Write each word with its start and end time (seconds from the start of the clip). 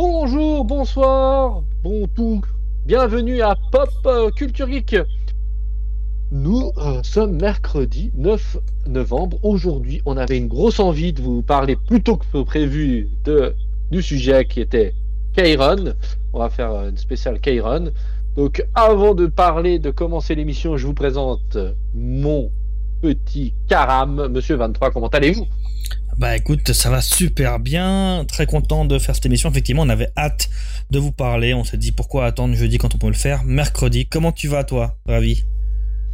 Bonjour, 0.00 0.64
bonsoir, 0.64 1.64
bon 1.82 2.06
tout. 2.06 2.40
Bienvenue 2.86 3.42
à 3.42 3.56
Pop 3.72 3.90
euh, 4.06 4.30
Culture 4.30 4.68
Geek. 4.68 4.94
Nous 6.30 6.70
euh, 6.76 7.02
sommes 7.02 7.36
mercredi 7.36 8.12
9 8.14 8.58
novembre. 8.86 9.40
Aujourd'hui, 9.42 10.00
on 10.06 10.16
avait 10.16 10.38
une 10.38 10.46
grosse 10.46 10.78
envie 10.78 11.12
de 11.12 11.20
vous 11.20 11.42
parler 11.42 11.74
plus 11.74 12.00
tôt 12.00 12.16
que 12.16 12.42
prévu 12.44 13.08
de, 13.24 13.56
du 13.90 14.00
sujet 14.00 14.44
qui 14.44 14.60
était 14.60 14.94
Kairon. 15.34 15.94
On 16.32 16.38
va 16.38 16.48
faire 16.48 16.70
une 16.86 16.96
spéciale 16.96 17.40
Kairon. 17.40 17.90
Donc, 18.36 18.64
avant 18.76 19.16
de 19.16 19.26
parler, 19.26 19.80
de 19.80 19.90
commencer 19.90 20.36
l'émission, 20.36 20.76
je 20.76 20.86
vous 20.86 20.94
présente 20.94 21.58
mon 21.92 22.52
petit 23.02 23.52
Karam. 23.66 24.28
Monsieur 24.28 24.54
23, 24.54 24.92
comment 24.92 25.08
allez-vous? 25.08 25.48
Bah 26.18 26.36
écoute, 26.36 26.72
ça 26.72 26.90
va 26.90 27.00
super 27.00 27.60
bien. 27.60 28.24
Très 28.26 28.46
content 28.46 28.84
de 28.84 28.98
faire 28.98 29.14
cette 29.14 29.26
émission. 29.26 29.50
Effectivement, 29.50 29.82
on 29.82 29.88
avait 29.88 30.10
hâte 30.16 30.50
de 30.90 30.98
vous 30.98 31.12
parler. 31.12 31.54
On 31.54 31.62
s'est 31.62 31.76
dit 31.76 31.92
pourquoi 31.92 32.26
attendre 32.26 32.56
jeudi 32.56 32.76
quand 32.76 32.92
on 32.96 32.98
peut 32.98 33.06
le 33.06 33.12
faire? 33.12 33.44
Mercredi, 33.44 34.06
comment 34.06 34.32
tu 34.32 34.48
vas 34.48 34.64
toi, 34.64 34.96
Ravi? 35.06 35.44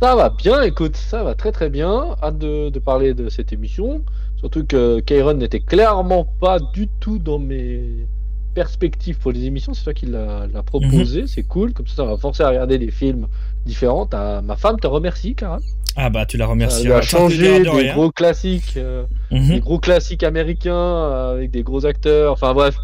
Ça 0.03 0.15
va 0.15 0.29
bien, 0.29 0.61
écoute, 0.61 0.97
ça 0.97 1.25
va 1.25 1.35
très 1.35 1.53
très 1.53 1.71
bien. 1.71 2.17
Hâte 2.23 2.37
de, 2.37 2.79
parler 2.81 3.15
de 3.15 3.31
cette 3.31 3.55
émission. 3.55 4.05
Surtout 4.37 4.67
que 4.67 5.01
Kairon 5.01 5.35
n'était 5.35 5.61
clairement 5.61 6.27
pas 6.39 6.59
du 6.61 6.87
tout 7.01 7.19
dans 7.19 7.39
mes 7.39 8.07
perspectives 8.55 9.17
pour 9.17 9.33
les 9.33 9.47
émissions. 9.47 9.73
C'est 9.73 9.85
toi 9.85 9.95
qui 9.95 10.05
l'a 10.05 10.47
proposé. 10.67 11.23
Mhm. 11.23 11.27
C'est 11.29 11.45
cool. 11.45 11.73
Comme 11.73 11.87
ça, 11.87 11.97
ça 11.97 12.05
va 12.05 12.19
forcer 12.19 12.43
à 12.43 12.51
regarder 12.51 12.77
des 12.77 12.91
films 12.91 13.27
différents. 13.65 14.09
Ma 14.13 14.57
femme 14.57 14.79
te 14.79 14.87
remercie, 14.87 15.35
Karam. 15.35 15.61
Ah 15.97 16.11
bah 16.11 16.27
tu 16.27 16.37
la 16.37 16.47
remercies. 16.47 16.87
Elle 16.87 16.93
a 16.93 17.03
changé 17.03 17.63
des 17.63 17.91
gros 17.93 18.11
classiques, 18.11 18.75
euh, 18.77 19.05
mhm. 19.31 19.49
des 19.49 19.61
gros 19.61 19.79
classiques 19.79 20.25
américains 20.25 20.75
euh, 20.75 21.37
avec 21.37 21.51
des 21.51 21.63
gros 21.63 21.87
acteurs. 21.87 22.33
Enfin 22.33 22.53
bref, 22.53 22.77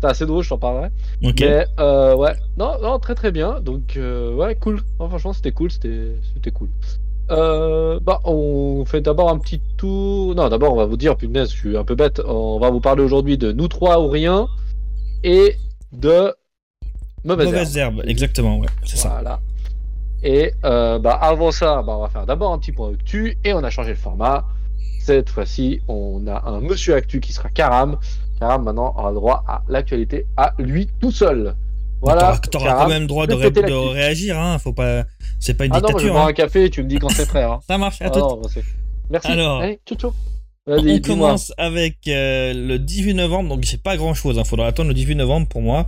c'est 0.00 0.06
assez 0.06 0.26
drôle, 0.26 0.44
je 0.44 0.50
t'en 0.50 0.58
parlerai. 0.58 0.88
Ok. 1.22 1.40
Mais 1.40 1.64
euh, 1.80 2.14
ouais, 2.14 2.34
non, 2.58 2.72
non, 2.82 2.98
très 2.98 3.14
très 3.14 3.32
bien. 3.32 3.60
Donc 3.60 3.98
ouais, 3.98 4.54
cool. 4.56 4.80
franchement, 4.98 5.32
c'était 5.32 5.52
cool, 5.52 5.70
c'était, 5.70 6.50
cool. 6.52 6.68
bah, 7.28 8.20
on 8.24 8.84
fait 8.84 9.00
d'abord 9.00 9.30
un 9.30 9.38
petit 9.38 9.62
tour. 9.78 10.34
Non, 10.34 10.50
d'abord, 10.50 10.74
on 10.74 10.76
va 10.76 10.84
vous 10.84 10.98
dire, 10.98 11.16
punaise, 11.16 11.50
je 11.50 11.56
suis 11.56 11.76
un 11.76 11.84
peu 11.84 11.94
bête. 11.94 12.20
On 12.26 12.58
va 12.58 12.68
vous 12.68 12.80
parler 12.80 13.02
aujourd'hui 13.02 13.38
de 13.38 13.50
Nous 13.50 13.68
trois 13.68 13.98
ou 14.00 14.08
rien 14.08 14.46
et 15.24 15.56
de 15.92 16.34
Mauvaise, 17.24 17.46
Mauvaise 17.46 17.76
herbe. 17.78 18.02
Exactement, 18.06 18.58
ouais, 18.58 18.68
c'est 18.84 18.98
ça. 18.98 19.40
Et 20.22 20.52
euh, 20.64 20.98
bah, 20.98 21.12
avant 21.12 21.50
ça, 21.50 21.82
bah, 21.82 21.96
on 21.96 22.02
va 22.02 22.08
faire 22.08 22.26
d'abord 22.26 22.52
un 22.52 22.58
petit 22.58 22.72
point 22.72 22.92
actu 22.92 23.38
et 23.44 23.52
on 23.52 23.62
a 23.62 23.70
changé 23.70 23.90
le 23.90 23.96
format. 23.96 24.44
Cette 25.00 25.30
fois-ci, 25.30 25.80
on 25.88 26.26
a 26.26 26.48
un 26.48 26.60
monsieur 26.60 26.94
actu 26.94 27.20
qui 27.20 27.32
sera 27.32 27.48
Karam. 27.48 27.98
Karam 28.38 28.62
maintenant 28.64 28.94
aura 28.96 29.12
droit 29.12 29.44
à 29.46 29.62
l'actualité 29.68 30.26
à 30.36 30.54
lui 30.58 30.88
tout 31.00 31.10
seul. 31.10 31.54
Voilà. 32.00 32.38
T'auras 32.50 32.74
quand 32.74 32.88
même 32.88 33.06
droit 33.06 33.26
de, 33.26 33.34
réagir, 33.34 34.38
hein. 34.38 34.58
Faut 34.58 34.72
pas. 34.72 35.04
C'est 35.40 35.54
pas 35.54 35.64
une 35.64 35.72
ah 35.74 35.80
dictature. 35.80 36.08
Non, 36.08 36.20
je 36.20 36.24
hein. 36.24 36.26
un 36.26 36.32
café 36.32 36.64
et 36.64 36.70
tu 36.70 36.82
me 36.82 36.88
dis 36.88 36.98
quand 36.98 37.08
c'est 37.08 37.26
prêt. 37.26 37.42
Hein. 37.42 37.58
Ça 37.66 37.78
marche. 37.78 38.00
À 38.02 38.06
ah 38.06 38.10
tout. 38.10 38.42
Merci. 39.10 39.28
Alors. 39.28 39.62
on 40.66 41.00
commence 41.00 41.52
avec 41.56 41.96
euh, 42.06 42.52
le 42.54 42.78
18 42.78 43.14
novembre, 43.14 43.48
donc 43.48 43.64
c'est 43.64 43.82
pas 43.82 43.96
grand 43.96 44.14
chose, 44.14 44.36
il 44.36 44.40
hein. 44.40 44.44
faudra 44.44 44.66
attendre 44.66 44.88
le 44.88 44.94
18 44.94 45.14
novembre 45.16 45.48
pour 45.48 45.62
moi. 45.62 45.86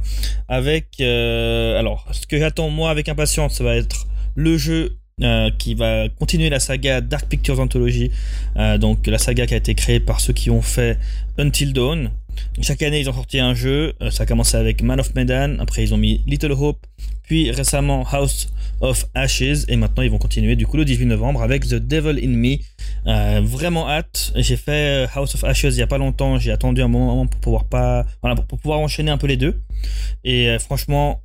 Avec, 0.49 0.87
euh, 1.01 1.79
alors, 1.79 2.07
ce 2.13 2.27
que 2.27 2.39
j'attends 2.39 2.71
moi 2.71 2.91
avec 2.91 3.09
impatience, 3.09 3.55
ça 3.55 3.65
va 3.65 3.77
être 3.77 4.07
le 4.35 4.57
jeu 4.57 5.01
euh, 5.23 5.51
qui 5.59 5.75
va 5.75 6.09
continuer 6.09 6.49
la 6.49 6.61
saga 6.61 7.03
Dark 7.03 7.27
Pictures 7.27 7.61
Anthology, 7.61 8.11
euh, 8.57 8.79
donc 8.79 9.07
la 9.07 9.19
saga 9.19 9.47
qui 9.47 9.53
a 9.53 9.59
été 9.59 9.75
créée 9.75 10.01
par 10.01 10.19
ceux 10.19 10.33
qui 10.33 10.49
ont 10.49 10.63
fait 10.63 10.99
Until 11.37 11.75
Dawn. 11.75 12.11
Chaque 12.63 12.81
année, 12.81 13.01
ils 13.01 13.11
ont 13.11 13.13
sorti 13.13 13.39
un 13.39 13.53
jeu. 13.53 13.93
Euh, 14.01 14.11
ça 14.11 14.23
a 14.23 14.27
commencé 14.27 14.57
avec 14.57 14.83
Man 14.83 14.99
of 14.99 15.15
Medan, 15.15 15.59
après 15.59 15.83
ils 15.83 15.93
ont 15.93 15.99
mis 15.99 16.23
Little 16.27 16.53
Hope, 16.53 16.87
puis 17.23 17.51
récemment 17.51 18.07
House 18.11 18.49
of 18.81 19.05
Ashes, 19.15 19.67
et 19.69 19.77
maintenant 19.77 20.03
ils 20.03 20.11
vont 20.11 20.17
continuer 20.17 20.57
du 20.57 20.67
coup 20.67 20.79
le 20.79 20.87
18 20.87 21.05
novembre 21.05 21.43
avec 21.43 21.69
The 21.69 21.75
Devil 21.75 22.19
in 22.25 22.29
Me. 22.29 23.43
vraiment 23.43 23.91
hâte. 23.91 24.33
J'ai 24.37 24.57
fait 24.57 25.07
House 25.15 25.35
of 25.35 25.45
Ashes 25.45 25.65
il 25.65 25.81
y 25.81 25.83
a 25.83 25.87
pas 25.87 25.99
longtemps. 25.99 26.39
J'ai 26.39 26.51
attendu 26.51 26.81
un 26.81 26.89
moment 26.89 27.27
pour 27.27 27.41
pouvoir 27.41 27.65
pas, 27.65 28.07
voilà, 28.23 28.37
pour 28.37 28.59
pouvoir 28.59 28.79
enchaîner 28.79 29.11
un 29.11 29.19
peu 29.19 29.27
les 29.27 29.37
deux. 29.37 29.61
Et 30.25 30.57
franchement, 30.61 31.21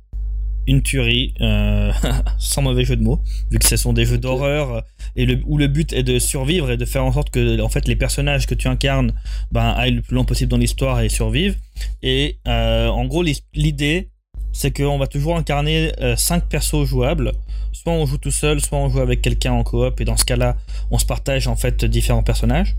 une 0.66 0.82
tuerie, 0.82 1.34
euh, 1.40 1.92
sans 2.38 2.62
mauvais 2.62 2.84
jeu 2.84 2.96
de 2.96 3.02
mots, 3.02 3.20
vu 3.50 3.58
que 3.58 3.66
ce 3.66 3.76
sont 3.76 3.92
des 3.92 4.04
jeux 4.04 4.18
d'horreur 4.18 4.84
et 5.14 5.26
le, 5.26 5.40
où 5.46 5.58
le 5.58 5.68
but 5.68 5.92
est 5.92 6.02
de 6.02 6.18
survivre 6.18 6.70
et 6.70 6.76
de 6.76 6.84
faire 6.84 7.04
en 7.04 7.12
sorte 7.12 7.30
que 7.30 7.60
en 7.60 7.68
fait 7.68 7.88
les 7.88 7.96
personnages 7.96 8.46
que 8.46 8.54
tu 8.54 8.68
incarnes 8.68 9.12
ben, 9.52 9.74
aillent 9.76 9.94
le 9.96 10.02
plus 10.02 10.14
long 10.14 10.24
possible 10.24 10.50
dans 10.50 10.58
l'histoire 10.58 11.00
et 11.00 11.08
survivent. 11.08 11.56
Et 12.02 12.38
euh, 12.46 12.88
en 12.88 13.06
gros 13.06 13.22
l'idée 13.54 14.10
c'est 14.52 14.74
qu'on 14.74 14.98
va 14.98 15.06
toujours 15.06 15.36
incarner 15.36 15.92
5 16.16 16.42
euh, 16.42 16.46
persos 16.48 16.86
jouables. 16.86 17.32
Soit 17.72 17.92
on 17.92 18.06
joue 18.06 18.16
tout 18.16 18.30
seul, 18.30 18.60
soit 18.60 18.78
on 18.78 18.88
joue 18.88 19.00
avec 19.00 19.20
quelqu'un 19.20 19.52
en 19.52 19.62
coop 19.62 20.00
et 20.00 20.04
dans 20.04 20.16
ce 20.16 20.24
cas-là 20.24 20.56
on 20.90 20.98
se 20.98 21.04
partage 21.04 21.46
en 21.46 21.56
fait 21.56 21.84
différents 21.84 22.22
personnages. 22.22 22.76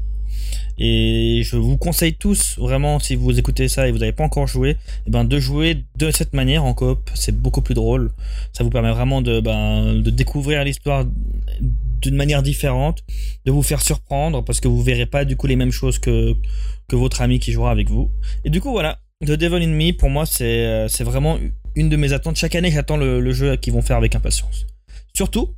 Et 0.78 1.42
je 1.44 1.58
vous 1.58 1.78
conseille 1.78 2.14
tous, 2.14 2.58
vraiment, 2.60 3.00
si 3.00 3.16
vous 3.16 3.38
écoutez 3.40 3.68
ça 3.68 3.88
et 3.88 3.92
vous 3.92 3.98
n'avez 3.98 4.12
pas 4.12 4.24
encore 4.24 4.48
joué, 4.48 4.78
eh 5.08 5.10
ben, 5.10 5.26
de 5.26 5.40
jouer 5.40 5.86
de 5.98 6.12
cette 6.12 6.34
manière 6.34 6.64
en 6.66 6.74
coop. 6.74 7.10
C'est 7.16 7.36
beaucoup 7.36 7.62
plus 7.62 7.74
drôle. 7.74 8.12
Ça 8.54 8.64
vous 8.64 8.70
permet 8.70 8.92
vraiment 8.92 9.22
de, 9.22 9.40
ben, 9.40 10.02
découvrir 10.02 10.64
l'histoire 10.64 11.06
d'une 12.02 12.16
manière 12.16 12.44
différente, 12.44 13.04
de 13.46 13.52
vous 13.52 13.64
faire 13.64 13.82
surprendre 13.82 14.44
parce 14.44 14.60
que 14.60 14.68
vous 14.68 14.82
verrez 14.84 15.08
pas 15.08 15.26
du 15.26 15.36
coup 15.36 15.48
les 15.48 15.56
mêmes 15.56 15.72
choses 15.72 15.98
que, 15.98 16.36
que 16.88 16.96
votre 16.96 17.22
ami 17.22 17.40
qui 17.40 17.52
jouera 17.52 17.72
avec 17.72 17.90
vous. 17.90 18.12
Et 18.46 18.50
du 18.50 18.62
coup, 18.62 18.72
voilà. 18.72 19.00
The 19.26 19.32
Devil 19.32 19.64
in 19.64 19.70
Me, 19.70 19.94
pour 19.94 20.12
moi, 20.12 20.28
c'est, 20.28 20.66
euh, 20.68 20.88
vraiment 21.00 21.40
une 21.74 21.90
de 21.90 21.98
mes 21.98 22.14
attentes. 22.14 22.36
Chaque 22.36 22.54
année, 22.54 22.70
j'attends 22.70 22.98
le 22.98 23.34
jeu 23.34 23.56
qu'ils 23.56 23.74
vont 23.74 23.82
faire 23.82 23.98
avec 23.98 24.14
impatience. 24.14 24.68
Surtout, 25.16 25.56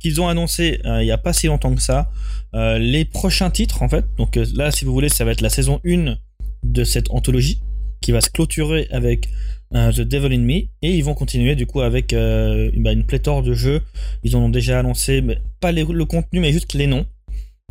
qu'ils 0.00 0.20
ont 0.20 0.28
annoncé 0.28 0.80
euh, 0.84 1.02
il 1.02 1.06
n'y 1.06 1.12
a 1.12 1.18
pas 1.18 1.32
si 1.32 1.46
longtemps 1.46 1.74
que 1.74 1.82
ça 1.82 2.10
euh, 2.54 2.78
les 2.78 3.04
prochains 3.04 3.50
titres 3.50 3.82
en 3.82 3.88
fait. 3.88 4.04
Donc 4.16 4.36
euh, 4.36 4.46
là, 4.54 4.70
si 4.70 4.84
vous 4.84 4.92
voulez, 4.92 5.08
ça 5.08 5.24
va 5.24 5.32
être 5.32 5.40
la 5.40 5.50
saison 5.50 5.80
1 5.86 6.16
de 6.64 6.84
cette 6.84 7.10
anthologie 7.10 7.60
qui 8.00 8.12
va 8.12 8.20
se 8.20 8.30
clôturer 8.30 8.88
avec 8.90 9.28
The 9.72 10.00
Devil 10.00 10.32
in 10.34 10.42
Me 10.42 10.54
et 10.54 10.68
ils 10.82 11.02
vont 11.02 11.14
continuer 11.14 11.56
du 11.56 11.66
coup 11.66 11.80
avec 11.80 12.12
bah, 12.12 12.92
une 12.92 13.04
pléthore 13.04 13.42
de 13.42 13.52
jeux. 13.52 13.82
Ils 14.22 14.36
en 14.36 14.42
ont 14.42 14.48
déjà 14.48 14.78
annoncé, 14.78 15.22
mais 15.22 15.38
pas 15.60 15.72
le 15.72 16.04
contenu, 16.04 16.38
mais 16.38 16.52
juste 16.52 16.74
les 16.74 16.86
noms. 16.86 17.04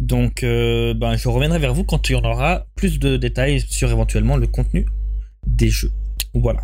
Donc, 0.01 0.41
bah, 0.41 1.15
je 1.15 1.29
reviendrai 1.29 1.59
vers 1.59 1.73
vous 1.73 1.85
quand 1.85 2.09
il 2.09 2.13
y 2.13 2.15
en 2.15 2.23
aura 2.23 2.65
plus 2.75 2.99
de 2.99 3.15
détails 3.15 3.61
sur 3.61 3.89
éventuellement 3.91 4.35
le 4.35 4.47
contenu 4.47 4.85
des 5.47 5.69
jeux. 5.69 5.91
Voilà. 6.33 6.63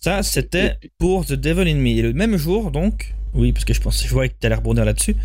Ça, 0.00 0.22
c'était 0.22 0.76
pour 0.98 1.26
The 1.26 1.32
Devil 1.32 1.68
in 1.68 1.76
Me. 1.76 1.88
Et 1.88 2.02
le 2.02 2.12
même 2.12 2.36
jour, 2.36 2.70
donc, 2.70 3.14
oui, 3.34 3.52
parce 3.52 3.64
que 3.64 3.74
je 3.74 3.80
pense, 3.80 4.04
je 4.04 4.12
vois 4.12 4.28
que 4.28 4.34
tu 4.38 4.46
allais 4.46 4.54
rebondir 4.54 4.84
là-dessus, 4.84 5.16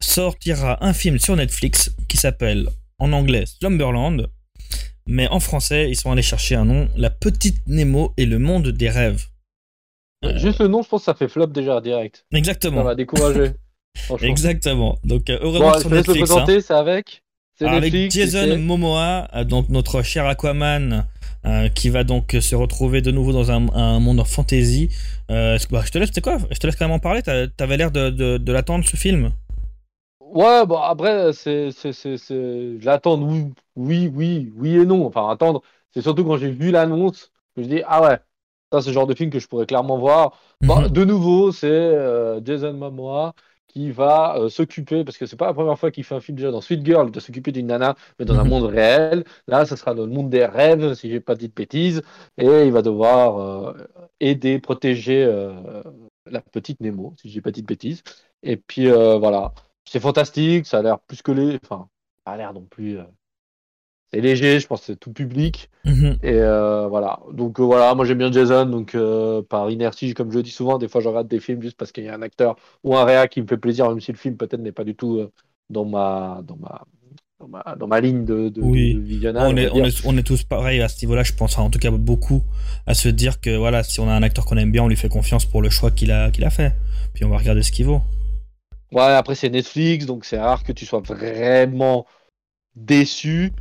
sortira 0.00 0.84
un 0.84 0.92
film 0.92 1.18
sur 1.18 1.36
Netflix 1.36 1.90
qui 2.08 2.16
s'appelle 2.16 2.68
en 2.98 3.12
anglais 3.12 3.44
Slumberland, 3.46 4.28
mais 5.06 5.28
en 5.28 5.40
français, 5.40 5.90
ils 5.90 5.96
sont 5.96 6.12
allés 6.12 6.22
chercher 6.22 6.54
un 6.54 6.64
nom, 6.64 6.88
La 6.96 7.10
Petite 7.10 7.66
Nemo 7.66 8.12
et 8.16 8.26
le 8.26 8.38
Monde 8.38 8.68
des 8.68 8.90
Rêves. 8.90 9.26
Euh, 10.24 10.38
juste 10.38 10.60
le 10.60 10.68
nom, 10.68 10.82
je 10.82 10.88
pense 10.88 11.02
que 11.02 11.04
ça 11.06 11.14
fait 11.14 11.28
flop 11.28 11.48
déjà 11.48 11.80
direct. 11.80 12.24
Exactement. 12.32 12.78
Ça 12.78 12.84
va 12.84 12.94
décourager. 12.94 13.52
Exactement. 14.22 14.98
Donc, 15.04 15.28
euh, 15.28 15.38
heureusement 15.42 15.78
sur 15.78 15.90
Netflix. 15.90 16.20
Le 16.20 16.24
présenter, 16.26 16.56
hein. 16.56 16.60
c'est 16.64 16.74
avec 16.74 17.22
avec 17.60 18.10
Jason 18.10 18.58
Momoa, 18.58 19.28
euh, 19.34 19.44
donc 19.44 19.68
notre 19.68 20.02
cher 20.02 20.26
Aquaman, 20.26 21.06
euh, 21.44 21.68
qui 21.68 21.88
va 21.90 22.04
donc 22.04 22.36
se 22.40 22.54
retrouver 22.54 23.02
de 23.02 23.10
nouveau 23.10 23.32
dans 23.32 23.50
un, 23.50 23.68
un 23.74 23.98
monde 24.00 24.20
en 24.20 24.24
fantasy. 24.24 24.88
Euh, 25.30 25.58
bah, 25.70 25.82
je 25.84 25.90
te 25.90 25.98
laisse, 25.98 26.10
c'est 26.12 26.20
quoi? 26.20 26.38
Je 26.50 26.58
te 26.58 26.66
laisse 26.66 26.76
quand 26.76 26.86
même 26.86 26.94
en 26.94 26.98
parler. 26.98 27.22
T'avais 27.22 27.76
l'air 27.76 27.90
de, 27.90 28.10
de, 28.10 28.38
de 28.38 28.52
l'attendre 28.52 28.84
ce 28.84 28.96
film. 28.96 29.32
Ouais, 30.20 30.64
bon 30.66 30.78
après, 30.78 31.32
c'est, 31.32 31.70
c'est, 31.72 31.92
c'est, 31.92 32.16
je 32.16 32.84
l'attends, 32.84 33.20
oui, 33.20 33.52
oui, 33.76 34.10
oui, 34.14 34.52
oui 34.56 34.76
et 34.76 34.86
non. 34.86 35.06
Enfin, 35.06 35.28
attendre, 35.28 35.62
c'est 35.90 36.02
surtout 36.02 36.24
quand 36.24 36.36
j'ai 36.38 36.50
vu 36.50 36.70
l'annonce 36.70 37.30
que 37.54 37.62
je 37.62 37.68
dis 37.68 37.82
ah 37.86 38.02
ouais, 38.02 38.18
ça 38.72 38.80
c'est 38.80 38.88
le 38.88 38.94
genre 38.94 39.06
de 39.06 39.14
film 39.14 39.30
que 39.30 39.38
je 39.38 39.46
pourrais 39.46 39.66
clairement 39.66 39.98
voir. 39.98 40.38
Bah, 40.62 40.80
mhm. 40.80 40.88
de 40.88 41.04
nouveau, 41.04 41.52
c'est 41.52 42.40
Jason 42.44 42.72
Momoa 42.74 43.34
qui 43.72 43.90
va 43.90 44.36
euh, 44.36 44.48
s'occuper, 44.50 45.02
parce 45.04 45.16
que 45.16 45.26
c'est 45.26 45.36
pas 45.36 45.46
la 45.46 45.54
première 45.54 45.78
fois 45.78 45.90
qu'il 45.90 46.04
fait 46.04 46.14
un 46.14 46.20
film 46.20 46.36
déjà 46.36 46.50
dans 46.50 46.60
Sweet 46.60 46.84
Girl, 46.84 47.10
de 47.10 47.20
s'occuper 47.20 47.52
d'une 47.52 47.68
nana, 47.68 47.96
mais 48.18 48.26
dans 48.26 48.38
un 48.38 48.44
mhm. 48.44 48.50
monde 48.50 48.64
réel. 48.64 49.24
Là, 49.46 49.64
ça 49.64 49.76
sera 49.76 49.94
dans 49.94 50.04
le 50.04 50.12
monde 50.12 50.30
des 50.30 50.44
rêves, 50.44 50.94
si 50.94 51.10
j'ai 51.10 51.20
pas 51.20 51.34
dit 51.34 51.48
de 51.48 51.54
bêtises, 51.54 52.02
et 52.38 52.64
il 52.66 52.72
va 52.72 52.82
devoir 52.82 53.38
euh, 53.38 53.88
aider, 54.20 54.58
protéger 54.60 55.24
euh, 55.24 55.82
la 56.26 56.42
petite 56.42 56.80
Nemo, 56.80 57.14
si 57.20 57.30
j'ai 57.30 57.40
pas 57.40 57.50
dit 57.50 57.62
de 57.62 57.66
bêtises. 57.66 58.02
Et 58.42 58.56
puis 58.56 58.88
voilà, 58.90 59.54
c'est 59.84 60.00
fantastique, 60.00 60.66
ça 60.66 60.78
a 60.78 60.82
l'air 60.82 60.98
plus 61.00 61.22
que 61.22 61.32
les, 61.32 61.58
enfin, 61.64 61.88
ça 62.26 62.32
a 62.32 62.36
l'air 62.36 62.52
non 62.52 62.64
plus 62.64 62.98
c'est 64.12 64.20
léger, 64.20 64.60
je 64.60 64.66
pense 64.66 64.80
que 64.80 64.86
c'est 64.86 65.00
tout 65.00 65.12
public. 65.12 65.70
Mhm. 65.84 66.18
Et 66.22 66.34
euh, 66.34 66.86
voilà. 66.88 67.20
Donc 67.32 67.58
euh, 67.58 67.62
voilà, 67.62 67.94
moi 67.94 68.04
j'aime 68.04 68.18
bien 68.18 68.30
Jason, 68.30 68.66
donc 68.66 68.94
euh, 68.94 69.42
par 69.42 69.70
inertie, 69.70 70.12
comme 70.14 70.30
je 70.30 70.36
le 70.36 70.42
dis 70.42 70.50
souvent, 70.50 70.78
des 70.78 70.88
fois 70.88 71.00
je 71.00 71.08
regarde 71.08 71.28
des 71.28 71.40
films 71.40 71.62
juste 71.62 71.76
parce 71.76 71.92
qu'il 71.92 72.04
y 72.04 72.08
a 72.08 72.14
un 72.14 72.22
acteur 72.22 72.56
ou 72.84 72.96
un 72.96 73.04
réa 73.04 73.28
qui 73.28 73.40
me 73.40 73.46
fait 73.46 73.56
plaisir, 73.56 73.88
même 73.88 74.00
si 74.00 74.12
le 74.12 74.18
film 74.18 74.36
peut-être 74.36 74.60
n'est 74.60 74.72
pas 74.72 74.84
du 74.84 74.94
tout 74.94 75.20
dans 75.70 75.84
ma 75.84 76.42
dans 76.44 76.56
ma 76.56 76.84
dans 77.76 77.88
ma, 77.88 78.00
ligne 78.00 78.24
de, 78.24 78.48
de, 78.48 78.60
oui. 78.60 78.96
visionnage. 79.00 79.52
On 79.52 79.56
est, 79.56 79.68
on, 79.70 79.84
est, 79.84 80.06
on 80.06 80.16
est, 80.16 80.22
tous 80.22 80.44
pareils 80.44 80.80
à 80.80 80.88
ce 80.88 81.04
niveau-là, 81.04 81.24
je 81.24 81.32
pense, 81.32 81.58
en 81.58 81.70
tout 81.70 81.80
cas 81.80 81.90
beaucoup, 81.90 82.44
à 82.86 82.94
se 82.94 83.08
dire 83.08 83.40
que 83.40 83.56
voilà, 83.56 83.82
si 83.82 83.98
on 83.98 84.08
a 84.08 84.12
un 84.12 84.22
acteur 84.22 84.44
qu'on 84.44 84.56
aime 84.56 84.70
bien, 84.70 84.84
on 84.84 84.88
lui 84.88 84.94
fait 84.94 85.08
confiance 85.08 85.44
pour 85.44 85.60
le 85.60 85.68
choix 85.68 85.90
qu'il 85.90 86.12
a, 86.12 86.30
qu'il 86.30 86.44
a 86.44 86.50
fait. 86.50 86.72
Puis 87.14 87.24
on 87.24 87.28
va 87.28 87.38
regarder 87.38 87.62
ce 87.62 87.72
qu'il 87.72 87.86
vaut. 87.86 88.00
Ouais, 88.92 89.02
après 89.02 89.34
c'est 89.34 89.50
Netflix, 89.50 90.06
donc 90.06 90.24
c'est 90.24 90.38
rare 90.38 90.62
que 90.62 90.72
tu 90.72 90.86
sois 90.86 91.00
vraiment 91.00 92.06
déçu. 92.76 93.52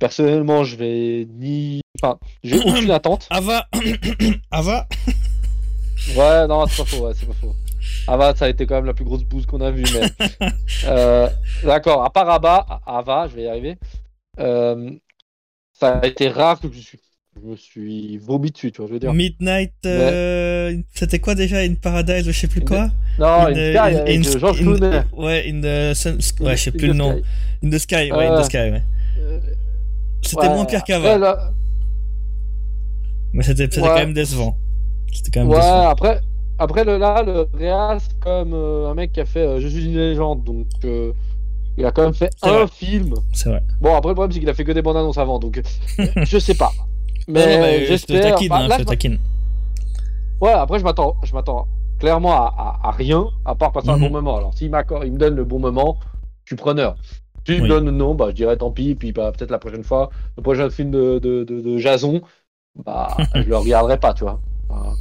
Personnellement, 0.00 0.64
je 0.64 0.76
vais 0.76 1.28
ni. 1.30 1.82
Enfin, 2.02 2.18
j'ai 2.42 2.58
aucune 2.66 2.90
attente. 2.90 3.28
Ava 3.30 3.68
Ava 4.50 4.88
Ouais, 6.16 6.48
non, 6.48 6.66
c'est 6.66 6.78
pas 6.78 6.88
faux, 6.88 7.06
ouais, 7.06 7.12
c'est 7.14 7.26
pas 7.26 7.34
faux. 7.34 7.54
Ava, 8.08 8.34
ça 8.34 8.46
a 8.46 8.48
été 8.48 8.66
quand 8.66 8.76
même 8.76 8.86
la 8.86 8.94
plus 8.94 9.04
grosse 9.04 9.24
bouse 9.24 9.44
qu'on 9.44 9.60
a 9.60 9.70
vue, 9.70 9.84
mais. 9.92 10.48
euh, 10.86 11.28
D'accord, 11.62 12.02
à 12.02 12.10
part 12.10 12.30
Ava, 12.30 12.80
Ava, 12.86 13.28
je 13.28 13.36
vais 13.36 13.42
y 13.42 13.46
arriver. 13.46 13.76
Euh, 14.38 14.90
ça 15.72 15.98
a 15.98 16.06
été 16.06 16.28
rare 16.28 16.58
que 16.58 16.72
je 16.72 16.80
suis. 16.80 16.98
Je 17.36 17.46
me 17.46 17.56
suis 17.56 18.18
vomi 18.18 18.50
dessus, 18.50 18.72
tu 18.72 18.78
vois, 18.78 18.88
je 18.88 18.94
veux 18.94 18.98
dire. 18.98 19.12
Midnight, 19.12 19.72
euh, 19.86 20.76
c'était 20.94 21.20
quoi 21.20 21.34
déjà 21.34 21.62
Une 21.64 21.76
Paradise, 21.76 22.24
je 22.24 22.32
sais 22.32 22.48
plus 22.48 22.62
quoi? 22.62 22.90
Non, 23.18 23.46
in, 23.46 24.22
George 24.22 24.60
Clooney. 24.60 25.02
Ouais, 25.12 25.44
in 25.46 25.60
the 25.60 25.94
sun, 25.94 26.18
ouais, 26.40 26.56
je 26.56 26.62
sais 26.62 26.72
plus 26.72 26.88
le 26.88 26.94
nom. 26.94 27.20
In 27.62 27.70
the 27.70 27.78
Sky, 27.78 28.10
ouais, 28.10 28.26
in 28.26 28.40
the 28.40 28.44
Sky, 28.44 28.70
ouais. 28.70 28.82
Euh, 30.20 30.28
c'était 30.28 30.48
moins 30.48 30.64
pire 30.64 30.84
qu'Ava. 30.84 31.52
Mais 33.32 33.42
c'était 33.42 33.68
quand 33.68 33.94
même 33.94 34.12
décevant. 34.12 34.56
C'était 35.12 35.30
quand 35.30 35.40
même 35.40 35.50
ouais, 35.50 35.58
après, 35.58 36.20
après 36.58 36.84
le, 36.84 36.98
là, 36.98 37.22
le 37.22 37.48
Real, 37.58 37.98
c'est 38.00 38.18
comme 38.20 38.52
euh, 38.54 38.90
un 38.90 38.94
mec 38.94 39.12
qui 39.12 39.20
a 39.20 39.24
fait 39.24 39.40
euh, 39.40 39.60
Je 39.60 39.68
suis 39.68 39.86
une 39.86 39.96
légende, 39.96 40.44
donc 40.44 40.66
euh, 40.84 41.12
il 41.76 41.84
a 41.86 41.90
quand 41.90 42.02
même 42.02 42.14
fait 42.14 42.30
un 42.42 42.66
film. 42.66 43.14
C'est 43.32 43.48
vrai. 43.48 43.62
Bon, 43.80 43.94
après, 43.94 44.10
le 44.10 44.14
problème, 44.14 44.32
c'est 44.32 44.40
qu'il 44.40 44.48
a 44.50 44.54
fait 44.54 44.64
que 44.64 44.72
des 44.72 44.82
bandes 44.82 44.98
annonces 44.98 45.18
avant, 45.18 45.38
donc 45.38 45.60
je 46.16 46.38
sais 46.38 46.54
pas. 46.54 46.72
Mais 47.28 47.86
j'espère. 47.86 48.36
Bah, 48.48 48.66
hein, 48.70 48.84
taquine, 48.84 49.18
Ouais, 50.40 50.52
après, 50.52 50.78
je 50.78 50.84
m'attends, 50.84 51.16
je 51.22 51.32
m'attends 51.32 51.66
clairement 51.98 52.32
à, 52.32 52.78
à, 52.82 52.90
rien, 52.90 53.26
à 53.44 53.54
part 53.54 53.72
passer 53.72 53.90
un 53.90 53.98
bon 53.98 54.06
mhm. 54.06 54.12
moment. 54.12 54.36
Alors, 54.36 54.54
s'il 54.54 54.66
il 54.68 55.12
me 55.12 55.18
donne 55.18 55.36
le 55.36 55.44
bon 55.44 55.58
moment, 55.58 55.98
je 56.44 56.50
suis 56.54 56.56
preneur. 56.56 56.96
Si 57.46 57.60
me 57.60 57.68
donne 57.68 57.90
non, 57.90 58.14
bah, 58.14 58.26
je 58.28 58.34
dirais 58.34 58.56
tant 58.56 58.70
pis, 58.70 58.94
puis 58.94 59.12
bah, 59.12 59.32
peut-être 59.36 59.50
la 59.50 59.58
prochaine 59.58 59.84
fois, 59.84 60.10
le 60.36 60.42
prochain 60.42 60.70
film 60.70 60.90
de, 60.90 61.18
de, 61.18 61.44
de, 61.44 61.60
de 61.60 61.78
Jason, 61.78 62.20
bah, 62.84 63.16
je 63.34 63.48
le 63.48 63.56
regarderai 63.56 63.98
pas, 63.98 64.14
tu 64.14 64.24
vois 64.24 64.40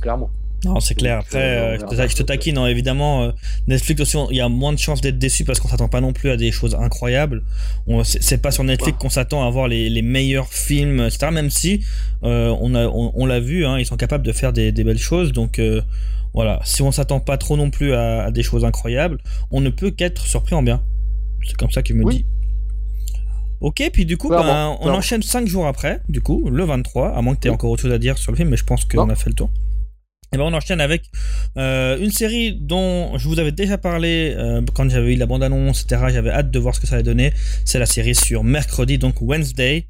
clairement. 0.01 0.29
Non, 0.65 0.79
c'est 0.81 0.95
clair. 0.95 1.19
Après, 1.19 1.37
euh, 1.39 1.77
je, 1.77 2.15
te, 2.15 2.23
taquine, 2.23 2.57
hein, 2.57 2.67
évidemment. 2.67 3.23
Euh, 3.23 3.31
Netflix 3.67 4.01
aussi, 4.01 4.17
il 4.29 4.35
y 4.35 4.41
a 4.41 4.49
moins 4.49 4.73
de 4.73 4.77
chances 4.77 4.99
d'être 4.99 5.17
déçu 5.17 5.45
parce 5.45 5.59
qu'on 5.59 5.69
s'attend 5.69 5.87
pas 5.87 6.01
non 6.01 6.11
plus 6.11 6.31
à 6.31 6.37
des 6.37 6.51
choses 6.51 6.75
incroyables. 6.75 7.43
C'est 8.03 8.41
pas 8.41 8.51
sur 8.51 8.65
Netflix 8.65 8.97
qu'on 8.99 9.09
s'attend 9.09 9.47
à 9.47 9.49
voir 9.49 9.69
les, 9.69 9.89
les, 9.89 10.01
meilleurs 10.01 10.49
films, 10.49 10.99
etc. 10.99 11.27
Même 11.31 11.49
si 11.49 11.85
euh, 12.23 12.53
on 12.59 12.75
a, 12.75 12.87
on, 12.87 13.25
l'a 13.25 13.39
vu, 13.39 13.65
hein, 13.65 13.79
ils 13.79 13.85
sont 13.85 13.95
capables 13.95 14.25
de 14.25 14.33
faire 14.33 14.51
des, 14.51 14.73
des 14.73 14.83
belles 14.83 14.97
choses. 14.97 15.31
Donc 15.31 15.61
voilà, 16.33 16.59
si 16.65 16.81
on 16.81 16.91
s'attend 16.91 17.21
pas 17.21 17.37
trop 17.37 17.55
non 17.55 17.69
plus 17.69 17.93
à, 17.93 18.29
des 18.31 18.43
choses 18.43 18.65
incroyables, 18.65 19.19
on 19.51 19.61
ne 19.61 19.69
peut 19.69 19.91
qu'être 19.91 20.25
surpris 20.25 20.55
en 20.55 20.63
bien. 20.63 20.81
C'est 21.45 21.57
comme 21.57 21.71
ça 21.71 21.81
qu'il 21.81 21.95
me 21.95 22.09
dit. 22.09 22.25
Ok, 23.61 23.89
puis 23.91 24.05
du 24.05 24.15
coup, 24.17 24.29
ben, 24.29 24.77
on 24.79 24.89
enchaîne 24.89 25.21
5 25.21 25.45
jours 25.47 25.67
après, 25.67 26.01
du 26.07 26.21
coup, 26.21 26.49
le 26.49 26.63
23, 26.63 27.09
à 27.09 27.21
moins 27.21 27.35
que 27.35 27.41
tu 27.41 27.47
aies 27.49 27.51
encore 27.51 27.71
autre 27.71 27.81
chose 27.81 27.91
à 27.91 27.97
dire 27.97 28.17
sur 28.17 28.31
le 28.31 28.37
film, 28.37 28.49
mais 28.49 28.57
je 28.57 28.63
pense 28.63 28.85
qu'on 28.85 29.09
a 29.09 29.15
fait 29.15 29.29
le 29.29 29.35
tour. 29.35 29.49
Et 30.31 30.37
ben 30.37 30.43
on 30.43 30.53
enchaîne 30.53 30.79
avec 30.79 31.09
euh, 31.57 31.97
une 31.99 32.11
série 32.11 32.53
dont 32.53 33.17
je 33.17 33.27
vous 33.27 33.39
avais 33.39 33.51
déjà 33.51 33.79
parlé 33.79 34.35
euh, 34.37 34.61
quand 34.75 34.87
j'avais 34.87 35.13
eu 35.13 35.15
la 35.15 35.25
bande-annonce, 35.25 35.81
etc. 35.81 36.03
J'avais 36.13 36.29
hâte 36.29 36.51
de 36.51 36.59
voir 36.59 36.75
ce 36.75 36.79
que 36.79 36.85
ça 36.85 36.95
allait 36.95 37.03
donner. 37.03 37.33
C'est 37.65 37.79
la 37.79 37.87
série 37.87 38.13
sur 38.13 38.43
mercredi, 38.43 38.99
donc 38.99 39.15
Wednesday, 39.21 39.87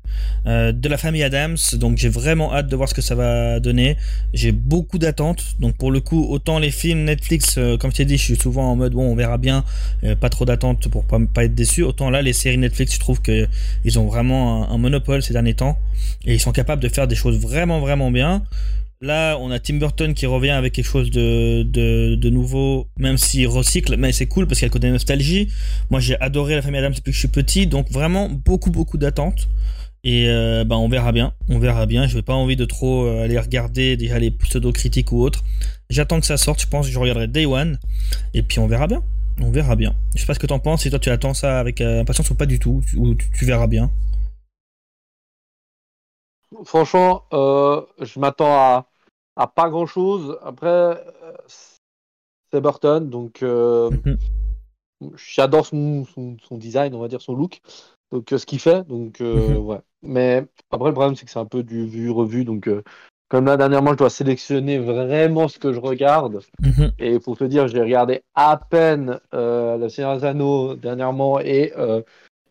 euh, 0.48 0.72
de 0.72 0.88
la 0.88 0.98
famille 0.98 1.24
Adams. 1.24 1.58
Donc 1.74 1.98
j'ai 1.98 2.08
vraiment 2.08 2.54
hâte 2.54 2.68
de 2.68 2.76
voir 2.78 2.88
ce 2.88 2.94
que 2.94 3.02
ça 3.02 3.16
va 3.16 3.60
donner. 3.60 3.98
J'ai 4.34 4.54
beaucoup 4.54 4.98
d'attentes. 4.98 5.44
Donc 5.60 5.76
pour 5.78 5.92
le 5.92 6.00
coup, 6.00 6.26
autant 6.30 6.58
les 6.58 6.72
films 6.72 7.04
Netflix, 7.04 7.58
euh, 7.58 7.78
comme 7.78 7.92
je 7.92 7.98
t'ai 7.98 8.06
dit, 8.06 8.18
je 8.18 8.24
suis 8.24 8.36
souvent 8.38 8.72
en 8.72 8.78
mode 8.78 8.94
bon, 8.94 9.12
on 9.12 9.16
verra 9.16 9.38
bien, 9.38 9.66
euh, 10.06 10.16
pas 10.16 10.30
trop 10.30 10.46
d'attentes 10.46 10.88
pour 10.88 11.04
pas, 11.04 11.20
pas 11.34 11.44
être 11.44 11.56
déçu. 11.56 11.84
Autant 11.84 12.10
là, 12.10 12.22
les 12.22 12.34
séries 12.34 12.58
Netflix, 12.58 12.94
je 12.94 13.00
trouve 13.00 13.22
que 13.22 13.46
ils 13.84 14.00
ont 14.00 14.06
vraiment 14.06 14.72
un 14.72 14.78
monopole 14.78 15.22
ces 15.22 15.34
derniers 15.34 15.54
temps 15.54 15.78
et 16.26 16.34
ils 16.34 16.40
sont 16.40 16.54
capables 16.54 16.82
de 16.82 16.90
faire 16.90 17.08
des 17.08 17.16
choses 17.16 17.38
vraiment 17.40 17.82
vraiment 17.82 18.10
bien. 18.10 18.44
Là, 19.02 19.38
on 19.40 19.50
a 19.50 19.60
Tim 19.60 19.76
Burton 19.76 20.14
qui 20.14 20.26
revient 20.26 20.50
avec 20.50 20.74
quelque 20.74 20.86
chose 20.86 21.10
de, 21.10 21.64
de, 21.64 22.30
nouveau, 22.30 22.90
même 22.98 23.18
s'il 23.18 23.48
recycle, 23.48 23.96
mais 23.96 24.12
c'est 24.12 24.26
cool 24.26 24.46
parce 24.46 24.60
qu'il 24.60 24.70
y 24.70 24.86
a 24.86 24.92
nostalgie. 24.92 25.48
Moi, 25.90 26.02
j'ai 26.02 26.20
adoré 26.20 26.56
La 26.56 26.62
famille 26.62 26.80
Adams 26.80 26.92
depuis 26.94 27.12
que 27.12 27.16
je 27.16 27.20
suis 27.20 27.30
petit, 27.30 27.66
donc 27.66 27.90
vraiment 27.92 28.28
beaucoup, 28.28 28.72
beaucoup 28.72 28.98
d'attentes. 28.98 29.48
Et 30.04 30.28
euh, 30.28 30.66
bah, 30.66 30.78
on 30.78 30.90
verra 30.90 31.14
bien, 31.14 31.34
on 31.48 31.60
verra 31.60 31.86
bien. 31.86 32.08
Je 32.08 32.18
n'ai 32.18 32.22
pas 32.24 32.34
envie 32.34 32.58
de 32.58 32.66
trop 32.66 33.06
euh, 33.06 33.24
aller 33.24 33.40
regarder 33.40 33.96
déjà 33.96 34.20
les 34.20 34.32
pseudo-critiques 34.32 35.14
ou 35.14 35.22
autres. 35.22 35.46
J'attends 35.90 36.20
que 36.20 36.26
ça 36.26 36.36
sorte, 36.36 36.62
je 36.62 36.68
pense 36.68 36.88
que 36.88 36.92
je 36.92 37.00
regarderai 37.00 37.28
Day 37.28 37.46
One, 37.46 37.80
et 38.34 38.44
puis 38.44 38.60
on 38.60 38.68
verra 38.68 38.88
bien. 38.88 39.02
On 39.40 39.50
verra 39.50 39.78
bien. 39.78 39.96
Je 40.14 40.20
sais 40.20 40.26
pas 40.26 40.34
ce 40.34 40.40
que 40.40 40.48
t'en 40.48 40.60
penses, 40.60 40.82
si 40.82 40.90
toi 40.90 41.00
tu 41.00 41.10
attends 41.10 41.34
ça 41.34 41.62
avec 41.62 41.80
euh, 41.80 42.02
impatience 42.02 42.30
ou 42.32 42.36
pas 42.36 42.46
du 42.46 42.60
tout, 42.60 42.84
ou 42.98 43.16
tu 43.16 43.46
verras 43.46 43.68
bien? 43.68 43.92
Franchement, 46.66 47.26
je 47.32 48.20
m'attends 48.20 48.86
à, 49.40 49.48
pas 49.48 49.70
grand 49.70 49.86
chose. 49.86 50.38
Après, 50.44 50.68
euh, 50.68 50.98
c'est 52.52 52.62
Burton, 52.62 53.10
donc 53.10 53.42
euh, 53.42 53.90
mhm. 54.06 54.18
j'adore 55.16 55.66
son, 55.66 56.06
son, 56.06 56.58
design, 56.58 56.94
on 56.96 57.00
va 57.00 57.08
dire 57.08 57.22
son 57.22 57.36
look, 57.36 57.62
donc 58.12 58.32
euh, 58.34 58.38
ce 58.38 58.46
qu'il 58.46 58.60
fait. 58.60 58.86
Donc 58.88 59.20
mhm. 59.20 59.58
ouais. 59.58 59.80
Mais 60.02 60.46
après, 60.72 60.90
le 60.90 60.94
problème 60.94 61.16
c'est 61.16 61.26
que 61.26 61.32
c'est 61.32 61.40
un 61.40 61.46
peu 61.46 61.64
du 61.64 61.86
vu 61.86 62.10
revu, 62.10 62.46
donc 62.46 62.70
comme 63.30 63.46
là 63.46 63.58
dernièrement, 63.58 63.92
je 63.92 63.98
dois 63.98 64.10
sélectionner 64.10 64.80
vraiment 64.80 65.48
ce 65.48 65.60
que 65.60 65.72
je 65.72 65.80
regarde. 65.80 66.42
Mhm. 66.62 66.92
Et 67.00 67.20
pour 67.20 67.38
te 67.38 67.44
dire, 67.44 67.68
j'ai 67.68 67.82
regardé 67.82 68.24
à 68.34 68.58
peine 68.58 69.20
La 69.32 69.90
Seigneur 69.90 70.24
Anneaux 70.24 70.76
dernièrement 70.76 71.40
et 71.40 71.74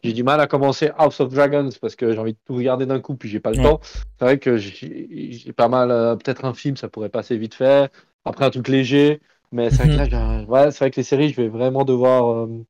j'ai 0.02 0.12
du 0.12 0.22
mal 0.22 0.40
à 0.40 0.46
commencer 0.46 0.90
House 0.96 1.20
of 1.20 1.32
Dragons 1.32 1.70
parce 1.80 1.96
que 1.96 2.12
j'ai 2.12 2.18
envie 2.18 2.32
de 2.32 2.38
tout 2.46 2.54
regarder 2.54 2.86
d'un 2.86 3.00
coup, 3.00 3.14
puis 3.14 3.28
j'ai 3.28 3.40
pas 3.40 3.50
le 3.50 3.56
temps. 3.56 3.80
C'est 3.82 4.24
vrai 4.24 4.38
que 4.38 4.56
j'ai 4.56 5.52
pas 5.56 5.68
mal, 5.68 5.90
euh, 5.90 6.16
peut-être 6.16 6.44
un 6.44 6.54
film, 6.54 6.76
ça 6.76 6.88
pourrait 6.88 7.08
passer 7.08 7.36
vite 7.36 7.54
fait. 7.54 7.90
Après, 8.24 8.44
un 8.44 8.50
truc 8.50 8.68
léger. 8.68 9.20
Mais 9.50 9.70
c'est 9.70 9.84
vrai, 9.84 10.08
mhm. 10.08 10.44
ouais, 10.48 10.68
vrai, 10.68 10.90
que 10.90 10.96
les 10.96 11.02
séries, 11.02 11.30
je 11.30 11.36
vais 11.36 11.48
vraiment 11.48 11.84
devoir 11.84 12.30
euh, 12.30 12.66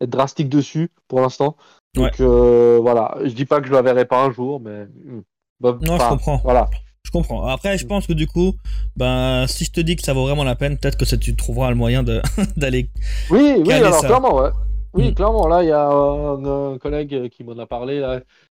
être 0.00 0.10
drastique 0.10 0.48
dessus 0.48 0.90
pour 1.06 1.20
l'instant. 1.20 1.56
Donc 1.94 2.18
euh, 2.20 2.78
voilà, 2.80 3.16
je 3.22 3.30
dis 3.30 3.44
pas 3.44 3.60
que 3.60 3.68
je 3.68 3.72
la 3.72 3.82
verrai 3.82 4.06
pas 4.06 4.24
un 4.24 4.32
jour, 4.32 4.58
mais. 4.58 4.84
Hmm, 4.84 5.20
non, 5.60 5.98
je 5.98 6.08
comprends. 6.08 6.40
Voilà. 6.42 6.68
Je 7.04 7.10
comprends. 7.10 7.46
Après, 7.46 7.76
je 7.76 7.86
pense 7.86 8.06
que 8.06 8.14
du 8.14 8.26
coup, 8.26 8.54
ben, 8.96 9.46
si 9.46 9.64
je 9.64 9.70
te 9.70 9.80
dis 9.80 9.94
que 9.94 10.02
ça 10.02 10.14
vaut 10.14 10.22
vraiment 10.22 10.44
la 10.44 10.56
peine, 10.56 10.78
peut-être 10.78 10.96
que 10.96 11.04
tu 11.16 11.36
trouveras 11.36 11.68
le 11.68 11.76
moyen 11.76 12.02
d'aller. 12.56 12.88
Oui, 13.30 13.62
oui, 13.64 13.72
alors 13.74 14.00
clairement, 14.00 14.36
ouais. 14.36 14.50
Oui, 14.94 15.10
mm. 15.10 15.14
clairement. 15.14 15.46
Là, 15.48 15.62
il 15.62 15.68
y 15.68 15.72
a 15.72 15.88
un, 15.88 16.78
collègue 16.78 17.28
qui 17.28 17.44
m'en 17.44 17.58
a 17.58 17.66
parlé 17.66 18.00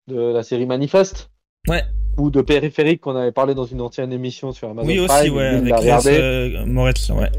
de 0.08 0.32
la 0.32 0.44
série 0.44 0.66
Manifeste. 0.66 1.30
Ouais. 1.68 1.84
Ou 2.18 2.32
de 2.32 2.42
Périphérique 2.42 3.02
qu'on 3.02 3.16
avait 3.16 3.32
parlé 3.32 3.54
dans 3.54 3.66
une 3.66 3.82
ancienne 3.82 4.12
émission 4.12 4.52
sur 4.52 4.70
Amazon 4.70 4.88
Oui, 4.88 5.00
aussi, 5.00 5.30
ouais, 5.30 5.46
avec 5.46 6.06
euh, 6.08 6.66
Moretz, 6.66 7.10
ouais. 7.10 7.32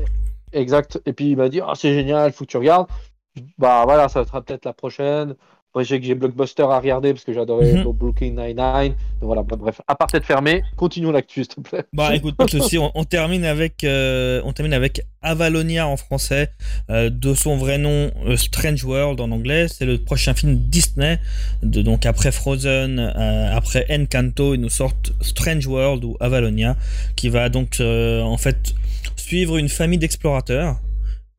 Exact. 0.53 1.01
Et 1.07 1.13
puis 1.13 1.31
il 1.31 1.37
m'a 1.37 1.49
dit, 1.49 1.61
ah, 1.61 1.73
c'est 1.75 1.93
génial, 1.95 2.33
faut 2.33 2.45
que 2.45 2.51
tu 2.51 2.57
regardes. 2.57 2.87
Bah 3.59 3.83
voilà, 3.85 4.09
ça 4.09 4.25
sera 4.25 4.43
peut-être 4.43 4.65
la 4.65 4.73
prochaine. 4.73 5.37
Après, 5.73 5.85
j'ai 5.85 6.01
que 6.01 6.07
j'ai 6.07 6.17
Blockbuster 6.17 6.65
à 6.65 6.81
regarder 6.81 7.13
parce 7.13 7.25
que 7.25 7.33
j'adorais 7.33 7.73
mm 7.73 7.83
-hmm. 7.83 7.95
Brooklyn 7.95 8.31
Nine-Nine. 8.31 8.95
Voilà, 9.21 9.45
bref, 9.45 9.81
à 9.87 9.95
part 9.95 10.09
être 10.13 10.25
fermé, 10.25 10.65
continuons 10.77 11.13
l'actu, 11.13 11.45
s'il 11.45 11.55
te 11.55 11.61
plaît. 11.61 11.85
Bah 11.93 12.17
écoute, 12.17 12.37
pas 12.37 12.47
de 12.47 12.51
souci, 12.51 12.77
on, 12.79 13.05
termine 13.05 13.45
avec, 13.45 13.85
euh, 13.85 14.43
on 14.45 14.53
termine 14.53 14.73
avec 14.73 15.03
Avalonia 15.23 15.87
en 15.87 15.97
français, 15.97 16.51
euh, 16.91 17.09
de 17.09 17.35
son 17.35 17.57
vrai 17.57 17.79
nom 17.79 18.11
euh, 18.27 18.37
Strange 18.37 18.83
World 18.85 19.21
en 19.21 19.31
anglais. 19.31 19.69
C'est 19.69 19.87
le 19.87 19.99
prochain 19.99 20.35
film 20.35 20.57
Disney. 20.57 21.21
De, 21.63 21.83
donc 21.83 22.05
après 22.05 22.33
Frozen, 22.33 22.99
après 23.61 23.87
Encanto, 23.97 24.55
ils 24.55 24.61
nous 24.61 24.75
sortent 24.83 25.13
Strange 25.21 25.67
World 25.69 26.03
ou 26.05 26.17
Avalonia, 26.19 26.77
qui 27.15 27.29
va 27.29 27.49
donc 27.49 27.81
en 27.81 28.39
fait 28.39 28.75
suivre 29.15 29.57
une 29.57 29.69
famille 29.69 29.99
d'explorateurs 29.99 30.81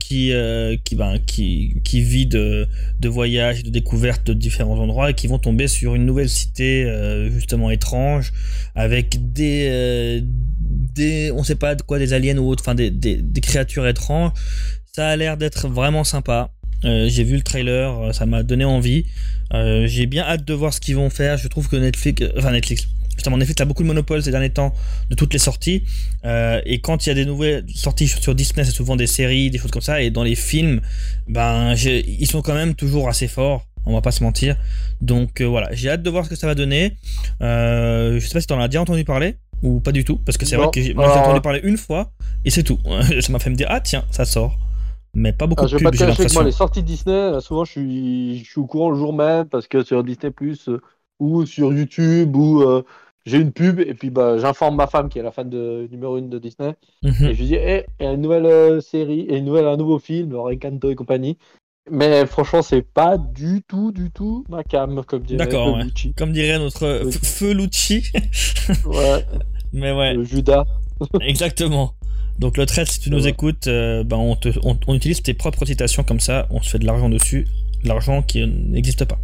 qui 0.02 0.32
euh, 0.32 0.76
qui, 0.84 0.96
ben, 0.96 1.18
qui 1.24 1.80
qui 1.84 2.02
vit 2.02 2.26
de, 2.26 2.66
de 2.98 3.08
voyages, 3.08 3.62
de 3.62 3.70
découvertes 3.70 4.26
de 4.26 4.32
différents 4.32 4.78
endroits 4.78 5.10
et 5.10 5.14
qui 5.14 5.28
vont 5.28 5.38
tomber 5.38 5.68
sur 5.68 5.94
une 5.94 6.04
nouvelle 6.04 6.28
cité 6.28 6.84
euh, 6.84 7.30
justement 7.30 7.70
étrange 7.70 8.32
avec 8.74 9.32
des 9.32 9.68
euh, 9.70 10.20
des 10.24 11.30
on 11.30 11.44
sait 11.44 11.54
pas 11.54 11.76
de 11.76 11.82
quoi 11.82 11.98
des 12.00 12.12
aliens 12.12 12.36
ou 12.38 12.48
autres, 12.48 12.64
enfin 12.64 12.74
des, 12.74 12.90
des, 12.90 13.40
créatures 13.40 13.86
étranges. 13.86 14.32
Ça 14.92 15.08
a 15.08 15.16
l'air 15.16 15.36
d'être 15.36 15.68
vraiment 15.68 16.04
sympa. 16.04 16.50
j'ai 16.82 17.24
vu 17.24 17.36
le 17.36 17.42
trailer, 17.42 18.12
ça 18.14 18.26
m'a 18.26 18.42
donné 18.42 18.64
envie. 18.64 19.06
j'ai 19.52 20.06
bien 20.06 20.24
hâte 20.24 20.44
de 20.44 20.52
voir 20.52 20.74
ce 20.74 20.80
qu'ils 20.80 20.96
vont 20.96 21.10
faire. 21.10 21.38
Je 21.38 21.48
trouve 21.48 21.68
que 21.68 21.76
Netflix, 21.76 22.22
enfin 22.36 22.50
Netflix, 22.50 22.88
Justement, 23.14 23.36
en 23.36 23.40
effet, 23.40 23.54
tu 23.54 23.62
as 23.62 23.66
beaucoup 23.66 23.82
de 23.82 23.88
monopole 23.88 24.22
ces 24.22 24.30
derniers 24.30 24.50
temps 24.50 24.72
de 25.10 25.14
toutes 25.14 25.32
les 25.32 25.38
sorties. 25.38 25.84
Euh, 26.24 26.60
et 26.64 26.80
quand 26.80 27.06
il 27.06 27.10
y 27.10 27.12
a 27.12 27.14
des 27.14 27.26
nouvelles 27.26 27.64
sorties 27.74 28.08
sur 28.08 28.34
Disney, 28.34 28.64
c'est 28.64 28.72
souvent 28.72 28.96
des 28.96 29.06
séries, 29.06 29.50
des 29.50 29.58
choses 29.58 29.70
comme 29.70 29.82
ça. 29.82 30.02
Et 30.02 30.10
dans 30.10 30.22
les 30.22 30.34
films, 30.34 30.80
ben, 31.28 31.74
ils 31.74 32.26
sont 32.26 32.42
quand 32.42 32.54
même 32.54 32.74
toujours 32.74 33.08
assez 33.08 33.28
forts. 33.28 33.66
On 33.84 33.94
va 33.94 34.00
pas 34.00 34.12
se 34.12 34.22
mentir. 34.22 34.56
Donc 35.00 35.42
voilà, 35.42 35.68
j'ai 35.72 35.90
hâte 35.90 36.02
de 36.02 36.10
voir 36.10 36.24
ce 36.24 36.30
que 36.30 36.36
ça 36.36 36.46
va 36.46 36.54
donner. 36.54 36.96
je 37.40 38.18
sais 38.20 38.32
pas 38.32 38.40
si 38.40 38.46
t'en 38.46 38.60
as 38.60 38.68
déjà 38.68 38.80
entendu 38.80 39.04
parler 39.04 39.36
ou 39.62 39.80
pas 39.80 39.92
du 39.92 40.04
tout, 40.04 40.18
parce 40.18 40.36
que 40.36 40.44
c'est 40.44 40.56
vrai 40.56 40.68
que 40.72 40.80
j'ai 40.80 40.96
entendu 40.96 41.40
parler 41.40 41.60
une 41.62 41.76
fois 41.76 42.10
et 42.44 42.50
c'est 42.50 42.62
tout. 42.62 42.78
ça 43.20 43.32
m'a 43.32 43.38
fait 43.38 43.50
me 43.50 43.54
dire 43.54 43.68
ah 43.70 43.80
tiens 43.80 44.04
ça 44.10 44.24
sort, 44.24 44.58
mais 45.14 45.32
pas 45.32 45.46
beaucoup 45.46 45.64
ah, 45.64 45.68
de 45.68 45.76
pubs. 45.78 45.94
Je 45.94 46.04
vais 46.04 46.14
pas 46.14 46.34
moi 46.34 46.44
les 46.44 46.52
sorties 46.52 46.82
Disney, 46.82 47.40
souvent 47.40 47.64
je 47.64 47.72
suis, 47.72 48.38
je 48.44 48.50
suis 48.50 48.60
au 48.60 48.66
courant 48.66 48.90
le 48.90 48.96
jour 48.96 49.12
même 49.12 49.46
parce 49.46 49.68
que 49.68 49.84
sur 49.84 50.02
Disney 50.02 50.30
Plus 50.30 50.68
ou 51.20 51.46
sur 51.46 51.72
YouTube 51.72 52.34
ou 52.36 52.62
j'ai 53.24 53.38
une 53.38 53.52
pub 53.52 53.80
et 53.80 53.94
puis 53.94 54.10
bah, 54.10 54.38
j'informe 54.38 54.76
ma 54.76 54.86
femme 54.86 55.08
qui 55.08 55.18
est 55.18 55.22
la 55.22 55.30
fan 55.30 55.48
de 55.48 55.88
numéro 55.90 56.16
1 56.16 56.22
de 56.22 56.38
Disney. 56.38 56.74
Mhm. 57.02 57.26
et 57.26 57.34
je 57.34 57.38
lui 57.38 57.46
dis 57.46 57.54
hey, 57.54 57.84
il 58.00 58.06
y 58.06 58.08
a 58.08 58.12
une 58.12 58.20
nouvelle 58.20 58.46
euh, 58.46 58.80
série 58.80 59.20
et 59.20 59.36
une 59.36 59.44
nouvelle 59.44 59.66
un 59.66 59.76
nouveau 59.76 59.98
film 59.98 60.34
Recanto 60.34 60.90
et 60.90 60.94
compagnie. 60.94 61.38
Mais 61.90 62.26
franchement 62.26 62.62
c'est 62.62 62.82
pas 62.82 63.18
du 63.18 63.62
tout 63.66 63.90
du 63.92 64.10
tout 64.10 64.44
ma 64.48 64.62
cam 64.62 65.04
comme 65.04 65.22
dirait 65.22 65.38
D'accord, 65.38 65.78
comme 66.16 66.32
dirait 66.32 66.58
notre 66.58 67.10
feu 67.22 67.52
Lucci 67.52 68.04
ouais. 68.86 69.26
Mais 69.72 69.92
ouais. 69.92 70.14
Le 70.14 70.24
Judas. 70.24 70.64
Exactement. 71.20 71.94
Donc 72.38 72.56
le 72.56 72.66
trait 72.66 72.86
si 72.86 73.00
tu 73.00 73.10
nous 73.10 73.26
écoutes 73.26 73.66
euh, 73.66 74.04
bah, 74.04 74.16
on, 74.16 74.36
te, 74.36 74.48
on 74.62 74.94
utilise 74.94 75.22
tes 75.22 75.34
propres 75.34 75.64
citations 75.64 76.04
comme 76.04 76.20
ça. 76.20 76.46
On 76.50 76.60
se 76.60 76.70
fait 76.70 76.78
de 76.78 76.86
l'argent 76.86 77.08
dessus 77.08 77.46
l'argent 77.84 78.22
qui 78.22 78.46
n'existe 78.46 79.04
pas 79.04 79.18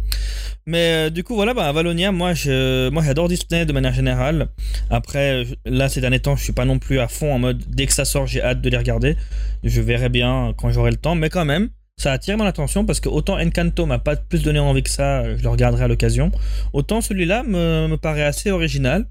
mais 0.69 1.07
euh, 1.07 1.09
du 1.09 1.23
coup, 1.23 1.33
voilà, 1.33 1.55
bah, 1.55 1.71
Valonia, 1.71 2.11
moi, 2.11 2.35
je, 2.35 2.89
moi, 2.89 3.01
j'adore 3.03 3.27
Disney 3.27 3.65
de 3.65 3.73
manière 3.73 3.91
générale. 3.91 4.49
Après, 4.91 5.45
là, 5.65 5.89
ces 5.89 5.99
derniers 5.99 6.19
temps, 6.19 6.35
je 6.35 6.43
suis 6.43 6.53
pas 6.53 6.65
non 6.65 6.77
plus 6.77 6.99
à 6.99 7.07
fond 7.07 7.33
en 7.33 7.39
mode 7.39 7.63
dès 7.69 7.87
que 7.87 7.93
ça 7.93 8.05
sort, 8.05 8.27
j'ai 8.27 8.43
hâte 8.43 8.61
de 8.61 8.69
les 8.69 8.77
regarder. 8.77 9.15
Je 9.63 9.81
verrai 9.81 10.09
bien 10.09 10.53
quand 10.57 10.69
j'aurai 10.69 10.91
le 10.91 10.97
temps, 10.97 11.15
mais 11.15 11.29
quand 11.29 11.43
même, 11.43 11.69
ça 11.97 12.11
attire 12.11 12.37
mon 12.37 12.45
attention 12.45 12.85
parce 12.85 12.99
que 12.99 13.09
autant 13.09 13.39
Encanto 13.39 13.87
m'a 13.87 13.97
pas 13.97 14.15
plus 14.15 14.43
donné 14.43 14.59
envie 14.59 14.83
que 14.83 14.91
ça, 14.91 15.35
je 15.35 15.41
le 15.41 15.49
regarderai 15.49 15.85
à 15.85 15.87
l'occasion. 15.87 16.31
Autant 16.71 17.01
celui-là 17.01 17.41
me, 17.41 17.87
me, 17.87 17.97
paraît 17.97 18.23
assez 18.23 18.51
original 18.51 19.07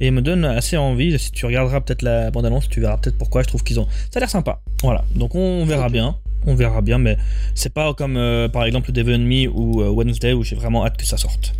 et 0.00 0.10
me 0.10 0.22
donne 0.22 0.46
assez 0.46 0.78
envie. 0.78 1.18
Si 1.18 1.30
tu 1.30 1.44
regarderas 1.44 1.82
peut-être 1.82 2.00
la 2.00 2.30
bande-annonce, 2.30 2.70
tu 2.70 2.80
verras 2.80 2.96
peut-être 2.96 3.18
pourquoi. 3.18 3.42
Je 3.42 3.48
trouve 3.48 3.62
qu'ils 3.62 3.78
ont. 3.78 3.86
Ça 4.10 4.16
a 4.16 4.20
l'air 4.20 4.30
sympa. 4.30 4.62
Voilà, 4.82 5.04
donc 5.14 5.34
on 5.34 5.66
verra 5.66 5.90
bien 5.90 6.16
on 6.46 6.54
verra 6.54 6.80
bien, 6.80 6.98
mais 6.98 7.16
c'est 7.54 7.72
pas 7.72 7.92
comme 7.94 8.16
euh, 8.16 8.48
par 8.48 8.64
exemple 8.64 8.92
Devil 8.92 9.18
Me 9.18 9.48
ou 9.48 9.82
euh, 9.82 9.90
Wednesday 9.90 10.32
où 10.32 10.42
j'ai 10.42 10.56
vraiment 10.56 10.84
hâte 10.84 10.96
que 10.96 11.04
ça 11.04 11.16
sorte. 11.16 11.54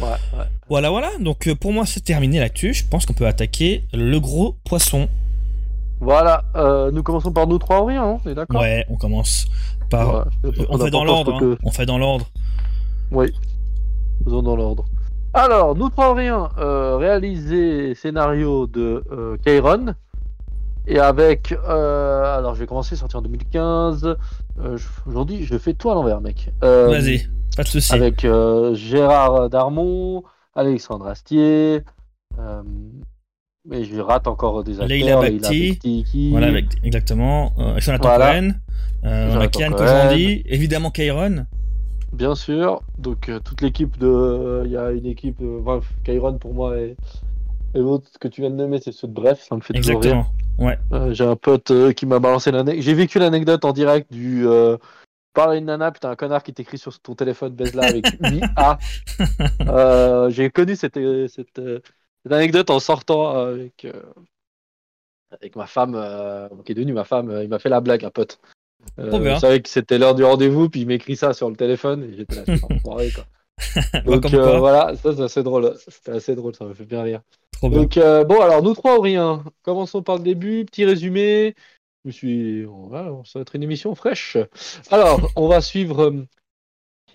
Ouais, 0.00 0.08
ouais. 0.08 0.44
Voilà, 0.68 0.90
voilà. 0.90 1.10
Donc 1.20 1.46
euh, 1.46 1.54
pour 1.54 1.72
moi, 1.72 1.86
c'est 1.86 2.04
terminé 2.04 2.40
là-dessus. 2.40 2.74
Je 2.74 2.84
pense 2.86 3.06
qu'on 3.06 3.12
peut 3.12 3.26
attaquer 3.26 3.84
le 3.92 4.18
gros 4.18 4.56
poisson. 4.64 5.08
Voilà, 6.00 6.44
nous 6.92 7.02
commençons 7.02 7.32
par 7.32 7.46
nous 7.46 7.58
trois, 7.58 7.82
oui, 7.82 7.94
hein, 7.94 8.18
d'accord 8.26 8.60
Ouais, 8.60 8.84
on 8.90 8.96
commence 8.96 9.46
par. 9.88 10.26
on, 10.68 10.78
fait 10.78 10.90
dans 10.90 11.04
l'ordre. 11.04 11.38
Hein. 11.40 11.56
On 11.62 11.70
fait 11.70 11.86
dans 11.86 11.96
l'ordre. 11.96 12.28
Oui, 13.10 13.32
faisons 14.24 14.42
dans 14.42 14.56
l'ordre. 14.56 14.84
Alors, 15.32 15.74
nous 15.74 15.88
trois, 15.88 16.14
rien. 16.14 16.50
réalisé 16.58 17.94
scénario 17.94 18.66
de 18.66 19.02
Kairon. 19.44 19.94
Et 20.86 20.98
avec. 20.98 21.52
Euh, 21.52 22.36
alors, 22.36 22.54
je 22.54 22.60
vais 22.60 22.66
commencer, 22.66 22.96
sorti 22.96 23.16
en 23.16 23.22
2015. 23.22 24.16
Euh, 24.60 24.78
Aujourd'hui, 25.06 25.44
je 25.44 25.56
fais 25.56 25.74
tout 25.74 25.90
à 25.90 25.94
l'envers, 25.94 26.20
mec. 26.20 26.50
Euh, 26.62 26.88
Vas-y, 26.88 27.26
pas 27.56 27.62
de 27.62 27.68
soucis. 27.68 27.94
Avec 27.94 28.24
euh, 28.24 28.74
Gérard 28.74 29.48
Darmon, 29.48 30.24
Alexandre 30.54 31.06
Astier. 31.06 31.82
mais 33.66 33.84
je 33.84 33.98
rate 33.98 34.26
encore 34.26 34.62
des 34.62 34.74
acteurs. 34.74 34.88
Leila 34.88 35.20
Bakti. 35.20 35.78
qui... 35.78 36.30
Voilà, 36.30 36.60
exactement. 36.82 37.52
Jonathan 37.78 38.08
voilà. 38.08 38.32
Cohen. 38.32 38.54
on 39.04 39.40
a 39.40 39.48
Kian 39.48 39.72
Kojandi. 39.72 40.42
Évidemment, 40.46 40.90
Kairon. 40.90 41.46
Bien 42.12 42.34
sûr. 42.34 42.82
Donc, 42.98 43.30
toute 43.42 43.62
l'équipe 43.62 43.98
de. 43.98 44.62
Il 44.66 44.70
y 44.70 44.76
a 44.76 44.90
une 44.92 45.06
équipe. 45.06 45.38
Bref, 45.40 45.84
Kairon 46.04 46.36
pour 46.36 46.52
moi 46.52 46.76
est. 46.76 46.96
Et 47.74 47.78
l'autre 47.78 48.10
que 48.20 48.28
tu 48.28 48.40
viens 48.40 48.50
de 48.50 48.56
nommer, 48.56 48.80
c'est 48.80 48.92
ceux 48.92 49.08
de 49.08 49.12
Bref, 49.12 49.40
ça 49.42 49.56
me 49.56 49.60
fait 49.60 49.74
toujours 49.74 49.96
Exactement. 49.96 50.26
Ouais. 50.58 50.78
Euh, 50.92 51.12
j'ai 51.12 51.24
un 51.24 51.36
pote 51.36 51.70
euh, 51.70 51.92
qui 51.92 52.06
m'a 52.06 52.20
balancé 52.20 52.50
l'anecdote. 52.50 52.82
J'ai 52.82 52.94
vécu 52.94 53.18
l'anecdote 53.18 53.64
en 53.64 53.72
direct 53.72 54.12
du. 54.12 54.46
Euh... 54.46 54.76
Parler 55.32 55.58
une 55.58 55.64
nana, 55.64 55.90
putain, 55.90 56.10
un 56.10 56.14
connard 56.14 56.44
qui 56.44 56.54
t'écrit 56.54 56.78
sur 56.78 56.96
ton 57.00 57.16
téléphone 57.16 57.54
baise 57.54 57.76
avec 57.76 58.06
8A. 58.20 58.78
Euh, 59.66 60.30
j'ai 60.30 60.48
connu 60.50 60.76
cette, 60.76 60.96
cette, 61.26 61.60
anecdote 62.30 62.70
en 62.70 62.78
sortant 62.78 63.30
avec, 63.36 63.84
avec 65.32 65.56
ma 65.56 65.66
femme, 65.66 66.00
qui 66.64 66.70
est 66.70 66.74
devenue 66.76 66.92
ma 66.92 67.02
femme. 67.02 67.36
il 67.42 67.48
m'a 67.48 67.58
fait 67.58 67.68
la 67.68 67.80
blague, 67.80 68.04
un 68.04 68.10
pote. 68.10 68.38
Euh, 68.98 69.38
savait 69.38 69.60
que 69.60 69.68
c'était 69.68 69.98
l'heure 69.98 70.14
du 70.14 70.24
rendez-vous, 70.24 70.68
puis 70.68 70.82
il 70.82 70.86
m'écrit 70.86 71.16
ça 71.16 71.32
sur 71.32 71.50
le 71.50 71.56
téléphone, 71.56 72.04
et 72.04 72.16
j'étais 72.16 72.36
là, 72.36 72.42
en 72.62 72.78
soirée, 72.78 73.10
quoi. 73.10 73.24
Donc 74.04 74.26
voilà, 74.26 74.96
ça 74.96 75.14
c'est 75.14 75.22
assez 75.22 75.42
drôle. 75.42 75.74
C'était 75.88 76.12
assez 76.12 76.34
drôle, 76.34 76.54
ça 76.54 76.64
me 76.64 76.74
fait 76.74 76.84
bien 76.84 77.02
rire. 77.02 77.20
Donc, 77.62 77.96
euh, 77.96 78.24
bon, 78.24 78.40
alors, 78.40 78.62
nous 78.62 78.74
trois 78.74 78.98
ou 78.98 79.00
rien. 79.00 79.44
Commençons 79.62 80.02
par 80.02 80.16
le 80.16 80.22
début, 80.22 80.64
petit 80.64 80.84
résumé. 80.84 81.54
Je 82.04 82.08
me 82.08 82.12
suis. 82.12 82.66
ça 83.24 83.38
va 83.38 83.40
être 83.40 83.56
une 83.56 83.62
émission 83.62 83.94
fraîche. 83.94 84.36
Alors, 84.90 85.20
on 85.36 85.48
va 85.48 85.60
suivre 85.60 86.10
euh, 86.10 86.26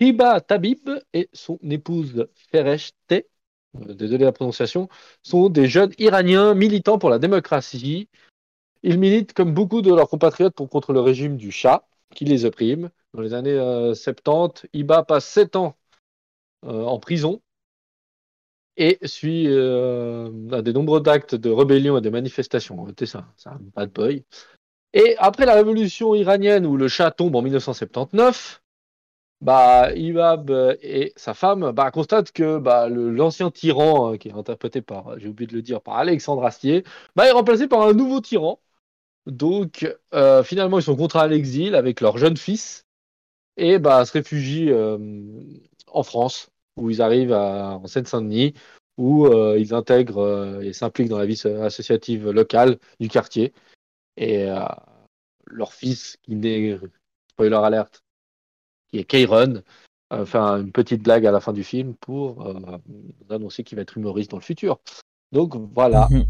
Hiba 0.00 0.40
Tabib 0.40 0.90
et 1.12 1.28
son 1.32 1.58
épouse 1.62 2.26
Feresh 2.50 2.92
T. 3.06 3.28
Euh, 3.76 3.94
désolé 3.94 4.24
la 4.24 4.32
prononciation. 4.32 4.88
Sont 5.22 5.48
des 5.48 5.68
jeunes 5.68 5.92
Iraniens 5.98 6.54
militants 6.54 6.98
pour 6.98 7.10
la 7.10 7.18
démocratie. 7.18 8.08
Ils 8.82 8.98
militent 8.98 9.34
comme 9.34 9.54
beaucoup 9.54 9.82
de 9.82 9.94
leurs 9.94 10.08
compatriotes 10.08 10.54
pour 10.54 10.68
contre 10.68 10.92
le 10.92 11.00
régime 11.00 11.36
du 11.36 11.52
Shah 11.52 11.86
qui 12.14 12.24
les 12.24 12.44
opprime. 12.44 12.90
Dans 13.14 13.20
les 13.20 13.34
années 13.34 13.94
70, 13.94 14.66
Hiba 14.72 15.04
passe 15.04 15.26
7 15.26 15.56
ans 15.56 15.76
en 16.62 16.98
prison 16.98 17.40
et 18.80 18.98
suit 19.04 19.46
euh, 19.48 20.30
des 20.62 20.72
nombreux 20.72 21.06
actes 21.06 21.34
de 21.34 21.50
rébellion 21.50 21.98
et 21.98 22.00
de 22.00 22.10
manifestations. 22.10 22.86
C'est 22.98 23.06
ça, 23.06 23.26
c'est 23.36 23.50
un 23.50 23.60
bad 23.76 23.92
boy. 23.92 24.24
Et 24.94 25.16
après 25.18 25.46
la 25.46 25.54
révolution 25.54 26.14
iranienne 26.14 26.66
où 26.66 26.76
le 26.76 26.88
chat 26.88 27.10
tombe 27.10 27.36
en 27.36 27.42
1979, 27.42 28.62
bah, 29.42 29.90
et 29.94 31.12
sa 31.16 31.34
femme 31.34 31.72
bah, 31.72 31.90
constatent 31.90 32.32
que 32.32 32.58
bah, 32.58 32.88
l'ancien 32.88 33.50
tyran, 33.50 34.14
euh, 34.14 34.16
qui 34.16 34.28
est 34.28 34.32
interprété 34.32 34.82
par, 34.82 35.18
j'ai 35.18 35.28
oublié 35.28 35.46
de 35.46 35.54
le 35.54 35.62
dire, 35.62 35.82
par 35.82 35.96
Alexandre 35.96 36.44
Astier, 36.44 36.84
bah, 37.16 37.26
est 37.26 37.32
remplacé 37.32 37.68
par 37.68 37.82
un 37.82 37.92
nouveau 37.92 38.20
tyran. 38.20 38.60
Donc, 39.26 39.86
euh, 40.14 40.42
finalement, 40.42 40.78
ils 40.78 40.82
sont 40.84 40.96
contraints 40.96 41.22
à 41.22 41.28
l'exil 41.28 41.74
avec 41.74 42.00
leur 42.00 42.18
jeune 42.18 42.36
fils 42.36 42.86
et 43.56 43.78
bah, 43.78 44.04
se 44.06 44.12
réfugient 44.12 44.72
en 45.92 46.02
France 46.02 46.50
où 46.76 46.90
ils 46.90 47.02
arrivent 47.02 47.32
à, 47.32 47.76
en 47.76 47.86
Seine-Saint-Denis, 47.86 48.54
où 48.96 49.26
euh, 49.26 49.58
ils 49.58 49.74
intègrent 49.74 50.22
euh, 50.22 50.60
et 50.60 50.72
s'impliquent 50.72 51.08
dans 51.08 51.18
la 51.18 51.26
vie 51.26 51.40
associative 51.62 52.30
locale 52.30 52.78
du 53.00 53.08
quartier. 53.08 53.52
Et 54.16 54.50
euh, 54.50 54.60
leur 55.46 55.72
fils, 55.72 56.16
qui 56.22 56.36
naît, 56.36 56.78
spoiler 57.30 57.56
alerte, 57.56 58.02
qui 58.88 58.98
est 58.98 59.04
Kairon, 59.04 59.62
fait 60.24 60.38
une 60.38 60.72
petite 60.72 61.02
blague 61.02 61.24
à 61.24 61.30
la 61.30 61.40
fin 61.40 61.52
du 61.52 61.62
film 61.62 61.94
pour 61.94 62.52
annoncer 63.30 63.62
qu'il 63.62 63.76
va 63.76 63.82
être 63.82 63.96
humoriste 63.96 64.32
dans 64.32 64.38
le 64.38 64.42
futur. 64.42 64.80
Donc 65.32 65.54
voilà. 65.72 66.08
Mhm. 66.10 66.26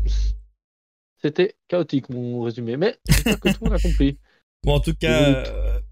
C'était 1.23 1.57
chaotique 1.69 2.09
mon 2.11 2.43
résumé, 2.43 2.77
mais 2.77 2.99
que 3.07 3.53
tout 3.53 3.65
le 3.65 3.71
monde 3.71 3.79
a 3.79 3.83
compris. 3.83 4.19
Bon, 4.63 4.75
en 4.75 4.81
tout 4.81 4.93
cas, 4.95 5.43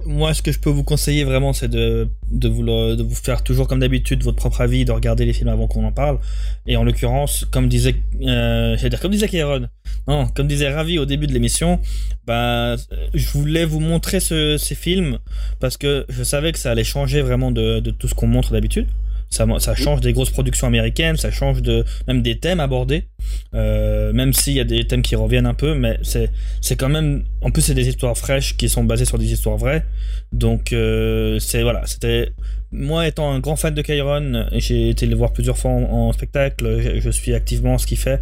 moi, 0.06 0.32
ce 0.32 0.42
que 0.42 0.52
je 0.52 0.60
peux 0.60 0.70
vous 0.70 0.84
conseiller 0.84 1.24
vraiment, 1.24 1.52
c'est 1.52 1.68
de, 1.68 2.08
vous 2.30 3.14
faire 3.14 3.42
toujours 3.42 3.66
comme 3.66 3.80
d'habitude 3.80 4.22
votre 4.22 4.36
propre 4.36 4.60
avis, 4.60 4.84
de 4.84 4.92
regarder 4.92 5.24
les 5.24 5.32
films 5.32 5.48
avant 5.48 5.66
qu'on 5.66 5.84
en 5.84 5.92
parle. 5.92 6.18
Et 6.66 6.76
en 6.76 6.84
l'occurrence, 6.84 7.46
comme 7.50 7.68
disait, 7.68 7.96
euh, 8.22 8.76
dire 8.76 9.00
comme 9.00 9.10
disait 9.10 9.28
Kieron, 9.28 9.68
non, 10.06 10.28
comme 10.28 10.46
disait 10.46 10.70
Ravi 10.70 10.98
au 10.98 11.04
début 11.04 11.26
de 11.26 11.32
l'émission, 11.32 11.80
bah, 12.26 12.76
je 13.12 13.28
voulais 13.30 13.64
vous 13.64 13.80
montrer 13.80 14.20
ce, 14.20 14.56
ces 14.56 14.74
films 14.74 15.18
parce 15.60 15.76
que 15.76 16.06
je 16.08 16.22
savais 16.22 16.52
que 16.52 16.58
ça 16.58 16.70
allait 16.70 16.84
changer 16.84 17.20
vraiment 17.20 17.50
de 17.50 17.80
tout 17.90 18.08
ce 18.08 18.14
qu'on 18.14 18.28
montre 18.28 18.52
d'habitude. 18.52 18.86
Ça, 19.30 19.46
ça 19.58 19.74
change 19.74 20.00
des 20.00 20.12
grosses 20.12 20.30
productions 20.30 20.66
américaines, 20.66 21.16
ça 21.16 21.30
change 21.30 21.60
de 21.60 21.84
même 22.06 22.22
des 22.22 22.38
thèmes 22.38 22.60
abordés, 22.60 23.08
euh, 23.54 24.12
même 24.12 24.32
s'il 24.32 24.54
y 24.54 24.60
a 24.60 24.64
des 24.64 24.86
thèmes 24.86 25.02
qui 25.02 25.16
reviennent 25.16 25.46
un 25.46 25.54
peu, 25.54 25.74
mais 25.74 25.98
c'est 26.02 26.30
c'est 26.62 26.76
quand 26.76 26.88
même 26.88 27.24
en 27.42 27.50
plus 27.50 27.62
c'est 27.62 27.74
des 27.74 27.88
histoires 27.88 28.16
fraîches 28.16 28.56
qui 28.56 28.68
sont 28.70 28.84
basées 28.84 29.04
sur 29.04 29.18
des 29.18 29.30
histoires 29.30 29.58
vraies, 29.58 29.84
donc 30.32 30.72
euh, 30.72 31.38
c'est 31.40 31.62
voilà 31.62 31.86
c'était 31.86 32.32
moi 32.70 33.06
étant 33.06 33.30
un 33.30 33.40
grand 33.40 33.56
fan 33.56 33.74
de 33.74 33.82
Kyron, 33.82 34.46
j'ai 34.52 34.90
été 34.90 35.06
le 35.06 35.16
voir 35.16 35.32
plusieurs 35.32 35.58
fois 35.58 35.70
en, 35.70 36.12
spectacle, 36.12 37.00
je, 37.00 37.10
suis 37.10 37.34
activement 37.34 37.78
ce 37.78 37.86
qu'il 37.86 37.96
fait. 37.96 38.20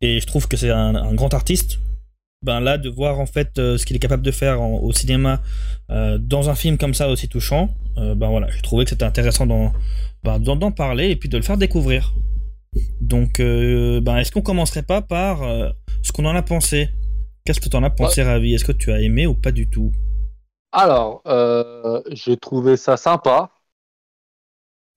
Et 0.00 0.20
je 0.20 0.26
trouve 0.26 0.48
que 0.48 0.56
c'est 0.56 0.70
un, 0.70 0.94
un, 0.94 1.14
grand 1.14 1.34
artiste. 1.34 1.78
Ben 2.42 2.60
là 2.60 2.78
de 2.78 2.88
voir 2.88 3.20
en 3.20 3.26
fait 3.26 3.58
euh, 3.58 3.76
ce 3.76 3.84
qu'il 3.84 3.96
est 3.96 3.98
capable 3.98 4.22
de 4.22 4.30
faire 4.30 4.62
au 4.62 4.90
cinéma 4.94 5.42
euh, 5.90 6.16
dans 6.16 6.48
un 6.48 6.54
film 6.54 6.78
comme 6.78 6.94
ça 6.94 7.10
aussi 7.10 7.28
touchant, 7.28 7.74
euh, 7.98 8.14
ben 8.14 8.28
voilà, 8.30 8.48
j'ai 8.50 8.62
trouvé 8.62 8.84
que 8.84 8.90
c'était 8.90 9.04
intéressant 9.04 9.46
dans 9.46 9.74
bah, 10.22 10.38
d'en 10.38 10.70
parler 10.72 11.10
et 11.10 11.16
puis 11.16 11.28
de 11.28 11.36
le 11.36 11.42
faire 11.42 11.56
découvrir. 11.56 12.14
Donc, 13.00 13.40
euh, 13.40 14.00
bah, 14.00 14.20
est-ce 14.20 14.30
qu'on 14.30 14.42
commencerait 14.42 14.82
pas 14.82 15.02
par 15.02 15.42
euh, 15.42 15.70
ce 16.02 16.12
qu'on 16.12 16.24
en 16.24 16.34
a 16.34 16.42
pensé? 16.42 16.90
Qu'est-ce 17.44 17.60
que 17.60 17.68
tu 17.68 17.76
en 17.76 17.82
as 17.82 17.90
pensé, 17.90 18.22
Ravi? 18.22 18.54
Est-ce 18.54 18.64
que 18.64 18.72
tu 18.72 18.92
as 18.92 19.00
aimé 19.00 19.26
ou 19.26 19.34
pas 19.34 19.50
du 19.50 19.68
tout? 19.68 19.92
Alors, 20.72 21.22
euh, 21.26 22.02
j'ai 22.10 22.36
trouvé 22.36 22.76
ça 22.76 22.96
sympa. 22.96 23.50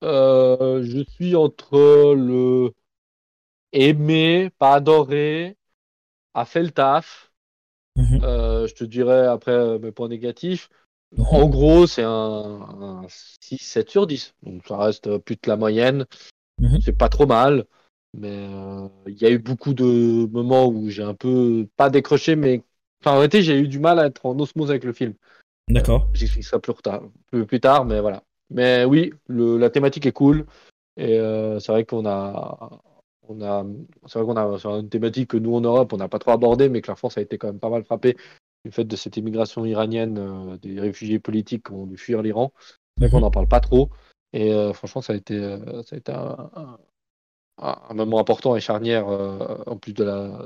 je 0.02 1.04
suis 1.10 1.36
entre 1.36 2.14
le 2.14 2.74
aimer, 3.72 4.52
pas 4.60 4.76
adorer, 4.76 5.58
a 6.34 6.46
fait 6.46 6.64
le 6.64 6.72
taf. 6.72 7.32
Mhm. 7.96 8.20
je 8.22 8.74
te 8.74 8.84
dirais 8.84 9.28
après 9.28 9.80
mes 9.80 9.92
points 9.92 10.10
négatifs. 10.10 10.70
En 11.18 11.48
gros, 11.48 11.88
c'est 11.88 12.04
un, 12.04 13.06
6, 13.08 13.58
7 13.58 13.90
sur 13.90 14.08
10. 14.08 14.34
Donc 14.44 14.64
ça 14.68 14.78
reste 14.78 15.18
plus 15.20 15.36
de 15.36 15.48
la 15.48 15.58
moyenne. 15.58 16.06
Mhm. 16.60 16.82
C'est 16.82 16.98
pas 16.98 17.10
trop 17.10 17.26
mal. 17.26 17.66
Mais 18.16 18.48
il 19.08 19.20
y 19.20 19.26
a 19.26 19.32
eu 19.32 19.40
beaucoup 19.40 19.74
de 19.74 20.28
moments 20.32 20.68
où 20.68 20.90
j'ai 20.90 21.04
un 21.04 21.16
peu 21.16 21.68
pas 21.76 21.90
décroché, 21.90 22.36
mais 22.36 22.62
enfin, 23.02 23.16
en 23.16 23.18
réalité, 23.18 23.42
j'ai 23.42 23.60
eu 23.60 23.68
du 23.68 23.80
mal 23.80 24.00
à 24.00 24.06
être 24.06 24.26
en 24.26 24.38
osmose 24.40 24.70
avec 24.70 24.84
le 24.84 24.94
film. 24.94 25.14
D'accord. 25.68 26.10
J'explique 26.14 26.46
ça 26.46 26.60
plus, 26.60 26.74
tard, 26.76 27.02
plus, 27.32 27.60
tard, 27.60 27.86
mais 27.86 28.00
voilà. 28.02 28.24
Mais 28.52 28.86
oui, 28.86 29.12
le, 29.28 29.58
la 29.58 29.72
thématique 29.72 30.06
est 30.06 30.12
cool. 30.12 30.46
Et 30.96 31.18
c'est 31.60 31.72
vrai 31.72 31.86
qu'on 31.86 32.06
a, 32.06 32.70
on 33.28 33.42
a, 33.42 33.66
c'est 34.06 34.20
vrai 34.20 34.28
qu'on 34.32 34.38
a 34.38 34.80
une 34.80 34.90
thématique 34.90 35.32
que 35.32 35.38
nous 35.38 35.56
en 35.56 35.62
Europe, 35.62 35.92
on 35.94 35.98
n'a 35.98 36.08
pas 36.08 36.20
trop 36.20 36.32
abordé, 36.32 36.70
mais 36.70 36.82
que 36.82 36.92
la 36.92 36.96
France 36.96 37.18
a 37.18 37.22
été 37.22 37.40
quand 37.40 37.48
même 37.48 37.60
pas 37.60 37.70
mal 37.70 37.84
frappée 37.84 38.16
du 38.66 38.72
fait 38.72 38.86
de 38.86 38.96
cette 38.96 39.18
immigration 39.18 39.66
iranienne, 39.66 40.18
euh, 40.18 40.58
des 40.58 40.80
réfugiés 40.80 41.20
politiques 41.20 41.68
qui 41.68 41.74
ont 41.74 41.86
dû 41.86 41.98
fuir 41.98 42.22
l'Iran. 42.22 42.54
C'est 43.00 43.10
qu'on 43.10 43.22
n'en 43.22 43.32
parle 43.32 43.48
pas 43.48 43.60
trop. 43.60 43.90
Et 44.34 44.54
euh, 44.54 44.74
franchement, 44.74 45.02
ça 45.02 45.14
a 45.14 45.16
été, 45.16 45.36
euh, 45.36 45.84
ça 45.84 45.96
a 45.96 46.00
été 46.00 46.12
un, 46.12 46.78
un, 47.58 47.94
moment 47.94 48.20
important 48.20 48.56
et 48.56 48.62
charnière 48.62 49.08
en 49.08 49.78
plus 49.78 49.94
de, 49.94 50.04
la, 50.04 50.46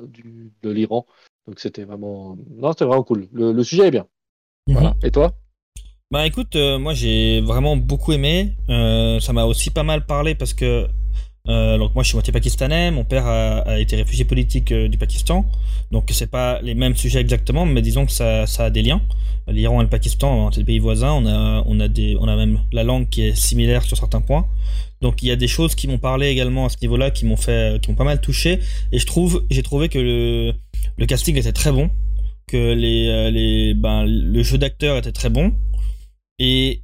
de 0.61 0.69
l'Iran. 0.69 1.05
Donc 1.47 1.59
c'était 1.59 1.83
vraiment, 1.83 2.37
non, 2.49 2.71
c'était 2.71 2.85
vraiment 2.85 3.03
cool. 3.03 3.27
Le, 3.31 3.63
sujet 3.63 3.87
est 3.87 3.91
bien. 3.91 4.07
Mhm. 4.67 4.73
Voilà. 4.73 4.95
Et 5.03 5.11
toi? 5.11 5.33
Bah 6.09 6.25
écoute, 6.25 6.55
moi 6.55 6.93
j'ai 6.93 7.41
vraiment 7.41 7.75
beaucoup 7.75 8.13
aimé. 8.13 8.55
ça 8.67 9.33
m'a 9.33 9.45
aussi 9.45 9.69
pas 9.69 9.83
mal 9.83 10.05
parlé 10.05 10.35
parce 10.35 10.53
que 10.53 10.87
euh, 11.49 11.77
donc 11.77 11.95
moi 11.95 12.03
je 12.03 12.09
suis 12.09 12.15
moitié 12.15 12.33
pakistanais, 12.33 12.91
mon 12.91 13.03
père 13.03 13.25
a, 13.25 13.79
été 13.79 13.95
réfugié 13.95 14.25
politique 14.25 14.71
euh, 14.71 14.87
du 14.87 14.97
Pakistan, 14.97 15.45
donc 15.91 16.09
c'est 16.11 16.29
pas 16.29 16.59
les 16.61 16.75
mêmes 16.75 16.95
sujets 16.95 17.21
exactement, 17.21 17.65
mais 17.65 17.81
disons 17.81 18.05
que 18.05 18.11
ça, 18.11 18.45
ça 18.45 18.65
a 18.65 18.69
des 18.69 18.81
liens. 18.81 19.01
L'Iran 19.47 19.79
et 19.79 19.83
le 19.83 19.89
Pakistan, 19.89 20.51
c'est 20.51 20.59
des 20.59 20.65
pays 20.65 20.79
voisins, 20.79 21.13
on 21.13 21.25
a, 21.25 21.63
on 21.65 21.79
a 21.79 21.87
des, 21.87 22.17
on 22.19 22.27
a 22.27 22.35
même 22.35 22.59
la 22.73 22.83
langue 22.83 23.07
qui 23.07 23.21
est 23.21 23.35
similaire 23.35 23.83
sur 23.83 23.95
certains 23.95 24.19
points. 24.19 24.45
Donc 25.01 25.23
il 25.23 25.29
y 25.29 25.31
a 25.31 25.37
des 25.37 25.47
choses 25.47 25.73
qui 25.73 25.87
m'ont 25.87 25.99
parlé 25.99 26.27
également 26.27 26.65
à 26.65 26.69
ce 26.69 26.77
niveau-là, 26.81 27.11
qui 27.11 27.25
m'ont 27.25 27.37
fait, 27.37 27.81
qui 27.81 27.89
m'ont 27.89 27.95
pas 27.95 28.03
mal 28.03 28.19
touché, 28.19 28.59
et 28.91 28.99
je 28.99 29.05
trouve, 29.05 29.45
j'ai 29.49 29.63
trouvé 29.63 29.87
que 29.87 29.99
le, 29.99 30.53
le 30.97 31.05
casting 31.05 31.37
était 31.37 31.53
très 31.53 31.71
bon, 31.71 31.89
que 32.47 32.73
les, 32.73 33.07
euh, 33.07 33.29
les, 33.29 33.73
ben, 33.73 34.05
le 34.05 34.43
jeu 34.43 34.57
d'acteur 34.57 34.97
était 34.97 35.11
très 35.11 35.29
bon, 35.29 35.53
et 36.39 36.81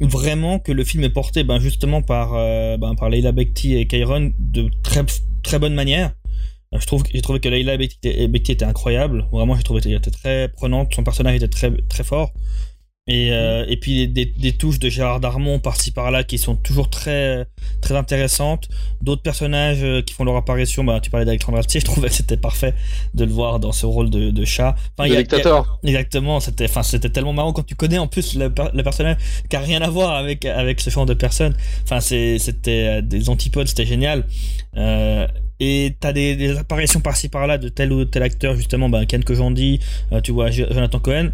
vraiment 0.00 0.58
que 0.58 0.72
le 0.72 0.84
film 0.84 1.04
est 1.04 1.10
porté 1.10 1.44
ben, 1.44 1.58
justement 1.58 2.02
par, 2.02 2.34
euh, 2.34 2.76
ben, 2.76 2.94
par 2.94 3.10
Leila 3.10 3.32
Bekti 3.32 3.76
et 3.76 3.86
Kairon 3.86 4.32
de 4.38 4.70
très, 4.82 5.04
très 5.42 5.58
bonne 5.58 5.74
manière. 5.74 6.12
Je 6.72 6.86
trouve, 6.86 7.02
j'ai 7.12 7.20
trouvé 7.20 7.40
que 7.40 7.48
Leila 7.48 7.76
Bekti, 7.76 8.52
était 8.52 8.64
incroyable. 8.64 9.26
Vraiment, 9.32 9.56
j'ai 9.56 9.62
trouvé 9.64 9.80
qu'elle 9.80 9.92
était 9.92 10.12
très 10.12 10.48
prenante. 10.48 10.94
Son 10.94 11.02
personnage 11.02 11.36
était 11.36 11.48
très, 11.48 11.72
très 11.88 12.04
fort. 12.04 12.32
Et, 13.10 13.32
euh, 13.32 13.64
et 13.66 13.76
puis 13.76 14.06
des, 14.06 14.24
des, 14.24 14.52
touches 14.52 14.78
de 14.78 14.88
Gérard 14.88 15.18
Darmon 15.18 15.58
par-ci 15.58 15.90
par-là 15.90 16.22
qui 16.22 16.38
sont 16.38 16.54
toujours 16.54 16.88
très, 16.88 17.44
très 17.80 17.96
intéressantes. 17.96 18.68
D'autres 19.02 19.22
personnages 19.22 19.82
euh, 19.82 20.00
qui 20.00 20.14
font 20.14 20.22
leur 20.22 20.36
apparition, 20.36 20.84
bah, 20.84 21.00
tu 21.02 21.10
parlais 21.10 21.26
d'Alexandre 21.26 21.58
Astier, 21.58 21.80
je 21.80 21.86
trouvais 21.86 22.06
que 22.08 22.14
c'était 22.14 22.36
parfait 22.36 22.72
de 23.14 23.24
le 23.24 23.32
voir 23.32 23.58
dans 23.58 23.72
ce 23.72 23.84
rôle 23.84 24.10
de, 24.10 24.30
de 24.30 24.44
chat. 24.44 24.76
Enfin, 24.96 25.12
dictateur. 25.12 25.80
exactement, 25.82 26.38
c'était, 26.38 26.66
enfin, 26.66 26.84
c'était 26.84 27.10
tellement 27.10 27.32
marrant 27.32 27.52
quand 27.52 27.66
tu 27.66 27.74
connais 27.74 27.98
en 27.98 28.06
plus 28.06 28.36
le, 28.36 28.44
le, 28.74 28.82
personnage 28.84 29.16
qui 29.48 29.56
a 29.56 29.60
rien 29.60 29.82
à 29.82 29.90
voir 29.90 30.14
avec, 30.14 30.44
avec 30.44 30.80
ce 30.80 30.90
genre 30.90 31.04
de 31.06 31.14
personne. 31.14 31.56
Enfin, 31.82 31.98
c'était 31.98 32.38
euh, 32.68 33.00
des 33.02 33.28
antipodes, 33.28 33.66
c'était 33.66 33.86
génial. 33.86 34.24
Euh, 34.76 35.26
et 35.58 35.96
t'as 35.98 36.12
des, 36.12 36.36
des 36.36 36.56
apparitions 36.56 37.00
par-ci 37.00 37.28
par-là 37.28 37.58
de 37.58 37.68
tel 37.68 37.92
ou 37.92 38.04
tel 38.04 38.22
acteur, 38.22 38.54
justement, 38.54 38.88
bah, 38.88 39.04
Ken 39.04 39.24
Kojandi, 39.24 39.80
tu 40.22 40.30
vois, 40.30 40.52
Jonathan 40.52 41.00
Cohen. 41.00 41.32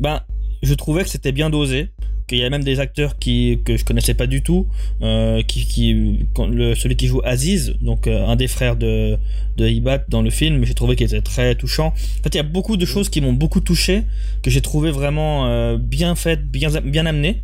Ben, 0.00 0.20
je 0.62 0.74
trouvais 0.74 1.02
que 1.02 1.08
c'était 1.08 1.32
bien 1.32 1.50
dosé 1.50 1.90
qu'il 2.28 2.38
y 2.38 2.44
a 2.44 2.50
même 2.50 2.64
des 2.64 2.80
acteurs 2.80 3.18
qui 3.18 3.60
que 3.64 3.76
je 3.76 3.84
connaissais 3.84 4.14
pas 4.14 4.26
du 4.26 4.42
tout 4.42 4.66
euh, 5.02 5.42
qui, 5.42 5.66
qui 5.66 6.24
le, 6.38 6.74
celui 6.74 6.96
qui 6.96 7.06
joue 7.06 7.20
Aziz 7.24 7.74
donc 7.80 8.06
euh, 8.06 8.26
un 8.26 8.36
des 8.36 8.48
frères 8.48 8.76
de 8.76 9.18
de 9.56 9.68
Ibat 9.68 10.04
dans 10.08 10.22
le 10.22 10.30
film 10.30 10.64
j'ai 10.64 10.74
trouvé 10.74 10.96
qu'il 10.96 11.06
était 11.06 11.20
très 11.20 11.54
touchant. 11.54 11.88
En 11.88 12.22
fait 12.22 12.34
il 12.34 12.36
y 12.36 12.40
a 12.40 12.44
beaucoup 12.44 12.76
de 12.76 12.86
choses 12.86 13.08
qui 13.08 13.20
m'ont 13.20 13.32
beaucoup 13.32 13.60
touché 13.60 14.04
que 14.42 14.50
j'ai 14.50 14.60
trouvé 14.60 14.90
vraiment 14.90 15.46
euh, 15.46 15.76
bien 15.78 16.14
faites 16.14 16.46
bien 16.46 16.70
bien 16.80 17.06
amenées. 17.06 17.42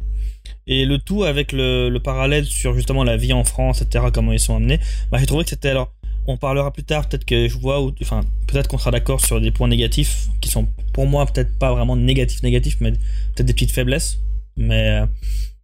Et 0.67 0.85
le 0.85 0.99
tout 0.99 1.25
avec 1.25 1.53
le, 1.53 1.89
le, 1.89 2.01
parallèle 2.01 2.45
sur 2.45 2.75
justement 2.75 3.03
la 3.03 3.17
vie 3.17 3.33
en 3.33 3.45
France 3.45 3.83
etc 3.83 4.07
comment 4.13 4.33
ils 4.33 4.41
sont 4.41 4.57
amenés. 4.57 4.79
Bah, 5.11 5.19
j'ai 5.19 5.27
trouvé 5.27 5.45
que 5.45 5.51
c'était 5.51 5.71
alors 5.71 5.93
on 6.29 6.37
parlera 6.37 6.71
plus 6.71 6.85
tard, 6.85 7.09
peut-être 7.09 7.25
que 7.25 7.49
je 7.49 7.59
vois, 7.59 7.81
enfin, 8.03 8.21
peut-être 8.47 8.69
qu'on 8.69 8.77
sera 8.77 8.91
d'accord 8.91 9.25
sur 9.25 9.41
des 9.41 9.51
points 9.51 9.67
négatifs 9.67 10.29
qui 10.41 10.51
sont 10.51 10.69
pour 10.93 11.07
moi 11.07 11.25
peut-être 11.27 11.59
pas 11.59 11.73
vraiment 11.73 11.97
négatifs, 11.97 12.43
négatifs, 12.43 12.77
mais 12.81 12.93
peut-être 12.93 13.47
des 13.47 13.55
petites 13.55 13.73
faiblesses. 13.73 14.19
Mais, 14.57 15.01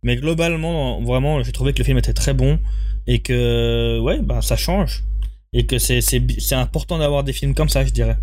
mais 0.03 0.17
globalement, 0.17 1.03
vraiment, 1.03 1.43
j'ai 1.43 1.53
trouvé 1.53 1.75
que 1.75 1.79
le 1.79 1.85
film 1.85 1.99
était 1.99 2.15
très 2.15 2.33
bon 2.33 2.59
et 3.07 3.19
que, 3.19 4.01
ouais, 4.01 4.21
bah, 4.23 4.41
ça 4.41 4.57
change. 4.57 5.05
Et 5.53 5.67
que 5.67 5.79
c'est, 5.79 6.01
c'est, 6.01 6.55
important 6.55 6.99
d'avoir 6.99 7.23
des 7.23 7.33
films 7.33 7.55
comme 7.55 7.69
ça, 7.69 7.85
je 7.85 7.91
dirais 7.91 8.17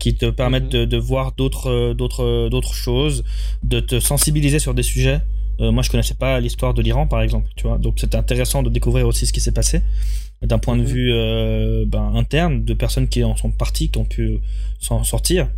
qui 0.00 0.16
te 0.16 0.26
permettent 0.26 0.68
de, 0.68 0.84
de 0.84 0.96
voir 0.96 1.32
d'autres, 1.32 1.94
d'autres, 1.94 2.48
d'autres 2.50 2.74
choses, 2.74 3.24
de 3.62 3.78
te 3.80 4.00
sensibiliser 4.00 4.58
sur 4.58 4.74
des 4.74 4.82
sujets. 4.82 5.20
Euh, 5.60 5.70
moi, 5.70 5.82
je 5.82 5.90
connaissais 5.90 6.14
pas 6.14 6.40
l'histoire 6.40 6.74
de 6.74 6.82
l'Iran, 6.82 7.06
par 7.06 7.22
exemple, 7.22 7.48
tu 7.56 7.66
vois. 7.66 7.78
Donc, 7.78 7.94
c'était 7.98 8.16
intéressant 8.16 8.62
de 8.62 8.70
découvrir 8.70 9.06
aussi 9.06 9.24
ce 9.24 9.32
qui 9.32 9.40
s'est 9.40 9.52
passé 9.52 9.82
d'un 10.42 10.58
point 10.58 10.76
de 10.76 10.82
mhm. 10.82 10.86
vue 10.86 11.12
euh, 11.12 11.84
ben, 11.86 12.12
interne 12.14 12.64
de 12.64 12.74
personnes 12.74 13.08
qui 13.08 13.24
en 13.24 13.36
sont 13.36 13.50
parties, 13.50 13.90
qui 13.90 13.98
ont 13.98 14.04
pu 14.04 14.40
s'en 14.78 15.04
sortir. 15.04 15.48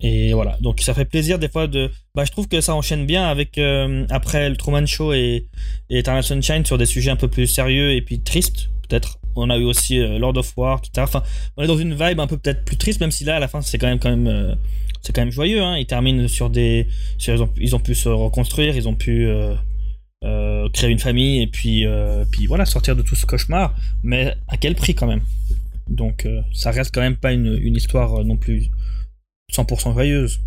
Et 0.00 0.34
voilà, 0.34 0.58
donc 0.60 0.80
ça 0.82 0.92
fait 0.92 1.06
plaisir 1.06 1.38
des 1.38 1.48
fois 1.48 1.66
de. 1.66 1.90
Bah, 2.14 2.24
je 2.24 2.30
trouve 2.30 2.48
que 2.48 2.60
ça 2.60 2.74
enchaîne 2.74 3.06
bien 3.06 3.26
avec 3.26 3.56
euh, 3.56 4.06
après 4.10 4.50
le 4.50 4.56
Truman 4.56 4.84
Show 4.84 5.14
et, 5.14 5.46
et 5.88 5.98
Eternal 5.98 6.22
Sunshine 6.22 6.66
sur 6.66 6.76
des 6.76 6.84
sujets 6.84 7.10
un 7.10 7.16
peu 7.16 7.28
plus 7.28 7.46
sérieux 7.46 7.92
et 7.92 8.02
puis 8.02 8.20
tristes, 8.20 8.68
peut-être. 8.88 9.18
On 9.38 9.50
a 9.50 9.58
eu 9.58 9.64
aussi 9.64 9.98
euh, 9.98 10.18
Lord 10.18 10.36
of 10.38 10.56
War, 10.56 10.78
etc. 10.78 10.92
Enfin, 11.02 11.22
on 11.56 11.62
est 11.62 11.66
dans 11.66 11.76
une 11.76 11.94
vibe 11.94 12.20
un 12.20 12.26
peu 12.26 12.38
peut-être 12.38 12.64
plus 12.64 12.76
triste, 12.76 13.00
même 13.00 13.10
si 13.10 13.24
là 13.24 13.36
à 13.36 13.38
la 13.38 13.48
fin 13.48 13.60
c'est 13.60 13.76
quand 13.78 13.86
même 13.86 13.98
quand 13.98 14.10
même 14.10 14.56
c'est 15.02 15.14
quand 15.14 15.22
même 15.22 15.30
joyeux. 15.30 15.62
Hein. 15.62 15.76
Ils 15.78 15.86
terminent 15.86 16.26
sur 16.28 16.50
des, 16.50 16.88
ils, 17.26 17.42
ont, 17.42 17.50
ils, 17.58 17.74
ont, 17.76 17.80
pu 17.80 17.94
se 17.94 18.08
reconstruire, 18.08 18.76
ils 18.76 18.88
ont 18.88 18.94
pu 18.94 19.28
euh, 20.26 20.68
créer 20.70 20.90
une 20.90 20.98
famille 20.98 21.40
et 21.42 21.46
puis, 21.46 21.86
euh, 21.86 22.24
puis 22.30 22.46
voilà, 22.46 22.66
sortir 22.66 22.96
de 22.96 23.02
tout 23.02 23.14
ce 23.14 23.26
cauchemar, 23.26 23.74
mais 24.02 24.34
à 24.48 24.56
quel 24.56 24.74
prix 24.74 24.94
quand 24.94 25.06
même? 25.06 25.22
Donc 25.88 26.26
euh, 26.26 26.42
ça 26.52 26.72
reste 26.72 26.92
quand 26.92 27.00
même 27.00 27.16
pas 27.16 27.32
une, 27.32 27.56
une 27.62 27.76
histoire 27.76 28.24
non 28.24 28.36
plus 28.36 28.70
100% 29.52 29.94
joyeuse. 29.94 30.40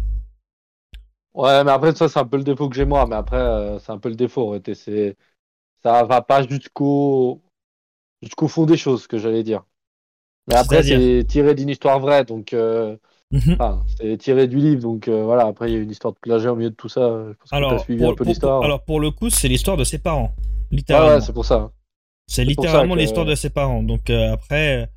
Ouais, 1.34 1.64
mais 1.64 1.72
après 1.72 1.96
ça 1.96 2.10
c'est 2.10 2.20
un 2.20 2.26
peu 2.26 2.38
le 2.38 2.44
défaut 2.44 2.68
que 2.68 2.76
j'ai 2.76 2.84
moi, 2.86 3.08
mais 3.08 3.16
après 3.16 3.78
c'est 3.80 3.92
un 3.92 4.00
peu 4.00 4.10
le 4.10 4.16
défaut. 4.16 4.60
C'est 4.74 5.16
ça 5.82 6.04
va 6.04 6.22
pas 6.22 6.46
jusqu'au 6.46 7.42
jusqu'au 8.22 8.50
fond 8.50 8.66
des 8.66 8.76
choses 8.76 9.08
que 9.08 9.18
j'allais 9.18 9.44
dire. 9.44 9.64
Mais 10.48 10.56
après 10.56 10.84
c'est 10.84 11.24
tiré 11.26 11.56
d'une 11.56 11.70
histoire 11.70 12.00
vraie, 12.00 12.26
donc 12.26 12.54
Mhm. 13.32 13.58
c'est 14.00 14.18
tiré 14.18 14.48
du 14.48 14.58
livre, 14.58 14.82
donc 14.82 15.08
euh, 15.08 15.24
voilà. 15.24 15.46
Après, 15.46 15.70
il 15.70 15.74
y 15.74 15.78
a 15.78 15.82
une 15.82 15.92
histoire 15.92 16.14
de 16.14 16.20
plagiat 16.20 16.52
au 16.52 16.56
milieu 16.56 16.72
de 16.72 16.76
tout 16.76 16.90
ça. 16.90 17.26
Je 17.28 17.34
pense 17.34 17.52
alors, 17.54 17.76
que 17.76 17.82
suivi 17.84 18.04
un 18.04 18.14
peu 18.16 18.24
l'histoire. 18.24 18.64
Alors, 18.64 18.84
pour 18.84 19.00
le 19.00 19.12
coup, 19.12 19.30
c'est 19.30 19.48
l'histoire 19.48 19.78
de 19.78 19.84
ses 19.84 20.00
parents. 20.00 20.34
Littéralement. 20.72 21.10
Ah 21.10 21.16
ouais, 21.16 21.22
c'est 21.22 21.34
pour 21.34 21.46
ça. 21.46 21.70
C'est 22.26 22.44
littéralement 22.44 22.96
l'histoire 22.96 23.26
de 23.26 23.34
ses 23.36 23.50
parents. 23.50 23.82
Donc 23.82 24.10
euh, 24.10 24.34
après, 24.34 24.88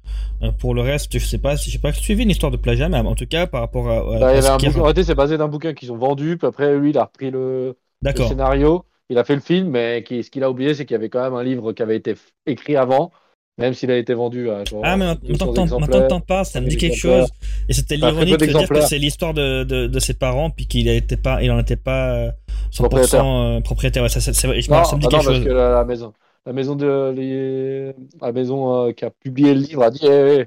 euh, 0.42 0.52
pour 0.52 0.74
le 0.74 0.82
reste, 0.82 1.18
je 1.18 1.24
sais 1.24 1.38
pas 1.38 1.56
si 1.56 1.70
j'ai 1.70 1.78
pas 1.78 1.92
suivi 1.92 2.24
une 2.24 2.30
histoire 2.30 2.52
de 2.52 2.58
plagiat, 2.58 2.90
mais 2.90 2.98
en 2.98 3.14
tout 3.14 3.26
cas 3.26 3.46
par 3.46 3.62
rapport 3.62 3.88
à. 3.88 4.18
Bah, 4.18 4.32
il 4.32 4.36
y 4.36 4.38
avait 4.38 4.48
un 4.48 4.56
bouquin, 4.58 4.78
en 4.78 4.82
réalité, 4.82 5.04
c'est 5.04 5.14
basé 5.14 5.38
d'un 5.38 5.48
bouquin 5.48 5.72
qu'ils 5.72 5.92
ont 5.92 5.96
vendu, 5.96 6.36
puis 6.36 6.46
après 6.46 6.76
lui, 6.76 6.90
il 6.90 6.98
a 6.98 7.04
repris 7.04 7.30
le, 7.30 7.76
le 8.02 8.14
scénario, 8.14 8.84
il 9.08 9.16
a 9.16 9.24
fait 9.24 9.34
le 9.34 9.40
film, 9.40 9.70
mais 9.70 10.04
ce 10.06 10.30
qu'il 10.30 10.44
a 10.44 10.50
oublié, 10.50 10.74
c'est 10.74 10.84
qu'il 10.84 10.94
y 10.94 10.96
avait 10.96 11.08
quand 11.08 11.22
même 11.22 11.34
un 11.34 11.42
livre 11.42 11.72
qui 11.72 11.82
avait 11.82 11.96
été 11.96 12.14
écrit 12.46 12.76
avant 12.76 13.12
même 13.58 13.74
s'il 13.74 13.90
a 13.90 13.96
été 13.96 14.14
vendu 14.14 14.50
à 14.50 14.64
genre. 14.64 14.80
Ah, 14.84 14.96
mais 14.96 15.06
maintenant 15.06 15.86
que 15.86 16.08
t'en 16.08 16.20
parles, 16.20 16.46
ça 16.46 16.60
me 16.60 16.68
dit 16.68 16.76
quelque 16.76 16.96
chose. 16.96 17.28
Et 17.68 17.72
c'était 17.72 17.96
l'ironie 17.96 18.36
de 18.36 18.46
dire 18.46 18.68
que 18.68 18.80
c'est 18.80 18.98
l'histoire 18.98 19.34
de, 19.34 19.64
de, 19.64 19.86
de, 19.86 19.98
ses 19.98 20.14
parents, 20.14 20.50
puis 20.50 20.66
qu'il 20.66 20.88
était 20.88 21.16
pas, 21.16 21.42
il 21.42 21.50
en 21.50 21.58
était 21.58 21.76
pas 21.76 22.30
100% 22.72 23.58
euh, 23.58 23.60
propriétaire. 23.60 24.08
Ça, 24.10 24.20
ça, 24.20 24.32
ça, 24.32 24.48
me 24.48 24.58
dit 24.58 24.68
ah 24.70 24.82
quelque 24.90 25.02
non, 25.02 25.10
chose. 25.10 25.26
parce 25.26 25.40
que 25.40 25.50
la, 25.50 25.84
maison, 25.84 26.12
la 26.46 26.52
maison 26.52 26.76
de, 26.76 27.12
les, 27.14 27.92
la 28.20 28.32
maison 28.32 28.86
euh, 28.86 28.92
qui 28.92 29.04
a 29.04 29.10
publié 29.10 29.54
le 29.54 29.60
livre 29.60 29.82
a 29.82 29.90
dit, 29.90 30.06
hey, 30.06 30.46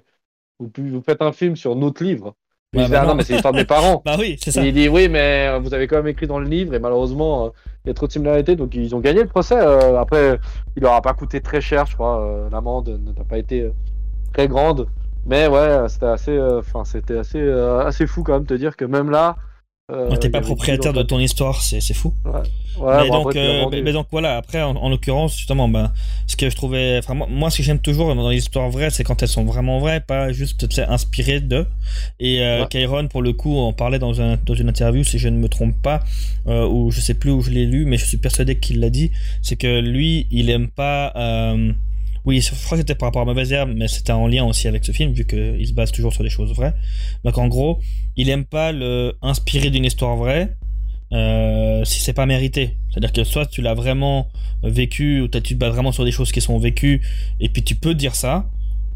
vous, 0.59 0.71
vous 0.77 1.01
faites 1.01 1.21
un 1.21 1.31
film 1.31 1.55
sur 1.55 1.75
notre 1.75 2.03
livre. 2.03 2.35
Mais 2.75 2.87
bah 2.87 3.05
non, 3.05 3.15
mais 3.15 3.23
c'est 3.23 3.33
l'histoire 3.33 3.53
de 3.53 3.59
mes 3.59 3.65
parents. 3.65 4.01
bah 4.05 4.15
oui, 4.19 4.37
c'est 4.41 4.51
ça. 4.51 4.63
il 4.63 4.73
dit, 4.73 4.89
oui, 4.89 5.07
mais 5.09 5.47
euh, 5.47 5.59
vous 5.59 5.73
avez 5.73 5.87
quand 5.87 5.97
même 5.97 6.07
écrit 6.07 6.27
dans 6.27 6.39
le 6.39 6.47
livre, 6.47 6.73
et 6.73 6.79
malheureusement, 6.79 7.51
il 7.85 7.89
y 7.89 7.91
a 7.91 7.93
trop 7.93 8.07
de 8.07 8.11
similarités, 8.11 8.55
donc 8.55 8.73
ils 8.73 8.95
ont 8.95 8.99
gagné 8.99 9.21
le 9.21 9.27
procès. 9.27 9.57
Euh, 9.57 9.99
après, 9.99 10.39
il 10.75 10.81
leur 10.81 10.93
a 10.93 11.01
pas 11.01 11.13
coûté 11.13 11.39
très 11.39 11.61
cher, 11.61 11.85
je 11.85 11.93
crois. 11.93 12.19
Euh, 12.19 12.49
l'amende 12.49 12.99
n'a 13.15 13.23
pas 13.23 13.37
été 13.37 13.61
euh, 13.61 13.71
très 14.33 14.47
grande, 14.47 14.87
mais 15.25 15.47
ouais, 15.47 15.87
c'était 15.87 16.07
assez, 16.07 16.39
enfin, 16.39 16.83
c'était 16.83 17.19
assez, 17.19 17.47
assez 17.49 18.07
fou 18.07 18.23
quand 18.23 18.33
même 18.33 18.43
de 18.43 18.47
te 18.47 18.53
dire 18.55 18.75
que 18.75 18.85
même 18.85 19.11
là, 19.11 19.35
Euh, 19.91 20.15
T'es 20.15 20.31
pas 20.31 20.41
propriétaire 20.41 20.93
de 20.93 21.03
ton 21.03 21.19
histoire, 21.19 21.61
c'est 21.61 21.93
fou. 21.93 22.11
Ouais. 22.25 23.03
mais, 23.03 23.07
donc, 23.07 23.35
euh, 23.35 23.65
mais, 23.69 23.93
donc 23.93 24.07
voilà, 24.09 24.35
après 24.35 24.59
en, 24.59 24.89
l'occurrence, 24.89 25.37
justement, 25.37 25.69
ben, 25.69 25.93
ce 26.25 26.35
que 26.35 26.49
je 26.49 26.55
trouvais. 26.55 26.97
Enfin, 26.97 27.13
moi, 27.13 27.51
ce 27.51 27.57
que 27.57 27.63
j'aime 27.63 27.77
toujours 27.77 28.15
dans 28.15 28.29
les 28.29 28.37
histoires 28.37 28.71
vraies, 28.71 28.89
c'est 28.89 29.03
quand 29.03 29.21
elles 29.21 29.29
sont 29.29 29.45
vraiment 29.45 29.77
vraies, 29.77 29.99
pas 29.99 30.31
juste 30.31 30.65
inspirées 30.87 31.39
d'eux. 31.39 31.67
Et 32.19 32.41
euh, 32.41 32.65
Kairon, 32.65 33.07
pour 33.09 33.21
le 33.21 33.33
coup, 33.33 33.55
on 33.55 33.73
parlait 33.73 33.99
dans, 33.99 34.21
un, 34.21 34.37
dans 34.37 34.55
une 34.55 34.69
interview, 34.69 35.03
si 35.03 35.19
je 35.19 35.29
ne 35.29 35.37
me 35.37 35.49
trompe 35.49 35.79
pas, 35.79 36.03
euh, 36.47 36.67
ou 36.67 36.89
je 36.89 36.99
sais 36.99 37.13
plus 37.13 37.29
où 37.29 37.41
je 37.41 37.51
l'ai 37.51 37.67
lu, 37.67 37.85
mais 37.85 37.97
je 37.97 38.05
suis 38.05 38.17
persuadé 38.17 38.57
qu'il 38.57 38.79
l'a 38.79 38.89
dit, 38.89 39.11
c'est 39.43 39.55
que 39.55 39.81
lui, 39.81 40.25
il 40.31 40.49
aime 40.49 40.69
pas. 40.69 41.13
Oui, 42.25 42.41
je 42.41 42.49
crois 42.49 42.71
que 42.71 42.77
c'était 42.77 42.95
par 42.95 43.07
rapport 43.07 43.21
à 43.21 43.25
Mauvaise 43.25 43.51
Herbe, 43.51 43.71
mais 43.75 43.87
c'était 43.87 44.11
en 44.11 44.27
lien 44.27 44.43
aussi 44.43 44.67
avec 44.67 44.83
ce 44.83 44.91
film, 44.91 45.13
vu 45.13 45.25
qu'il 45.25 45.65
se 45.67 45.73
base 45.73 45.91
toujours 45.91 46.11
sur 46.11 46.23
des 46.23 46.29
choses 46.29 46.53
vraies. 46.53 46.73
Donc 47.23 47.37
en 47.37 47.47
gros, 47.47 47.79
il 48.15 48.29
aime 48.29 48.45
pas 48.45 48.71
le 48.71 49.13
inspirer 49.21 49.69
d'une 49.69 49.85
histoire 49.85 50.15
vraie 50.15 50.55
euh, 51.13 51.85
si 51.85 52.01
c'est 52.01 52.13
pas 52.13 52.25
mérité. 52.25 52.77
C'est-à-dire 52.89 53.11
que 53.11 53.23
soit 53.23 53.45
tu 53.45 53.61
l'as 53.61 53.75
vraiment 53.75 54.27
vécu, 54.63 55.21
ou 55.21 55.27
tu 55.27 55.41
te 55.41 55.53
bases 55.53 55.73
vraiment 55.73 55.91
sur 55.91 56.03
des 56.03 56.11
choses 56.11 56.31
qui 56.31 56.41
sont 56.41 56.57
vécues, 56.57 57.01
et 57.39 57.49
puis 57.49 57.61
tu 57.61 57.75
peux 57.75 57.93
dire 57.93 58.15
ça, 58.15 58.49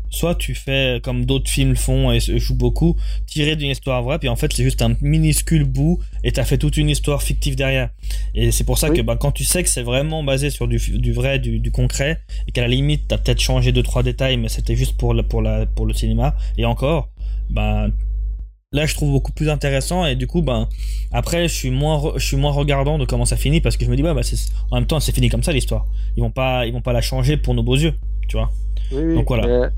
soit 0.09 0.35
tu 0.35 0.55
fais 0.55 0.99
comme 1.03 1.25
d'autres 1.25 1.49
films 1.49 1.75
font 1.75 2.11
et 2.11 2.19
jouent 2.19 2.55
beaucoup, 2.55 2.95
tirer 3.27 3.55
d'une 3.55 3.69
histoire 3.69 4.01
vraie, 4.03 4.19
puis 4.19 4.29
en 4.29 4.35
fait 4.35 4.51
c'est 4.53 4.63
juste 4.63 4.81
un 4.81 4.95
minuscule 5.01 5.63
bout 5.63 5.99
et 6.23 6.31
t'as 6.31 6.43
fait 6.43 6.57
toute 6.57 6.77
une 6.77 6.89
histoire 6.89 7.21
fictive 7.21 7.55
derrière. 7.55 7.89
Et 8.33 8.51
c'est 8.51 8.63
pour 8.63 8.77
ça 8.77 8.89
que 8.89 9.01
bah, 9.01 9.17
quand 9.19 9.31
tu 9.31 9.43
sais 9.43 9.63
que 9.63 9.69
c'est 9.69 9.83
vraiment 9.83 10.23
basé 10.23 10.49
sur 10.49 10.67
du, 10.67 10.77
vrai, 11.11 11.39
du, 11.39 11.71
concret, 11.71 12.19
et 12.47 12.51
qu'à 12.51 12.61
la 12.61 12.67
limite 12.67 13.03
t'as 13.07 13.17
peut-être 13.17 13.41
changé 13.41 13.71
deux 13.71 13.83
trois 13.83 14.03
détails, 14.03 14.37
mais 14.37 14.49
c'était 14.49 14.75
juste 14.75 14.97
pour, 14.97 15.15
pour, 15.27 15.41
la, 15.41 15.65
pour 15.65 15.85
le 15.85 15.93
cinéma, 15.93 16.35
et 16.57 16.65
encore, 16.65 17.09
ben 17.49 17.91
là 18.71 18.85
je 18.85 18.93
trouve 18.93 19.11
beaucoup 19.11 19.31
plus 19.31 19.49
intéressant 19.49 20.05
et 20.05 20.15
du 20.15 20.27
coup 20.27 20.43
ben 20.43 20.69
après 21.11 21.47
je 21.47 21.53
suis 21.55 21.71
moins 21.71 22.13
je 22.17 22.23
suis 22.23 22.37
moins 22.37 22.51
regardant 22.51 22.99
de 22.99 23.05
comment 23.05 23.25
ça 23.25 23.35
finit 23.35 23.61
parce 23.61 23.77
que 23.77 23.85
je 23.85 23.89
me 23.89 23.95
dis 23.95 24.03
bah, 24.03 24.13
en 24.69 24.75
même 24.75 24.85
temps 24.85 24.99
c'est 24.99 25.11
fini 25.11 25.27
comme 25.27 25.41
ça 25.41 25.51
l'histoire 25.51 25.87
ils 26.15 26.21
vont 26.21 26.29
pas 26.29 26.67
ils 26.67 26.73
vont 26.73 26.81
pas 26.81 26.93
la 26.93 27.01
changer 27.01 27.35
pour 27.35 27.55
nos 27.55 27.63
beaux 27.63 27.77
yeux 27.77 27.95
tu 28.27 28.37
vois 28.37 28.51
donc 28.91 29.27
voilà. 29.27 29.71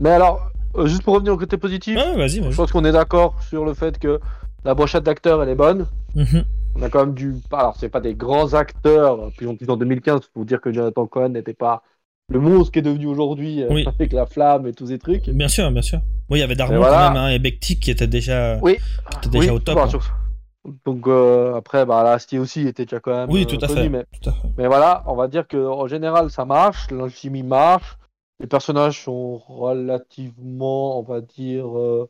Mais 0.00 0.10
alors, 0.10 0.50
euh, 0.76 0.86
juste 0.86 1.02
pour 1.02 1.14
revenir 1.14 1.34
au 1.34 1.36
côté 1.36 1.56
positif, 1.56 1.98
je 1.98 2.56
pense 2.56 2.72
qu'on 2.72 2.84
est 2.84 2.92
d'accord 2.92 3.34
sur 3.48 3.64
le 3.64 3.74
fait 3.74 3.98
que 3.98 4.20
la 4.64 4.74
brochette 4.74 5.04
d'acteurs, 5.04 5.42
elle 5.42 5.48
est 5.48 5.54
bonne. 5.54 5.86
Mm-hmm. 6.16 6.44
On 6.76 6.82
a 6.82 6.88
quand 6.88 7.06
même 7.06 7.14
du. 7.14 7.34
Alors, 7.52 7.76
c'est 7.78 7.88
pas 7.88 8.00
des 8.00 8.14
grands 8.14 8.54
acteurs, 8.54 9.30
puis 9.36 9.46
on 9.46 9.54
dit 9.54 9.64
en 9.68 9.76
2015 9.76 10.20
pour 10.32 10.44
dire 10.44 10.60
que 10.60 10.72
Jonathan 10.72 11.06
Cohen 11.06 11.30
n'était 11.30 11.54
pas 11.54 11.82
le 12.30 12.38
monstre 12.38 12.72
qui 12.72 12.78
est 12.78 12.82
devenu 12.82 13.06
aujourd'hui 13.06 13.62
euh, 13.62 13.84
avec 13.86 14.12
la 14.12 14.24
flamme 14.24 14.66
et 14.66 14.72
tous 14.72 14.86
ces 14.86 14.98
trucs. 14.98 15.28
Bien 15.28 15.48
sûr, 15.48 15.70
bien 15.70 15.82
sûr. 15.82 16.00
Oui, 16.30 16.38
il 16.38 16.40
y 16.40 16.44
avait 16.44 16.54
Darmon 16.54 16.80
quand 16.80 17.08
même, 17.08 17.16
hein, 17.16 17.28
et 17.28 17.40
Bekti 17.40 17.80
qui 17.80 17.90
était 17.90 18.06
déjà, 18.06 18.58
oui. 18.62 18.78
déjà 19.30 19.52
au 19.52 19.58
top. 19.58 19.78
Hein. 19.78 19.98
Donc 20.86 21.06
euh, 21.08 21.56
après, 21.56 21.84
bah, 21.86 22.00
Asti 22.12 22.38
aussi 22.38 22.66
était 22.68 22.84
déjà 22.84 23.00
quand 23.00 23.14
même. 23.14 23.30
Oui, 23.30 23.46
tout, 23.46 23.58
à 23.60 23.66
fait. 23.66 23.88
Mais... 23.88 24.04
mais, 24.56 24.66
voilà, 24.68 25.02
on 25.06 25.16
va 25.16 25.26
dire 25.26 25.48
qu'en 25.48 25.88
général, 25.88 26.30
ça 26.30 26.44
marche, 26.44 26.90
l'alchimie 26.90 27.42
marche. 27.42 27.96
Les 28.40 28.46
personnages 28.46 29.04
sont 29.04 29.36
relativement, 29.38 30.98
on 30.98 31.02
va 31.02 31.20
dire, 31.20 31.78
euh, 31.78 32.08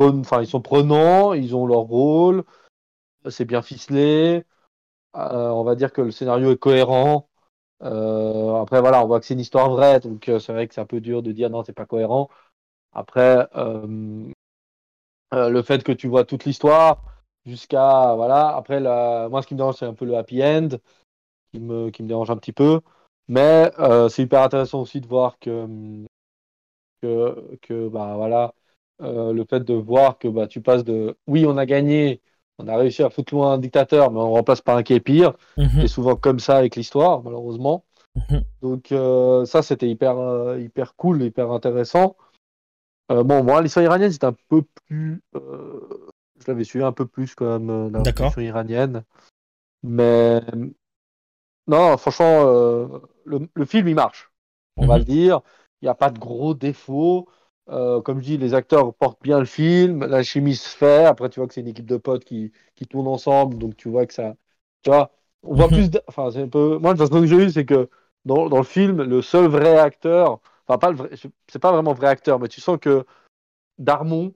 enfin, 0.00 0.42
ils 0.42 0.48
sont 0.48 0.60
prenants, 0.62 1.32
ils 1.32 1.54
ont 1.56 1.66
leur 1.66 1.80
rôle, 1.82 2.44
c'est 3.30 3.44
bien 3.44 3.62
ficelé. 3.62 4.44
Euh, 5.16 5.48
on 5.50 5.64
va 5.64 5.76
dire 5.76 5.92
que 5.92 6.02
le 6.02 6.10
scénario 6.10 6.52
est 6.52 6.58
cohérent. 6.58 7.28
Euh, 7.82 8.54
après, 8.56 8.80
voilà, 8.80 9.04
on 9.04 9.06
voit 9.06 9.20
que 9.20 9.26
c'est 9.26 9.34
une 9.34 9.40
histoire 9.40 9.70
vraie, 9.70 10.00
donc 10.00 10.24
c'est 10.26 10.52
vrai 10.52 10.68
que 10.68 10.74
c'est 10.74 10.80
un 10.80 10.86
peu 10.86 11.00
dur 11.00 11.22
de 11.22 11.32
dire 11.32 11.50
non, 11.50 11.64
c'est 11.64 11.72
pas 11.72 11.86
cohérent. 11.86 12.28
Après, 12.92 13.48
le 15.32 15.62
fait 15.62 15.84
que 15.84 15.92
tu 15.92 16.08
vois 16.08 16.24
toute 16.24 16.44
l'histoire 16.44 17.02
jusqu'à 17.46 18.14
voilà. 18.16 18.56
Après, 18.56 18.80
moi, 18.80 19.42
ce 19.42 19.46
qui 19.46 19.54
me 19.54 19.58
dérange, 19.58 19.76
c'est 19.76 19.86
un 19.86 19.94
peu 19.94 20.04
le 20.04 20.16
happy 20.16 20.42
end 20.42 20.68
qui 21.52 21.60
me, 21.60 21.90
qui 21.90 22.02
me 22.02 22.08
dérange 22.08 22.30
un 22.30 22.36
petit 22.36 22.52
peu. 22.52 22.80
Mais 23.28 23.70
euh, 23.78 24.08
c'est 24.08 24.22
hyper 24.22 24.42
intéressant 24.42 24.80
aussi 24.80 25.00
de 25.00 25.06
voir 25.06 25.38
que, 25.38 25.66
que, 27.02 27.56
que 27.60 27.88
bah, 27.88 28.14
voilà, 28.16 28.54
euh, 29.02 29.32
le 29.32 29.44
fait 29.44 29.60
de 29.60 29.74
voir 29.74 30.18
que 30.18 30.28
bah, 30.28 30.46
tu 30.46 30.62
passes 30.62 30.84
de 30.84 31.16
oui, 31.26 31.44
on 31.46 31.58
a 31.58 31.66
gagné, 31.66 32.22
on 32.58 32.66
a 32.66 32.76
réussi 32.76 33.02
à 33.02 33.10
foutre 33.10 33.34
loin 33.34 33.52
un 33.52 33.58
dictateur, 33.58 34.10
mais 34.10 34.18
on 34.18 34.32
remplace 34.32 34.62
par 34.62 34.78
un 34.78 34.82
qui 34.82 34.94
est 34.94 35.00
pire. 35.00 35.34
Mhm. 35.58 35.68
C'est 35.82 35.88
souvent 35.88 36.16
comme 36.16 36.40
ça 36.40 36.56
avec 36.56 36.74
l'histoire, 36.74 37.22
malheureusement. 37.22 37.84
Mhm. 38.14 38.42
Donc 38.62 38.92
euh, 38.92 39.44
ça, 39.44 39.62
c'était 39.62 39.88
hyper, 39.88 40.56
hyper 40.58 40.96
cool, 40.96 41.22
hyper 41.22 41.52
intéressant. 41.52 42.16
bon, 43.10 43.44
moi, 43.44 43.60
l'histoire 43.60 43.84
iranienne, 43.84 44.10
c'est 44.10 44.24
un 44.24 44.34
peu 44.48 44.62
plus. 44.86 45.22
je 45.34 46.46
l'avais 46.46 46.64
suivi 46.64 46.84
un 46.84 46.92
peu 46.92 47.04
plus 47.06 47.34
quand 47.34 47.58
même, 47.58 47.92
la 47.92 48.10
question 48.10 48.40
iranienne. 48.40 49.04
Mais 49.82 50.40
non, 51.68 51.98
franchement, 51.98 52.46
euh, 52.46 52.88
le, 53.26 53.64
film, 53.66 53.88
il 53.88 53.94
marche. 53.94 54.32
On 54.76 54.86
va 54.86 54.94
mhm. 54.94 55.00
le 55.00 55.04
dire. 55.04 55.40
Il 55.82 55.84
n'y 55.84 55.88
a 55.90 55.94
pas 55.94 56.10
de 56.10 56.18
gros 56.18 56.54
défauts. 56.54 57.28
Euh, 57.68 58.00
comme 58.00 58.20
je 58.20 58.24
dis, 58.24 58.38
les 58.38 58.54
acteurs 58.54 58.94
portent 58.94 59.22
bien 59.22 59.38
le 59.38 59.44
film. 59.44 60.04
La 60.04 60.22
chimie 60.22 60.56
se 60.56 60.68
fait. 60.68 61.04
Après, 61.04 61.28
tu 61.28 61.40
vois 61.40 61.46
que 61.46 61.54
c'est 61.54 61.60
une 61.60 61.68
équipe 61.68 61.86
de 61.86 61.98
potes 61.98 62.24
qui, 62.24 62.52
qui 62.74 62.86
tourne 62.86 63.06
ensemble. 63.06 63.58
Donc, 63.58 63.76
tu 63.76 63.90
vois 63.90 64.06
que 64.06 64.14
ça. 64.14 64.34
Tu 64.82 64.90
vois, 64.90 65.12
on 65.42 65.54
voit 65.54 65.68
mhm. 65.68 65.90
plus. 65.90 66.00
Enfin, 66.08 66.30
c'est 66.30 66.42
un 66.42 66.48
peu. 66.48 66.78
Moi, 66.78 66.92
le 66.92 66.98
façon 66.98 67.20
que 67.20 67.26
j'ai 67.26 67.36
eu, 67.36 67.50
c'est 67.50 67.66
que 67.66 67.90
dans, 68.24 68.48
dans, 68.48 68.58
le 68.58 68.64
film, 68.64 69.02
le 69.02 69.22
seul 69.22 69.46
vrai 69.48 69.78
acteur. 69.78 70.40
Enfin, 70.66 70.78
pas 70.78 70.90
le 70.90 70.96
vrai. 70.96 71.10
C'est 71.48 71.58
pas 71.58 71.72
vraiment 71.72 71.92
vrai 71.92 72.08
acteur, 72.08 72.40
mais 72.40 72.48
tu 72.48 72.60
sens 72.62 72.78
que 72.80 73.04
Darmon, 73.78 74.30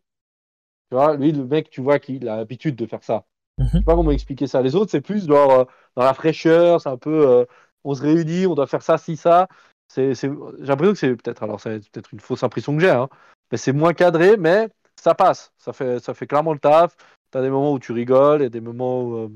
tu 0.91 0.97
vois, 0.97 1.17
lui, 1.17 1.33
le 1.33 1.45
mec, 1.47 1.71
tu 1.71 1.81
vois 1.81 1.99
qu'il 1.99 2.29
a 2.29 2.37
l'habitude 2.37 2.77
de 2.77 2.87
faire 2.87 3.05
ça. 3.05 3.25
Je 3.59 3.67
sais 3.67 3.83
pas 3.83 3.95
comment 3.95 4.11
expliquer 4.11 4.47
ça. 4.47 4.63
Les 4.63 4.75
autres, 4.75 4.91
c'est 4.91 5.01
plus 5.01 5.27
genre 5.27 5.51
euh, 5.51 5.65
dans 5.97 6.05
la 6.05 6.15
fraîcheur, 6.15 6.81
c'est 6.81 6.89
un 6.89 6.97
peu 6.97 7.29
euh, 7.29 7.45
on 7.85 7.95
se 7.95 8.03
réunit, 8.03 8.47
on 8.47 8.55
doit 8.55 8.67
faire 8.67 8.83
ça, 8.83 8.99
si, 8.99 9.17
ça. 9.17 9.49
C'est, 9.89 10.15
J'ai 10.15 10.29
l'impression 10.59 10.93
que 10.93 10.99
c'est 10.99 11.17
peut-être, 11.17 11.43
alors 11.43 11.61
c'est 11.61 11.81
peut-être 11.91 12.13
une 12.13 12.21
fausse 12.21 12.43
impression 12.43 12.75
que 12.75 12.81
j'ai, 12.81 12.91
hein, 12.91 13.09
mais 13.51 13.59
c'est 13.59 13.73
moins 13.73 13.93
cadré, 13.93 14.37
mais 14.39 14.69
ça 14.97 15.15
passe. 15.15 15.53
Ça 15.59 15.73
fait, 15.73 16.03
ça 16.03 16.15
fait 16.15 16.27
clairement 16.27 16.53
le 16.53 16.59
taf. 16.59 16.97
Tu 17.31 17.39
as 17.39 17.43
des 17.43 17.51
moments 17.51 17.73
où 17.73 17.79
tu 17.79 17.93
rigoles 17.93 18.43
et 18.43 18.51
des 18.51 18.61
moments 18.61 19.03
où. 19.03 19.17
Euh, 19.17 19.29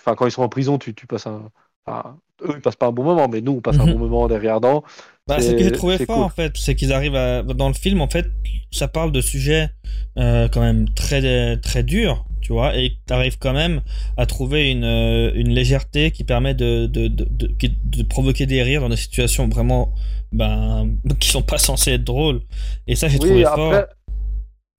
enfin, 0.00 0.14
quand 0.14 0.26
ils 0.26 0.32
sont 0.32 0.42
en 0.42 0.48
prison, 0.48 0.78
tu, 0.78 0.94
tu 0.94 1.06
passes 1.06 1.26
un. 1.26 1.50
eux, 2.42 2.54
ils 2.54 2.60
passent 2.60 2.76
pas 2.76 2.86
un 2.86 2.92
bon 2.92 3.04
moment, 3.04 3.28
mais 3.28 3.42
nous, 3.42 3.52
on 3.52 3.60
passe 3.60 3.78
un 3.78 3.86
mhm. 3.86 3.92
bon 3.92 3.98
moment 3.98 4.28
derrière 4.28 4.60
dans. 4.60 4.82
Bah, 5.26 5.40
ce 5.40 5.50
que 5.50 5.58
j'ai 5.58 5.72
trouvé 5.72 5.98
fort, 5.98 6.20
en 6.20 6.28
fait, 6.30 6.56
c'est 6.56 6.74
qu'ils 6.74 6.92
arrivent 6.92 7.16
à. 7.16 7.42
Dans 7.42 7.68
le 7.68 7.74
film, 7.74 8.00
en 8.00 8.08
fait, 8.08 8.26
ça 8.70 8.88
parle 8.88 9.12
de 9.12 9.20
sujets 9.20 9.70
quand 10.16 10.60
même 10.60 10.88
très, 10.94 11.58
très 11.58 11.82
durs 11.82 12.24
tu 12.46 12.52
vois, 12.52 12.76
et 12.76 12.96
tu 13.04 13.12
arrives 13.12 13.38
quand 13.40 13.52
même 13.52 13.82
à 14.16 14.24
trouver 14.24 14.70
une, 14.70 14.84
euh, 14.84 15.32
une 15.34 15.48
légèreté 15.48 16.12
qui 16.12 16.22
permet 16.22 16.54
de, 16.54 16.86
de, 16.86 17.08
de, 17.08 17.26
de, 17.26 18.02
provoquer 18.04 18.46
des 18.46 18.62
rires 18.62 18.82
dans 18.82 18.88
des 18.88 18.96
situations 18.96 19.48
vraiment 19.48 19.92
ben, 20.30 20.88
qui 21.18 21.28
sont 21.28 21.42
pas 21.42 21.58
censées 21.58 21.94
être 21.94 22.04
drôles. 22.04 22.40
Et 22.86 22.94
ça, 22.94 23.08
j'ai 23.08 23.18
trouvé 23.18 23.44
après, 23.44 23.56
fort. 23.56 23.84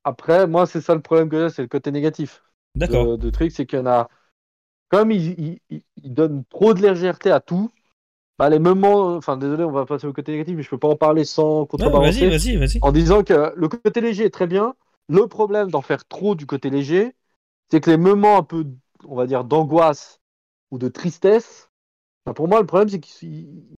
Après, 0.05 0.47
moi, 0.47 0.65
c'est 0.65 0.79
ça 0.79 0.95
le 0.95 1.01
problème 1.01 1.27
que 1.27 1.43
j'ai, 1.43 1.53
c'est 1.53 1.61
le 1.61 1.67
côté 1.67 1.91
négatif. 1.91 2.41
D'accord. 2.73 3.17
De, 3.17 3.29
truc, 3.31 3.51
c'est 3.51 3.65
qu'il 3.65 3.79
y 3.79 3.81
en 3.81 3.85
a. 3.85 4.07
Comme 4.87 5.11
ils, 5.11 5.59
ils, 5.69 5.81
donnent 6.05 6.45
trop 6.49 6.73
de 6.73 6.81
légèreté 6.81 7.31
à 7.31 7.41
tout, 7.41 7.69
bah, 8.39 8.49
les 8.49 8.59
moments, 8.59 9.17
enfin 9.17 9.35
désolé, 9.35 9.65
on 9.65 9.71
va 9.71 9.85
passer 9.85 10.07
au 10.07 10.13
côté 10.13 10.31
négatif, 10.31 10.55
mais 10.55 10.63
je 10.63 10.69
peux 10.69 10.77
pas 10.77 10.87
en 10.87 10.95
parler 10.95 11.25
sans 11.25 11.65
contrebalancer. 11.65 12.29
vas-y, 12.29 12.55
vas-y, 12.55 12.55
vas-y. 12.55 12.79
En 12.81 12.93
disant 12.93 13.23
que 13.23 13.51
le 13.57 13.67
côté 13.67 13.99
léger 13.99 14.23
est 14.23 14.29
très 14.29 14.47
bien. 14.47 14.73
Le 15.09 15.27
problème 15.27 15.69
d'en 15.69 15.81
faire 15.81 16.07
trop 16.07 16.33
du 16.33 16.45
côté 16.45 16.69
léger, 16.69 17.13
c'est 17.69 17.81
que 17.81 17.89
les 17.89 17.97
moments 17.97 18.37
un 18.37 18.43
peu, 18.43 18.65
on 19.05 19.15
va 19.15 19.27
dire, 19.27 19.43
d'angoisse 19.43 20.19
ou 20.71 20.77
de 20.77 20.87
tristesse, 20.87 21.69
bah, 22.25 22.33
pour 22.33 22.47
moi, 22.47 22.59
le 22.59 22.65
problème, 22.65 22.89
c'est 22.89 22.99
qu'ils 22.99 23.75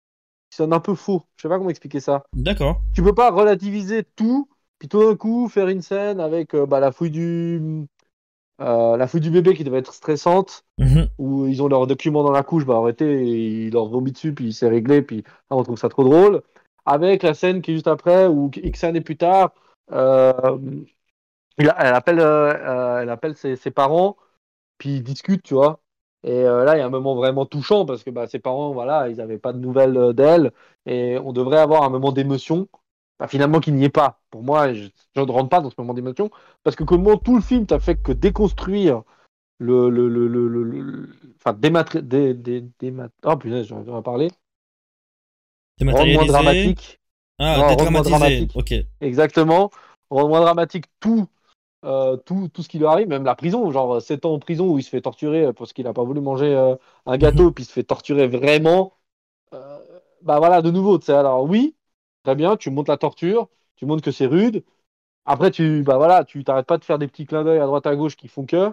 sonnent 0.54 0.72
un 0.72 0.80
peu 0.80 0.94
faux. 0.94 1.24
Je 1.36 1.42
sais 1.42 1.48
pas 1.48 1.58
comment 1.58 1.70
expliquer 1.70 2.00
ça. 2.00 2.24
D'accord. 2.32 2.80
Tu 2.94 3.02
peux 3.02 3.14
pas 3.14 3.30
relativiser 3.30 4.04
tout, 4.16 4.48
puis 4.78 4.88
tout 4.88 5.04
d'un 5.04 5.16
coup 5.16 5.48
faire 5.48 5.68
une 5.68 5.82
scène 5.82 6.20
avec 6.20 6.54
euh, 6.54 6.66
bah, 6.66 6.80
la 6.80 6.92
fouille 6.92 7.10
du. 7.10 7.86
Euh, 8.60 8.96
la 8.96 9.06
fouille 9.06 9.20
du 9.20 9.30
bébé 9.30 9.54
qui 9.54 9.62
devait 9.62 9.78
être 9.78 9.94
stressante, 9.94 10.64
mhm. 10.78 11.08
où 11.18 11.46
ils 11.46 11.62
ont 11.62 11.68
leurs 11.68 11.86
documents 11.86 12.24
dans 12.24 12.32
la 12.32 12.42
couche, 12.42 12.66
bah 12.66 12.78
arrêtez, 12.78 13.66
ils 13.66 13.70
leur 13.70 13.86
vomit 13.86 14.10
dessus, 14.10 14.34
puis 14.34 14.52
c'est 14.52 14.68
réglé, 14.68 15.00
puis 15.00 15.22
on 15.48 15.62
trouve 15.62 15.78
ça 15.78 15.88
trop 15.88 16.02
drôle. 16.02 16.42
Avec 16.84 17.22
la 17.22 17.34
scène 17.34 17.62
qui 17.62 17.70
est 17.70 17.74
juste 17.74 17.86
après, 17.86 18.26
ou 18.26 18.50
X 18.56 18.82
années 18.82 19.00
plus 19.00 19.16
tard, 19.16 19.52
euh, 19.92 20.58
elle 21.58 21.94
appelle, 21.94 22.20
euh, 22.20 22.54
euh, 22.54 23.02
elle 23.02 23.10
appelle 23.10 23.36
ses, 23.36 23.56
parents, 23.70 24.16
puis 24.78 24.96
ils 24.96 25.02
discutent, 25.02 25.42
tu 25.42 25.54
vois. 25.54 25.80
Et 26.24 26.32
euh, 26.32 26.64
là, 26.64 26.76
il 26.76 26.78
y 26.78 26.82
a 26.82 26.86
un 26.86 26.90
moment 26.90 27.14
vraiment 27.14 27.46
touchant 27.46 27.84
parce 27.84 28.02
que 28.02 28.10
bah, 28.10 28.26
ses 28.26 28.38
parents, 28.38 28.72
voilà, 28.72 29.08
ils 29.08 29.16
n'avaient 29.16 29.38
pas 29.38 29.52
de 29.52 29.58
nouvelles 29.58 30.12
d'elle 30.14 30.52
et 30.86 31.18
on 31.18 31.32
devrait 31.32 31.58
avoir 31.58 31.82
un 31.84 31.90
moment 31.90 32.12
d'émotion. 32.12 32.68
Bah, 33.18 33.28
finalement, 33.28 33.60
qu'il 33.60 33.74
n'y 33.74 33.84
est 33.84 33.88
pas. 33.88 34.20
Pour 34.30 34.42
moi, 34.42 34.72
je, 34.72 34.88
ne 35.16 35.22
rentre 35.22 35.48
pas 35.48 35.60
dans 35.60 35.70
ce 35.70 35.74
moment 35.78 35.94
d'émotion 35.94 36.30
parce 36.62 36.76
que 36.76 36.84
comment 36.84 37.16
tout 37.16 37.36
le 37.36 37.42
film 37.42 37.66
t'a 37.66 37.80
fait 37.80 37.96
que 37.96 38.12
déconstruire 38.12 39.02
le, 39.58 39.90
le, 39.90 40.08
le, 40.08 40.28
le, 40.28 41.08
enfin, 41.36 41.52
dématri... 41.52 42.02
dé, 42.02 42.34
dé, 42.34 42.64
oh 43.24 43.36
punaise, 43.36 43.66
j'en 43.66 43.98
ai 43.98 44.02
parlé. 44.02 44.28
Rendre 45.80 46.12
moins 46.12 46.26
dramatique. 46.26 47.00
Ah, 47.38 47.74
dramatique. 47.76 48.52
Ok. 48.54 48.74
Exactement. 49.00 49.70
Rendre 50.10 50.28
moins 50.28 50.40
dramatique 50.40 50.86
tout 51.00 51.28
euh, 51.84 52.16
tout, 52.16 52.48
tout 52.48 52.62
ce 52.62 52.68
qui 52.68 52.78
lui 52.78 52.86
arrive, 52.86 53.08
même 53.08 53.24
la 53.24 53.34
prison, 53.36 53.70
genre 53.70 54.02
7 54.02 54.24
ans 54.26 54.34
en 54.34 54.38
prison 54.40 54.68
où 54.72 54.78
il 54.78 54.82
se 54.82 54.90
fait 54.90 55.00
torturer 55.00 55.52
parce 55.52 55.72
qu'il 55.72 55.84
n'a 55.84 55.92
pas 55.92 56.04
voulu 56.04 56.20
manger 56.20 56.54
euh, 56.54 56.76
un 57.06 57.16
gâteau, 57.18 57.52
puis 57.52 57.64
il 57.64 57.66
se 57.66 57.72
fait 57.72 57.84
torturer 57.84 58.26
vraiment. 58.28 58.94
Euh, 59.54 59.78
bah 60.22 60.38
voilà, 60.38 60.62
de 60.62 60.70
nouveau, 60.70 60.98
tu 60.98 61.06
sais, 61.06 61.12
alors 61.14 61.44
oui, 61.44 61.76
très 62.24 62.34
bien, 62.36 62.56
tu 62.56 62.70
montes 62.70 62.88
la 62.88 62.98
torture, 62.98 63.48
tu 63.76 63.86
montres 63.86 64.02
que 64.04 64.12
c'est 64.12 64.26
rude. 64.26 64.64
Après, 65.26 65.50
tu 65.52 65.82
bah 65.84 65.98
voilà, 65.98 66.24
tu 66.24 66.44
t'arrêtes 66.44 66.66
pas 66.66 66.78
de 66.78 66.84
faire 66.84 66.98
des 66.98 67.08
petits 67.08 67.26
clins 67.26 67.44
d'œil 67.44 67.60
à 67.60 67.66
droite 67.66 67.86
à 67.86 67.96
gauche 67.96 68.16
qui 68.16 68.28
font 68.28 68.46
que. 68.46 68.72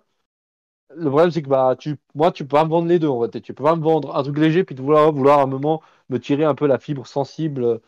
Le 0.95 1.09
problème, 1.09 1.31
c'est 1.31 1.41
que 1.41 1.49
bah, 1.49 1.75
tu, 1.77 1.97
moi, 2.15 2.31
tu 2.31 2.43
peux 2.43 2.49
pas 2.57 2.63
me 2.65 2.69
vendre 2.69 2.87
les 2.87 2.99
deux. 2.99 3.07
En 3.07 3.21
fait. 3.31 3.41
Tu 3.41 3.53
peux 3.53 3.63
pas 3.63 3.75
me 3.75 3.81
vendre 3.83 4.15
un 4.15 4.23
truc 4.23 4.37
léger 4.37 4.63
puis 4.63 4.75
de 4.75 4.81
vouloir, 4.81 5.11
vouloir 5.11 5.39
à 5.39 5.43
un 5.43 5.45
moment 5.47 5.81
me 6.09 6.19
tirer 6.19 6.43
un 6.45 6.55
peu 6.55 6.67
la 6.67 6.79
fibre 6.79 7.05
sensible 7.07 7.81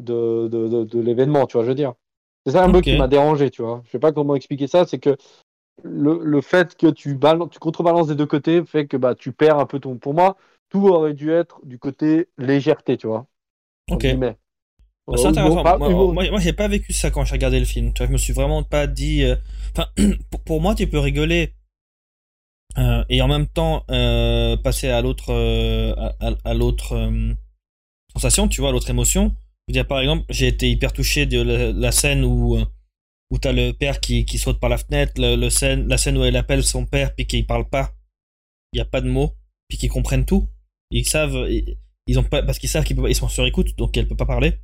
de, 0.00 0.48
de, 0.48 0.68
de, 0.68 0.84
de 0.84 1.00
l'événement, 1.00 1.46
tu 1.46 1.54
vois, 1.58 1.64
je 1.64 1.70
veux 1.70 1.74
dire. 1.76 1.94
C'est 2.46 2.52
ça 2.52 2.64
un 2.64 2.72
peu 2.72 2.80
qui 2.80 2.96
m'a 2.96 3.08
dérangé, 3.08 3.50
tu 3.50 3.62
vois. 3.62 3.82
Je 3.86 3.90
sais 3.90 3.98
pas 3.98 4.12
comment 4.12 4.34
expliquer 4.34 4.66
ça, 4.66 4.86
c'est 4.86 4.98
que 4.98 5.16
le, 5.82 6.20
le, 6.22 6.40
fait 6.40 6.76
que 6.76 6.88
tu, 6.88 7.18
tu 7.50 7.58
contrebalances 7.58 8.08
des 8.08 8.14
deux 8.14 8.26
côtés 8.26 8.64
fait 8.64 8.86
que 8.86 8.96
bah, 8.96 9.14
tu 9.14 9.32
perds 9.32 9.58
un 9.58 9.66
peu 9.66 9.78
ton. 9.78 9.96
Pour 9.96 10.14
moi, 10.14 10.36
tout 10.68 10.88
aurait 10.88 11.14
dû 11.14 11.30
être 11.30 11.60
du 11.64 11.78
côté 11.78 12.28
légèreté, 12.38 12.96
tu 12.96 13.06
vois. 13.06 13.26
Ok. 13.90 14.06
Bah, 14.16 14.34
c'est 15.16 15.26
intéressant. 15.26 15.62
moi, 15.78 16.12
moi, 16.12 16.40
j'ai 16.40 16.52
pas 16.52 16.68
vécu 16.68 16.92
ça 16.92 17.10
quand 17.10 17.24
j'ai 17.24 17.32
regardé 17.32 17.58
le 17.58 17.64
film. 17.64 17.92
Tu 17.92 17.98
vois, 17.98 18.06
je 18.06 18.12
me 18.12 18.18
suis 18.18 18.32
vraiment 18.32 18.62
pas 18.62 18.86
dit. 18.86 19.24
Euh, 19.24 19.36
enfin, 19.76 19.88
pour, 20.46 20.60
moi, 20.60 20.74
tu 20.74 20.86
peux 20.86 20.98
rigoler 20.98 21.54
euh, 22.78 23.04
et 23.08 23.20
en 23.20 23.28
même 23.28 23.46
temps 23.46 23.84
euh, 23.90 24.56
passer 24.56 24.88
à 24.88 25.02
l'autre 25.02 25.32
à, 26.20 26.30
à 26.44 26.54
l'autre 26.54 27.10
sensation, 28.14 28.48
tu 28.48 28.60
vois, 28.60 28.70
à 28.70 28.72
l'autre 28.72 28.90
émotion 28.90 29.34
par 29.88 30.00
exemple, 30.00 30.24
j'ai 30.30 30.48
été 30.48 30.70
hyper 30.70 30.92
touché 30.92 31.26
de 31.26 31.40
la, 31.40 31.92
scène 31.92 32.24
où, 32.24 32.56
euh, 32.56 32.64
où 33.30 33.38
t'as 33.38 33.52
le 33.52 33.72
père 33.72 34.00
qui, 34.00 34.26
saute 34.38 34.60
par 34.60 34.70
la 34.70 34.78
fenêtre, 34.78 35.20
la 35.20 35.50
scène 35.50 36.18
où 36.18 36.24
elle 36.24 36.36
appelle 36.36 36.64
son 36.64 36.86
père 36.86 37.14
puis 37.14 37.26
qu'il 37.26 37.46
parle 37.46 37.68
pas. 37.68 37.92
Il 38.72 38.78
n'y 38.78 38.82
a 38.82 38.86
pas 38.86 39.00
de 39.00 39.08
mots, 39.08 39.34
puis 39.68 39.78
qu'ils 39.78 39.90
comprennent 39.90 40.24
tout. 40.24 40.48
Ils 40.90 41.06
savent, 41.06 41.46
ils 42.06 42.18
ont 42.18 42.24
pas, 42.24 42.42
parce 42.42 42.58
qu'ils 42.58 42.68
savent 42.68 42.84
qu'ils 42.84 43.14
sont 43.14 43.28
sur 43.28 43.46
écoute, 43.46 43.76
donc 43.76 43.96
elle 43.96 44.08
peut 44.08 44.16
pas 44.16 44.26
parler. 44.26 44.54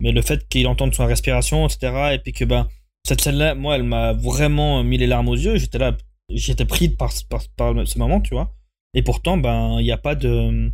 Mais 0.00 0.12
le 0.12 0.22
fait 0.22 0.48
qu'il 0.48 0.66
entende 0.68 0.94
son 0.94 1.06
respiration, 1.06 1.66
etc., 1.66 2.12
et 2.14 2.18
puis 2.18 2.32
que 2.32 2.44
ben, 2.44 2.68
cette 3.04 3.20
scène-là, 3.20 3.54
moi, 3.54 3.76
elle 3.76 3.82
m'a 3.82 4.12
vraiment 4.12 4.84
mis 4.84 4.98
les 4.98 5.06
larmes 5.06 5.28
aux 5.28 5.36
yeux. 5.36 5.56
J'étais 5.56 5.78
là, 5.78 5.96
j'étais 6.28 6.64
pris 6.64 6.88
par, 6.88 7.12
par, 7.28 7.42
par, 7.56 7.86
ce 7.86 7.98
moment, 7.98 8.20
tu 8.20 8.34
vois. 8.34 8.54
Et 8.94 9.02
pourtant, 9.02 9.36
ben, 9.36 9.80
il 9.80 9.84
n'y 9.84 9.92
a 9.92 9.98
pas 9.98 10.14
de, 10.14 10.70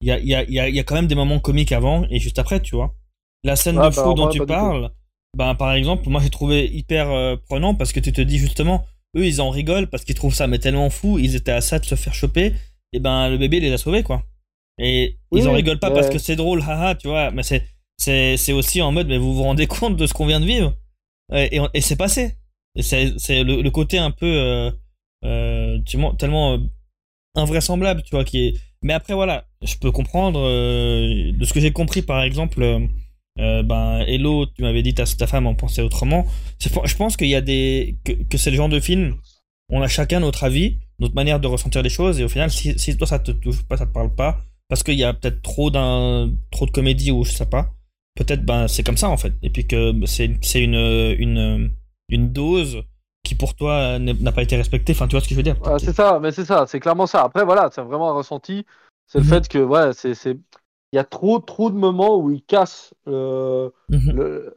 il 0.00 0.08
y 0.08 0.12
a, 0.12 0.18
y, 0.20 0.34
a, 0.34 0.68
y 0.68 0.78
a 0.78 0.84
quand 0.84 0.94
même 0.94 1.06
des 1.06 1.14
moments 1.14 1.40
comiques 1.40 1.72
avant 1.72 2.04
et 2.10 2.18
juste 2.18 2.38
après, 2.38 2.60
tu 2.60 2.76
vois. 2.76 2.94
La 3.44 3.56
scène 3.56 3.76
de 3.76 3.80
bah, 3.80 3.90
fou 3.90 4.14
dont 4.14 4.28
tu 4.28 4.44
parles, 4.46 4.90
ben, 5.36 5.54
par 5.54 5.72
exemple, 5.72 6.08
moi 6.08 6.20
j'ai 6.20 6.30
trouvé 6.30 6.66
hyper 6.66 7.10
euh, 7.10 7.36
prenant 7.48 7.74
parce 7.74 7.92
que 7.92 8.00
tu 8.00 8.12
te 8.12 8.20
dis 8.20 8.38
justement, 8.38 8.84
eux 9.16 9.26
ils 9.26 9.40
en 9.40 9.50
rigolent 9.50 9.88
parce 9.88 10.04
qu'ils 10.04 10.14
trouvent 10.14 10.34
ça 10.34 10.46
mais 10.46 10.58
tellement 10.58 10.90
fou, 10.90 11.18
ils 11.18 11.36
étaient 11.36 11.52
à 11.52 11.60
ça 11.60 11.78
de 11.78 11.84
se 11.84 11.94
faire 11.94 12.14
choper, 12.14 12.54
et 12.92 13.00
ben 13.00 13.28
le 13.28 13.38
bébé 13.38 13.60
les 13.60 13.72
a 13.72 13.78
sauvés 13.78 14.02
quoi. 14.02 14.24
Et 14.78 15.18
ils 15.32 15.48
en 15.48 15.52
rigolent 15.52 15.80
pas 15.80 15.90
parce 15.90 16.08
que 16.08 16.18
c'est 16.18 16.36
drôle, 16.36 16.62
haha, 16.62 16.94
tu 16.94 17.08
vois, 17.08 17.30
mais 17.32 17.42
c'est, 17.42 17.66
c'est, 17.96 18.36
c'est 18.36 18.52
aussi 18.52 18.80
en 18.80 18.92
mode, 18.92 19.08
mais 19.08 19.18
vous 19.18 19.34
vous 19.34 19.42
rendez 19.42 19.66
compte 19.68 19.96
de 19.96 20.06
ce 20.06 20.14
qu'on 20.14 20.26
vient 20.26 20.40
de 20.40 20.46
vivre? 20.46 20.74
Et, 21.34 21.60
et, 21.74 21.80
c'est 21.80 21.96
passé. 21.96 22.36
Et 22.74 22.82
c'est, 22.82 23.18
c'est 23.18 23.42
le, 23.42 23.68
côté 23.70 23.98
un 23.98 24.10
peu, 24.12 24.26
euh, 24.26 24.70
euh, 25.24 25.78
tellement 26.16 26.52
euh, 26.52 26.58
invraisemblable, 27.34 28.02
tu 28.02 28.10
vois, 28.12 28.24
qui 28.24 28.46
est, 28.46 28.54
mais 28.82 28.92
après, 28.92 29.14
voilà, 29.14 29.44
je 29.62 29.76
peux 29.76 29.90
comprendre. 29.90 30.40
Euh, 30.40 31.32
de 31.32 31.44
ce 31.44 31.52
que 31.52 31.60
j'ai 31.60 31.72
compris, 31.72 32.02
par 32.02 32.22
exemple, 32.22 32.62
euh, 32.62 32.80
euh, 33.38 33.62
ben, 33.62 34.04
Hello, 34.06 34.46
tu 34.46 34.62
m'avais 34.62 34.82
dit 34.82 34.94
ta, 34.94 35.04
ta 35.04 35.26
femme 35.26 35.46
en 35.46 35.54
pensait 35.54 35.82
autrement. 35.82 36.26
Je 36.60 36.96
pense 36.96 37.16
qu'il 37.16 37.28
y 37.28 37.34
a 37.34 37.40
des. 37.40 37.96
Que, 38.04 38.38
c'est 38.38 38.50
le 38.50 38.56
genre 38.56 38.68
de 38.68 38.80
film. 38.80 39.16
On 39.70 39.82
a 39.82 39.88
chacun 39.88 40.20
notre 40.20 40.44
avis, 40.44 40.78
notre 40.98 41.14
manière 41.14 41.40
de 41.40 41.46
ressentir 41.46 41.82
les 41.82 41.90
choses, 41.90 42.20
et 42.20 42.24
au 42.24 42.28
final, 42.28 42.50
si, 42.50 42.96
toi 42.96 43.06
ça 43.06 43.18
te 43.18 43.32
touche 43.32 43.62
pas, 43.64 43.76
ça 43.76 43.86
te 43.86 43.92
parle 43.92 44.14
pas, 44.14 44.38
parce 44.68 44.82
qu'il 44.82 44.94
y 44.94 45.04
a 45.04 45.12
peut-être 45.12 45.42
trop 45.42 45.70
d'un 45.70 46.32
trop 46.50 46.64
de 46.64 46.70
comédie 46.70 47.10
ou 47.10 47.24
je 47.24 47.32
sais 47.32 47.44
pas, 47.44 47.70
peut-être 48.14 48.44
ben 48.46 48.66
c'est 48.66 48.82
comme 48.82 48.96
ça 48.96 49.10
en 49.10 49.18
fait. 49.18 49.34
Et 49.42 49.50
puis 49.50 49.66
que 49.66 49.94
c'est 50.06 50.38
c'est 50.40 50.62
une, 50.62 50.74
une 51.18 51.70
une 52.08 52.32
dose 52.32 52.82
qui 53.28 53.34
pour 53.34 53.54
toi 53.54 53.98
n'a 53.98 54.32
pas 54.32 54.42
été 54.42 54.56
respecté. 54.56 54.92
Enfin, 54.92 55.06
tu 55.06 55.12
vois 55.12 55.20
ce 55.20 55.28
que 55.28 55.34
je 55.34 55.36
veux 55.36 55.42
dire 55.42 55.56
C'est 55.78 55.94
ça, 55.94 56.18
mais 56.20 56.32
c'est 56.32 56.44
ça, 56.44 56.66
c'est 56.66 56.80
clairement 56.80 57.06
ça. 57.06 57.22
Après, 57.22 57.44
voilà, 57.44 57.68
c'est 57.72 57.82
vraiment 57.82 58.10
un 58.10 58.14
ressenti. 58.14 58.64
C'est 59.06 59.18
le 59.18 59.24
mhm. 59.24 59.30
fait 59.30 59.48
que, 59.48 59.58
ouais, 59.58 59.92
c'est, 59.92 60.12
il 60.32 60.96
y 60.96 60.98
a 60.98 61.04
trop, 61.04 61.38
trop 61.38 61.70
de 61.70 61.76
moments 61.76 62.16
où 62.16 62.30
il 62.30 62.42
casse 62.42 62.94
mhm. 63.06 63.70
le, 63.90 64.54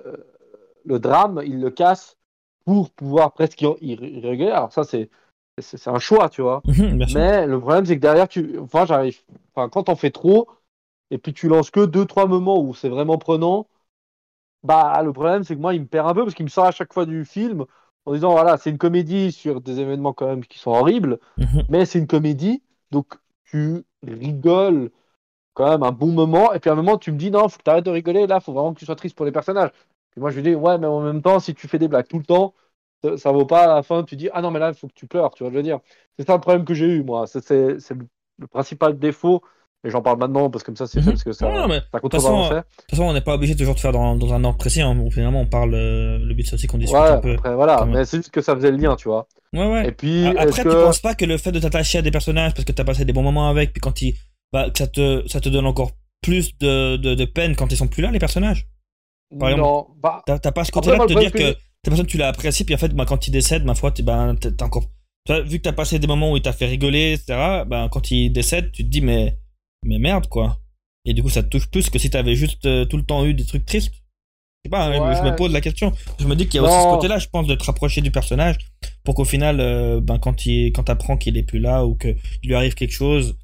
le, 0.86 1.00
drame, 1.00 1.42
il 1.46 1.60
le 1.60 1.70
casse 1.70 2.18
pour 2.66 2.90
pouvoir 2.92 3.34
presque 3.34 3.62
y, 3.62 3.96
régler. 3.96 4.50
Alors 4.50 4.72
ça, 4.72 4.84
c'est, 4.84 5.10
c'est, 5.60 5.90
un 5.90 6.00
choix, 6.00 6.30
tu 6.30 6.42
vois. 6.42 6.62
Mhm, 6.66 7.06
mais 7.14 7.46
le 7.46 7.60
problème, 7.60 7.86
c'est 7.86 7.98
que 7.98 8.02
derrière, 8.02 8.30
tu, 8.30 8.58
enfin, 8.60 8.86
j'arrive, 8.86 9.20
enfin, 9.54 9.68
quand 9.68 9.90
on 9.90 9.96
fait 9.96 10.12
trop, 10.12 10.48
et 11.10 11.18
puis 11.18 11.34
tu 11.34 11.50
lances 11.50 11.72
que 11.72 11.86
deux, 11.86 12.06
trois 12.06 12.26
moments 12.26 12.62
où 12.62 12.74
c'est 12.74 12.90
vraiment 12.90 13.18
prenant, 13.18 13.68
bah, 14.64 15.02
le 15.04 15.12
problème, 15.12 15.44
c'est 15.44 15.56
que 15.56 15.62
moi, 15.62 15.74
il 15.74 15.82
me 15.82 15.88
perd 15.88 16.08
un 16.08 16.14
peu 16.14 16.24
parce 16.24 16.36
qu'il 16.36 16.46
me 16.46 16.50
sort 16.50 16.66
à 16.66 16.72
chaque 16.72 16.94
fois 16.94 17.06
du 17.06 17.26
film 17.26 17.66
en 18.06 18.14
disant 18.14 18.32
voilà, 18.32 18.58
c'est 18.58 18.70
une 18.70 18.78
comédie 18.78 19.32
sur 19.32 19.62
des 19.62 19.80
événements 19.80 20.14
quand 20.14 20.28
même 20.28 20.46
qui 20.46 20.60
sont 20.60 20.72
horribles, 20.72 21.20
mhm. 21.38 21.64
mais 21.70 21.86
c'est 21.86 22.00
une 22.00 22.08
comédie, 22.08 22.62
donc 22.92 23.16
tu 23.46 23.84
rigoles 24.04 24.92
quand 25.54 25.70
même 25.70 25.84
un 25.84 25.92
bon 25.92 26.12
moment, 26.12 26.54
et 26.54 26.60
puis 26.60 26.70
à 26.70 26.74
un 26.74 26.76
moment 26.76 26.98
tu 26.98 27.12
me 27.12 27.18
dis 27.18 27.32
non, 27.32 27.50
faut 27.50 27.58
que 27.58 27.64
tu 27.64 27.70
arrêtes 27.70 27.86
de 27.86 27.92
rigoler, 27.92 28.28
là, 28.28 28.40
faut 28.40 28.54
vraiment 28.54 28.74
que 28.74 28.80
tu 28.80 28.86
sois 28.86 28.96
triste 28.96 29.16
pour 29.16 29.26
les 29.26 29.32
personnages. 29.32 29.72
Et 30.18 30.20
moi 30.20 30.32
je 30.32 30.38
lui 30.38 30.44
dis 30.44 30.56
ouais, 30.56 30.78
mais 30.78 30.88
en 30.88 31.02
même 31.02 31.22
temps, 31.22 31.40
si 31.40 31.54
tu 31.54 31.68
fais 31.68 31.80
des 31.80 31.88
blagues 31.88 32.08
tout 32.08 32.20
le 32.20 32.26
temps, 32.26 32.54
ça, 33.18 33.32
vaut 33.32 33.46
pas 33.46 33.64
à 33.64 33.76
la 33.76 33.84
fin, 33.84 34.04
tu 34.04 34.16
dis 34.16 34.30
ah 34.34 34.42
non, 34.42 34.52
mais 34.52 34.60
là, 34.60 34.70
il 34.70 34.76
faut 34.76 34.88
que 34.88 34.94
tu 34.94 35.08
pleures, 35.08 35.34
tu 35.34 35.44
vois, 35.44 35.52
je 35.52 35.58
veux 35.58 35.64
dire. 35.64 35.80
C'est 36.18 36.28
ça 36.28 36.36
le 36.36 36.42
problème 36.42 36.66
que 36.66 36.74
j'ai 36.74 36.88
eu, 36.88 37.04
moi. 37.04 37.26
C'est 37.28 37.50
le 37.50 38.48
principal 38.48 38.98
défaut 39.00 39.42
et 39.84 39.90
j'en 39.90 40.02
parle 40.04 40.20
maintenant 40.20 40.50
parce 40.52 40.64
que 40.64 40.68
comme 40.68 40.76
ça 40.76 40.86
c'est 40.86 41.02
fait 41.02 41.10
parce 41.10 41.24
que 41.24 41.32
ça, 41.32 41.50
non, 41.50 41.68
mais, 41.68 41.80
De 41.80 42.00
toute 42.00 42.12
façon, 42.12 43.04
on 43.04 43.14
n'est 43.14 43.22
pas 43.22 43.34
obligé 43.34 43.56
toujours 43.56 43.74
de 43.74 43.80
faire 43.80 43.92
dans, 43.92 44.16
dans 44.16 44.32
un 44.32 44.44
ordre 44.44 44.58
précis. 44.60 44.82
Hein. 44.82 44.96
Finalement, 45.10 45.42
on 45.42 45.48
parle. 45.48 45.74
Euh, 45.74 46.20
le 46.20 46.34
but 46.36 46.46
c'est 46.46 46.54
aussi 46.54 46.68
qu'on 46.68 46.78
discute 46.78 47.00
ouais, 47.00 47.10
un 47.10 47.18
peu. 47.18 47.34
Après, 47.34 47.56
voilà, 47.56 47.86
mais 47.86 48.06
c'est 48.06 48.18
juste 48.18 48.30
que 48.30 48.42
ça 48.42 48.56
faisait 48.56 48.70
le 48.70 48.78
lien, 48.78 48.96
tu 48.96 49.10
vois. 49.10 49.28
Ouais, 49.54 49.66
ouais. 49.66 49.88
Et 49.88 49.92
puis, 49.92 50.28
après, 50.28 50.62
tu 50.62 50.70
penses 50.70 51.00
pas 51.00 51.16
que 51.16 51.26
le 51.26 51.38
fait 51.38 51.52
de 51.52 51.60
t'attacher 51.60 51.98
à 51.98 52.02
des 52.04 52.12
personnages 52.12 52.54
parce 52.54 52.64
que 52.64 52.72
t'as 52.72 52.84
passé 52.84 53.06
des 53.06 53.14
bons 53.14 53.24
moments 53.24 53.50
avec, 53.50 53.74
puis 53.74 53.82
quand 53.82 54.02
ils. 54.02 54.14
Bah, 54.54 54.68
ça 54.78 54.86
te, 54.86 55.24
ça 55.28 55.40
te 55.40 55.50
donne 55.50 55.66
encore 55.66 55.92
plus 56.22 56.58
de, 56.60 56.98
de, 56.98 57.16
de, 57.16 57.26
peine 57.26 57.56
quand 57.56 57.72
ils 57.72 57.78
sont 57.78 57.88
plus 57.88 58.04
là, 58.04 58.12
les 58.12 58.20
personnages? 58.20 58.68
Par 59.40 59.50
exemple, 59.50 59.64
non, 59.64 59.88
bah... 59.98 60.22
t'as 60.26 60.52
pas 60.52 60.66
ce 60.66 60.72
côté-là 60.72 61.00
de 61.00 61.14
te 61.14 61.18
dire 61.18 61.32
que, 61.32 61.38
que 61.38 61.58
ta 61.84 61.90
personne, 61.90 62.06
tu 62.06 62.18
l'as 62.18 62.28
apprécié, 62.28 62.66
puis 62.66 62.76
en 62.76 62.78
fait, 62.78 62.94
bah, 62.94 63.06
quand 63.08 63.28
il 63.28 63.32
décède, 63.32 63.64
ma 63.64 63.76
foi, 63.76 63.92
t'es 63.92 64.04
ben, 64.04 64.36
encore. 64.62 64.84
vu 65.46 65.58
que 65.58 65.64
t'as 65.64 65.72
passé 65.72 66.00
des 66.00 66.08
moments 66.08 66.34
où 66.34 66.38
il 66.38 66.42
t'a 66.42 66.52
fait 66.52 66.66
rigoler, 66.66 67.14
etc., 67.14 67.64
ben, 67.66 67.88
quand 67.90 68.12
il 68.12 68.32
décède, 68.32 68.72
tu 68.72 68.84
te 68.84 68.90
dis, 68.90 69.02
mais 69.02 69.38
mais 69.84 70.00
merde 70.00 70.28
quoi. 70.28 70.62
Et 71.06 71.14
du 71.14 71.24
coup, 71.24 71.30
ça 71.30 71.44
te 71.44 71.50
touche 71.50 71.68
plus 71.70 71.90
que 71.90 71.98
si 72.00 72.10
t'avais 72.10 72.36
juste 72.36 72.66
euh, 72.66 72.86
tout 72.86 72.98
le 72.98 73.04
temps 73.04 73.26
eu 73.26 73.34
des 73.34 73.46
trucs 73.46 73.66
tristes. 73.66 73.94
Je 73.94 74.68
sais 74.68 74.70
pas, 74.70 74.86
hein, 74.86 75.16
je 75.16 75.28
me 75.28 75.36
pose 75.36 75.52
la 75.52 75.62
question. 75.62 75.92
Je 76.20 76.28
me 76.28 76.36
dis 76.36 76.46
qu'il 76.46 76.62
y 76.62 76.64
a 76.64 76.68
aussi 76.68 76.84
ce 76.84 76.94
côté-là, 76.94 77.18
je 77.18 77.28
pense, 77.28 77.48
de 77.48 77.56
te 77.56 77.64
rapprocher 77.64 78.02
du 78.02 78.12
personnage 78.12 78.58
pour 79.04 79.16
qu'au 79.16 79.26
final, 79.26 79.60
euh, 79.60 80.00
ben, 80.00 80.20
quand 80.20 80.46
il, 80.46 80.72
quand 80.72 80.84
t'apprends 80.84 81.18
qu'il 81.18 81.36
est 81.36 81.44
plus 81.44 81.58
là 81.58 81.84
ou 81.84 81.96
qu'il 81.96 82.16
lui 82.44 82.54
arrive 82.54 82.76
quelque 82.76 82.94
chose, 82.94 83.38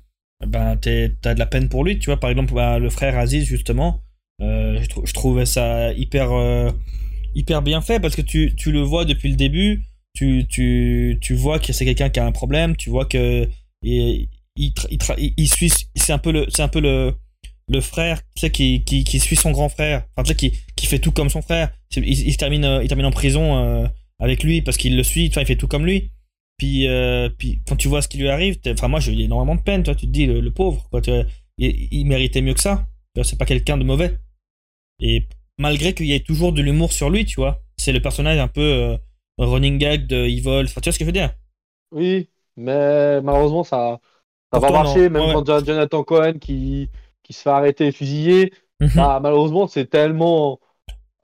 ben, 0.45 0.77
t'as 0.77 1.33
de 1.33 1.39
la 1.39 1.47
peine 1.47 1.69
pour 1.69 1.83
lui. 1.83 1.97
Tu 1.97 2.11
vois, 2.11 2.19
par 2.19 2.29
exemple, 2.29 2.53
ben, 2.53 2.77
le 2.77 2.91
frère 2.91 3.17
Aziz, 3.17 3.45
justement, 3.45 4.03
euh, 4.43 4.79
je, 4.79 5.05
je, 5.05 5.13
trouvais 5.13 5.47
ça 5.47 5.91
hyper, 5.93 6.29
hyper 7.33 7.63
bien 7.63 7.81
fait 7.81 7.99
parce 7.99 8.15
que 8.15 8.21
tu, 8.21 8.53
tu 8.55 8.71
le 8.71 8.81
vois 8.81 9.03
depuis 9.03 9.29
le 9.29 9.35
début. 9.35 9.85
Tu, 10.13 10.45
tu, 10.47 11.17
tu 11.19 11.33
vois 11.33 11.57
que 11.57 11.73
c'est 11.73 11.85
quelqu'un 11.85 12.09
qui 12.09 12.19
a 12.19 12.25
un 12.27 12.31
problème. 12.31 12.75
Tu 12.75 12.91
vois 12.91 13.05
que 13.05 13.49
il, 14.57 14.73
il, 15.37 15.49
c'est 15.95 16.13
un 16.13 16.17
peu 16.17 16.31
le, 16.31 16.45
c'est 16.49 16.61
un 16.61 16.67
peu 16.67 16.79
le, 16.79 17.13
le 17.69 17.81
frère, 17.81 18.21
tu 18.35 18.41
sais, 18.41 18.51
qui, 18.51 18.83
qui, 18.83 19.19
suit 19.19 19.35
son 19.35 19.51
grand 19.51 19.69
frère, 19.69 20.05
enfin, 20.15 20.23
tu 20.23 20.29
sais, 20.29 20.35
qui, 20.35 20.53
qui 20.75 20.85
fait 20.85 20.99
tout 20.99 21.11
comme 21.11 21.29
son 21.29 21.41
frère. 21.41 21.71
Il, 21.95 22.37
termine, 22.37 22.65
euh, 22.65 22.83
il 22.83 22.87
termine 22.87 23.05
en 23.05 23.11
prison 23.11 23.57
euh, 23.57 23.87
avec 24.19 24.43
lui 24.43 24.61
parce 24.61 24.77
qu'il 24.77 24.95
le 24.95 25.03
suit, 25.03 25.27
enfin, 25.29 25.41
il 25.41 25.47
fait 25.47 25.55
tout 25.55 25.67
comme 25.67 25.85
lui. 25.85 26.11
Puis, 26.57 26.87
euh, 26.87 27.29
puis 27.29 27.61
quand 27.67 27.75
tu 27.75 27.87
vois 27.87 28.01
ce 28.01 28.07
qui 28.07 28.17
lui 28.17 28.29
arrive, 28.29 28.57
enfin, 28.69 28.87
moi, 28.87 28.99
j'ai 28.99 29.13
eu 29.13 29.21
énormément 29.21 29.55
de 29.55 29.61
peine, 29.61 29.83
toi, 29.83 29.95
tu 29.95 30.07
te 30.07 30.11
dis, 30.11 30.25
le, 30.25 30.51
pauvre, 30.51 30.87
quoi, 30.89 31.01
il, 31.57 32.05
méritait 32.05 32.41
mieux 32.41 32.53
que 32.53 32.61
ça. 32.61 32.87
C'est 33.23 33.37
pas 33.37 33.45
quelqu'un 33.45 33.77
de 33.77 33.83
mauvais. 33.83 34.17
Et 34.99 35.27
malgré 35.57 35.93
qu'il 35.93 36.05
y 36.05 36.13
ait 36.13 36.19
toujours 36.21 36.53
de 36.53 36.61
l'humour 36.61 36.93
sur 36.93 37.09
lui, 37.09 37.25
tu 37.25 37.35
vois, 37.35 37.61
c'est 37.77 37.91
le 37.91 38.01
personnage 38.01 38.39
un 38.39 38.47
peu 38.47 38.97
running 39.37 39.77
gag 39.77 40.07
de 40.07 40.25
Evil, 40.25 40.67
tu 40.67 40.73
vois 40.73 40.91
ce 40.93 40.97
que 40.97 41.03
je 41.03 41.05
veux 41.05 41.11
dire? 41.11 41.33
Oui, 41.91 42.29
mais 42.55 43.21
malheureusement, 43.21 43.63
ça 43.63 43.99
ça 44.53 44.59
va 44.59 44.71
marcher, 44.71 45.09
même 45.09 45.33
quand 45.33 45.65
Jonathan 45.65 46.03
Cohen 46.03 46.33
qui, 46.39 46.89
qui 47.23 47.33
se 47.33 47.41
fait 47.41 47.49
arrêter 47.49 47.87
et 47.87 47.91
fusiller. 47.91 48.53
Mhm. 48.79 48.91
Bah, 48.95 49.19
malheureusement, 49.21 49.67
c'est 49.67 49.89
tellement. 49.89 50.59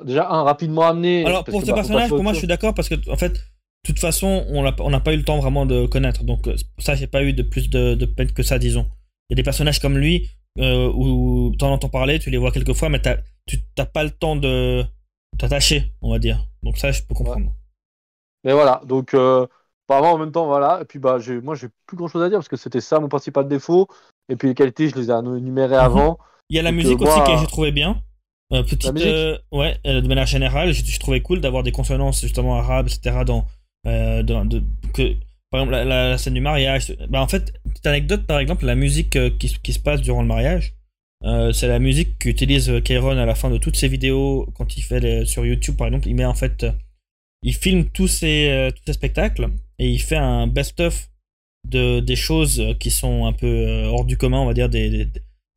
Déjà, 0.03 0.29
un, 0.29 0.43
rapidement 0.43 0.83
amené. 0.83 1.25
Alors, 1.25 1.43
pour 1.43 1.62
ce 1.62 1.67
bah, 1.67 1.75
personnage, 1.75 2.09
pour 2.09 2.23
moi, 2.23 2.33
je 2.33 2.39
suis 2.39 2.47
d'accord 2.47 2.73
parce 2.73 2.89
que, 2.89 2.95
en 3.09 3.15
fait, 3.15 3.29
de 3.29 3.39
toute 3.86 3.99
façon, 3.99 4.45
on 4.49 4.89
n'a 4.89 4.99
pas 4.99 5.13
eu 5.13 5.17
le 5.17 5.23
temps 5.23 5.39
vraiment 5.39 5.65
de 5.65 5.86
connaître. 5.86 6.23
Donc, 6.23 6.47
euh, 6.47 6.55
ça, 6.79 6.95
j'ai 6.95 7.07
pas 7.07 7.23
eu 7.23 7.33
de 7.33 7.43
plus 7.43 7.69
de, 7.69 7.95
de, 7.95 8.05
peine 8.05 8.31
que 8.31 8.43
ça, 8.43 8.59
disons. 8.59 8.88
Il 9.29 9.33
y 9.33 9.36
a 9.36 9.38
des 9.38 9.43
personnages 9.43 9.79
comme 9.79 9.97
lui 9.97 10.29
euh, 10.59 10.91
où 10.93 11.53
tu 11.57 11.63
en 11.63 11.71
entends 11.71 11.89
parler, 11.89 12.19
tu 12.19 12.29
les 12.29 12.38
vois 12.38 12.51
quelques 12.51 12.73
fois, 12.73 12.89
mais 12.89 13.01
tu 13.45 13.57
n'as 13.77 13.86
pas 13.86 14.03
le 14.03 14.12
temps 14.12 14.36
de 14.36 14.83
t'attacher, 15.38 15.93
on 16.01 16.12
va 16.12 16.19
dire. 16.19 16.45
Donc, 16.63 16.77
ça, 16.77 16.91
je 16.91 17.01
peux 17.03 17.13
comprendre. 17.13 17.51
mais 18.43 18.53
voilà, 18.53 18.81
donc 18.86 19.13
euh, 19.13 19.47
en 19.89 20.17
même 20.17 20.31
temps, 20.31 20.45
voilà. 20.45 20.79
Et 20.81 20.85
puis 20.85 20.99
bah, 20.99 21.17
moi, 21.43 21.55
j'ai 21.55 21.67
plus 21.85 21.97
grand 21.97 22.07
chose 22.07 22.23
à 22.23 22.29
dire 22.29 22.37
parce 22.37 22.47
que 22.47 22.57
c'était 22.57 22.81
ça 22.81 22.99
mon 22.99 23.09
principal 23.09 23.47
défaut. 23.47 23.87
Et 24.29 24.35
puis 24.35 24.47
les 24.47 24.55
qualités, 24.55 24.89
je 24.89 24.95
les 24.95 25.09
ai 25.09 25.13
énumérées 25.13 25.75
mhm. 25.75 25.81
avant. 25.81 26.19
Il 26.49 26.55
y 26.55 26.59
a 26.59 26.63
la 26.63 26.71
musique 26.71 27.01
aussi 27.01 27.19
que 27.19 27.37
j'ai 27.37 27.47
trouvé 27.47 27.71
bien. 27.71 28.01
Euh, 28.51 28.61
petite, 28.63 28.85
ouais, 29.51 29.79
de 29.83 30.07
manière 30.07 30.27
générale, 30.27 30.73
j'ai 30.73 30.99
trouvé 30.99 31.21
cool 31.21 31.41
d'avoir 31.41 31.63
des 31.63 31.71
consonances 31.71 32.21
justement 32.21 32.57
arabes, 32.57 32.87
etc. 32.87 33.23
Dans, 33.25 33.45
que, 33.83 35.13
par 35.49 35.61
exemple, 35.61 35.71
la, 35.71 36.17
scène 36.17 36.35
du 36.35 36.41
mariage. 36.41 36.95
Bah, 37.09 37.21
en 37.21 37.27
fait, 37.27 37.53
petite 37.63 37.87
anecdote, 37.87 38.27
par 38.27 38.39
exemple, 38.39 38.65
la 38.65 38.75
musique 38.75 39.17
qui, 39.37 39.57
qui 39.61 39.73
se 39.73 39.79
passe 39.79 40.01
durant 40.01 40.21
le 40.21 40.27
mariage. 40.27 40.75
Euh, 41.25 41.53
c'est 41.53 41.67
la 41.67 41.79
musique 41.79 42.19
qu'utilise 42.19 42.81
Kairon 42.83 43.17
à 43.17 43.25
la 43.25 43.35
fin 43.35 43.49
de 43.49 43.57
toutes 43.57 43.77
ses 43.77 43.87
vidéos 43.87 44.45
quand 44.55 44.75
il 44.75 44.81
fait 44.81 45.25
sur 45.25 45.45
YouTube 45.45 45.77
par 45.77 45.87
exemple. 45.87 46.07
Il 46.07 46.15
met 46.15 46.25
en 46.25 46.33
fait, 46.33 46.65
il 47.43 47.53
filme 47.53 47.85
tous 47.85 48.07
ses, 48.07 48.49
euh, 48.49 48.71
tous 48.71 48.83
ses 48.85 48.93
spectacles 48.93 49.49
et 49.79 49.89
il 49.89 49.99
fait 49.99 50.17
un 50.17 50.47
best-of 50.47 51.09
de 51.67 51.99
des 51.99 52.15
choses 52.15 52.75
qui 52.79 52.91
sont 52.91 53.25
un 53.25 53.33
peu 53.33 53.47
euh, 53.47 53.86
hors 53.86 54.05
du 54.05 54.17
commun, 54.17 54.39
on 54.39 54.45
va 54.45 54.53
dire 54.53 54.69
des, 54.69 55.07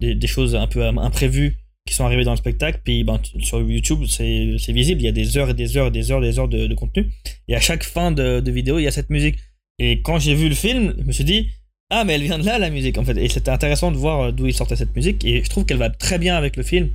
des, 0.01 0.27
choses 0.27 0.55
un 0.55 0.67
peu 0.67 0.87
imprévues 0.87 1.57
qui 1.87 1.95
sont 1.95 2.05
arrivées 2.05 2.25
dans 2.25 2.33
le 2.33 2.37
spectacle. 2.37 2.81
Puis 2.85 3.05
ben, 3.05 3.21
sur 3.41 3.61
YouTube, 3.61 4.05
c'est 4.09 4.73
visible, 4.73 5.01
il 5.01 5.05
y 5.05 5.09
a 5.09 5.13
des 5.13 5.37
heures 5.37 5.51
et 5.51 5.55
des 5.55 5.77
heures 5.77 5.89
et 5.89 5.91
des 5.91 6.11
heures 6.11 6.23
et 6.23 6.29
des 6.29 6.39
heures 6.39 6.49
de, 6.49 6.75
contenu. 6.75 7.11
Et 7.49 7.57
à 7.57 7.61
chaque 7.61 7.85
fin 7.85 8.13
de, 8.13 8.41
de 8.41 8.51
vidéo, 8.51 8.79
il 8.79 8.83
y 8.83 8.87
a 8.87 8.93
cette 8.93 9.11
musique. 9.11 9.37
Et 9.79 10.01
quand 10.03 10.19
j'ai 10.19 10.35
vu 10.35 10.49
le 10.49 10.55
film, 10.55 10.95
je 10.99 11.05
me 11.05 11.13
suis 11.13 11.25
dit, 11.25 11.49
ah, 11.91 12.05
mais 12.05 12.15
elle 12.15 12.23
vient 12.23 12.39
de 12.39 12.45
là, 12.45 12.59
la 12.59 12.71
musique, 12.71 12.99
en 12.99 13.05
fait. 13.05 13.17
Et 13.17 13.29
c'était 13.29 13.51
intéressant 13.51 13.93
de 13.93 13.97
voir 13.97 14.21
euh, 14.21 14.33
d'où 14.33 14.47
il 14.47 14.55
sortait 14.55 14.77
cette 14.77 14.95
musique. 14.97 15.25
Et 15.25 15.43
je 15.45 15.49
trouve 15.49 15.65
qu'elle 15.65 15.77
va 15.77 15.91
très 15.91 16.19
bien 16.19 16.37
avec 16.37 16.57
le 16.57 16.63
film. 16.63 16.91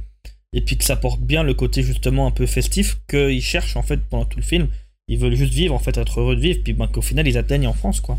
Et 0.53 0.61
puis 0.61 0.77
que 0.77 0.83
ça 0.83 0.97
porte 0.97 1.21
bien 1.21 1.43
le 1.43 1.53
côté, 1.53 1.81
justement, 1.81 2.27
un 2.27 2.31
peu 2.31 2.45
festif 2.45 2.97
qu'ils 3.09 3.41
cherchent, 3.41 3.77
en 3.77 3.83
fait, 3.83 4.01
pendant 4.09 4.25
tout 4.25 4.37
le 4.37 4.43
film. 4.43 4.67
Ils 5.11 5.17
veulent 5.17 5.35
juste 5.35 5.53
vivre, 5.53 5.75
en 5.75 5.79
fait, 5.79 5.97
être 5.97 6.21
heureux 6.21 6.37
de 6.37 6.41
vivre. 6.41 6.61
Puis 6.63 6.71
ben, 6.71 6.87
qu'au 6.87 7.01
final, 7.01 7.27
ils 7.27 7.37
atteignent 7.37 7.67
en 7.67 7.73
France, 7.73 7.99
quoi. 7.99 8.17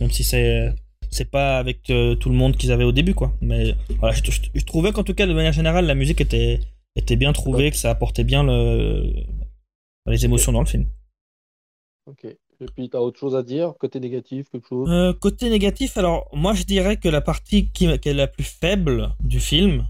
Même 0.00 0.10
si 0.10 0.24
c'est. 0.24 0.74
C'est 1.08 1.30
pas 1.30 1.58
avec 1.58 1.90
euh, 1.90 2.14
tout 2.14 2.30
le 2.30 2.34
monde 2.34 2.56
qu'ils 2.56 2.72
avaient 2.72 2.84
au 2.84 2.90
début, 2.90 3.14
quoi. 3.14 3.32
Mais 3.42 3.76
voilà, 4.00 4.14
je, 4.14 4.64
trouvais 4.64 4.92
qu'en 4.92 5.04
tout 5.04 5.14
cas, 5.14 5.26
de 5.26 5.34
manière 5.34 5.52
générale, 5.52 5.84
la 5.84 5.94
musique 5.94 6.22
était, 6.22 6.58
était 6.96 7.16
bien 7.16 7.32
trouvée, 7.32 7.70
que 7.70 7.76
ça 7.76 7.90
apportait 7.90 8.24
bien 8.24 8.42
le, 8.42 9.12
les 10.06 10.24
émotions 10.24 10.52
dans 10.52 10.60
le 10.60 10.66
film. 10.66 10.86
Ok. 12.06 12.24
Et 12.24 12.66
puis, 12.74 12.88
tu 12.88 12.96
as 12.96 13.02
autre 13.02 13.20
chose 13.20 13.36
à 13.36 13.42
dire? 13.42 13.74
Côté 13.78 14.00
négatif, 14.00 14.48
quelque 14.50 14.66
chose? 14.66 14.88
Euh, 14.90 15.12
Côté 15.12 15.50
négatif, 15.50 15.96
alors, 15.96 16.28
moi, 16.32 16.54
je 16.54 16.64
dirais 16.64 16.96
que 16.96 17.08
la 17.08 17.20
partie 17.20 17.70
qui, 17.70 17.84
est 17.84 18.06
la 18.06 18.26
plus 18.26 18.44
faible 18.44 19.14
du 19.20 19.38
film, 19.38 19.86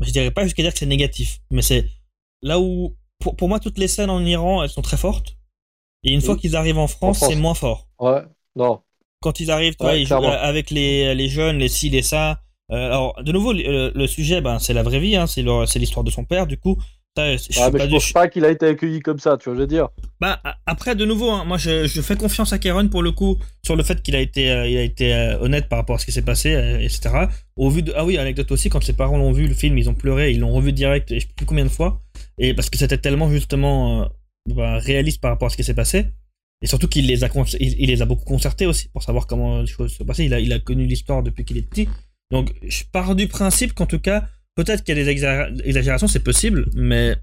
je 0.00 0.10
dirais 0.10 0.30
pas 0.30 0.44
jusqu'à 0.44 0.62
dire 0.62 0.72
que 0.72 0.78
c'est 0.78 0.86
négatif, 0.86 1.40
mais 1.50 1.62
c'est 1.62 1.88
là 2.40 2.58
où, 2.58 2.96
pour, 3.18 3.36
pour, 3.36 3.48
moi, 3.48 3.60
toutes 3.60 3.78
les 3.78 3.88
scènes 3.88 4.10
en 4.10 4.24
Iran, 4.24 4.62
elles 4.62 4.70
sont 4.70 4.82
très 4.82 4.96
fortes. 4.96 5.36
Et 6.04 6.12
une 6.12 6.20
fois 6.20 6.36
qu'ils 6.36 6.54
arrivent 6.54 6.78
en 6.78 6.86
France, 6.86 7.24
c'est 7.26 7.36
moins 7.36 7.54
fort. 7.54 7.88
Ouais, 7.98 8.22
non. 8.56 8.80
Quand 9.20 9.40
ils 9.40 9.50
arrivent, 9.50 9.74
ils 9.94 10.06
jouent 10.06 10.14
avec 10.14 10.70
les, 10.70 11.14
les 11.14 11.28
jeunes, 11.28 11.58
les 11.58 11.68
ci, 11.68 11.88
les 11.88 12.02
ça. 12.02 12.40
Euh, 12.70 12.86
alors, 12.86 13.22
de 13.22 13.32
nouveau, 13.32 13.52
le, 13.52 14.06
sujet, 14.06 14.40
ben, 14.40 14.58
c'est 14.58 14.74
la 14.74 14.82
vraie 14.82 15.00
vie, 15.00 15.16
hein, 15.16 15.26
c'est 15.26 15.78
l'histoire 15.78 16.04
de 16.04 16.10
son 16.10 16.24
père, 16.24 16.46
du 16.46 16.58
coup. 16.58 16.76
je, 17.16 17.70
mais 17.72 17.88
pense 17.88 18.12
pas 18.12 18.28
qu'il 18.28 18.44
a 18.44 18.50
été 18.50 18.66
accueilli 18.66 19.00
comme 19.00 19.18
ça, 19.18 19.36
tu 19.38 19.48
vois, 19.48 19.54
je 19.54 19.60
veux 19.60 19.66
dire. 19.66 19.88
Bah 20.20 20.40
après 20.66 20.96
de 20.96 21.04
nouveau, 21.04 21.30
hein, 21.30 21.44
moi 21.44 21.58
je, 21.58 21.86
fais 21.86 22.16
confiance 22.16 22.52
à 22.52 22.58
Karen 22.58 22.90
pour 22.90 23.02
le 23.02 23.12
coup 23.12 23.38
sur 23.62 23.76
le 23.76 23.84
fait 23.84 24.02
qu'il 24.02 24.16
a 24.16 24.20
été, 24.20 24.50
euh, 24.50 24.66
il 24.66 24.76
a 24.76 24.82
été 24.82 25.14
euh, 25.14 25.38
honnête 25.38 25.68
par 25.68 25.78
rapport 25.78 25.94
à 25.94 25.98
ce 26.00 26.06
qui 26.06 26.12
s'est 26.12 26.22
passé, 26.22 26.54
euh, 26.54 26.80
etc. 26.80 27.26
Au 27.56 27.70
vu 27.70 27.82
de, 27.82 27.92
ah 27.96 28.04
oui, 28.04 28.18
anecdote 28.18 28.50
aussi, 28.50 28.68
quand 28.68 28.82
ses 28.82 28.94
parents 28.94 29.16
l'ont 29.16 29.30
vu 29.30 29.46
le 29.46 29.54
film, 29.54 29.78
ils 29.78 29.88
ont 29.88 29.94
pleuré, 29.94 30.32
ils 30.32 30.40
l'ont 30.40 30.52
revu 30.52 30.72
direct, 30.72 31.12
et 31.12 31.20
je 31.20 31.26
sais 31.26 31.32
plus 31.36 31.46
combien 31.46 31.64
de 31.64 31.70
fois, 31.70 32.00
et 32.36 32.52
parce 32.52 32.68
que 32.68 32.78
c'était 32.78 32.98
tellement 32.98 33.30
justement 33.30 34.08
bah, 34.48 34.78
réaliste 34.78 35.20
par 35.20 35.30
rapport 35.30 35.46
à 35.46 35.50
ce 35.50 35.56
qui 35.56 35.64
s'est 35.64 35.74
passé, 35.74 36.06
et 36.62 36.66
surtout 36.66 36.88
qu'il 36.88 37.06
les 37.06 37.24
a, 37.24 37.28
il, 37.60 37.88
les 37.88 38.02
a 38.02 38.06
beaucoup 38.06 38.24
concertés 38.24 38.66
aussi 38.66 38.88
pour 38.88 39.02
savoir 39.02 39.26
comment 39.26 39.60
les 39.60 39.66
choses 39.66 39.92
se 39.92 40.02
passaient. 40.02 40.26
Il 40.26 40.34
a, 40.34 40.40
il 40.40 40.52
a 40.52 40.58
connu 40.58 40.86
l'histoire 40.86 41.22
depuis 41.22 41.44
qu'il 41.44 41.58
est 41.58 41.62
petit, 41.62 41.88
donc 42.30 42.52
je 42.62 42.84
pars 42.90 43.14
du 43.14 43.28
principe 43.28 43.74
qu'en 43.74 43.86
tout 43.86 43.98
cas, 43.98 44.26
peut-être 44.54 44.84
qu'il 44.84 44.96
y 44.96 45.00
a 45.00 45.04
des 45.04 45.10
exagérations, 45.64 46.08
c'est 46.08 46.22
possible, 46.22 46.68
mais 46.74 47.16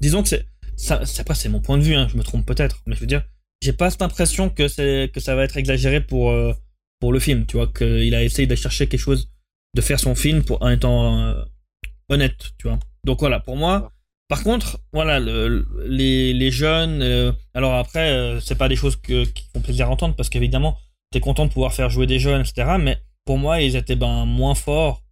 disons 0.00 0.22
que 0.22 0.28
c'est 0.28 0.46
ça, 0.76 1.02
après 1.18 1.34
c'est 1.34 1.48
mon 1.48 1.60
point 1.60 1.76
de 1.76 1.82
vue, 1.82 1.94
hein, 1.94 2.08
je 2.10 2.16
me 2.16 2.22
trompe 2.22 2.46
peut-être, 2.46 2.82
mais 2.86 2.94
je 2.94 3.00
veux 3.00 3.06
dire, 3.06 3.22
j'ai 3.62 3.72
pas 3.72 3.90
cette 3.90 4.02
impression 4.02 4.48
que 4.48 4.68
c'est 4.68 5.10
que 5.12 5.20
ça 5.20 5.34
va 5.34 5.44
être 5.44 5.56
exagéré 5.56 6.00
pour 6.00 6.30
euh, 6.30 6.54
pour 7.00 7.12
le 7.12 7.18
film, 7.18 7.46
tu 7.46 7.56
vois, 7.56 7.66
qu'il 7.66 8.14
a 8.14 8.22
essayé 8.22 8.46
de 8.46 8.54
chercher 8.54 8.86
quelque 8.86 9.00
chose, 9.00 9.30
de 9.74 9.80
faire 9.80 9.98
son 9.98 10.14
film 10.14 10.44
pour 10.44 10.62
en 10.62 10.68
étant 10.68 11.18
euh, 11.18 11.42
honnête, 12.08 12.50
tu 12.58 12.68
vois. 12.68 12.78
Donc 13.04 13.20
voilà, 13.20 13.40
pour 13.40 13.56
moi. 13.56 13.92
Par 14.30 14.42
contre, 14.42 14.78
voilà, 14.94 15.20
le, 15.20 15.66
les, 15.86 16.32
les 16.32 16.50
jeunes. 16.50 17.02
Euh, 17.02 17.32
alors 17.52 17.74
après, 17.74 18.38
c'est 18.40 18.56
pas 18.56 18.68
des 18.68 18.76
choses 18.76 18.96
que, 18.96 19.24
qui 19.24 19.44
font 19.52 19.60
plaisir 19.60 19.88
à 19.88 19.90
entendre 19.90 20.14
parce 20.16 20.30
qu'évidemment, 20.30 20.78
t'es 21.10 21.20
content 21.20 21.44
de 21.44 21.52
pouvoir 21.52 21.74
faire 21.74 21.90
jouer 21.90 22.06
des 22.06 22.18
jeunes, 22.18 22.40
etc. 22.40 22.76
Mais 22.80 22.96
pour 23.26 23.36
moi, 23.36 23.60
ils 23.60 23.76
étaient 23.76 23.96
ben 23.96 24.24
moins 24.24 24.54
forts, 24.54 25.02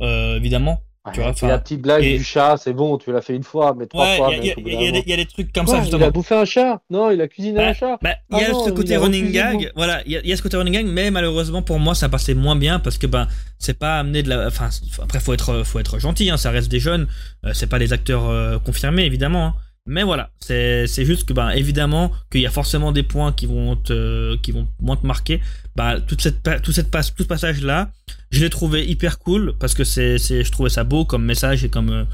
évidemment 0.00 0.80
tu 1.12 1.20
vois, 1.20 1.32
la 1.42 1.58
petite 1.58 1.80
blague 1.82 2.02
du 2.02 2.22
chat, 2.22 2.56
c'est 2.56 2.72
bon, 2.72 2.98
tu 2.98 3.12
l'as 3.12 3.20
fait 3.20 3.34
une 3.34 3.42
fois, 3.42 3.74
mais 3.78 3.86
trois 3.86 4.06
fois. 4.16 4.30
Il 4.34 4.44
y, 4.44 5.12
a 5.12 5.16
des 5.16 5.26
trucs 5.26 5.52
comme 5.52 5.66
ça, 5.66 5.80
justement. 5.80 6.04
Il 6.04 6.08
a 6.08 6.10
bouffé 6.10 6.34
un 6.34 6.44
chat? 6.44 6.80
Non, 6.90 7.10
il 7.10 7.20
a 7.20 7.28
cuisiné 7.28 7.62
un 7.62 7.72
chat? 7.72 7.98
bah, 8.02 8.14
Il 8.30 8.38
y 8.38 8.42
a 8.42 8.48
ah 8.50 8.64
ce 8.64 8.70
côté 8.70 8.96
running 8.96 9.32
gag, 9.32 9.72
voilà, 9.76 10.02
il 10.06 10.12
y, 10.12 10.32
a 10.32 10.36
ce 10.36 10.42
côté 10.42 10.56
running 10.56 10.74
gag, 10.74 10.86
mais 10.86 11.10
malheureusement 11.10 11.62
pour 11.62 11.78
moi, 11.78 11.94
ça 11.94 12.08
passait 12.08 12.34
moins 12.34 12.56
bien 12.56 12.78
parce 12.78 12.98
que 12.98 13.06
ben, 13.06 13.28
c'est 13.58 13.78
pas 13.78 13.98
amené 13.98 14.22
de 14.22 14.28
la. 14.28 14.46
Enfin, 14.46 14.68
après, 15.02 15.20
faut 15.20 15.32
être, 15.32 15.62
faut 15.64 15.78
être 15.78 15.98
gentil, 15.98 16.30
hein, 16.30 16.36
ça 16.36 16.50
reste 16.50 16.70
des 16.70 16.80
jeunes, 16.80 17.06
euh, 17.44 17.50
c'est 17.54 17.66
pas 17.66 17.78
des 17.78 17.92
acteurs 17.92 18.28
euh, 18.28 18.58
confirmés, 18.58 19.04
évidemment. 19.04 19.46
Hein. 19.46 19.54
Mais 19.90 20.02
voilà, 20.02 20.28
c'est 20.38 20.86
juste 20.86 21.26
que, 21.26 21.32
ben, 21.32 21.48
évidemment, 21.48 22.12
qu'il 22.30 22.42
y 22.42 22.46
a 22.46 22.50
forcément 22.50 22.92
des 22.92 23.02
points 23.02 23.32
qui 23.32 23.46
vont 23.46 23.74
te, 23.74 24.36
qui 24.36 24.52
vont 24.52 24.68
moins 24.80 24.96
te 24.96 25.06
marquer. 25.06 25.40
Bah, 25.78 26.00
tout 26.00 26.16
ce 26.18 27.22
passage-là, 27.22 27.92
je 28.32 28.40
l'ai 28.40 28.50
trouvé 28.50 28.84
hyper 28.84 29.20
cool 29.20 29.54
parce 29.60 29.74
que 29.74 29.84
c'est, 29.84 30.18
je 30.18 30.50
trouvais 30.50 30.70
ça 30.70 30.82
beau 30.82 31.04
comme 31.04 31.24
message 31.24 31.62
et 31.62 31.68
comme, 31.68 31.90
euh, 31.90 32.04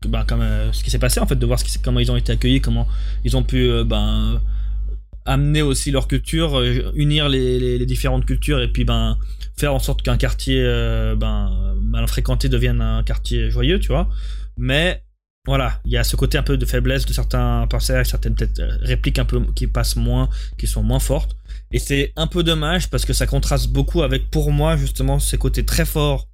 comme, 0.00 0.24
comme 0.28 0.42
euh, 0.42 0.72
ce 0.72 0.84
qui 0.84 0.90
s'est 0.90 1.00
passé, 1.00 1.18
en 1.18 1.26
fait, 1.26 1.34
de 1.34 1.44
voir 1.44 1.58
comment 1.82 1.98
ils 1.98 2.12
ont 2.12 2.16
été 2.16 2.30
accueillis, 2.30 2.60
comment 2.60 2.86
ils 3.24 3.36
ont 3.36 3.42
pu, 3.42 3.68
euh, 3.68 3.82
ben, 3.82 4.40
amener 5.24 5.60
aussi 5.60 5.90
leur 5.90 6.06
culture, 6.06 6.62
unir 6.94 7.28
les, 7.28 7.84
différentes 7.84 8.26
cultures 8.26 8.60
et 8.60 8.68
puis, 8.68 8.84
ben, 8.84 9.18
faire 9.56 9.74
en 9.74 9.80
sorte 9.80 10.02
qu'un 10.02 10.16
quartier, 10.16 10.62
ben, 11.16 11.74
mal 11.82 12.06
fréquenté 12.06 12.48
devienne 12.48 12.80
un 12.80 13.02
quartier 13.02 13.50
joyeux, 13.50 13.80
tu 13.80 13.88
vois. 13.88 14.08
Mais, 14.56 15.02
voilà, 15.46 15.80
il 15.84 15.90
y 15.90 15.96
a 15.96 16.04
ce 16.04 16.14
côté 16.14 16.38
un 16.38 16.44
peu 16.44 16.56
de 16.56 16.64
faiblesse 16.64 17.06
de 17.06 17.12
certains 17.12 17.66
passages, 17.68 18.06
certaines 18.06 18.36
répliques 18.82 19.18
un 19.18 19.24
peu 19.24 19.42
qui 19.52 19.66
passent 19.66 19.96
moins, 19.96 20.28
qui 20.58 20.68
sont 20.68 20.84
moins 20.84 21.00
fortes. 21.00 21.34
Et 21.72 21.78
c'est 21.78 22.12
un 22.16 22.26
peu 22.26 22.42
dommage 22.42 22.90
parce 22.90 23.04
que 23.04 23.12
ça 23.12 23.26
contraste 23.26 23.68
beaucoup 23.68 24.02
avec, 24.02 24.30
pour 24.30 24.50
moi, 24.50 24.76
justement, 24.76 25.18
ces 25.18 25.38
côtés 25.38 25.64
très 25.64 25.84
forts 25.84 26.26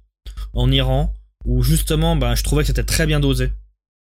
en 0.53 0.71
Iran, 0.71 1.13
où 1.45 1.63
justement, 1.63 2.15
ben, 2.15 2.35
je 2.35 2.43
trouvais 2.43 2.63
que 2.63 2.67
c'était 2.67 2.83
très 2.83 3.05
bien 3.05 3.19
dosé. 3.19 3.51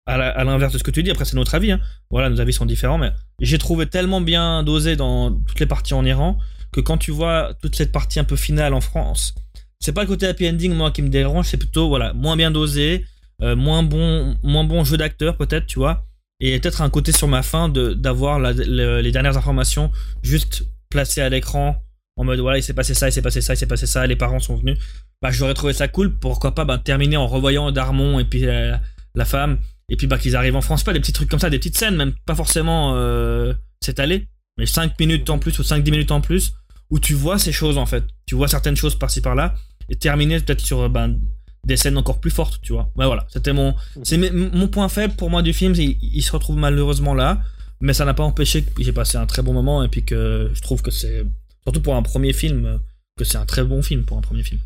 À 0.06 0.44
l'inverse 0.44 0.74
de 0.74 0.80
ce 0.80 0.84
que 0.84 0.90
tu 0.90 1.04
dis, 1.04 1.12
après 1.12 1.24
c'est 1.24 1.36
notre 1.36 1.54
avis, 1.54 1.72
hein. 1.72 1.80
voilà, 2.10 2.32
nos 2.32 2.40
avis 2.40 2.52
sont 2.52 2.66
différents, 2.66 2.98
mais 2.98 3.12
j'ai 3.42 3.60
trouvé 3.60 3.86
tellement 3.86 4.22
bien 4.22 4.64
dosé 4.64 4.96
dans 4.96 5.32
toutes 5.32 5.60
les 5.60 5.68
parties 5.68 5.94
en 5.94 6.04
Iran 6.04 6.40
que 6.72 6.82
quand 6.82 6.98
tu 6.98 7.12
vois 7.12 7.54
toute 7.62 7.76
cette 7.76 7.92
partie 7.92 8.20
un 8.20 8.24
peu 8.24 8.36
finale 8.36 8.74
en 8.74 8.82
France, 8.82 9.36
c'est 9.80 9.92
pas 9.92 10.02
le 10.02 10.08
côté 10.08 10.26
happy 10.26 10.50
ending 10.50 10.74
moi 10.74 10.90
qui 10.90 11.04
me 11.04 11.10
dérange, 11.10 11.50
c'est 11.50 11.58
plutôt 11.58 11.90
voilà 11.90 12.14
moins 12.14 12.36
bien 12.36 12.50
dosé, 12.50 13.06
euh, 13.44 13.56
moins 13.56 13.84
bon 13.84 14.36
moins 14.42 14.64
bon 14.64 14.84
jeu 14.84 14.98
d'acteur 14.98 15.38
peut-être 15.38 15.68
tu 15.68 15.78
vois 15.78 16.06
et 16.40 16.60
peut-être 16.60 16.82
un 16.82 16.90
côté 16.90 17.12
sur 17.12 17.28
ma 17.28 17.44
fin 17.44 17.70
de 17.70 17.94
d'avoir 17.94 18.40
les 18.40 19.12
dernières 19.12 19.38
informations 19.38 19.92
juste 20.24 20.64
placées 20.90 21.22
à 21.22 21.30
l'écran 21.30 21.82
en 22.18 22.24
mode 22.24 22.40
voilà 22.40 22.58
il 22.58 22.64
s'est 22.64 22.74
passé 22.74 22.94
ça 22.94 23.08
il 23.08 23.12
s'est 23.12 23.22
passé 23.22 23.42
ça 23.42 23.54
il 23.54 23.58
s'est 23.58 23.68
passé 23.68 23.86
ça 23.86 24.06
les 24.08 24.16
parents 24.16 24.40
sont 24.40 24.56
venus 24.56 24.78
bah 25.22 25.32
j'aurais 25.32 25.54
trouvé 25.54 25.74
ça 25.74 25.88
cool 25.88 26.18
pourquoi 26.18 26.56
pas 26.56 26.66
bah, 26.66 26.78
terminer 26.78 27.18
en 27.18 27.28
revoyant 27.28 27.72
Darmon 27.72 28.20
et 28.20 28.26
puis 28.26 28.42
la, 28.42 29.26
femme 29.26 29.60
et 29.90 29.98
puis 29.98 30.08
bah 30.08 30.18
qu'ils 30.18 30.36
arrivent 30.36 30.56
en 30.56 30.62
France 30.62 30.84
pas 30.84 30.94
des 30.94 31.00
petits 31.00 31.14
trucs 31.14 31.30
comme 31.30 31.40
ça 31.40 31.50
des 31.50 31.60
petites 31.60 31.78
scènes 31.78 31.96
même 31.96 32.14
pas 32.26 32.36
forcément 32.36 32.96
euh, 32.96 33.54
s'étaler 33.82 34.28
mais 34.58 34.66
5 34.66 35.00
minutes 35.00 35.30
en 35.30 35.40
plus 35.40 35.58
ou 35.60 35.64
5-10 35.64 35.92
minutes 35.92 36.12
en 36.12 36.22
plus 36.22 36.54
où 36.90 37.00
tu 37.00 37.14
vois 37.14 37.38
ces 37.38 37.52
choses 37.52 37.78
en 37.78 37.86
fait 37.86 38.04
tu 38.26 38.36
vois 38.36 38.48
certaines 38.48 38.76
choses 38.76 38.96
par-ci 38.96 39.22
par-là 39.22 39.56
et 39.90 39.96
terminer 39.96 40.40
peut-être 40.40 40.62
sur 40.62 40.90
ben, 40.90 41.20
des 41.66 41.78
scènes 41.78 41.98
encore 41.98 42.20
plus 42.20 42.32
fortes, 42.32 42.60
tu 42.62 42.74
vois. 42.74 42.92
Ouais, 42.96 43.06
voilà, 43.06 43.26
c'était 43.30 43.54
mon, 43.54 43.76
c'est 44.04 44.18
mon 44.32 44.68
point 44.68 44.90
faible 44.90 45.16
pour 45.16 45.30
moi 45.30 45.42
du 45.42 45.54
film. 45.54 45.74
Il, 45.76 46.22
se 46.22 46.32
retrouve 46.32 46.58
malheureusement 46.58 47.14
là, 47.14 47.42
mais 47.82 47.94
ça 47.94 48.06
n'a 48.06 48.14
pas 48.14 48.24
empêché 48.24 48.64
que 48.64 48.84
j'ai 48.84 48.94
passé 48.94 49.18
un 49.18 49.26
très 49.26 49.42
bon 49.42 49.54
moment 49.54 49.84
et 49.84 49.88
puis 49.88 50.04
que 50.04 50.52
je 50.54 50.62
trouve 50.62 50.82
que 50.82 50.92
c'est, 50.92 51.26
surtout 51.64 51.82
pour 51.82 51.96
un 51.96 52.04
premier 52.04 52.34
film, 52.34 52.80
que 53.18 53.24
c'est 53.24 53.38
un 53.38 53.46
très 53.46 53.64
bon 53.64 53.82
film 53.82 54.06
pour 54.06 54.18
un 54.18 54.22
premier 54.22 54.44
film. 54.44 54.60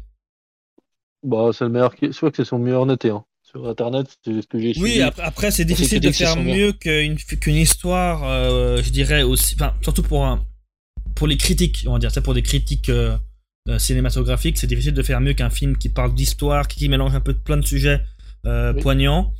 Bah, 1.23 1.51
c'est 1.53 1.63
le 1.65 1.69
meilleur, 1.69 1.93
c'est 1.99 2.19
vrai 2.19 2.31
que 2.31 2.37
c'est 2.37 2.45
son 2.45 2.59
meilleur 2.59 2.85
noté. 2.85 3.09
Hein. 3.09 3.23
Sur 3.43 3.67
internet, 3.67 4.07
c'est 4.25 4.41
ce 4.41 4.47
que 4.47 4.59
j'ai 4.59 4.73
Oui, 4.79 5.01
après, 5.01 5.51
c'est 5.51 5.65
difficile 5.65 5.99
de 5.99 6.11
faire 6.11 6.37
mieux 6.37 6.73
qu'une 6.73 7.55
histoire, 7.55 8.23
euh, 8.23 8.81
je 8.81 8.89
dirais 8.89 9.21
aussi, 9.21 9.55
enfin, 9.55 9.73
surtout 9.81 10.01
pour 10.01 10.25
un, 10.25 10.43
pour 11.15 11.27
les 11.27 11.37
critiques, 11.37 11.85
on 11.87 11.93
va 11.93 11.99
dire, 11.99 12.11
c'est 12.11 12.21
pour 12.21 12.33
des 12.33 12.41
critiques. 12.41 12.89
Euh, 12.89 13.17
euh, 13.69 13.79
cinématographique, 13.79 14.57
c'est 14.57 14.67
difficile 14.67 14.93
de 14.93 15.01
faire 15.03 15.21
mieux 15.21 15.33
qu'un 15.33 15.49
film 15.49 15.77
qui 15.77 15.87
parle 15.87 16.13
d'histoire, 16.13 16.67
qui, 16.67 16.89
mélange 16.89 17.15
un 17.15 17.21
peu 17.21 17.33
plein 17.33 17.55
de 17.55 17.65
sujets 17.65 18.01
euh, 18.45 18.73
poignants. 18.73 19.33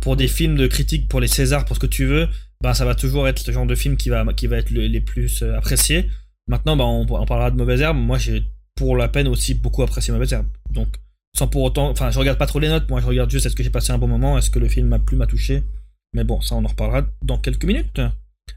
Pour 0.00 0.14
des 0.14 0.28
films 0.28 0.56
de 0.56 0.68
critique, 0.68 1.08
pour 1.08 1.18
les 1.18 1.26
Césars, 1.26 1.64
pour 1.64 1.74
ce 1.74 1.80
que 1.80 1.86
tu 1.86 2.04
veux, 2.04 2.28
bah, 2.62 2.74
ça 2.74 2.84
va 2.84 2.94
toujours 2.94 3.26
être 3.26 3.40
ce 3.40 3.50
genre 3.50 3.66
de 3.66 3.74
film 3.74 3.96
qui 3.96 4.08
va, 4.08 4.24
qui 4.34 4.46
va 4.46 4.56
être 4.56 4.70
les 4.70 5.00
plus 5.00 5.42
euh, 5.42 5.56
appréciés. 5.56 6.08
Maintenant, 6.46 6.76
bah, 6.76 6.84
on, 6.84 7.26
parlera 7.26 7.50
de 7.50 7.56
Mauvaise 7.56 7.80
Herbe. 7.80 7.96
Moi, 7.96 8.18
j'ai 8.18 8.44
pour 8.76 8.96
la 8.96 9.08
peine 9.08 9.26
aussi 9.26 9.54
beaucoup 9.54 9.82
apprécié 9.82 10.12
Mauvaise 10.12 10.32
Herbe. 10.32 10.46
Donc, 10.70 10.88
sans 11.36 11.48
pour 11.48 11.64
autant. 11.64 11.90
Enfin, 11.90 12.12
je 12.12 12.18
regarde 12.20 12.38
pas 12.38 12.46
trop 12.46 12.60
les 12.60 12.68
notes. 12.68 12.88
Moi, 12.88 13.00
je 13.00 13.06
regarde 13.06 13.30
juste 13.30 13.46
est-ce 13.46 13.56
que 13.56 13.64
j'ai 13.64 13.70
passé 13.70 13.92
un 13.92 13.98
bon 13.98 14.06
moment, 14.06 14.38
est-ce 14.38 14.50
que 14.50 14.60
le 14.60 14.68
film 14.68 14.86
m'a 14.86 15.00
plu, 15.00 15.16
m'a 15.16 15.26
touché. 15.26 15.64
Mais 16.12 16.22
bon, 16.22 16.40
ça, 16.40 16.54
on 16.54 16.64
en 16.64 16.68
reparlera 16.68 17.02
dans 17.22 17.38
quelques 17.38 17.64
minutes. 17.64 18.00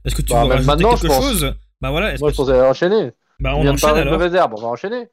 Est-ce 0.04 0.14
que 0.14 0.22
tu 0.22 0.34
bah, 0.34 0.44
veux 0.44 0.52
rajouter 0.52 0.84
quelque 0.84 1.08
chose? 1.08 1.56
Bah 1.82 1.90
voilà. 1.90 2.16
Moi, 2.20 2.30
je 2.30 2.36
pensais 2.36 2.62
enchaîner. 2.62 3.12
Bah, 3.40 3.56
on, 3.56 3.68
enchaîne 3.68 3.90
alors. 3.96 4.14
Mauvaise 4.14 4.36
Herbe, 4.36 4.54
on 4.56 4.62
va 4.62 4.68
enchaîner. 4.68 5.08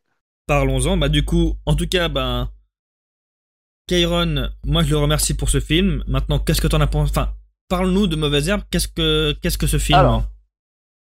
Parlons-en. 0.46 0.98
Bah, 0.98 1.08
du 1.08 1.24
coup, 1.24 1.56
en 1.64 1.74
tout 1.74 1.86
cas, 1.86 2.08
ben. 2.08 2.50
Kairon, 3.88 4.48
moi 4.64 4.84
je 4.84 4.90
le 4.90 4.98
remercie 4.98 5.34
pour 5.34 5.50
ce 5.50 5.60
film. 5.60 6.04
Maintenant, 6.06 6.38
qu'est-ce 6.38 6.60
que 6.60 6.68
t'en 6.68 6.80
as 6.80 6.86
pensé 6.86 7.10
Enfin, 7.10 7.34
parle-nous 7.72 8.06
de 8.06 8.16
Mauvaise 8.16 8.50
Herbe. 8.50 8.60
Qu'est-ce 8.70 8.86
que, 8.86 9.32
qu'est-ce 9.40 9.56
que 9.56 9.66
ce 9.66 9.78
film 9.78 9.98
alors, 9.98 10.24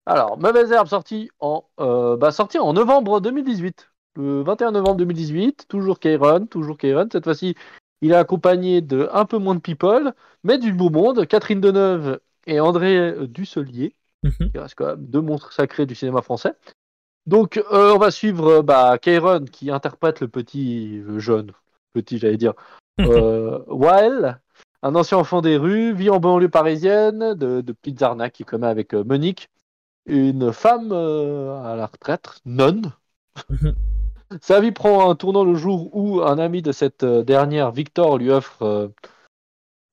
alors, 0.06 0.38
Mauvaise 0.38 0.72
Herbe 0.72 0.88
sorti 0.88 1.32
en, 1.40 1.66
euh, 1.80 2.16
bah, 2.16 2.32
sorti 2.32 2.60
en 2.60 2.74
novembre 2.74 3.22
2018. 3.22 3.90
Le 4.18 4.44
21 4.44 4.74
novembre 4.74 4.98
2018. 4.98 5.66
Toujours 5.68 6.00
Kairon, 6.00 6.46
toujours 6.46 6.78
Kairon. 6.78 7.08
Cette 7.12 7.24
fois-ci, 7.24 7.56
il 8.04 8.12
est 8.12 8.16
accompagné 8.16 8.82
de 8.82 9.10
un 9.12 9.26
peu 9.26 9.40
moins 9.40 9.56
de 9.56 9.62
people, 9.62 10.14
mais 10.44 10.60
du 10.60 10.72
beau 10.72 10.92
monde. 10.92 11.26
Catherine 11.26 11.60
Deneuve 11.60 12.20
et 12.46 12.60
André 12.60 13.16
Dusselier, 13.28 13.96
mhm. 14.22 14.52
qui 14.52 14.60
reste 14.60 14.76
quand 14.76 14.86
même 14.86 15.08
deux 15.08 15.22
monstres 15.22 15.52
sacrés 15.52 15.88
du 15.88 15.96
cinéma 15.96 16.22
français. 16.22 16.54
Donc, 17.26 17.58
euh, 17.58 17.96
on 17.96 17.98
va 17.98 18.12
suivre 18.12 18.62
bah, 18.62 19.00
Kairon 19.00 19.46
qui 19.46 19.72
interprète 19.72 20.20
le 20.20 20.28
petit 20.28 21.02
jeune, 21.18 21.52
petit, 21.94 22.20
j'allais 22.20 22.38
dire, 22.38 22.54
euh, 23.00 23.58
Wael, 23.68 24.40
un 24.82 24.96
ancien 24.96 25.18
enfant 25.18 25.42
des 25.42 25.58
rues, 25.58 25.94
vit 25.94 26.10
en 26.10 26.20
banlieue 26.20 26.50
parisienne, 26.50 27.34
de, 27.34 27.62
de 27.62 28.04
arnaques 28.04 28.34
qui 28.34 28.46
commet 28.46 28.68
avec 28.68 28.94
euh, 28.94 29.04
Monique, 29.04 29.50
une 30.06 30.54
femme 30.54 30.92
euh, 30.92 31.62
à 31.64 31.76
la 31.76 31.88
retraite, 31.88 32.40
nonne. 32.46 32.94
Sa 34.42 34.60
vie 34.62 34.72
prend 34.72 35.10
un 35.10 35.16
tournant 35.16 35.44
le 35.44 35.56
jour 35.56 35.96
où 35.96 36.22
un 36.22 36.38
ami 36.38 36.62
de 36.62 36.72
cette 36.72 37.04
dernière, 37.04 37.72
Victor, 37.72 38.18
lui 38.18 38.30
offre 38.30 38.92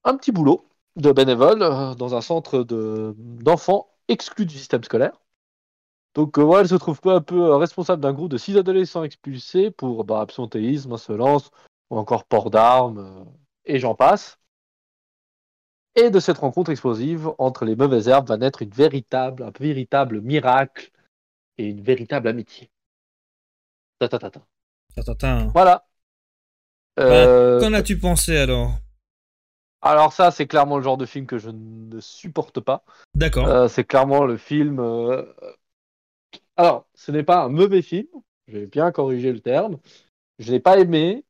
un 0.04 0.16
petit 0.16 0.30
boulot 0.30 0.68
de 0.96 1.10
bénévole 1.10 1.60
dans 1.60 2.14
un 2.14 2.20
centre 2.20 2.62
d'enfants 2.62 3.88
exclus 4.08 4.44
du 4.44 4.58
système 4.58 4.84
scolaire. 4.84 5.18
Donc, 6.16 6.38
ouais, 6.38 6.60
elle 6.60 6.68
se 6.68 6.74
trouve 6.76 7.00
peu 7.00 7.12
à 7.12 7.20
peu 7.20 7.54
responsable 7.54 8.00
d'un 8.02 8.14
groupe 8.14 8.30
de 8.30 8.38
six 8.38 8.56
adolescents 8.56 9.04
expulsés 9.04 9.70
pour 9.70 10.04
bah, 10.04 10.20
absentéisme, 10.20 10.94
insolence, 10.94 11.50
ou 11.90 11.98
encore 11.98 12.24
port 12.24 12.50
d'armes, 12.50 12.98
euh, 12.98 13.24
et 13.66 13.78
j'en 13.78 13.94
passe. 13.94 14.38
Et 15.96 16.10
de 16.10 16.20
cette 16.20 16.38
rencontre 16.38 16.70
explosive 16.70 17.30
entre 17.38 17.64
les 17.64 17.74
mauvaises 17.74 18.08
herbes 18.08 18.28
va 18.28 18.36
naître 18.36 18.62
une 18.62 18.70
véritable, 18.70 19.42
un 19.42 19.52
véritable 19.58 20.20
miracle 20.20 20.90
et 21.56 21.64
une 21.64 21.80
véritable 21.80 22.28
amitié. 22.28 22.70
Ta 23.98 24.08
ta 24.08 24.18
ta. 24.18 24.42
Voilà. 25.54 25.86
Bah, 26.96 27.02
euh, 27.04 27.60
qu'en 27.60 27.72
as-tu 27.72 27.98
pensé 27.98 28.36
alors? 28.36 28.72
Alors 29.80 30.12
ça, 30.12 30.30
c'est 30.30 30.46
clairement 30.46 30.76
le 30.76 30.82
genre 30.82 30.96
de 30.98 31.06
film 31.06 31.26
que 31.26 31.38
je 31.38 31.50
ne 31.50 32.00
supporte 32.00 32.60
pas. 32.60 32.84
D'accord. 33.14 33.46
Euh, 33.46 33.68
c'est 33.68 33.84
clairement 33.84 34.24
le 34.24 34.36
film. 34.36 34.80
Alors, 36.56 36.86
ce 36.94 37.10
n'est 37.10 37.22
pas 37.22 37.44
un 37.44 37.48
mauvais 37.48 37.82
film. 37.82 38.08
Je 38.48 38.58
vais 38.58 38.66
bien 38.66 38.92
corriger 38.92 39.32
le 39.32 39.40
terme. 39.40 39.78
Je 40.38 40.52
n'ai 40.52 40.60
pas 40.60 40.78
aimé, 40.78 41.24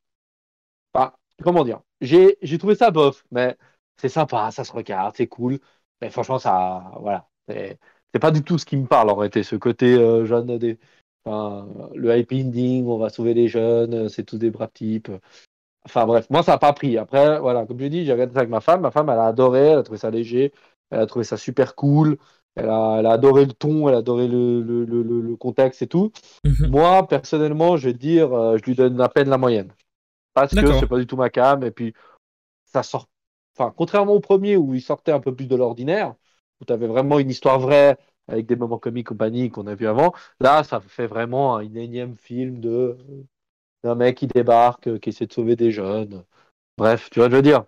comment 1.42 1.64
dire 1.64 1.80
J'ai 2.00 2.58
trouvé 2.58 2.74
ça 2.74 2.90
bof, 2.90 3.24
mais 3.30 3.56
c'est 3.96 4.08
sympa, 4.08 4.50
ça 4.50 4.64
se 4.64 4.72
regarde, 4.72 5.14
c'est 5.16 5.26
cool. 5.26 5.58
Mais 6.00 6.10
franchement, 6.10 6.38
ça, 6.38 6.92
voilà, 7.00 7.28
c'est 7.48 7.78
pas 8.20 8.30
du 8.30 8.42
tout 8.42 8.58
ce 8.58 8.66
qui 8.66 8.76
me 8.76 8.86
parle 8.86 9.10
en 9.10 9.14
réalité. 9.14 9.42
Ce 9.42 9.56
côté 9.56 9.94
euh, 9.94 10.24
jeune, 10.24 10.58
des, 10.58 10.78
enfin, 11.24 11.68
le 11.94 12.10
happy 12.12 12.42
ending, 12.44 12.86
on 12.86 12.98
va 12.98 13.08
sauver 13.10 13.34
les 13.34 13.48
jeunes, 13.48 14.08
c'est 14.08 14.24
tous 14.24 14.38
des 14.38 14.50
braves 14.50 14.72
types. 14.72 15.10
Enfin 15.84 16.04
bref, 16.04 16.28
moi 16.30 16.42
ça 16.42 16.52
n'a 16.52 16.58
pas 16.58 16.72
pris. 16.72 16.98
Après, 16.98 17.38
voilà, 17.38 17.64
comme 17.64 17.78
je 17.78 17.86
dis, 17.86 18.04
j'ai 18.04 18.12
regardé 18.12 18.34
ça 18.34 18.40
avec 18.40 18.50
ma 18.50 18.60
femme. 18.60 18.80
Ma 18.80 18.90
femme, 18.90 19.08
elle 19.08 19.18
a 19.18 19.26
adoré, 19.26 19.68
elle 19.68 19.78
a 19.78 19.82
trouvé 19.82 19.98
ça 19.98 20.10
léger, 20.10 20.52
elle 20.90 21.00
a 21.00 21.06
trouvé 21.06 21.24
ça 21.24 21.36
super 21.36 21.74
cool. 21.76 22.18
Elle 22.56 22.70
a, 22.70 22.96
elle 22.98 23.06
a 23.06 23.12
adoré 23.12 23.44
le 23.44 23.52
ton, 23.52 23.86
elle 23.88 23.94
a 23.94 23.98
adoré 23.98 24.28
le, 24.28 24.62
le, 24.62 24.84
le, 24.84 25.02
le 25.02 25.36
contexte 25.36 25.82
et 25.82 25.86
tout. 25.86 26.10
Mhm. 26.42 26.68
Moi, 26.68 27.06
personnellement, 27.06 27.76
je 27.76 27.88
vais 27.90 27.94
dire, 27.94 28.32
euh, 28.32 28.56
je 28.56 28.62
lui 28.64 28.74
donne 28.74 29.00
à 29.00 29.08
peine 29.08 29.28
la 29.28 29.38
moyenne 29.38 29.72
parce 30.32 30.54
que 30.54 30.72
c'est 30.78 30.86
pas 30.86 30.98
du 30.98 31.06
tout 31.06 31.16
ma 31.16 31.30
cam 31.30 31.62
et 31.64 31.70
puis 31.70 31.94
ça 32.64 32.82
sort 32.82 33.08
enfin 33.56 33.72
contrairement 33.76 34.12
au 34.12 34.20
premier 34.20 34.56
où 34.56 34.74
il 34.74 34.82
sortait 34.82 35.12
un 35.12 35.20
peu 35.20 35.34
plus 35.34 35.46
de 35.46 35.56
l'ordinaire 35.56 36.14
où 36.60 36.64
tu 36.64 36.72
avais 36.72 36.86
vraiment 36.86 37.18
une 37.18 37.30
histoire 37.30 37.58
vraie 37.58 37.96
avec 38.28 38.46
des 38.46 38.56
moments 38.56 38.78
comiques 38.78 39.08
compagnie 39.08 39.50
qu'on 39.50 39.66
a 39.66 39.74
vu 39.74 39.86
avant 39.86 40.12
là 40.40 40.64
ça 40.64 40.80
fait 40.80 41.06
vraiment 41.06 41.56
un 41.56 41.74
énième 41.74 42.16
film 42.16 42.60
de 42.60 42.96
d'un 43.84 43.94
mec 43.94 44.16
qui 44.16 44.26
débarque 44.26 44.98
qui 45.00 45.10
essaie 45.10 45.26
de 45.26 45.32
sauver 45.32 45.54
des 45.54 45.70
jeunes. 45.70 46.24
Bref 46.78 47.08
tu 47.10 47.20
vois 47.20 47.26
ce 47.26 47.30
que 47.30 47.32
je 47.32 47.36
veux 47.36 47.42
dire? 47.42 47.64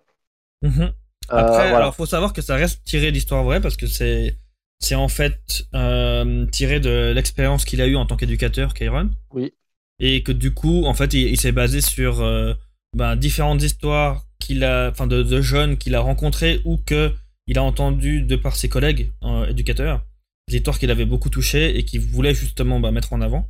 Mhm. 0.61 0.81
euh, 0.81 0.91
après 1.29 1.73
alors 1.73 1.95
faut 1.95 2.05
savoir 2.05 2.33
que 2.33 2.41
ça 2.41 2.55
reste 2.55 2.83
tiré 2.83 3.11
d'histoire 3.11 3.43
vraie 3.43 3.61
parce 3.61 3.77
que 3.77 3.87
c'est 3.87 4.35
c'est 4.79 4.95
en 4.95 5.07
fait 5.07 5.65
euh, 5.73 6.45
tiré 6.47 6.79
de 6.79 7.11
l'expérience 7.13 7.65
qu'il 7.65 7.81
a 7.81 7.87
eu 7.87 7.95
en 7.95 8.05
tant 8.05 8.15
qu'éducateur 8.15 8.73
Kairon 8.73 9.11
oui. 9.31 9.53
Et 9.99 10.23
que 10.23 10.31
du 10.31 10.53
coup, 10.53 10.85
en 10.85 10.93
fait, 10.93 11.13
il, 11.13 11.39
s'est 11.39 11.51
basé 11.51 11.81
sur 11.81 12.21
euh, 12.21 12.53
ben, 12.95 13.15
différentes 13.15 13.61
histoires 13.61 14.25
qu'il 14.39 14.63
a, 14.63 14.89
enfin, 14.89 15.07
de, 15.07 15.41
jeunes 15.41 15.77
qu'il 15.77 15.95
a 15.95 15.99
rencontrés 15.99 16.61
ou 16.65 16.77
que 16.77 17.13
il 17.47 17.57
a 17.57 17.63
entendu 17.63 18.21
de 18.21 18.35
par 18.35 18.55
ses 18.55 18.69
collègues 18.69 19.11
euh, 19.23 19.47
éducateurs, 19.47 20.05
des 20.47 20.57
histoires 20.57 20.77
qu'il 20.77 20.91
avait 20.91 21.05
beaucoup 21.05 21.29
touchées 21.29 21.77
et 21.77 21.83
qu'il 21.83 22.01
voulait 22.01 22.35
justement 22.35 22.79
ben, 22.79 22.91
mettre 22.91 23.13
en 23.13 23.21
avant. 23.21 23.49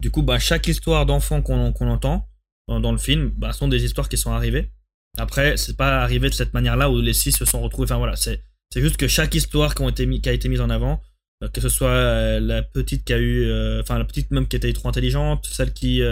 Du 0.00 0.10
coup, 0.10 0.22
ben, 0.22 0.38
chaque 0.38 0.66
histoire 0.68 1.06
d'enfant 1.06 1.42
qu'on 1.42 1.72
entend 1.88 2.28
dans, 2.68 2.92
le 2.92 2.98
film 2.98 3.32
ben, 3.36 3.52
sont 3.52 3.68
des 3.68 3.84
histoires 3.84 4.08
qui 4.08 4.18
sont 4.18 4.32
arrivées. 4.32 4.70
Après, 5.16 5.56
c'est 5.56 5.76
pas 5.76 6.02
arrivé 6.02 6.28
de 6.28 6.34
cette 6.34 6.52
manière-là 6.52 6.90
où 6.90 7.00
les 7.00 7.14
six 7.14 7.32
se 7.32 7.44
sont 7.44 7.60
retrouvés. 7.60 7.84
Enfin 7.84 7.98
voilà, 7.98 8.16
c'est 8.16 8.42
juste 8.76 8.96
que 8.96 9.08
chaque 9.08 9.34
histoire 9.34 9.74
qui, 9.74 9.82
a 9.82 10.32
été 10.32 10.48
mise 10.48 10.60
en 10.60 10.70
avant 10.70 11.00
euh, 11.44 11.48
que 11.48 11.60
ce 11.60 11.68
soit 11.68 11.88
euh, 11.88 12.40
la 12.40 12.62
petite 12.62 13.04
qui 13.04 13.12
a 13.12 13.18
eu, 13.18 13.44
euh, 13.44 13.80
enfin 13.80 13.98
la 13.98 14.04
petite 14.04 14.30
même 14.30 14.48
qui 14.48 14.56
était 14.56 14.72
trop 14.72 14.88
intelligente, 14.88 15.46
celle 15.46 15.72
qui 15.72 16.02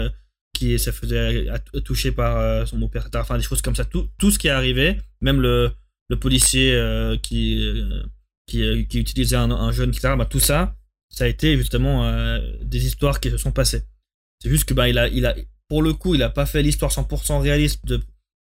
qui 0.57 0.79
se 0.79 0.91
faisait 0.91 1.47
toucher 1.85 2.11
par 2.11 2.67
son 2.67 2.77
beau-père, 2.77 3.09
enfin 3.15 3.37
des 3.37 3.43
choses 3.43 3.61
comme 3.61 3.75
ça, 3.75 3.85
tout, 3.85 4.09
tout 4.17 4.31
ce 4.31 4.39
qui 4.39 4.47
est 4.47 4.51
arrivé, 4.51 4.97
même 5.21 5.39
le, 5.39 5.71
le 6.09 6.19
policier 6.19 6.73
qui, 7.21 7.83
qui, 8.47 8.87
qui 8.87 8.99
utilisait 8.99 9.35
un, 9.35 9.71
jeune, 9.71 9.89
etc. 9.89 10.15
Bah, 10.17 10.25
tout 10.25 10.39
ça, 10.39 10.75
ça 11.09 11.25
a 11.25 11.27
été 11.27 11.57
justement 11.57 12.11
des 12.61 12.85
histoires 12.85 13.19
qui 13.19 13.29
se 13.29 13.37
sont 13.37 13.51
passées. 13.51 13.83
C'est 14.41 14.49
juste 14.49 14.65
que 14.65 14.73
bah, 14.73 14.89
il 14.89 14.97
a, 14.97 15.07
il 15.07 15.25
a, 15.25 15.35
pour 15.67 15.81
le 15.81 15.93
coup, 15.93 16.15
il 16.15 16.23
a 16.23 16.29
pas 16.29 16.45
fait 16.45 16.63
l'histoire 16.63 16.91
100% 16.91 17.39
réaliste 17.41 17.85
de, 17.85 18.01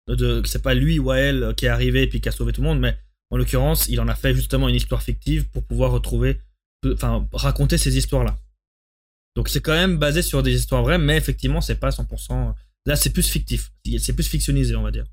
de 0.08 0.42
c'est 0.44 0.62
pas 0.62 0.74
lui 0.74 0.98
ou 0.98 1.12
elle 1.12 1.54
qui 1.56 1.66
est 1.66 1.70
arrivé 1.70 2.02
et 2.02 2.06
puis 2.06 2.20
qui 2.20 2.28
a 2.28 2.32
sauvé 2.32 2.52
tout 2.52 2.60
le 2.60 2.68
monde, 2.68 2.80
mais 2.80 2.96
en 3.30 3.36
l'occurrence, 3.36 3.88
il 3.88 4.00
en 4.00 4.08
a 4.08 4.14
fait 4.14 4.34
justement 4.34 4.68
une 4.68 4.74
histoire 4.74 5.02
fictive 5.02 5.48
pour 5.48 5.64
pouvoir 5.64 5.90
retrouver 5.90 6.38
enfin, 6.86 7.26
raconter 7.32 7.78
ces 7.78 7.96
histoires-là. 7.96 8.38
Donc 9.36 9.48
c'est 9.48 9.60
quand 9.60 9.72
même 9.72 9.98
basé 9.98 10.22
sur 10.22 10.42
des 10.42 10.54
histoires 10.54 10.82
vraies, 10.82 10.98
mais 10.98 11.16
effectivement, 11.16 11.60
c'est 11.60 11.80
pas 11.80 11.90
100%. 11.90 12.54
Là, 12.86 12.96
c'est 12.96 13.10
plus 13.10 13.28
fictif. 13.28 13.72
C'est 13.98 14.12
plus 14.12 14.28
fictionnisé, 14.28 14.76
on 14.76 14.82
va 14.82 14.90
dire. 14.90 15.04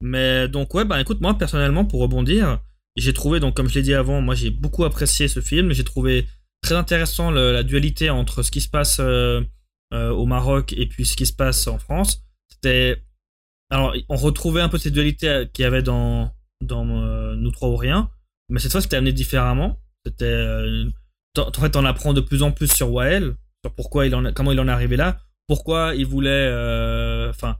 Mais 0.00 0.48
donc, 0.48 0.74
ouais, 0.74 0.84
bah 0.84 1.00
écoute, 1.00 1.20
moi, 1.20 1.36
personnellement, 1.38 1.84
pour 1.84 2.00
rebondir, 2.00 2.60
j'ai 2.96 3.12
trouvé, 3.12 3.40
donc 3.40 3.54
comme 3.54 3.68
je 3.68 3.74
l'ai 3.74 3.82
dit 3.82 3.94
avant, 3.94 4.20
moi, 4.20 4.34
j'ai 4.34 4.50
beaucoup 4.50 4.84
apprécié 4.84 5.28
ce 5.28 5.40
film. 5.40 5.72
J'ai 5.72 5.84
trouvé 5.84 6.26
très 6.62 6.74
intéressant 6.74 7.30
la 7.30 7.62
dualité 7.62 8.10
entre 8.10 8.42
ce 8.42 8.50
qui 8.50 8.60
se 8.60 8.68
passe 8.68 8.98
euh, 9.00 9.42
euh, 9.92 10.10
au 10.10 10.26
Maroc 10.26 10.72
et 10.72 10.86
puis 10.86 11.04
ce 11.06 11.16
qui 11.16 11.26
se 11.26 11.32
passe 11.32 11.66
en 11.66 11.78
France. 11.78 12.22
C'était. 12.48 13.02
Alors, 13.70 13.94
on 14.08 14.16
retrouvait 14.16 14.60
un 14.60 14.68
peu 14.68 14.78
cette 14.78 14.92
dualité 14.92 15.46
qu'il 15.52 15.62
y 15.62 15.66
avait 15.66 15.82
dans, 15.82 16.32
dans 16.60 16.86
euh, 17.02 17.34
Nous 17.34 17.50
trois 17.50 17.68
ou 17.68 17.76
rien, 17.76 18.10
mais 18.48 18.60
cette 18.60 18.72
fois, 18.72 18.80
c'était 18.80 18.96
amené 18.96 19.12
différemment. 19.12 19.80
C'était, 20.04 20.24
euh, 20.24 20.88
en 21.38 21.52
fait, 21.52 21.76
on 21.76 21.84
apprend 21.84 22.12
de 22.12 22.20
plus 22.20 22.42
en 22.42 22.52
plus 22.52 22.70
sur 22.70 22.90
Wael, 22.92 23.34
sur 23.64 23.74
pourquoi 23.74 24.06
il 24.06 24.14
en, 24.14 24.32
comment 24.32 24.52
il 24.52 24.60
en 24.60 24.68
est 24.68 24.72
arrivé 24.72 24.96
là, 24.96 25.18
pourquoi 25.46 25.94
il 25.94 26.06
voulait, 26.06 26.30
euh, 26.30 27.30
enfin, 27.30 27.56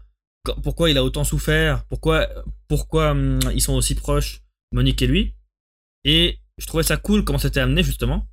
pourquoi 0.63 0.91
il 0.91 0.99
a 0.99 1.05
autant 1.05 1.25
souffert, 1.25 1.85
pourquoi, 1.85 2.29
pourquoi 2.69 3.11
hum, 3.11 3.39
ils 3.55 3.63
sont 3.63 3.75
aussi 3.75 3.95
proches, 3.95 4.43
Monique 4.73 5.03
et 5.03 5.07
lui. 5.07 5.35
Et 6.05 6.39
je 6.59 6.67
trouvais 6.67 6.83
ça 6.83 6.97
cool 6.97 7.25
comment 7.25 7.39
c'était 7.39 7.61
amené 7.61 7.83
justement. 7.83 8.27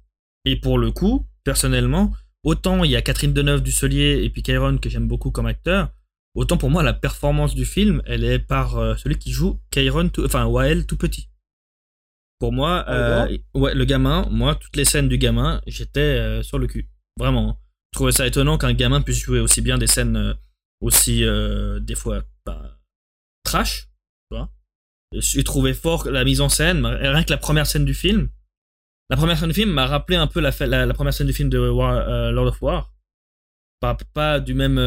Et 0.46 0.56
pour 0.56 0.78
le 0.78 0.92
coup, 0.92 1.26
personnellement, 1.44 2.12
autant 2.44 2.84
il 2.84 2.92
y 2.92 2.96
a 2.96 3.02
Catherine 3.02 3.34
Deneuve 3.34 3.62
du 3.62 3.72
Solier 3.72 4.24
et 4.24 4.30
puis 4.30 4.44
Kairon 4.44 4.78
que 4.78 4.90
j'aime 4.90 5.08
beaucoup 5.08 5.32
comme 5.32 5.46
acteur, 5.46 5.90
autant 6.34 6.58
pour 6.58 6.70
moi 6.70 6.84
la 6.84 6.94
performance 6.94 7.54
du 7.54 7.66
film, 7.66 8.02
elle 8.06 8.24
est 8.24 8.40
par 8.40 8.78
euh, 8.78 8.96
celui 8.96 9.18
qui 9.18 9.32
joue 9.32 9.60
Kairon, 9.70 10.10
enfin 10.26 10.46
Wael 10.46 10.86
tout 10.86 10.98
petit. 10.98 11.30
Pour 12.42 12.52
moi, 12.52 12.84
ah, 12.88 12.94
euh, 13.28 13.38
ouais, 13.54 13.76
le 13.76 13.86
gamin, 13.86 14.26
moi, 14.32 14.56
toutes 14.56 14.76
les 14.76 14.84
scènes 14.84 15.08
du 15.08 15.20
gamin, 15.20 15.62
j'étais 15.68 16.00
euh, 16.00 16.42
sur 16.42 16.58
le 16.58 16.66
cul. 16.66 16.90
Vraiment. 17.20 17.62
Je 17.94 18.00
trouvais 18.00 18.12
ça 18.12 18.26
étonnant 18.26 18.58
qu'un 18.58 18.74
gamin 18.74 19.00
puisse 19.00 19.20
jouer 19.20 19.40
aussi 19.40 19.62
bien 19.62 19.78
des 19.78 19.86
scènes 19.86 20.18
euh, 20.18 20.34
aussi, 20.82 21.24
des 21.82 21.94
fois, 21.94 22.24
bah, 22.44 22.80
trash, 23.44 23.90
tu 24.32 24.38
vois. 24.38 24.50
j'ai 25.14 25.44
trouvé 25.44 25.76
fort 25.76 26.10
la 26.10 26.24
mise 26.24 26.42
en 26.42 26.50
scène, 26.50 26.84
rien 26.84 27.24
que 27.24 27.30
la 27.30 27.38
première 27.38 27.68
scène 27.68 27.86
du 27.86 27.94
film. 27.94 28.30
La 29.12 29.18
première 29.18 29.38
scène 29.38 29.50
du 29.50 29.54
film 29.54 29.70
m'a 29.70 29.86
rappelé 29.86 30.18
un 30.18 30.26
peu 30.26 30.40
la, 30.40 30.50
la, 30.66 30.94
première 30.96 31.14
scène 31.14 31.28
du 31.28 31.34
film 31.34 31.50
de 31.50 31.60
euh, 31.60 32.32
Lord 32.32 32.48
of 32.48 32.60
War. 32.64 32.92
Pas, 33.80 33.96
pas 34.16 34.40
du 34.40 34.56
même. 34.56 34.78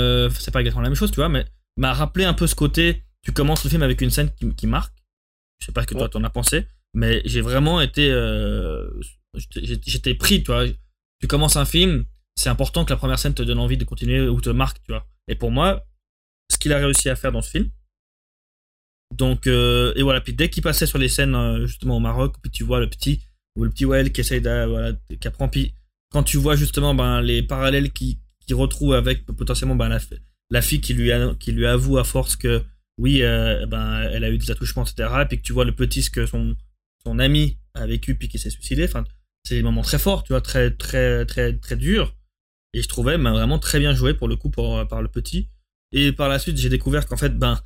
C'est 0.40 0.50
pas 0.50 0.58
exactement 0.58 0.82
la 0.82 0.88
même 0.88 0.96
chose, 0.96 1.12
tu 1.12 1.20
vois, 1.20 1.28
mais 1.28 1.44
m'a 1.76 1.92
rappelé 1.92 2.24
un 2.24 2.34
peu 2.34 2.48
ce 2.48 2.56
côté. 2.56 3.04
Tu 3.22 3.30
commences 3.30 3.62
le 3.62 3.70
film 3.70 3.84
avec 3.84 4.00
une 4.00 4.10
scène 4.10 4.32
qui, 4.34 4.52
qui 4.56 4.66
marque. 4.66 4.96
Je 5.60 5.66
sais 5.66 5.72
pas 5.72 5.82
ce 5.82 5.86
que 5.86 5.94
toi 5.94 6.08
t'en 6.08 6.24
as 6.24 6.30
pensé, 6.30 6.66
mais 6.94 7.22
j'ai 7.24 7.40
vraiment 7.40 7.80
été. 7.80 8.10
Euh, 8.10 8.88
j'étais 9.34 10.14
pris, 10.14 10.42
tu 10.42 10.52
vois. 10.52 10.64
Tu 11.20 11.26
commences 11.26 11.56
un 11.56 11.64
film, 11.64 12.04
c'est 12.36 12.48
important 12.48 12.84
que 12.84 12.90
la 12.90 12.96
première 12.96 13.18
scène 13.18 13.34
te 13.34 13.42
donne 13.42 13.58
envie 13.58 13.76
de 13.76 13.84
continuer 13.84 14.28
ou 14.28 14.40
te 14.40 14.50
marque, 14.50 14.82
tu 14.82 14.92
vois. 14.92 15.06
Et 15.28 15.34
pour 15.34 15.50
moi, 15.50 15.84
ce 16.50 16.58
qu'il 16.58 16.72
a 16.72 16.78
réussi 16.78 17.08
à 17.08 17.16
faire 17.16 17.32
dans 17.32 17.42
ce 17.42 17.50
film, 17.50 17.70
donc, 19.14 19.46
euh, 19.46 19.92
et 19.96 20.02
voilà, 20.02 20.20
puis 20.20 20.32
dès 20.32 20.50
qu'il 20.50 20.62
passait 20.62 20.86
sur 20.86 20.98
les 20.98 21.08
scènes, 21.08 21.34
euh, 21.34 21.66
justement 21.66 21.96
au 21.96 22.00
Maroc, 22.00 22.36
puis 22.42 22.50
tu 22.50 22.64
vois 22.64 22.80
le 22.80 22.88
petit, 22.88 23.20
ou 23.56 23.64
le 23.64 23.70
petit 23.70 23.84
Well 23.84 24.12
qui 24.12 24.20
essaye 24.20 24.40
de, 24.40 24.66
voilà, 24.66 24.92
qui 25.20 25.28
apprend, 25.28 25.48
puis 25.48 25.72
quand 26.10 26.24
tu 26.24 26.36
vois 26.36 26.56
justement 26.56 26.94
ben, 26.94 27.20
les 27.20 27.42
parallèles 27.42 27.92
qui, 27.92 28.18
qui 28.46 28.54
retrouve 28.54 28.94
avec 28.94 29.24
potentiellement 29.26 29.76
ben, 29.76 29.88
la, 29.88 29.98
la, 30.50 30.62
fille 30.62 30.80
qui 30.80 30.94
lui, 30.94 31.10
qui 31.38 31.52
lui 31.52 31.66
avoue 31.66 31.98
à 31.98 32.04
force 32.04 32.36
que 32.36 32.62
oui, 32.98 33.22
euh, 33.22 33.66
ben, 33.66 34.02
elle 34.02 34.24
a 34.24 34.30
eu 34.30 34.38
des 34.38 34.50
attouchements, 34.50 34.84
etc., 34.84 35.08
et 35.22 35.26
puis 35.26 35.38
que 35.38 35.42
tu 35.42 35.52
vois 35.52 35.64
le 35.64 35.72
petit, 35.72 36.02
ce 36.02 36.10
que 36.10 36.26
son, 36.26 36.56
son 37.06 37.18
ami 37.18 37.58
a 37.74 37.86
vécu, 37.86 38.14
puis 38.14 38.28
qui 38.28 38.38
s'est 38.38 38.50
suicidé, 38.50 38.84
enfin, 38.84 39.04
c'est 39.44 39.56
des 39.56 39.62
moments 39.62 39.82
très 39.82 39.98
forts, 39.98 40.22
tu 40.22 40.32
vois, 40.32 40.40
très, 40.40 40.70
très, 40.70 41.26
très, 41.26 41.56
très 41.56 41.76
durs, 41.76 42.14
et 42.74 42.82
je 42.82 42.88
trouvais 42.88 43.16
ben, 43.16 43.32
vraiment 43.32 43.58
très 43.58 43.78
bien 43.78 43.94
joué 43.94 44.14
pour 44.14 44.28
le 44.28 44.36
coup 44.36 44.50
par 44.50 45.00
le 45.00 45.08
petit. 45.08 45.48
Et 45.92 46.12
par 46.12 46.28
la 46.28 46.40
suite, 46.40 46.58
j'ai 46.58 46.68
découvert 46.68 47.06
qu'en 47.06 47.16
fait, 47.16 47.38
ben, 47.38 47.60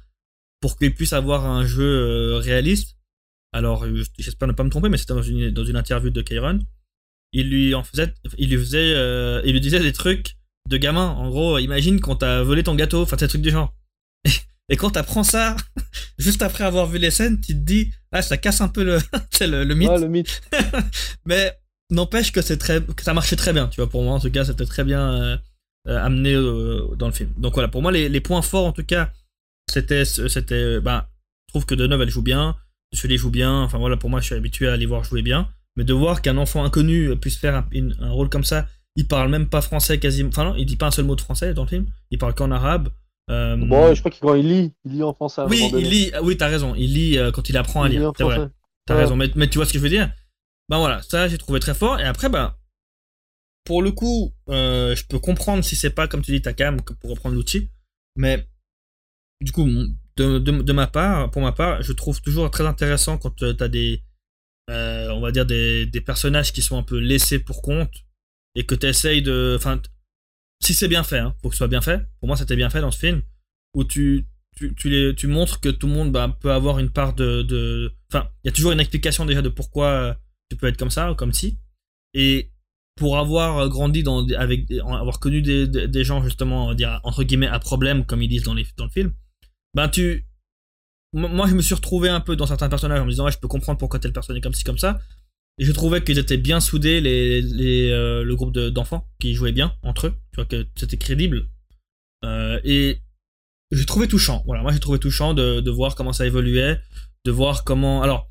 pour 0.61 0.77
qu'il 0.77 0.95
puisse 0.95 1.15
avoir 1.15 1.47
un 1.47 1.65
jeu 1.65 1.83
euh, 1.83 2.37
réaliste. 2.37 2.97
Alors, 3.53 3.87
j'espère 4.19 4.47
ne 4.49 4.53
pas 4.53 4.65
me 4.65 4.69
tromper, 4.69 4.91
mais 4.91 4.99
c'était 4.99 5.15
dans 5.15 5.23
une, 5.23 5.51
dans 5.51 5.65
une 5.65 5.77
interview 5.77 6.11
de 6.11 6.21
Kairon. 6.21 6.59
Il 7.33 7.49
lui 7.49 7.75
en 7.75 7.83
faisait, 7.83 8.13
il 8.37 8.51
lui 8.51 8.59
faisait, 8.59 8.93
euh, 8.95 9.41
il 9.47 9.53
lui 9.53 9.61
disait 9.63 9.81
des 9.81 9.93
trucs 9.93 10.37
de 10.69 10.77
gamin. 10.77 11.09
En 11.09 11.31
gros, 11.31 11.59
imagine 11.59 12.01
quand 12.01 12.17
t'as 12.17 12.43
volé 12.43 12.63
ton 12.63 12.75
gâteau, 12.75 13.03
enfin, 13.03 13.17
ces 13.17 13.29
trucs 13.29 13.43
du 13.43 13.51
genre. 13.51 13.75
Et, 14.69 14.77
quand 14.77 14.91
t'apprends 14.91 15.25
ça, 15.25 15.57
juste 16.19 16.43
après 16.43 16.65
avoir 16.65 16.87
vu 16.87 16.99
les 16.99 17.11
scènes, 17.11 17.41
tu 17.41 17.55
te 17.55 17.61
dis, 17.61 17.91
ah, 18.13 18.23
ça 18.23 18.37
casse 18.37 18.61
un 18.61 18.69
peu 18.69 18.85
le, 18.85 18.99
le, 19.41 19.65
le 19.65 19.75
mythe. 19.75 19.91
le 19.91 20.09
mythe. 20.09 20.43
mais 21.25 21.59
n'empêche 21.91 22.33
que 22.33 22.43
c'est 22.43 22.59
très, 22.59 22.83
que 22.83 23.03
ça 23.03 23.15
marchait 23.15 23.37
très 23.37 23.53
bien, 23.53 23.69
tu 23.69 23.81
vois. 23.81 23.89
Pour 23.89 24.03
moi, 24.03 24.15
en 24.15 24.21
tout 24.21 24.31
cas, 24.31 24.45
c'était 24.45 24.67
très 24.67 24.85
bien 24.85 25.13
euh, 25.13 25.39
amené 25.87 26.35
dans 26.35 27.07
le 27.07 27.13
film. 27.13 27.33
Donc 27.39 27.55
voilà, 27.55 27.69
pour 27.69 27.83
moi, 27.83 27.93
les, 27.93 28.09
les 28.09 28.21
points 28.21 28.43
forts, 28.43 28.67
en 28.67 28.73
tout 28.73 28.85
cas, 28.85 29.11
c'était, 29.71 30.05
c'était, 30.05 30.81
bah, 30.81 31.09
je 31.49 31.53
trouve 31.53 31.67
que 31.67 31.75
Deneuve 31.75 32.03
elle 32.03 32.11
joue 32.11 32.23
bien, 32.23 32.57
Celui 32.93 33.19
joue 33.19 33.31
bien. 33.31 33.63
Enfin 33.63 33.79
voilà, 33.79 33.97
pour 33.97 34.11
moi, 34.11 34.21
je 34.21 34.27
suis 34.27 34.35
habitué 34.35 34.69
à 34.69 34.77
les 34.77 34.87
voir 34.87 35.05
jouer 35.05 35.23
bien. 35.23 35.49
Mais 35.77 35.85
de 35.85 35.95
voir 35.95 36.23
qu'un 36.23 36.37
enfant 36.39 36.65
inconnu 36.65 37.17
puisse 37.17 37.37
faire 37.37 37.65
un, 38.01 38.11
rôle 38.11 38.29
comme 38.29 38.45
ça, 38.45 38.67
il 38.97 39.07
parle 39.07 39.31
même 39.31 39.49
pas 39.49 39.61
français 39.61 39.99
quasiment. 39.99 40.31
Enfin 40.31 40.45
non, 40.45 40.55
il 40.57 40.67
dit 40.67 40.77
pas 40.77 40.87
un 40.87 40.91
seul 40.91 41.05
mot 41.05 41.15
de 41.15 41.21
français 41.21 41.55
dans 41.55 41.63
le 41.63 41.69
film. 41.69 41.87
Il 42.11 42.19
parle 42.19 42.35
qu'en 42.35 42.51
arabe. 42.51 42.89
Euh... 43.31 43.57
Bon, 43.57 43.95
je 43.95 44.01
crois 44.01 44.11
qu'il 44.11 44.21
quand 44.21 44.35
il 44.35 44.49
lit, 44.49 44.75
il 44.85 44.93
lit 44.93 45.03
en 45.03 45.13
français. 45.13 45.43
Oui, 45.49 45.71
il 45.75 45.89
lit. 45.89 46.13
Oui, 46.23 46.37
t'as 46.37 46.49
raison. 46.49 46.75
Il 46.75 46.95
lit 46.95 47.19
euh, 47.19 47.31
quand 47.31 47.49
il 47.49 47.57
apprend 47.57 47.83
à 47.83 47.89
lire. 47.89 48.13
C'est 48.17 48.25
vrai. 48.25 48.49
T'as 48.87 48.97
raison. 48.97 49.17
Mais, 49.17 49.31
mais, 49.35 49.49
tu 49.49 49.59
vois 49.59 49.67
ce 49.67 49.73
que 49.73 49.79
je 49.79 49.83
veux 49.83 49.91
dire? 49.91 50.11
Ben 50.69 50.79
voilà, 50.79 51.03
ça 51.03 51.29
j'ai 51.29 51.39
trouvé 51.39 51.61
très 51.61 51.75
fort. 51.75 52.01
Et 52.01 52.05
après, 52.05 52.29
ben 52.29 52.55
pour 53.65 53.83
le 53.83 53.93
coup, 53.93 54.35
euh, 54.49 54.97
je 54.97 55.05
peux 55.07 55.19
comprendre 55.19 55.63
si 55.63 55.77
c'est 55.77 55.91
pas 55.91 56.09
comme 56.09 56.23
tu 56.23 56.33
dis 56.33 56.41
ta 56.41 56.55
cam 56.55 56.81
pour 56.81 57.11
reprendre 57.11 57.35
l'outil, 57.35 57.69
mais 58.17 58.47
du 59.43 59.53
coup, 59.53 59.67
de, 60.17 60.39
de, 60.39 60.73
ma 60.73 60.87
part, 60.87 61.31
pour 61.31 61.43
ma 61.43 61.53
part, 61.53 61.83
je 61.83 61.93
trouve 61.93 62.21
toujours 62.23 62.51
très 62.51 62.67
intéressant 62.67 63.19
quand 63.19 63.43
euh, 63.43 63.55
tu 63.55 63.63
as 63.63 63.69
des, 63.69 64.03
on 64.69 65.21
va 65.21 65.33
dire 65.33 65.45
des, 65.45 65.85
des, 65.85 66.01
personnages 66.01 66.53
qui 66.53 66.63
sont 66.63 66.79
un 66.79 66.83
peu 66.83 66.99
laissés 66.99 67.39
pour 67.39 67.61
compte 67.61 67.93
et 68.55 68.65
que 68.65 68.75
tu 68.75 68.87
essayes 68.87 69.23
de, 69.23 69.55
enfin, 69.59 69.81
si 70.61 70.75
c'est 70.75 70.89
bien 70.89 71.03
fait, 71.05 71.19
hein, 71.19 71.35
faut 71.43 71.49
que 71.49 71.55
ce 71.55 71.59
soit 71.59 71.69
bien 71.69 71.81
fait. 71.81 72.07
Pour 72.21 72.27
moi, 72.27 72.37
c'était 72.37 72.57
bien 72.57 72.71
fait 72.71 72.81
dans 72.81 72.91
ce 72.91 72.99
film 72.99 73.23
où 73.75 73.85
tu, 73.85 74.27
tu, 74.57 74.75
tu, 74.75 74.89
les, 74.89 75.15
tu 75.15 75.27
montres 75.27 75.61
que 75.61 75.69
tout 75.69 75.87
le 75.87 75.93
monde 75.93 76.13
bah, 76.13 76.37
peut 76.41 76.53
avoir 76.53 76.79
une 76.79 76.91
part 76.91 77.15
de, 77.15 77.93
enfin, 78.11 78.29
il 78.45 78.49
y 78.49 78.51
a 78.51 78.53
toujours 78.53 78.73
une 78.73 78.81
explication 78.81 79.25
déjà 79.25 79.43
de 79.43 79.49
pourquoi 79.49 80.17
tu 80.51 80.57
peux 80.57 80.67
être 80.67 80.77
comme 80.77 80.91
ça 80.91 81.13
ou 81.13 81.15
comme 81.15 81.33
si. 81.33 81.59
Et 82.15 82.51
pour 82.97 83.19
avoir 83.19 83.69
grandi 83.69 84.03
dans, 84.03 84.27
avec, 84.31 84.71
avoir 84.73 85.21
connu 85.21 85.43
des, 85.43 85.69
des, 85.69 86.05
gens 86.05 86.23
justement, 86.23 86.75
dire 86.75 87.01
entre 87.05 87.23
guillemets 87.23 87.47
à 87.47 87.61
problème 87.61 88.05
comme 88.05 88.23
ils 88.23 88.29
disent 88.29 88.43
dans, 88.43 88.55
les, 88.55 88.67
dans 88.77 88.85
le 88.85 88.91
film 88.91 89.13
ben 89.75 89.89
tu 89.89 90.27
moi 91.13 91.47
je 91.47 91.55
me 91.55 91.63
suis 91.63 91.75
retrouvé 91.75 92.09
un 92.09 92.21
peu 92.21 92.37
dans 92.37 92.47
certains 92.47 92.69
personnages 92.69 93.01
en 93.01 93.05
me 93.05 93.11
disant 93.11 93.25
ouais 93.25 93.33
je 93.33 93.39
peux 93.39 93.49
comprendre 93.49 93.79
pourquoi 93.79 93.99
telle 93.99 94.13
personne 94.13 94.37
est 94.37 94.41
comme 94.41 94.55
ci 94.55 94.65
comme 94.65 94.79
ça 94.79 95.01
et 95.59 95.65
je 95.65 95.73
trouvais 95.73 96.03
qu'ils 96.03 96.19
étaient 96.19 96.37
bien 96.37 96.61
soudés 96.61 97.01
les, 97.01 97.43
les 97.43 97.91
euh, 97.91 98.23
le 98.23 98.37
groupe 98.37 98.53
d'enfants 98.53 99.09
qui 99.21 99.35
jouaient 99.35 99.53
bien 99.53 99.75
entre 99.83 100.09
eux. 100.09 100.15
Tu 100.33 100.37
vois 100.37 100.45
que 100.45 100.67
c'était 100.77 100.97
crédible. 100.97 101.49
Euh, 102.25 102.61
et 102.65 102.99
j'ai 103.71 103.87
trouvé 103.87 104.09
touchant. 104.09 104.43
Voilà 104.47 104.63
moi 104.63 104.73
j'ai 104.73 104.81
trouvé 104.81 104.99
touchant 104.99 105.35
de, 105.35 105.61
de, 105.61 105.71
voir 105.71 105.95
comment 105.95 106.13
ça 106.13 106.27
évoluait 106.27 106.81
de 107.25 107.31
voir 107.31 107.65
comment 107.65 108.03
alors 108.03 108.31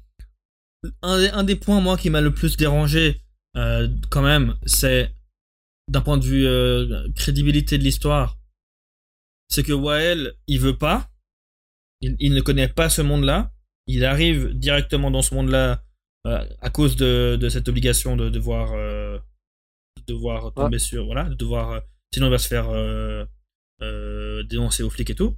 un, 1.01 1.19
un 1.33 1.43
des 1.43 1.55
points 1.55 1.81
moi 1.81 1.97
qui 1.97 2.09
m'a 2.09 2.21
le 2.21 2.33
plus 2.33 2.57
dérangé 2.57 3.21
euh, 3.55 3.87
quand 4.09 4.21
même 4.21 4.55
c'est 4.65 5.13
d'un 5.89 6.01
point 6.01 6.17
de 6.17 6.23
vue 6.23 7.13
crédibilité 7.15 7.77
de 7.77 7.83
l'histoire 7.83 8.37
c'est 9.49 9.63
que 9.63 9.73
Wael 9.73 10.33
il 10.47 10.59
veut 10.59 10.77
pas 10.77 11.09
il, 12.01 12.33
ne 12.33 12.41
connaît 12.41 12.67
pas 12.67 12.89
ce 12.89 13.01
monde-là. 13.01 13.51
Il 13.87 14.05
arrive 14.05 14.53
directement 14.53 15.11
dans 15.11 15.21
ce 15.21 15.33
monde-là 15.33 15.71
euh, 15.71 15.75
à 16.25 16.69
cause 16.69 16.95
de, 16.95 17.47
cette 17.49 17.67
obligation 17.69 18.17
de 18.17 18.29
devoir, 18.29 18.73
euh, 18.73 19.17
devoir 20.07 20.53
tomber 20.53 20.79
sur. 20.79 21.05
Voilà, 21.05 21.25
de 21.25 21.35
devoir. 21.35 21.71
Euh, 21.71 21.79
sinon, 22.13 22.27
il 22.27 22.31
va 22.31 22.37
se 22.37 22.47
faire 22.47 22.67
dénoncer 24.49 24.83
aux 24.83 24.89
flics 24.89 25.09
et 25.09 25.15
tout. 25.15 25.35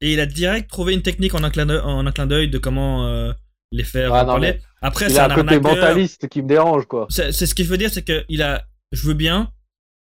Et 0.00 0.12
il 0.12 0.20
a 0.20 0.26
direct 0.26 0.70
trouvé 0.70 0.94
une 0.94 1.02
technique 1.02 1.34
en 1.34 1.44
un 1.44 1.50
clin 1.50 2.26
d'œil 2.26 2.48
de 2.48 2.58
comment 2.58 3.32
les 3.72 3.84
faire 3.84 4.10
parler. 4.10 4.60
Après, 4.82 5.10
c'est 5.10 5.18
un, 5.20 5.30
un 5.30 5.34
côté 5.34 5.60
mentaliste 5.60 6.28
qui 6.28 6.42
me 6.42 6.48
dérange, 6.48 6.86
quoi. 6.86 7.06
C'est 7.10 7.32
ce 7.32 7.54
qu'il 7.54 7.66
veut 7.66 7.78
dire, 7.78 7.90
c'est 7.90 8.04
qu'il 8.04 8.42
a. 8.42 8.64
Je 8.92 9.06
veux 9.06 9.14
bien 9.14 9.52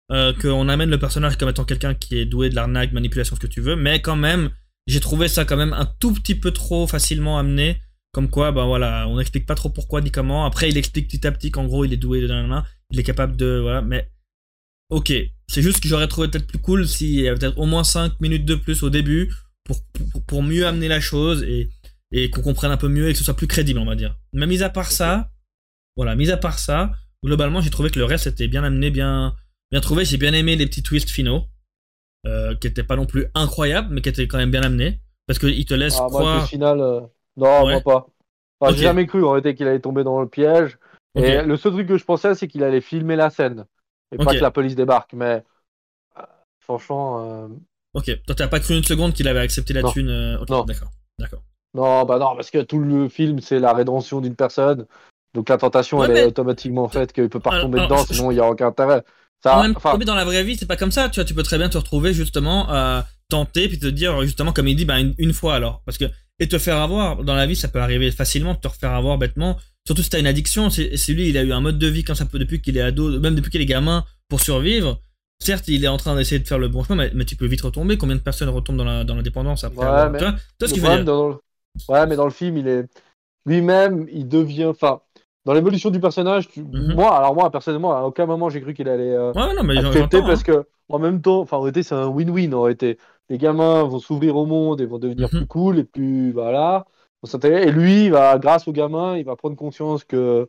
qu'on 0.09 0.69
amène 0.69 0.89
le 0.89 0.99
personnage 0.99 1.37
comme 1.37 1.49
étant 1.49 1.65
quelqu'un 1.65 1.93
qui 1.93 2.17
est 2.17 2.25
doué 2.25 2.49
de 2.49 2.55
l'arnaque, 2.55 2.91
manipulation, 2.91 3.35
ce 3.35 3.41
que 3.41 3.47
tu 3.47 3.61
veux, 3.61 3.75
mais 3.75 4.01
quand 4.01 4.15
même, 4.15 4.49
j'ai 4.87 4.99
trouvé 4.99 5.27
ça 5.27 5.45
quand 5.45 5.57
même 5.57 5.73
un 5.73 5.85
tout 5.85 6.13
petit 6.13 6.33
peu 6.35 6.51
trop 6.51 6.87
facilement 6.87 7.37
amené. 7.37 7.79
Comme 8.11 8.29
quoi, 8.29 8.51
ben 8.51 8.65
voilà, 8.65 9.07
on 9.07 9.17
n'explique 9.17 9.45
pas 9.45 9.55
trop 9.55 9.69
pourquoi 9.69 10.01
ni 10.01 10.09
comment. 10.09 10.45
Après, 10.45 10.69
il 10.69 10.77
explique 10.77 11.07
petit 11.07 11.27
à 11.27 11.31
petit 11.31 11.51
qu'en 11.51 11.65
gros, 11.65 11.85
il 11.85 11.93
est 11.93 11.97
doué 11.97 12.21
de 12.21 12.27
main, 12.27 12.63
il 12.91 12.99
est 12.99 13.03
capable 13.03 13.35
de. 13.35 13.59
Voilà, 13.61 13.81
mais. 13.81 14.09
Ok. 14.89 15.13
C'est 15.47 15.61
juste 15.61 15.81
que 15.81 15.87
j'aurais 15.87 16.07
trouvé 16.07 16.27
peut-être 16.27 16.47
plus 16.47 16.59
cool 16.59 16.87
s'il 16.87 17.21
y 17.21 17.27
avait 17.27 17.37
peut-être 17.37 17.57
au 17.57 17.65
moins 17.65 17.83
5 17.83 18.19
minutes 18.21 18.45
de 18.45 18.55
plus 18.55 18.83
au 18.83 18.89
début 18.89 19.33
pour, 19.63 19.81
pour, 20.27 20.43
mieux 20.43 20.67
amener 20.67 20.87
la 20.87 20.99
chose 20.99 21.41
et, 21.41 21.69
et 22.11 22.29
qu'on 22.29 22.41
comprenne 22.41 22.71
un 22.71 22.77
peu 22.77 22.87
mieux 22.87 23.09
et 23.09 23.13
que 23.13 23.17
ce 23.17 23.23
soit 23.23 23.35
plus 23.35 23.47
crédible, 23.47 23.79
on 23.79 23.85
va 23.85 23.95
dire. 23.95 24.15
Mais 24.33 24.45
mis 24.45 24.61
à 24.61 24.69
part 24.69 24.91
ça, 24.91 25.31
voilà, 25.95 26.15
mis 26.15 26.29
à 26.29 26.37
part 26.37 26.59
ça, 26.59 26.91
globalement, 27.23 27.61
j'ai 27.61 27.71
trouvé 27.71 27.89
que 27.89 27.97
le 27.97 28.05
reste 28.05 28.27
était 28.27 28.47
bien 28.47 28.63
amené, 28.63 28.91
bien, 28.91 29.35
bien 29.71 29.81
trouvé. 29.81 30.05
J'ai 30.05 30.17
bien 30.17 30.33
aimé 30.33 30.55
les 30.55 30.67
petits 30.67 30.83
twists 30.83 31.09
finaux. 31.09 31.45
Euh, 32.27 32.53
qui 32.55 32.67
était 32.67 32.83
pas 32.83 32.97
non 32.97 33.05
plus 33.05 33.27
incroyable, 33.33 33.87
mais 33.91 34.01
qui 34.01 34.09
était 34.09 34.27
quand 34.27 34.37
même 34.37 34.51
bien 34.51 34.61
amené. 34.61 34.99
Parce 35.25 35.39
qu'il 35.39 35.65
te 35.65 35.73
laisse 35.73 35.95
ah, 35.99 36.05
croire. 36.07 36.37
Moi, 36.39 36.47
final, 36.47 36.81
euh, 37.41 37.61
non, 37.61 37.69
moi 37.69 37.81
pas. 37.81 38.71
J'ai 38.71 38.83
jamais 38.83 39.05
cru 39.05 39.23
en 39.23 39.31
réalité 39.31 39.55
qu'il 39.55 39.67
allait 39.67 39.79
tomber 39.79 40.03
dans 40.03 40.19
le 40.21 40.27
piège. 40.27 40.77
Et 41.15 41.41
le 41.41 41.57
seul 41.57 41.73
truc 41.73 41.87
que 41.87 41.97
je 41.97 42.05
pensais, 42.05 42.35
c'est 42.35 42.47
qu'il 42.47 42.63
allait 42.63 42.81
filmer 42.81 43.15
la 43.15 43.29
scène. 43.29 43.65
Et 44.11 44.17
pas 44.17 44.33
que 44.33 44.39
la 44.39 44.51
police 44.51 44.75
débarque. 44.75 45.13
Mais 45.13 45.43
euh, 46.17 46.23
franchement. 46.59 47.49
Ok, 47.93 48.05
toi 48.25 48.35
t'as 48.35 48.47
pas 48.47 48.59
cru 48.59 48.75
une 48.77 48.83
seconde 48.83 49.13
qu'il 49.13 49.27
avait 49.27 49.39
accepté 49.39 49.73
la 49.73 49.83
thune. 49.83 50.37
non. 50.49 50.63
D'accord. 50.63 50.89
D'accord. 51.17 51.41
Non, 51.73 52.03
bah 52.05 52.17
non, 52.17 52.35
parce 52.35 52.49
que 52.49 52.59
tout 52.63 52.79
le 52.79 53.09
film, 53.09 53.41
c'est 53.41 53.59
la 53.59 53.73
rédemption 53.73 54.21
d'une 54.21 54.35
personne. 54.35 54.87
Donc 55.33 55.49
la 55.49 55.57
tentation, 55.57 56.03
elle 56.03 56.17
est 56.17 56.25
automatiquement 56.25 56.87
faite 56.87 57.13
qu'il 57.13 57.29
peut 57.29 57.39
pas 57.39 57.51
retomber 57.51 57.81
dedans, 57.81 58.03
sinon 58.03 58.31
il 58.31 58.37
y 58.37 58.39
a 58.39 58.49
aucun 58.49 58.67
intérêt. 58.67 59.03
Ça, 59.41 59.61
même 59.61 59.73
dans 60.03 60.15
la 60.15 60.25
vraie 60.25 60.43
vie, 60.43 60.57
c'est 60.57 60.65
pas 60.65 60.75
comme 60.75 60.91
ça. 60.91 61.07
Tu 61.07 61.15
vois, 61.19 61.25
tu 61.25 61.33
peux 61.33 61.43
très 61.43 61.57
bien 61.57 61.69
te 61.69 61.77
retrouver 61.77 62.13
justement 62.13 62.67
à 62.69 63.05
tenter 63.29 63.69
puis 63.69 63.79
te 63.79 63.85
dire 63.85 64.21
justement 64.21 64.51
comme 64.51 64.67
il 64.67 64.75
dit, 64.75 64.85
bah, 64.85 64.99
une, 64.99 65.33
fois 65.33 65.55
alors, 65.55 65.81
parce 65.85 65.97
que 65.97 66.05
et 66.39 66.47
te 66.47 66.57
faire 66.57 66.77
avoir 66.77 67.23
dans 67.23 67.35
la 67.35 67.45
vie, 67.45 67.55
ça 67.55 67.67
peut 67.67 67.81
arriver 67.81 68.11
facilement 68.11 68.53
de 68.53 68.59
te 68.59 68.67
refaire 68.67 68.91
avoir 68.91 69.17
bêtement. 69.17 69.57
Surtout 69.85 70.03
si 70.03 70.09
t'as 70.09 70.19
une 70.19 70.27
addiction. 70.27 70.69
C'est 70.69 70.91
lui, 71.09 71.29
il 71.29 71.37
a 71.37 71.43
eu 71.43 71.51
un 71.51 71.61
mode 71.61 71.77
de 71.77 71.87
vie 71.87 72.03
quand 72.03 72.15
ça 72.15 72.25
peut 72.25 72.39
depuis 72.39 72.61
qu'il 72.61 72.77
est 72.77 72.81
ado, 72.81 73.19
même 73.19 73.35
depuis 73.35 73.51
qu'il 73.51 73.61
est 73.61 73.65
gamin 73.65 74.05
pour 74.29 74.39
survivre. 74.39 75.01
Certes, 75.41 75.67
il 75.67 75.83
est 75.83 75.87
en 75.87 75.97
train 75.97 76.15
d'essayer 76.15 76.39
de 76.39 76.47
faire 76.47 76.59
le 76.59 76.67
bon 76.67 76.83
chemin, 76.83 77.09
mais, 77.13 77.25
tu 77.25 77.35
peux 77.35 77.45
vite 77.45 77.61
retomber. 77.61 77.97
Combien 77.97 78.15
de 78.15 78.21
personnes 78.21 78.49
retombent 78.49 78.77
dans 78.77 78.83
la, 78.83 79.03
dans 79.03 79.15
la 79.15 79.21
dépendance 79.21 79.63
après 79.63 79.85
ouais, 79.85 80.09
mais, 80.09 80.19
ce 80.67 80.73
qu'il 80.73 80.83
Ouais, 80.83 82.07
mais 82.07 82.15
dans 82.15 82.25
le 82.25 82.31
film, 82.31 82.57
il 82.57 82.67
est 82.67 82.85
lui-même, 83.45 84.07
il 84.11 84.27
devient. 84.27 84.65
Enfin, 84.65 85.01
dans 85.45 85.53
l'évolution 85.53 85.89
du 85.89 85.99
personnage, 85.99 86.49
mhm. 86.55 86.93
moi, 86.95 87.15
alors 87.15 87.33
moi, 87.33 87.49
personnellement, 87.49 87.95
à 87.95 88.01
aucun 88.01 88.25
moment 88.25 88.49
j'ai 88.49 88.61
cru 88.61 88.73
qu'il 88.73 88.89
allait 88.89 89.13
euh, 89.13 89.31
ouais, 89.33 89.63
mais 89.63 89.77
accepter 89.77 90.21
parce 90.21 90.41
hein. 90.41 90.43
que 90.53 90.67
en 90.89 90.99
même 90.99 91.21
temps, 91.21 91.41
enfin, 91.41 91.57
en 91.57 91.61
réalité, 91.61 91.83
c'est 91.83 91.95
un 91.95 92.07
win-win. 92.07 92.53
En 92.53 92.63
réalité, 92.63 92.97
les 93.29 93.37
gamins 93.37 93.83
vont 93.83 93.99
s'ouvrir 93.99 94.35
au 94.35 94.45
monde 94.45 94.81
et 94.81 94.85
vont 94.85 94.99
devenir 94.99 95.29
mhm. 95.31 95.39
plus 95.39 95.47
cool 95.47 95.79
et 95.79 95.83
puis 95.83 96.31
voilà. 96.31 96.85
Et 97.43 97.71
lui, 97.71 98.09
va, 98.09 98.37
grâce 98.39 98.67
au 98.67 98.71
gamin, 98.71 99.17
il 99.17 99.25
va 99.25 99.35
prendre 99.35 99.55
conscience 99.55 100.03
que, 100.03 100.47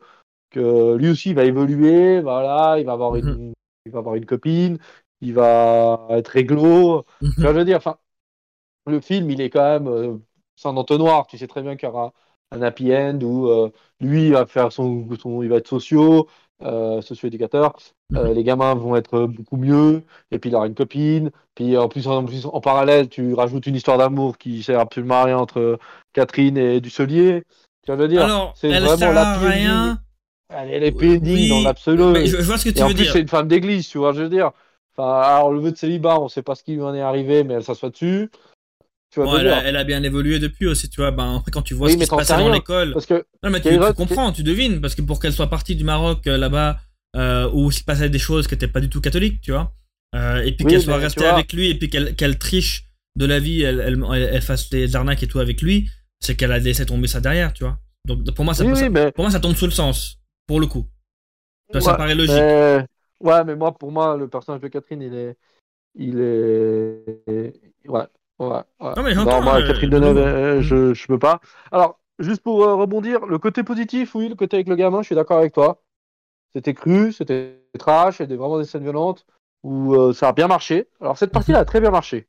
que 0.51 0.95
lui 0.95 1.11
aussi 1.11 1.35
va 1.35 1.45
évoluer, 1.45 2.21
voilà, 2.21 2.79
il 2.79 2.87
va 2.87 2.93
avoir 2.93 3.17
une, 3.17 3.27
mhm. 3.27 3.53
il 3.87 3.93
va 3.93 3.99
avoir 3.99 4.15
une 4.15 4.27
copine, 4.27 4.79
il 5.21 5.35
va 5.35 6.07
être 6.11 6.29
réglo. 6.29 7.05
Je 7.21 7.47
veux 7.47 7.65
dire, 7.65 7.77
enfin, 7.77 7.97
le 8.87 9.01
film, 9.01 9.31
il 9.31 9.41
est 9.41 9.51
quand 9.51 9.63
même 9.63 9.89
euh, 9.89 10.17
sans 10.57 10.77
entonnoir. 10.77 11.27
Tu 11.27 11.39
sais 11.39 11.47
très 11.47 11.63
bien 11.63 11.77
qu'il 11.77 11.89
y 11.89 11.93
aura 11.93 12.13
un 12.51 12.63
happy 12.63 12.95
end 12.95 13.19
où 13.23 13.49
euh, 13.49 13.71
lui 14.01 14.31
va 14.31 14.47
faire 14.47 14.73
son, 14.73 15.07
son, 15.21 15.43
il 15.43 15.49
va 15.49 15.57
être 15.57 15.69
socio, 15.69 16.29
euh, 16.63 17.01
socio-éducateur. 17.01 17.77
Euh, 18.15 18.29
mhm. 18.29 18.35
les 18.35 18.45
gamins 18.45 18.75
vont 18.75 18.97
être 18.97 19.27
beaucoup 19.27 19.57
mieux, 19.57 20.03
et 20.31 20.39
puis 20.39 20.51
il 20.51 20.57
aura 20.57 20.67
une 20.67 20.75
copine. 20.75 21.31
Puis 21.55 21.77
en 21.77 21.89
plus, 21.89 22.07
en, 22.07 22.25
plus, 22.25 22.47
en 22.47 22.61
parallèle, 22.61 23.09
tu 23.09 23.35
rajoutes 23.35 23.67
une 23.67 23.77
histoire 23.77 23.99
d'amour 23.99 24.39
qui 24.39 24.63
sert 24.63 24.81
absolument 24.81 25.17
à 25.17 25.25
rien 25.25 25.39
entre 25.39 25.79
Catherine 26.13 26.57
et 26.57 26.81
Dusselier. 26.81 27.45
Tu 27.87 27.93
veux 27.93 28.09
dire, 28.09 28.25
Alors, 28.25 28.53
c'est 28.57 28.69
vraiment 28.69 28.97
sert 28.97 29.13
la 29.13 29.39
rien. 29.39 29.99
Elle 30.49 30.83
est 30.83 30.93
pending 30.93 31.49
dans 31.49 31.63
l'absolu. 31.63 32.27
Je, 32.27 32.37
vois 32.43 32.59
ce 32.59 32.65
que 32.65 32.71
tu 32.71 32.79
et 32.79 32.81
veux 32.81 32.87
en 32.87 32.89
plus, 32.89 33.03
dire. 33.05 33.13
c'est 33.13 33.21
une 33.21 33.29
femme 33.29 33.47
d'église, 33.47 33.89
tu 33.89 33.99
vois, 33.99 34.13
je 34.13 34.23
veux 34.23 34.29
dire? 34.29 34.51
Enfin, 34.97 35.21
alors, 35.21 35.53
le 35.53 35.61
vœu 35.61 35.71
de 35.71 35.77
célibat, 35.77 36.21
on 36.21 36.29
sait 36.29 36.43
pas 36.43 36.57
ce 36.57 36.65
qui 36.65 36.75
lui 36.75 36.83
en 36.83 36.95
est 36.95 37.01
arrivé, 37.01 37.45
mais 37.45 37.55
elle 37.55 37.63
s'assoit 37.63 37.91
dessus 37.91 38.29
elle, 39.17 39.77
a, 39.77 39.85
bien 39.85 40.03
évolué 40.03 40.39
depuis 40.39 40.67
aussi, 40.67 40.89
tu 40.89 41.01
vois. 41.01 41.11
Ben, 41.11 41.37
après, 41.37 41.51
quand 41.51 41.63
tu 41.63 41.75
vois 41.75 41.91
ce 41.91 41.97
qui 41.97 42.05
se 42.05 42.11
passait 42.11 42.37
dans 42.37 42.53
l'école. 42.53 42.93
Parce 42.93 43.07
que 43.07 43.25
non, 43.43 43.51
mais 43.51 43.61
tu, 43.61 43.77
comprends, 43.97 44.33
tu 44.33 44.43
devines. 44.43 44.81
Parce 44.81 44.95
que 44.95 45.03
pour 45.03 45.21
qu'elle 45.21 45.33
soit 45.33 45.51
partie 45.51 45.75
du 45.75 45.85
Maroc 45.85 46.27
euh, 46.27 46.37
là-bas, 46.37 46.79
euh, 47.17 47.51
où 47.53 47.71
il 47.71 47.75
se 47.75 47.83
passait 47.83 48.09
des 48.09 48.19
choses 48.19 48.47
qui 48.47 48.55
n'étaient 48.55 48.69
pas 48.69 48.81
du 48.81 48.89
tout 48.89 49.01
catholiques, 49.01 49.41
tu 49.41 49.51
vois. 49.53 49.73
Euh, 50.15 50.43
et 50.43 50.53
puis 50.53 50.65
qu'elle 50.65 50.83
soit 50.83 50.97
restée 50.97 51.27
avec 51.27 51.53
lui, 51.53 51.71
et 51.71 51.75
puis 51.75 51.89
qu'elle 51.89 52.39
triche 52.39 52.87
de 53.17 53.27
la 53.27 53.41
vie, 53.41 53.63
elle, 53.63 53.81
elle, 53.81 54.31
elle, 54.33 54.43
fasse 54.43 54.71
des 54.71 54.95
arnaques 54.95 55.23
et 55.23 55.27
tout 55.27 55.41
avec 55.41 55.61
lui, 55.61 55.91
c'est 56.21 56.37
qu'elle 56.37 56.53
a 56.53 56.59
laissé 56.59 56.87
tomber 56.87 57.09
ça 57.09 57.21
derrière, 57.21 57.53
tu 57.53 57.65
vois. 57.65 57.79
Donc 58.07 58.31
pour 58.33 58.45
moi, 58.45 58.55
ça, 58.55 58.65
pour 58.65 59.25
moi, 59.25 59.31
ça 59.31 59.41
tombe 59.41 59.57
sous 59.57 59.67
le 59.67 59.73
sens, 59.73 60.19
pour 60.47 60.61
le 60.61 60.67
coup. 60.67 60.87
Ça, 61.73 61.95
paraît 61.95 62.15
logique. 62.15 62.87
Ouais, 63.21 63.45
mais 63.45 63.55
moi, 63.55 63.77
pour 63.77 63.93
moi, 63.93 64.17
le 64.17 64.29
personnage 64.29 64.63
de 64.63 64.69
Catherine, 64.69 65.03
il 65.03 65.15
est. 65.15 65.37
Il 65.95 66.21
est. 66.21 67.53
Ouais, 67.87 68.07
Ouais, 68.41 68.63
Non, 68.81 69.03
mais 69.03 69.15
non, 69.15 69.25
moi, 69.43 69.63
Catherine 69.63 69.91
Deneuve, 69.91 70.17
euh, 70.17 70.63
je, 70.63 70.95
je 70.95 71.07
peux 71.07 71.19
pas. 71.19 71.41
Alors, 71.71 72.01
juste 72.19 72.43
pour 72.43 72.65
euh, 72.65 72.75
rebondir, 72.75 73.27
le 73.27 73.39
côté 73.39 73.63
positif, 73.63 74.15
oui, 74.15 74.31
le 74.31 74.35
côté 74.35 74.57
avec 74.57 74.69
le 74.69 74.77
gamin, 74.77 75.03
je 75.03 75.07
suis 75.07 75.15
d'accord 75.15 75.37
avec 75.37 75.53
toi. 75.53 75.83
C'était 76.55 76.73
cru, 76.73 77.13
c'était 77.13 77.61
trash, 77.79 78.17
c'était 78.17 78.37
vraiment 78.37 78.59
des 78.59 78.65
scènes 78.65 78.83
violentes 78.83 79.27
où 79.63 79.95
euh, 79.95 80.15
ça 80.15 80.29
a 80.29 80.33
bien 80.33 80.49
marché. 80.49 80.89
Alors, 81.03 81.19
cette 81.19 81.33
partie-là 81.33 81.59
a 81.59 81.65
très 81.67 81.83
bien 81.83 81.91
marché. 81.91 82.29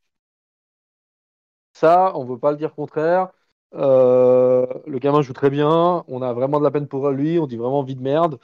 Ça, 1.71 2.11
on 2.15 2.25
ne 2.25 2.29
veut 2.29 2.37
pas 2.37 2.51
le 2.51 2.57
dire 2.57 2.75
contraire. 2.75 3.29
le 3.71 4.99
gamin 4.99 5.21
joue 5.21 5.31
très 5.31 5.49
bien. 5.49 6.03
On 6.09 6.21
a 6.21 6.33
vraiment 6.33 6.59
de 6.59 6.65
la 6.65 6.71
peine 6.71 6.87
pour 6.87 7.09
lui. 7.11 7.39
On 7.39 7.47
dit 7.47 7.55
vraiment 7.55 7.83
vie 7.83 7.95
de 7.95 8.01
merde. 8.01 8.37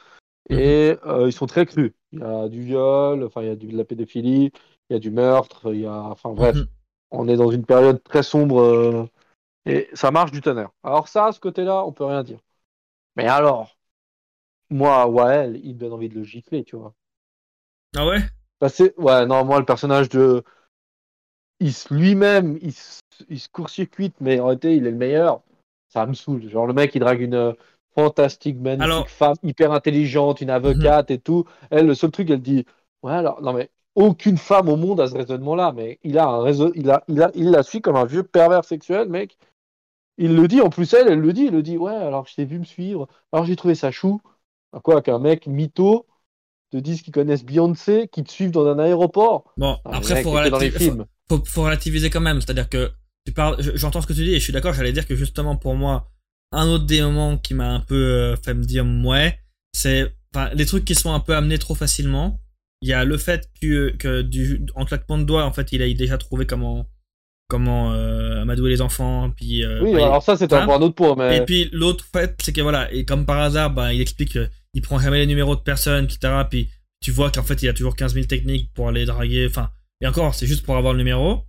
Et 0.49 0.95
mhm. 1.05 1.27
ils 1.27 1.33
sont 1.33 1.47
très 1.47 1.65
crus. 1.65 1.91
Il 2.13 2.19
y 2.19 2.23
a 2.23 2.47
du 2.47 2.61
viol, 2.61 3.25
enfin, 3.25 3.41
il 3.41 3.47
y 3.49 3.51
a 3.51 3.57
de 3.57 3.75
la 3.75 3.83
pédophilie, 3.83 4.53
il 4.89 4.93
y 4.93 4.95
a 4.95 4.99
du 4.99 5.11
meurtre, 5.11 5.73
il 5.73 5.81
y 5.81 5.85
a. 5.85 5.91
Enfin, 5.91 6.31
bref. 6.31 6.55
Mhm 6.55 6.67
on 7.11 7.27
est 7.27 7.37
dans 7.37 7.51
une 7.51 7.65
période 7.65 8.01
très 8.03 8.23
sombre 8.23 8.61
euh, 8.61 9.09
et 9.65 9.89
ça 9.93 10.11
marche 10.11 10.31
du 10.31 10.41
tonnerre. 10.41 10.71
Alors 10.83 11.07
ça, 11.07 11.27
à 11.27 11.31
ce 11.31 11.39
côté-là, 11.39 11.83
on 11.85 11.91
peut 11.91 12.05
rien 12.05 12.23
dire. 12.23 12.39
Mais 13.15 13.27
alors, 13.27 13.77
moi, 14.69 15.07
Wael, 15.07 15.59
il 15.63 15.75
me 15.75 15.79
donne 15.79 15.93
envie 15.93 16.09
de 16.09 16.15
le 16.15 16.23
gifler, 16.23 16.63
tu 16.63 16.75
vois. 16.75 16.93
Ah 17.95 18.05
ouais? 18.05 18.19
Ouais, 18.97 19.25
non, 19.25 19.45
moi, 19.45 19.59
le 19.59 19.65
personnage 19.65 20.09
de... 20.09 20.43
Il 21.59 21.73
lui-même, 21.89 22.59
il, 22.61 22.73
se 22.73 23.49
court-circuite, 23.49 24.15
mais 24.19 24.39
en 24.39 24.45
réalité, 24.45 24.75
il 24.75 24.85
est 24.85 24.91
le 24.91 24.97
meilleur. 24.97 25.41
Ça 25.89 26.05
me 26.05 26.13
saoule. 26.13 26.47
Genre, 26.47 26.67
le 26.67 26.73
mec, 26.73 26.93
il 26.93 26.99
drague 26.99 27.21
une 27.21 27.55
fantastique, 27.95 28.57
magnifique 28.57 29.09
femme, 29.09 29.35
hyper 29.41 29.71
intelligente, 29.71 30.41
une 30.41 30.51
avocate 30.51 31.09
et 31.09 31.17
tout. 31.17 31.45
Elle, 31.71 31.87
le 31.87 31.95
seul 31.95 32.11
truc, 32.11 32.29
elle 32.29 32.41
dit... 32.41 32.65
Ouais, 33.01 33.13
alors, 33.13 33.41
non 33.41 33.53
mais 33.53 33.69
aucune 33.97 34.37
femme 34.37 34.69
au 34.69 34.75
monde 34.77 35.01
a 35.01 35.07
ce 35.07 35.15
raisonnement-là, 35.15 35.73
mais 35.75 35.97
il 36.03 36.19
a 36.19 36.27
un 36.27 36.43
raison, 36.43 36.71
il 36.75 36.89
a, 36.91 37.03
il 37.07 37.19
a, 37.21 37.31
il 37.33 37.49
la 37.49 37.63
suit 37.63 37.81
comme 37.81 37.95
un 37.95 38.05
vieux 38.05 38.21
pervers 38.21 38.63
sexuel, 38.63 39.09
mec. 39.09 39.37
Il 40.19 40.35
le 40.35 40.47
dit, 40.47 40.61
en 40.61 40.69
plus 40.69 40.93
elle, 40.93 41.07
elle 41.07 41.19
le 41.19 41.33
dit, 41.33 41.45
il 41.45 41.51
le 41.51 41.63
dit, 41.63 41.77
ouais, 41.77 41.95
alors 41.95 42.27
je 42.27 42.35
t'ai 42.35 42.45
vu 42.45 42.59
me 42.59 42.63
suivre, 42.63 43.07
alors 43.31 43.45
j'ai 43.45 43.55
trouvé 43.55 43.73
ça 43.73 43.89
chou. 43.89 44.21
Quoi 44.83 45.01
qu'un 45.01 45.17
mec 45.17 45.47
mytho 45.47 46.05
te 46.71 46.77
dise 46.77 47.01
qu'ils 47.01 47.13
connaissent 47.13 47.43
Beyoncé, 47.43 48.07
qui 48.11 48.23
te 48.23 48.29
suivent 48.29 48.51
dans 48.51 48.67
un 48.67 48.77
aéroport. 48.77 49.45
Bon, 49.57 49.77
après, 49.85 50.21
faut, 50.21 51.43
faut, 51.43 51.63
relativiser 51.63 52.09
quand 52.11 52.21
même, 52.21 52.39
c'est-à-dire 52.39 52.69
que 52.69 52.91
tu 53.25 53.33
parles, 53.33 53.57
j'entends 53.59 54.01
ce 54.01 54.07
que 54.07 54.13
tu 54.13 54.23
dis 54.23 54.33
et 54.33 54.39
je 54.39 54.43
suis 54.43 54.53
d'accord, 54.53 54.73
j'allais 54.73 54.91
dire 54.91 55.07
que 55.07 55.15
justement 55.15 55.55
pour 55.55 55.73
moi, 55.73 56.11
un 56.51 56.67
autre 56.67 56.85
des 56.85 57.01
moments 57.01 57.37
qui 57.37 57.55
m'a 57.55 57.71
un 57.71 57.79
peu 57.79 57.95
euh, 57.95 58.35
fait 58.35 58.53
me 58.53 58.63
dire 58.63 58.85
ouais, 59.05 59.39
c'est 59.73 60.13
les 60.53 60.65
trucs 60.67 60.85
qui 60.85 60.93
sont 60.93 61.13
un 61.13 61.19
peu 61.19 61.35
amenés 61.35 61.57
trop 61.57 61.73
facilement 61.73 62.39
il 62.81 62.89
y 62.89 62.93
a 62.93 63.05
le 63.05 63.17
fait 63.17 63.49
que, 63.61 63.89
que 63.97 64.21
du, 64.21 64.65
en 64.75 64.85
claquement 64.85 65.17
de 65.17 65.23
doigts, 65.23 65.45
en 65.45 65.51
fait, 65.51 65.71
il 65.71 65.81
a 65.81 65.93
déjà 65.93 66.17
trouvé 66.17 66.45
comment 66.45 66.85
comment 67.49 67.93
euh, 67.93 68.41
amadouer 68.41 68.69
les 68.69 68.81
enfants. 68.81 69.31
Puis, 69.35 69.63
euh, 69.63 69.81
oui, 69.81 69.95
alors 69.95 70.21
ça, 70.21 70.35
c'est 70.35 70.51
un, 70.53 70.67
autre 70.67 70.95
point. 70.95 71.15
Mais... 71.17 71.37
Et 71.37 71.41
puis 71.41 71.69
l'autre 71.71 72.05
fait, 72.11 72.35
c'est 72.43 72.53
que 72.53 72.61
voilà, 72.61 72.91
et 72.93 73.05
comme 73.05 73.25
par 73.25 73.39
hasard, 73.39 73.71
bah, 73.71 73.93
il 73.93 74.01
explique 74.01 74.31
qu'il 74.31 74.81
prend 74.81 74.99
jamais 74.99 75.19
les 75.19 75.27
numéros 75.27 75.55
de 75.55 75.61
personnes, 75.61 76.05
etc. 76.05 76.43
Puis 76.49 76.69
tu 77.01 77.11
vois 77.11 77.31
qu'en 77.31 77.43
fait, 77.43 77.61
il 77.61 77.65
y 77.65 77.69
a 77.69 77.73
toujours 77.73 77.95
15 77.95 78.13
000 78.13 78.25
techniques 78.25 78.71
pour 78.73 78.89
aller 78.89 79.05
draguer. 79.05 79.47
Enfin, 79.49 79.69
et 80.01 80.07
encore, 80.07 80.35
c'est 80.35 80.47
juste 80.47 80.65
pour 80.65 80.77
avoir 80.77 80.93
le 80.93 80.99
numéro. 80.99 81.43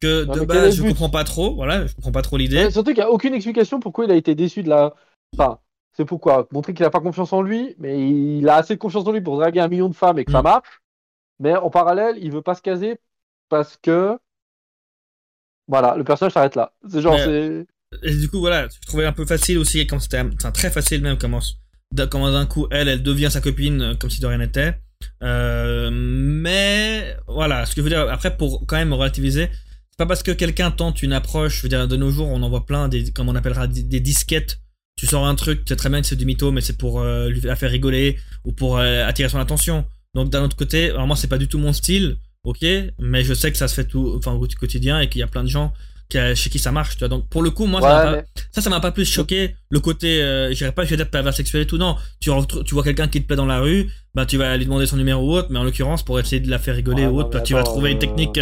Que 0.00 0.24
de 0.24 0.44
base, 0.44 0.74
je 0.74 0.82
comprends 0.82 1.10
pas 1.10 1.22
trop. 1.22 1.54
Voilà, 1.54 1.86
je 1.86 1.94
comprends 1.94 2.10
pas 2.10 2.22
trop 2.22 2.36
l'idée. 2.36 2.70
Surtout 2.70 2.92
qu'il 2.92 3.02
n'y 3.02 3.08
a 3.08 3.10
aucune 3.10 3.34
explication 3.34 3.78
pourquoi 3.78 4.06
il 4.06 4.10
a 4.10 4.16
été 4.16 4.34
déçu 4.34 4.62
de 4.62 4.68
la. 4.68 4.94
Enfin, 5.36 5.58
c'est 5.92 6.04
pourquoi 6.04 6.48
Montrer 6.52 6.74
qu'il 6.74 6.84
n'a 6.84 6.90
pas 6.90 7.00
confiance 7.00 7.32
en 7.32 7.42
lui, 7.42 7.74
mais 7.78 8.08
il 8.38 8.48
a 8.48 8.56
assez 8.56 8.74
de 8.74 8.78
confiance 8.78 9.06
en 9.06 9.12
lui 9.12 9.20
pour 9.20 9.36
draguer 9.38 9.60
un 9.60 9.68
million 9.68 9.88
de 9.88 9.94
femmes 9.94 10.18
et 10.18 10.24
que 10.24 10.32
ça 10.32 10.40
mm. 10.40 10.44
marche. 10.44 10.82
Mais 11.38 11.54
en 11.54 11.70
parallèle, 11.70 12.16
il 12.20 12.30
veut 12.30 12.42
pas 12.42 12.54
se 12.54 12.62
caser 12.62 12.98
parce 13.48 13.76
que. 13.76 14.18
Voilà, 15.68 15.96
le 15.96 16.04
personnage 16.04 16.32
s'arrête 16.32 16.56
là. 16.56 16.72
C'est 16.88 17.00
genre, 17.00 17.18
c'est. 17.18 17.66
Et 18.02 18.14
du 18.14 18.28
coup, 18.28 18.40
voilà, 18.40 18.68
je 18.68 18.86
trouvais 18.86 19.04
un 19.04 19.12
peu 19.12 19.26
facile 19.26 19.58
aussi, 19.58 19.86
comme 19.86 20.00
c'était 20.00 20.22
très 20.54 20.70
facile 20.70 21.02
même, 21.02 21.18
comment, 21.18 21.40
comment 22.10 22.32
d'un 22.32 22.46
coup, 22.46 22.66
elle, 22.70 22.88
elle 22.88 23.02
devient 23.02 23.28
sa 23.30 23.42
copine 23.42 23.82
euh, 23.82 23.94
comme 23.94 24.08
si 24.08 24.20
de 24.20 24.26
rien 24.26 24.38
n'était. 24.38 24.78
Euh, 25.22 25.90
mais 25.92 27.16
voilà, 27.26 27.66
ce 27.66 27.74
que 27.74 27.80
je 27.80 27.82
veux 27.82 27.90
dire, 27.90 28.08
après, 28.10 28.36
pour 28.36 28.66
quand 28.66 28.76
même 28.76 28.94
relativiser, 28.94 29.50
c'est 29.90 29.98
pas 29.98 30.06
parce 30.06 30.22
que 30.22 30.30
quelqu'un 30.30 30.70
tente 30.70 31.02
une 31.02 31.12
approche, 31.12 31.58
je 31.58 31.62
veux 31.62 31.68
dire, 31.68 31.86
de 31.86 31.96
nos 31.96 32.10
jours, 32.10 32.28
on 32.28 32.42
en 32.42 32.48
voit 32.48 32.64
plein, 32.64 32.88
des, 32.88 33.12
comme 33.12 33.28
on 33.28 33.34
appellera, 33.34 33.66
des 33.66 34.00
disquettes 34.00 34.58
tu 35.02 35.08
sors 35.08 35.26
un 35.26 35.34
truc, 35.34 35.64
tu 35.64 35.70
sais 35.70 35.76
très 35.76 35.88
bien 35.88 36.00
que 36.00 36.06
c'est 36.06 36.14
du 36.14 36.24
mytho, 36.24 36.52
mais 36.52 36.60
c'est 36.60 36.78
pour 36.78 37.00
euh, 37.00 37.28
lui 37.28 37.40
la 37.40 37.56
faire 37.56 37.72
rigoler 37.72 38.18
ou 38.44 38.52
pour 38.52 38.78
euh, 38.78 39.04
attirer 39.04 39.28
son 39.28 39.40
attention. 39.40 39.84
Donc 40.14 40.30
d'un 40.30 40.44
autre 40.44 40.54
côté, 40.54 40.90
alors 40.90 41.08
moi 41.08 41.16
c'est 41.16 41.26
pas 41.26 41.38
du 41.38 41.48
tout 41.48 41.58
mon 41.58 41.72
style, 41.72 42.18
ok, 42.44 42.64
mais 43.00 43.24
je 43.24 43.34
sais 43.34 43.50
que 43.50 43.58
ça 43.58 43.66
se 43.66 43.74
fait 43.74 43.84
tout, 43.84 44.14
enfin 44.16 44.30
au 44.30 44.46
quotidien 44.46 45.00
et 45.00 45.08
qu'il 45.08 45.18
y 45.18 45.24
a 45.24 45.26
plein 45.26 45.42
de 45.42 45.48
gens 45.48 45.72
qui, 46.08 46.18
chez 46.36 46.50
qui 46.50 46.60
ça 46.60 46.70
marche, 46.70 46.92
tu 46.92 46.98
vois. 47.00 47.08
Donc 47.08 47.28
pour 47.28 47.42
le 47.42 47.50
coup, 47.50 47.66
moi 47.66 47.80
ça, 47.80 48.60
ça 48.60 48.70
m'a 48.70 48.78
pas 48.78 48.92
plus 48.92 49.04
choqué 49.04 49.56
le 49.70 49.80
côté, 49.80 50.22
euh, 50.22 50.54
j'irais 50.54 50.70
pas 50.70 50.84
je 50.84 50.94
vais 50.94 51.04
pervers 51.04 51.34
sexuel 51.34 51.62
et 51.62 51.66
tout, 51.66 51.78
non. 51.78 51.96
Tu, 52.20 52.30
tu 52.64 52.74
vois 52.74 52.84
quelqu'un 52.84 53.08
qui 53.08 53.20
te 53.20 53.26
plaît 53.26 53.34
dans 53.34 53.44
la 53.44 53.58
rue, 53.58 53.90
bah 54.14 54.24
tu 54.24 54.36
vas 54.36 54.56
lui 54.56 54.66
demander 54.66 54.86
son 54.86 54.98
numéro 54.98 55.28
ou 55.28 55.36
autre, 55.36 55.48
mais 55.50 55.58
en 55.58 55.64
l'occurrence 55.64 56.04
pour 56.04 56.20
essayer 56.20 56.38
de 56.38 56.48
la 56.48 56.60
faire 56.60 56.76
rigoler 56.76 57.06
ou 57.06 57.18
autre, 57.18 57.30
bah, 57.30 57.40
tu 57.40 57.54
vas 57.54 57.64
trouver 57.64 57.90
une 57.90 57.98
technique. 57.98 58.38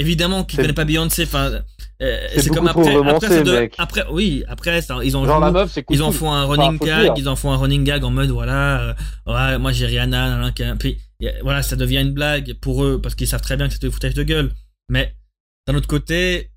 Évidemment 0.00 0.44
qui 0.44 0.56
connaît 0.56 0.72
pas 0.72 0.84
Beyoncé, 0.84 1.24
enfin 1.24 1.62
euh, 2.02 2.28
c'est 2.34 2.48
comme 2.48 2.66
après, 2.66 2.96
après, 2.96 3.70
après, 3.76 4.04
oui, 4.10 4.42
après, 4.48 4.80
ils 5.04 5.16
ont 5.16 5.24
ils 5.90 6.02
en 6.02 6.12
font 6.12 6.32
un 6.32 6.44
running 6.46 6.78
gag, 6.78 7.12
ils 7.16 7.28
en 7.28 7.36
font 7.36 7.52
un 7.52 7.56
running 7.56 7.84
gag 7.84 8.04
en 8.04 8.10
mode, 8.10 8.30
voilà, 8.30 8.80
euh, 8.80 8.94
ouais, 9.26 9.58
moi 9.58 9.72
j'ai 9.72 9.86
Rihanna, 9.86 10.50
puis, 10.78 10.98
voilà, 11.42 11.62
ça 11.62 11.76
devient 11.76 12.00
une 12.00 12.14
blague 12.14 12.54
pour 12.60 12.84
eux, 12.84 13.00
parce 13.00 13.14
qu'ils 13.14 13.28
savent 13.28 13.42
très 13.42 13.56
bien 13.56 13.68
que 13.68 13.74
c'était 13.74 13.88
du 13.88 13.92
foutage 13.92 14.14
de 14.14 14.22
gueule. 14.22 14.50
Mais, 14.88 15.14
d'un 15.66 15.74
autre 15.74 15.88
côté, 15.88 16.50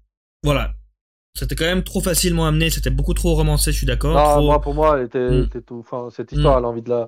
voilà. 0.43 0.73
C'était 1.35 1.55
quand 1.55 1.65
même 1.65 1.83
trop 1.83 1.99
facilement 1.99 2.45
amené, 2.45 2.69
c'était 2.69 2.91
beaucoup 2.91 3.13
trop 3.13 3.35
romancé, 3.35 3.71
je 3.71 3.77
suis 3.77 3.87
d'accord. 3.87 4.41
moi, 4.41 4.61
pour 4.61 4.73
moi, 4.73 5.01
était, 5.01 5.19
hmm. 5.19 5.49
tout, 5.65 5.79
enfin, 5.79 6.09
cette 6.15 6.31
histoire, 6.31 6.59
elle 6.59 6.65
a 6.65 6.67
envie 6.67 6.83
de 6.83 6.89
la, 6.89 7.07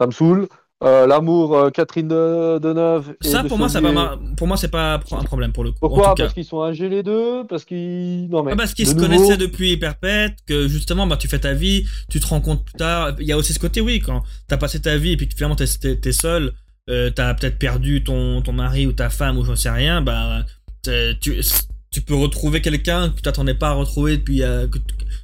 ça 0.00 0.06
me 0.06 0.12
saoule. 0.12 0.48
Euh, 0.84 1.06
l'amour 1.06 1.56
euh, 1.56 1.70
Catherine 1.70 2.06
de, 2.06 2.58
Deneuve. 2.58 3.14
ça, 3.22 3.42
pour 3.44 3.56
moi, 3.56 3.70
ça 3.70 3.80
va 3.80 4.18
pour 4.36 4.46
moi, 4.46 4.58
c'est 4.58 4.70
pas 4.70 5.00
un 5.12 5.22
problème 5.24 5.52
pour 5.52 5.64
le 5.64 5.70
coup. 5.70 5.78
Pourquoi? 5.80 6.14
Parce 6.14 6.34
qu'ils 6.34 6.44
sont 6.44 6.62
âgés 6.62 6.90
les 6.90 7.02
deux 7.02 7.46
Parce 7.48 7.64
qu'ils. 7.64 8.28
Non, 8.28 8.42
mais. 8.42 8.52
Ah, 8.52 8.56
parce 8.56 8.74
qu'ils 8.74 8.86
se 8.86 8.94
connaissaient 8.94 9.38
depuis 9.38 9.76
perpète, 9.78 10.36
que 10.46 10.68
justement, 10.68 11.06
bah, 11.06 11.16
tu 11.16 11.28
fais 11.28 11.38
ta 11.38 11.54
vie, 11.54 11.86
tu 12.10 12.20
te 12.20 12.26
rends 12.26 12.42
compte 12.42 12.64
plus 12.64 12.74
tard. 12.74 13.16
Il 13.20 13.26
y 13.26 13.32
a 13.32 13.38
aussi 13.38 13.54
ce 13.54 13.58
côté, 13.58 13.80
oui, 13.80 14.00
quand 14.00 14.22
t'as 14.48 14.58
passé 14.58 14.80
ta 14.80 14.98
vie 14.98 15.12
et 15.12 15.16
puis 15.16 15.26
que 15.28 15.34
finalement 15.34 15.56
t'es 15.56 15.64
es, 15.64 16.12
seul, 16.12 16.52
euh, 16.90 17.08
t'as 17.08 17.32
peut-être 17.32 17.58
perdu 17.58 18.04
ton, 18.04 18.42
ton 18.42 18.52
mari 18.52 18.86
ou 18.86 18.92
ta 18.92 19.08
femme 19.08 19.38
ou 19.38 19.44
j'en 19.44 19.56
sais 19.56 19.70
rien, 19.70 20.02
bah, 20.02 20.44
tu, 20.82 21.40
tu 21.90 22.02
peux 22.02 22.14
retrouver 22.14 22.60
quelqu'un 22.60 23.08
que 23.08 23.14
tu 23.16 23.22
t'attendais 23.22 23.54
pas 23.54 23.70
à 23.70 23.72
retrouver 23.72 24.18
depuis, 24.18 24.42
euh, 24.42 24.66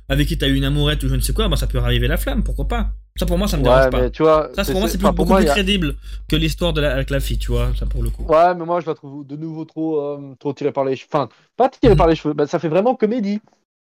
avec 0.09 0.29
qui 0.29 0.39
t'as 0.39 0.49
eu 0.49 0.55
une 0.55 0.65
amourette 0.65 1.05
ou 1.05 1.09
je 1.09 1.15
ne 1.15 1.21
sais 1.21 1.35
quoi, 1.35 1.49
bah, 1.49 1.57
ça 1.57 1.67
peut 1.67 1.79
arriver 1.79 2.09
la 2.09 2.17
flamme, 2.17 2.43
pourquoi 2.43 2.67
pas? 2.67 2.95
Ça 3.17 3.27
pour 3.27 3.39
moi 3.39 3.47
ça 3.47 3.57
me 3.57 3.63
dérange 3.63 3.91
pas. 3.91 4.11
tu 4.11 4.23
vois, 4.23 4.51
ça 4.55 4.65
pour 4.65 4.81
moi 4.81 4.89
c'est 4.89 4.99
beaucoup 4.99 5.25
plus 5.25 5.45
crédible 5.45 5.97
que 6.29 6.37
l'histoire 6.37 6.73
de 6.73 6.81
la, 6.81 6.95
avec 6.95 7.11
la 7.11 7.21
fille, 7.21 7.39
tu 7.39 7.53
vois, 7.53 7.73
ça 7.77 7.87
pour 7.87 8.03
le 8.03 8.11
coup. 8.11 8.25
Ouais, 8.25 8.55
mais 8.55 8.65
moi 8.65 8.81
je 8.81 8.87
la 8.87 8.95
trouve 8.95 9.27
de 9.27 9.37
nouveau 9.37 9.65
trop, 9.65 10.01
euh, 10.01 10.35
trop 10.39 10.53
tirée 10.53 10.73
par 10.73 10.85
les 10.85 10.97
cheveux. 10.97 11.09
Enfin, 11.13 11.29
pas 11.57 11.69
tirée 11.69 11.97
par 11.97 12.07
les 12.07 12.15
cheveux, 12.17 12.35
bah, 12.35 12.47
ça 12.47 12.59
fait 12.59 12.69
vraiment 12.69 12.95
comédie. 12.95 13.41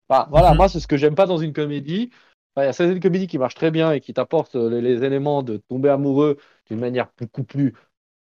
Bah, 0.10 0.28
voilà, 0.30 0.52
mhm. 0.52 0.58
moi, 0.58 0.70
c'est 0.70 0.80
ce 0.80 0.88
que 0.88 0.98
j'aime 0.98 1.16
pas 1.16 1.26
dans 1.26 1.38
une 1.38 1.54
comédie. 1.54 2.12
Il 2.56 2.64
y 2.64 2.66
a 2.66 2.74
certaines 2.74 3.00
comédies 3.00 3.28
qui 3.28 3.38
marchent 3.38 3.56
très 3.56 3.72
bien 3.72 3.92
et 3.92 4.02
qui 4.02 4.14
t'apportent 4.14 4.56
euh, 4.56 4.82
les, 4.82 5.04
éléments 5.04 5.44
de 5.44 5.58
tomber 5.70 5.90
amoureux 5.90 6.38
d'une 6.70 6.80
manière 6.80 7.10
beaucoup 7.20 7.44
plus, 7.44 7.74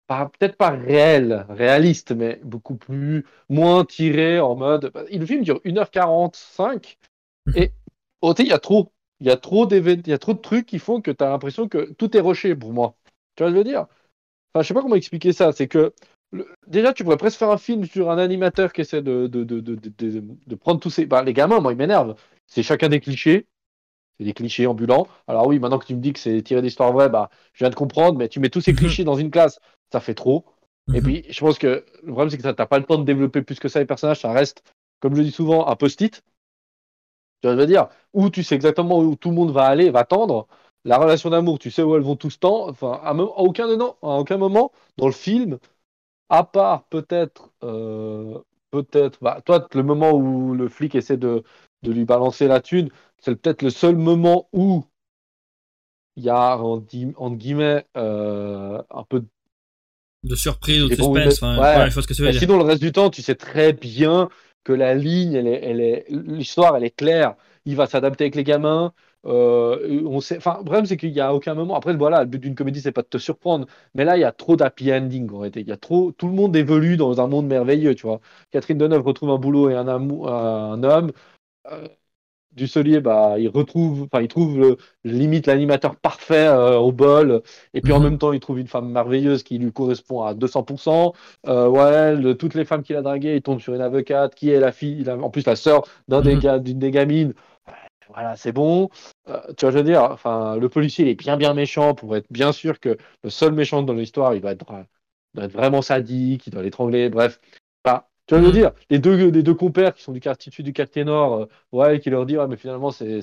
peut-être 0.07 0.57
pas 0.57 0.71
réelle, 0.71 1.47
réaliste, 1.49 2.13
mais 2.13 2.41
beaucoup 2.45 2.77
plus, 2.77 3.25
moins 3.49 3.85
tiré 3.85 4.39
en 4.39 4.55
mode. 4.55 4.91
Bah, 4.93 5.05
le 5.11 5.25
film 5.25 5.45
dure 5.45 5.61
1h45 5.65 6.97
mhm. 7.47 7.57
et 7.57 7.73
au 8.21 8.35
il 8.35 8.49
y 8.49 8.53
a 8.53 8.59
trop. 8.59 8.93
Il 9.21 9.27
y 9.27 9.31
a 9.31 9.37
trop 9.37 9.69
il 9.69 10.07
y 10.07 10.13
a 10.13 10.19
trop 10.19 10.35
de 10.35 10.39
trucs 10.39 10.67
qui 10.67 10.79
font 10.79 11.01
que 11.01 11.11
tu 11.11 11.25
as 11.25 11.29
l'impression 11.29 11.69
que 11.69 11.93
tout 11.93 12.17
est 12.17 12.21
rushé 12.21 12.55
pour 12.55 12.73
moi. 12.73 12.95
Tu 13.35 13.43
vois 13.43 13.51
ce 13.51 13.55
que 13.55 13.59
je 13.61 13.65
veux 13.65 13.71
dire? 13.71 13.87
Enfin, 14.53 14.63
je 14.63 14.69
sais 14.69 14.75
pas 14.75 14.83
comment 14.83 14.95
expliquer 14.95 15.33
ça. 15.33 15.53
C'est 15.53 15.69
que 15.69 15.93
déjà, 16.67 16.93
tu 16.93 17.05
pourrais 17.05 17.17
presque 17.17 17.39
faire 17.39 17.51
un 17.51 17.59
film 17.59 17.85
sur 17.85 18.11
un 18.11 18.19
animateur 18.19 18.73
qui 18.73 18.83
essaie 18.83 19.03
de, 19.03 19.27
de, 19.27 19.45
de, 19.45 19.61
de 19.61 20.55
prendre 20.55 20.81
tous 20.81 20.91
ces. 20.91 21.07
Bah, 21.07 21.23
les 21.23 21.33
gamins, 21.33 21.61
moi, 21.61 21.73
ils 21.73 21.79
m'énervent. 21.79 22.15
C'est 22.47 22.63
chacun 22.63 22.89
des 22.89 23.01
clichés. 23.01 23.47
C'est 24.19 24.25
des 24.25 24.35
clichés 24.35 24.67
ambulants. 24.67 25.07
Alors, 25.27 25.47
oui, 25.47 25.59
maintenant 25.59 25.79
que 25.79 25.87
tu 25.87 25.95
me 25.95 26.01
dis 26.01 26.13
que 26.13 26.19
c'est 26.19 26.43
tiré 26.43 26.61
d'histoire 26.61 26.93
vraie, 26.93 27.09
bah, 27.09 27.31
je 27.53 27.61
viens 27.61 27.71
de 27.71 27.75
comprendre, 27.75 28.19
mais 28.19 28.29
tu 28.29 28.41
mets 28.41 28.51
tous 28.51 28.61
ces 28.61 28.73
mhm. 28.73 28.79
clichés 28.79 29.05
dans 29.05 29.15
une 29.15 29.31
classe, 29.31 29.61
ça 29.93 30.01
fait 30.01 30.15
trop. 30.15 30.45
Et 30.93 31.01
mhm. 31.01 31.03
puis, 31.03 31.25
je 31.29 31.41
pense 31.41 31.59
que 31.59 31.85
le 32.03 32.13
problème, 32.13 32.31
c'est 32.31 32.37
que 32.37 32.43
tu 32.43 32.49
n'as 32.49 32.67
pas 32.67 32.79
le 32.79 32.85
temps 32.85 32.99
de 32.99 33.05
développer 33.05 33.43
plus 33.43 33.61
que 33.61 33.69
ça 33.69 33.79
les 33.79 33.87
personnages. 33.87 34.21
Ça 34.21 34.33
reste, 34.33 34.63
comme 35.01 35.15
je 35.15 35.23
dis 35.23 35.31
souvent, 35.31 35.69
un 35.69 35.77
post-it. 35.77 36.23
Tu 37.41 37.47
vois, 37.47 37.55
je 37.55 37.61
veux 37.61 37.67
dire, 37.67 37.89
où 38.13 38.31
tu 38.31 38.43
sais 38.43 38.55
exactement 38.55 38.99
où 38.99 39.17
tout 39.17 39.31
le 39.31 39.35
monde 39.35 39.53
va 39.53 39.65
aller, 39.65 39.91
va 39.91 40.05
tendre. 40.05 40.47
La 40.85 40.97
relation 40.97 41.31
d'amour, 41.31 41.59
tu 41.59 41.71
sais 41.71 41.83
où 41.83 41.95
elles 41.97 42.03
vont 42.03 42.17
tout 42.17 42.31
ce 42.31 42.39
temps. 42.39 42.69
Enfin, 42.69 43.01
à, 43.03 43.15
aucun, 43.15 43.69
à 43.69 43.95
aucun 44.03 44.37
moment 44.37 44.73
dans 44.97 45.07
le 45.07 45.13
film, 45.13 45.59
à 46.29 46.45
part 46.45 46.85
peut-être, 46.85 47.51
euh, 47.63 48.39
peut-être, 48.71 49.19
bah, 49.23 49.41
toi, 49.45 49.67
le 49.75 49.83
moment 49.83 50.13
où 50.13 50.55
le 50.55 50.69
flic 50.69 50.95
essaie 50.95 51.17
de, 51.17 51.43
de 51.83 51.93
lui 51.93 52.05
balancer 52.05 52.49
la 52.49 52.61
thune, 52.61 52.91
c'est 53.19 53.35
peut-être 53.35 53.63
le 53.63 53.71
seul 53.71 53.97
moment 53.97 54.49
où 54.53 54.85
il 56.17 56.25
y 56.25 56.31
a, 56.31 56.59
entre 56.59 57.37
guillemets, 57.37 57.87
euh, 57.97 58.83
un 58.91 59.05
peu 59.05 59.23
de 60.25 60.35
surprise 60.35 60.83
ou 60.83 60.89
de 60.89 60.95
suspense. 60.95 61.43
Enfin, 61.43 61.89
que 61.89 62.31
dire. 62.31 62.41
Sinon, 62.41 62.59
le 62.59 62.65
reste 62.65 62.83
du 62.83 62.93
temps, 62.93 63.11
tu 63.11 63.23
sais 63.23 63.37
très 63.37 63.73
bien 63.73 64.29
que 64.65 64.73
la 64.73 64.95
ligne, 64.95 65.35
elle 65.35 65.47
est, 65.81 66.07
l'histoire, 66.09 66.77
elle 66.77 66.85
est 66.85 66.91
claire. 66.97 67.37
Il 67.65 67.77
va 67.77 67.87
s'adapter 67.87 68.25
avec 68.25 68.35
les 68.35 68.45
gamins. 68.45 68.93
Euh, 69.27 70.03
on 70.07 70.21
sait, 70.21 70.37
enfin, 70.37 70.57
le 70.59 70.65
problème, 70.65 70.87
c'est 70.87 70.97
qu'il 70.97 71.13
n'y 71.13 71.21
a 71.21 71.35
aucun 71.35 71.55
moment. 71.55 71.75
Après, 71.77 71.95
voilà, 71.95 72.21
le 72.21 72.27
but 72.27 72.39
d'une 72.39 72.55
comédie, 72.55 72.81
c'est 72.81 72.93
pas 72.93 73.03
de 73.03 73.09
te 73.09 73.19
surprendre. 73.19 73.67
Mais 73.95 74.05
là, 74.05 74.17
il 74.17 74.21
y 74.21 74.25
a 74.25 74.33
trop 74.33 74.57
d'happy 74.57 74.93
ending 74.93 75.31
en 75.33 75.45
Il 75.45 75.69
y 75.69 75.73
a 75.73 75.77
trop, 75.77 76.13
tout 76.13 76.27
le 76.29 76.33
monde 76.35 76.55
évolue 76.57 76.97
dans 76.97 77.21
un 77.21 77.27
monde 77.27 77.47
merveilleux, 77.47 77.95
tu 77.95 78.07
vois. 78.07 78.21
Catherine 78.51 78.79
Deneuve 78.79 79.03
retrouve 79.03 79.31
un 79.31 79.39
boulot 79.39 79.71
et 79.71 79.75
un, 79.75 79.89
amour, 79.89 80.33
un 80.33 80.83
homme. 80.83 81.13
Euh, 81.73 81.89
du 82.59 82.67
Solier, 82.67 83.01
bah, 83.01 83.37
il 83.39 83.49
retrouve, 83.49 84.03
enfin, 84.03 84.23
il 84.23 84.29
trouve 84.29 84.59
le, 84.59 84.77
limite 85.05 85.47
l'animateur 85.47 85.97
parfait 85.97 86.47
euh, 86.49 86.77
au 86.77 86.93
bol, 86.93 87.43
et 87.73 87.81
puis 87.81 87.93
en 87.93 87.99
mhm. 87.99 88.05
même 88.05 88.19
temps, 88.19 88.33
il 88.33 88.41
trouve 88.41 88.59
une 88.59 88.67
femme 88.67 88.91
merveilleuse 88.91 89.43
qui 89.43 89.59
lui 89.59 89.73
correspond 89.73 90.23
à 90.23 90.35
200%. 90.35 91.15
Euh, 91.47 91.69
ouais, 91.69 92.35
toutes 92.35 92.55
les 92.55 92.65
femmes 92.65 92.83
qu'il 92.83 92.97
a 92.97 93.03
draguées, 93.03 93.37
il 93.37 93.43
tombe 93.43 93.61
sur 93.61 93.75
une 93.75 93.81
avocate 93.81 94.35
qui 94.35 94.51
est 94.51 94.61
la 94.61 94.73
fille, 94.73 95.09
en 95.09 95.31
plus 95.31 95.47
la 95.47 95.57
sœur 95.57 95.83
d'un 96.09 96.21
des, 96.21 96.37
mhm. 96.37 96.59
d'une 96.59 96.79
des 96.79 96.91
gamines. 96.91 97.35
Voilà, 98.09 98.37
c'est 98.37 98.53
bon. 98.53 98.89
Euh, 99.29 99.41
tu 99.57 99.65
vois, 99.65 99.71
je 99.71 99.79
veux 99.79 99.85
dire, 99.85 100.03
enfin, 100.03 100.57
le 100.57 100.69
policier, 100.69 101.05
il 101.05 101.09
est 101.11 101.15
bien, 101.15 101.37
bien 101.37 101.55
méchant 101.55 101.95
pour 101.95 102.17
être 102.17 102.27
bien 102.31 102.53
sûr 102.53 102.81
que 102.81 102.97
le 103.23 103.31
seul 103.31 103.53
méchant 103.53 103.83
dans 103.83 103.93
l'histoire, 103.93 104.35
il 104.35 104.41
va 104.41 104.53
être, 104.53 104.65
doit 105.35 105.45
être 105.45 105.53
vraiment 105.53 105.83
sadique, 105.83 106.47
il 106.47 106.51
doit 106.51 106.63
l'étrangler, 106.63 107.11
bref. 107.11 107.41
Tu 108.29 108.35
vas 108.35 108.41
me 108.43 108.49
mm. 108.49 108.53
dire, 108.53 108.71
les 108.91 108.99
deux, 108.99 109.31
les 109.31 109.43
deux 109.43 109.55
compères 109.55 109.95
qui 109.95 110.03
sont 110.03 110.13
du 110.13 110.21
quartier 110.21 110.53
du 110.63 110.73
quartier 110.75 111.03
nord, 111.03 111.35
euh, 111.35 111.47
ouais, 111.73 111.99
qui 111.99 112.11
leur 112.11 112.27
disent, 112.27 112.37
ouais, 112.37 112.47
mais 112.47 112.59
finalement, 112.59 112.91
c'est, 112.91 113.21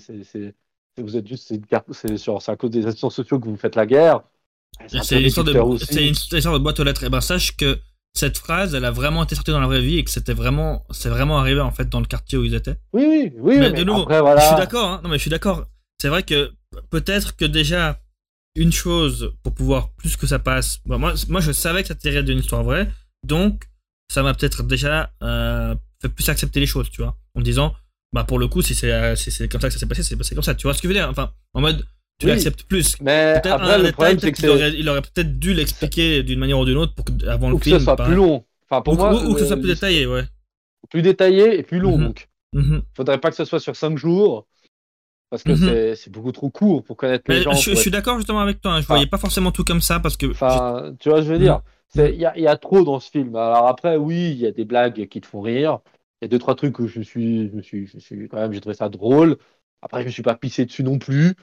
vous 0.97 1.15
êtes 1.15 1.27
juste, 1.27 1.47
c'est, 1.47 2.49
à 2.49 2.55
cause 2.55 2.71
des 2.71 2.87
assistants 2.87 3.11
sociaux 3.11 3.39
que 3.39 3.47
vous 3.47 3.55
faites 3.55 3.75
la 3.75 3.85
guerre. 3.85 4.21
C'est 4.87 5.19
une, 5.19 5.27
histoire 5.27 5.45
de, 5.45 5.53
une 5.53 6.09
histoire 6.09 6.53
de 6.53 6.59
boîte 6.59 6.79
aux 6.79 6.83
lettres. 6.83 7.03
Et 7.03 7.09
ben, 7.09 7.21
sache 7.21 7.55
que 7.55 7.77
cette 8.13 8.37
phrase, 8.37 8.73
elle 8.73 8.83
a 8.83 8.91
vraiment 8.91 9.23
été 9.23 9.35
sortie 9.35 9.51
dans 9.51 9.59
la 9.59 9.67
vraie 9.67 9.81
vie 9.81 9.99
et 9.99 10.03
que 10.03 10.09
c'était 10.09 10.33
vraiment, 10.33 10.83
c'est 10.89 11.09
vraiment 11.09 11.37
arrivé 11.37 11.61
en 11.61 11.71
fait 11.71 11.87
dans 11.87 11.99
le 11.99 12.07
quartier 12.07 12.37
où 12.37 12.43
ils 12.43 12.55
étaient. 12.55 12.75
Oui, 12.91 13.05
oui, 13.07 13.33
oui. 13.37 13.57
Mais, 13.59 13.71
de 13.71 13.83
nouveau, 13.83 14.01
après, 14.01 14.21
voilà. 14.21 14.41
je 14.41 14.47
suis 14.47 14.55
d'accord. 14.55 14.89
Hein. 14.89 15.01
non, 15.03 15.09
mais 15.09 15.17
je 15.17 15.21
suis 15.21 15.29
d'accord. 15.29 15.65
C'est 16.01 16.09
vrai 16.09 16.23
que 16.23 16.51
peut-être 16.89 17.35
que 17.35 17.45
déjà 17.45 17.99
une 18.55 18.71
chose 18.71 19.33
pour 19.43 19.53
pouvoir 19.53 19.91
plus 19.93 20.17
que 20.17 20.25
ça 20.27 20.39
passe. 20.39 20.79
moi, 20.85 21.13
moi, 21.29 21.41
je 21.41 21.51
savais 21.51 21.83
que 21.83 21.89
ça 21.89 21.95
tirait 21.95 22.23
d'une 22.23 22.39
histoire 22.39 22.63
vraie, 22.63 22.89
donc 23.23 23.65
ça 24.07 24.23
m'a 24.23 24.33
peut-être 24.33 24.63
déjà 24.63 25.11
euh, 25.23 25.75
fait 26.01 26.09
plus 26.09 26.27
accepter 26.29 26.59
les 26.59 26.65
choses, 26.65 26.89
tu 26.89 27.01
vois, 27.01 27.17
en 27.35 27.39
me 27.39 27.43
disant, 27.43 27.73
bah 28.13 28.23
pour 28.23 28.39
le 28.39 28.47
coup, 28.47 28.61
si 28.61 28.75
c'est 28.75 28.91
euh, 28.91 29.15
comme 29.49 29.61
ça 29.61 29.67
que 29.67 29.73
ça 29.73 29.79
s'est 29.79 29.87
passé, 29.87 30.03
c'est 30.03 30.15
passé 30.15 30.35
comme 30.35 30.43
ça, 30.43 30.55
tu 30.55 30.63
vois 30.63 30.73
ce 30.73 30.81
que 30.81 30.87
je 30.87 30.93
veux 30.93 30.99
dire? 30.99 31.09
Enfin, 31.09 31.31
en 31.53 31.61
mode, 31.61 31.85
tu 32.19 32.27
l'acceptes 32.27 32.63
plus. 32.63 32.95
Mais 33.01 33.41
après, 33.43 33.79
le 33.79 33.91
problème, 33.91 34.19
c'est 34.19 34.31
qu'il 34.31 34.49
aurait, 34.49 34.73
il 34.73 34.87
aurait 34.87 35.01
peut-être 35.01 35.37
dû 35.37 35.53
l'expliquer 35.53 36.23
d'une 36.23 36.39
manière 36.39 36.59
ou 36.59 36.65
d'une 36.65 36.77
autre 36.77 36.93
pour 36.95 37.05
que, 37.05 37.11
avant 37.27 37.49
le 37.49 37.57
film. 37.57 37.75
que 37.75 37.79
ce 37.79 37.85
soit 37.85 37.97
plus 37.97 38.15
long. 38.15 38.45
Enfin, 38.69 38.81
pour 38.81 38.93
ou, 38.93 38.97
moi, 38.97 39.13
ou, 39.25 39.33
que 39.33 39.39
ce 39.41 39.47
soit 39.47 39.57
plus 39.57 39.67
détaillé, 39.67 40.05
ouais. 40.05 40.23
Plus 40.89 41.01
détaillé 41.01 41.59
et 41.59 41.63
plus 41.63 41.79
long, 41.79 41.97
mhm. 41.97 42.05
donc. 42.05 42.29
Mhm. 42.53 42.83
Faudrait 42.95 43.19
pas 43.19 43.31
que 43.31 43.35
ce 43.35 43.45
soit 43.45 43.59
sur 43.59 43.75
5 43.75 43.97
jours. 43.97 44.47
Parce 45.29 45.43
que 45.43 45.51
mhm. 45.51 45.95
c'est 45.95 46.11
beaucoup 46.11 46.31
trop 46.31 46.49
court 46.49 46.83
pour 46.83 46.97
connaître 46.97 47.25
les 47.29 47.41
gens. 47.41 47.51
Je, 47.51 47.73
suis 47.73 47.91
d'accord 47.91 48.17
justement 48.17 48.39
avec 48.39 48.61
toi. 48.61 48.73
Hein. 48.73 48.81
Je 48.81 48.87
voyais 48.87 49.07
pas 49.07 49.17
forcément 49.17 49.51
tout 49.51 49.63
comme 49.63 49.81
ça 49.81 49.99
parce 49.99 50.17
que. 50.17 50.27
Enfin, 50.27 50.93
tu 50.99 51.09
vois, 51.09 51.21
je 51.21 51.31
veux 51.31 51.39
dire? 51.39 51.61
Il 51.95 52.15
y 52.15 52.25
a, 52.25 52.37
y 52.37 52.47
a, 52.47 52.57
trop 52.57 52.83
dans 52.83 52.99
ce 52.99 53.09
film. 53.09 53.35
Alors 53.35 53.67
après, 53.67 53.95
oui, 53.95 54.31
il 54.31 54.37
y 54.37 54.45
a 54.45 54.51
des 54.51 54.65
blagues 54.65 55.07
qui 55.07 55.21
te 55.21 55.27
font 55.27 55.41
rire. 55.41 55.79
Il 56.21 56.25
y 56.25 56.27
a 56.27 56.27
deux, 56.29 56.39
trois 56.39 56.55
trucs 56.55 56.79
où 56.79 56.87
je 56.87 57.01
suis, 57.01 57.51
je 57.55 57.61
suis, 57.61 57.87
je 57.87 57.99
suis 57.99 58.27
quand 58.27 58.37
même, 58.37 58.53
j'ai 58.53 58.61
trouvé 58.61 58.75
ça 58.75 58.89
drôle. 58.89 59.37
Après, 59.81 60.01
je 60.01 60.07
me 60.07 60.11
suis 60.11 60.23
pas 60.23 60.35
pissé 60.35 60.65
dessus 60.65 60.83
non 60.83 60.97
plus. 60.97 61.35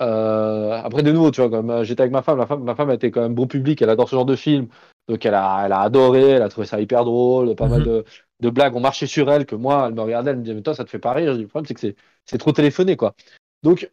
Euh, 0.00 0.72
après, 0.72 1.02
de 1.02 1.12
nouveau, 1.12 1.30
tu 1.30 1.40
vois, 1.40 1.50
comme 1.50 1.70
euh, 1.70 1.84
j'étais 1.84 2.02
avec 2.02 2.12
ma 2.12 2.22
femme, 2.22 2.38
ma 2.38 2.46
femme, 2.46 2.62
ma 2.62 2.74
femme 2.74 2.90
était 2.90 3.10
quand 3.10 3.22
même 3.22 3.34
bon 3.34 3.46
public, 3.46 3.80
elle 3.80 3.90
adore 3.90 4.08
ce 4.08 4.16
genre 4.16 4.26
de 4.26 4.36
film. 4.36 4.68
Donc, 5.08 5.24
elle 5.24 5.34
a, 5.34 5.62
elle 5.64 5.72
a 5.72 5.80
adoré, 5.80 6.30
elle 6.30 6.42
a 6.42 6.48
trouvé 6.48 6.66
ça 6.66 6.80
hyper 6.80 7.04
drôle, 7.04 7.54
pas 7.54 7.68
mal 7.68 7.80
mhm. 7.80 7.86
de, 7.86 8.04
de, 8.40 8.50
blagues 8.50 8.76
ont 8.76 8.80
marché 8.80 9.06
sur 9.06 9.30
elle, 9.30 9.46
que 9.46 9.54
moi, 9.54 9.86
elle 9.88 9.94
me 9.94 10.02
regardait, 10.02 10.30
elle 10.30 10.38
me 10.38 10.42
disait, 10.42 10.54
mais 10.54 10.62
toi, 10.62 10.74
ça 10.74 10.84
te 10.84 10.90
fait 10.90 10.98
pas 10.98 11.12
rire. 11.12 11.34
Le 11.34 11.46
problème, 11.46 11.66
c'est 11.66 11.74
que 11.74 11.96
c'est 12.24 12.38
trop 12.38 12.52
téléphoné, 12.52 12.96
quoi. 12.96 13.14
Donc, 13.62 13.90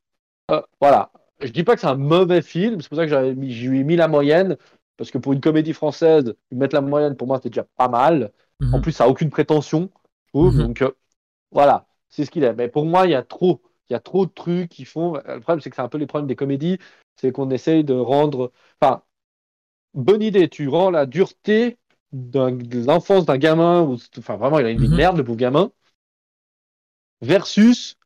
euh, 0.52 0.62
voilà. 0.80 1.12
Je 1.42 1.50
dis 1.50 1.64
pas 1.64 1.76
que 1.76 1.82
c'est 1.82 1.88
un 1.88 1.96
mauvais 1.96 2.42
film, 2.42 2.82
c'est 2.82 2.88
pour 2.88 2.98
ça 2.98 3.06
que 3.06 3.12
j'ai 3.12 3.36
mis, 3.36 3.84
mis 3.84 3.96
la 3.96 4.08
moyenne. 4.08 4.58
Parce 4.98 5.12
que 5.12 5.18
pour 5.18 5.34
une 5.34 5.42
comédie 5.42 5.74
française, 5.74 6.36
mettre 6.52 6.76
la 6.76 6.82
moyenne, 6.82 7.16
pour 7.16 7.28
moi, 7.28 7.38
c'était 7.38 7.50
déjà 7.50 7.66
pas 7.78 7.88
mal. 7.88 8.32
En 8.62 8.78
mhm. 8.78 8.82
plus, 8.82 8.92
ça 8.92 9.06
n'a 9.06 9.10
aucune 9.10 9.30
prétention. 9.30 9.90
Mhm. 10.34 10.58
Donc, 10.58 10.82
euh, 10.82 10.92
voilà, 11.52 11.88
c'est 12.10 12.26
ce 12.26 12.32
qu'il 12.32 12.44
est. 12.44 12.54
Mais 12.54 12.68
pour 12.68 12.86
moi, 12.86 13.06
il 13.06 13.12
y 13.12 13.16
a 13.16 13.24
trop. 13.24 13.62
Il 13.90 13.94
y 13.94 13.96
a 13.96 14.00
trop 14.00 14.26
de 14.26 14.32
trucs 14.32 14.70
qui 14.70 14.86
font. 14.86 15.16
Le 15.16 15.40
problème, 15.40 15.60
c'est 15.62 15.70
que 15.70 15.76
c'est 15.76 15.82
un 15.82 15.90
peu 15.90 15.98
les 15.98 16.08
problèmes 16.08 16.28
des 16.28 16.36
comédies. 16.36 16.80
C'est 17.16 17.32
qu'on 17.32 17.50
essaye 17.50 17.84
de 17.84 17.94
rendre. 17.94 18.52
Enfin, 18.82 19.04
bonne 19.94 20.22
idée. 20.22 20.48
Tu 20.48 20.68
rends 20.68 20.90
la 20.90 21.06
dureté 21.06 21.78
de 22.14 22.86
l'enfance 22.86 23.26
d'un 23.26 23.38
gamin. 23.38 23.98
Enfin, 24.18 24.38
vraiment, 24.38 24.60
il 24.60 24.66
a 24.66 24.70
une 24.70 24.80
vie 24.80 24.88
de 24.88 24.92
mhm. 24.92 24.98
merde, 24.98 25.18
le 25.18 25.24
pauvre 25.24 25.38
gamin. 25.38 25.72
Versus 27.22 27.98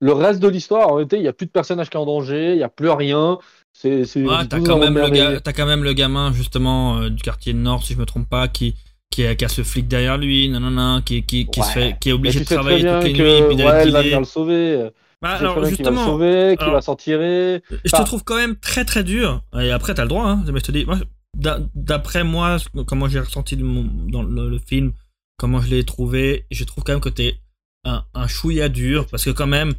le 0.00 0.12
reste 0.12 0.40
de 0.40 0.48
l'histoire. 0.48 0.88
En 0.88 0.94
réalité, 0.94 1.16
il 1.16 1.22
n'y 1.22 1.28
a 1.28 1.32
plus 1.32 1.46
de 1.46 1.52
personnages 1.52 1.88
qui 1.88 1.96
sont 1.96 2.02
en 2.02 2.06
danger. 2.06 2.52
Il 2.52 2.56
n'y 2.56 2.62
a 2.62 2.68
plus 2.68 2.90
rien. 2.90 3.38
C'est, 3.72 4.02
t'as 4.50 4.60
quand, 4.60 4.78
même 4.78 4.98
le 4.98 5.40
quand 5.52 5.66
même 5.66 5.82
le 5.82 5.94
gamin, 5.94 6.32
justement, 6.32 6.98
euh, 6.98 7.08
du 7.08 7.22
quartier 7.22 7.54
nord, 7.54 7.82
si 7.84 7.94
je 7.94 7.98
me 7.98 8.04
trompe 8.04 8.28
pas, 8.28 8.46
qui, 8.46 8.74
qui, 9.10 9.24
a, 9.24 9.34
qui 9.34 9.46
a 9.46 9.48
ce 9.48 9.62
flic 9.62 9.88
derrière 9.88 10.18
lui, 10.18 10.50
non, 10.50 10.60
non, 10.60 10.70
non, 10.70 11.00
qui, 11.00 11.22
qui, 11.22 11.46
qui, 11.46 11.62
se 11.62 11.70
fait, 11.70 11.96
qui 11.98 12.10
est 12.10 12.12
obligé 12.12 12.40
de 12.40 12.44
travailler 12.44 12.82
toutes 12.82 13.04
les 13.04 13.12
nuits. 13.14 13.56
Puis 13.56 13.64
ouais, 13.64 13.86
il 13.86 13.92
va 13.92 14.02
venir 14.02 14.18
le 14.18 14.26
sauver. 14.26 14.90
Bah, 15.22 15.36
alors, 15.36 15.64
justement, 15.64 15.90
qui 15.90 15.94
va 15.94 16.00
le 16.00 16.06
sauver, 16.06 16.56
qui 16.58 16.70
va 16.70 16.80
s'en 16.82 16.96
tirer. 16.96 17.62
Je 17.70 17.90
te 17.90 18.02
trouve 18.02 18.24
quand 18.24 18.36
même 18.36 18.56
très 18.56 18.84
très 18.84 19.04
dur. 19.04 19.42
Et 19.58 19.70
après, 19.70 19.94
t'as 19.94 20.02
le 20.02 20.08
droit, 20.08 20.26
hein. 20.26 20.44
Mais 20.52 20.58
je 20.58 20.64
te 20.64 20.72
dis, 20.72 20.84
d'après 21.34 22.24
moi, 22.24 22.58
comment 22.86 23.08
j'ai 23.08 23.20
ressenti 23.20 23.56
dans 23.56 24.22
le, 24.22 24.58
film, 24.58 24.92
comment 25.38 25.60
je 25.60 25.68
l'ai 25.68 25.84
trouvé, 25.84 26.46
je 26.50 26.64
trouve 26.64 26.84
quand 26.84 26.92
même 26.92 27.00
que 27.00 27.08
t'es 27.08 27.38
un, 27.84 28.04
un 28.14 28.26
chouïa 28.26 28.68
dur. 28.68 29.06
Parce 29.06 29.24
que 29.24 29.30
quand 29.30 29.46
même, 29.46 29.74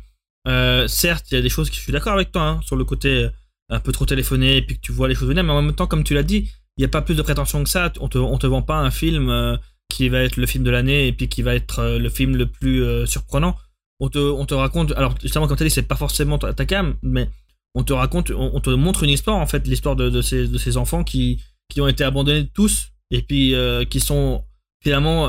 euh, 0.47 0.87
certes, 0.87 1.31
il 1.31 1.35
y 1.35 1.37
a 1.37 1.41
des 1.41 1.49
choses 1.49 1.69
que 1.69 1.75
je 1.75 1.81
suis 1.81 1.93
d'accord 1.93 2.13
avec 2.13 2.31
toi, 2.31 2.41
hein, 2.41 2.61
sur 2.63 2.75
le 2.75 2.85
côté 2.85 3.29
un 3.69 3.79
peu 3.79 3.91
trop 3.91 4.05
téléphoné 4.05 4.57
et 4.57 4.61
puis 4.61 4.75
que 4.75 4.81
tu 4.81 4.91
vois 4.91 5.07
les 5.07 5.15
choses 5.15 5.29
venir, 5.29 5.43
mais 5.43 5.51
en 5.51 5.61
même 5.61 5.75
temps, 5.75 5.87
comme 5.87 6.03
tu 6.03 6.13
l'as 6.13 6.23
dit, 6.23 6.49
il 6.77 6.81
n'y 6.81 6.85
a 6.85 6.89
pas 6.89 7.01
plus 7.01 7.15
de 7.15 7.21
prétention 7.21 7.63
que 7.63 7.69
ça. 7.69 7.91
On 7.99 8.07
te, 8.07 8.17
on 8.17 8.37
te 8.37 8.47
vend 8.47 8.61
pas 8.61 8.77
un 8.77 8.91
film 8.91 9.29
euh, 9.29 9.57
qui 9.89 10.09
va 10.09 10.21
être 10.21 10.37
le 10.37 10.45
film 10.45 10.63
de 10.63 10.71
l'année 10.71 11.07
et 11.07 11.13
puis 11.13 11.29
qui 11.29 11.41
va 11.41 11.55
être 11.55 11.79
euh, 11.79 11.99
le 11.99 12.09
film 12.09 12.35
le 12.35 12.47
plus 12.47 12.83
euh, 12.83 13.05
surprenant. 13.05 13.55
On 13.99 14.09
te, 14.09 14.19
on 14.19 14.45
te 14.45 14.53
raconte, 14.53 14.91
alors 14.93 15.15
justement, 15.21 15.47
comme 15.47 15.55
tu 15.55 15.63
as 15.63 15.67
dit, 15.67 15.71
c'est 15.71 15.83
pas 15.83 15.95
forcément 15.95 16.37
ta, 16.37 16.65
cam, 16.65 16.95
mais 17.03 17.29
on 17.75 17.83
te 17.83 17.93
raconte, 17.93 18.31
on, 18.31 18.59
te 18.59 18.69
montre 18.69 19.03
une 19.03 19.09
histoire, 19.09 19.37
en 19.37 19.47
fait, 19.47 19.67
l'histoire 19.67 19.95
de, 19.95 20.09
de, 20.09 20.21
ces, 20.21 20.47
de 20.47 20.57
ces 20.57 20.77
enfants 20.77 21.03
qui, 21.03 21.41
qui 21.69 21.81
ont 21.81 21.87
été 21.87 22.03
abandonnés 22.03 22.47
tous 22.53 22.89
et 23.11 23.21
puis 23.21 23.55
qui 23.89 23.99
sont 23.99 24.43
finalement, 24.83 25.23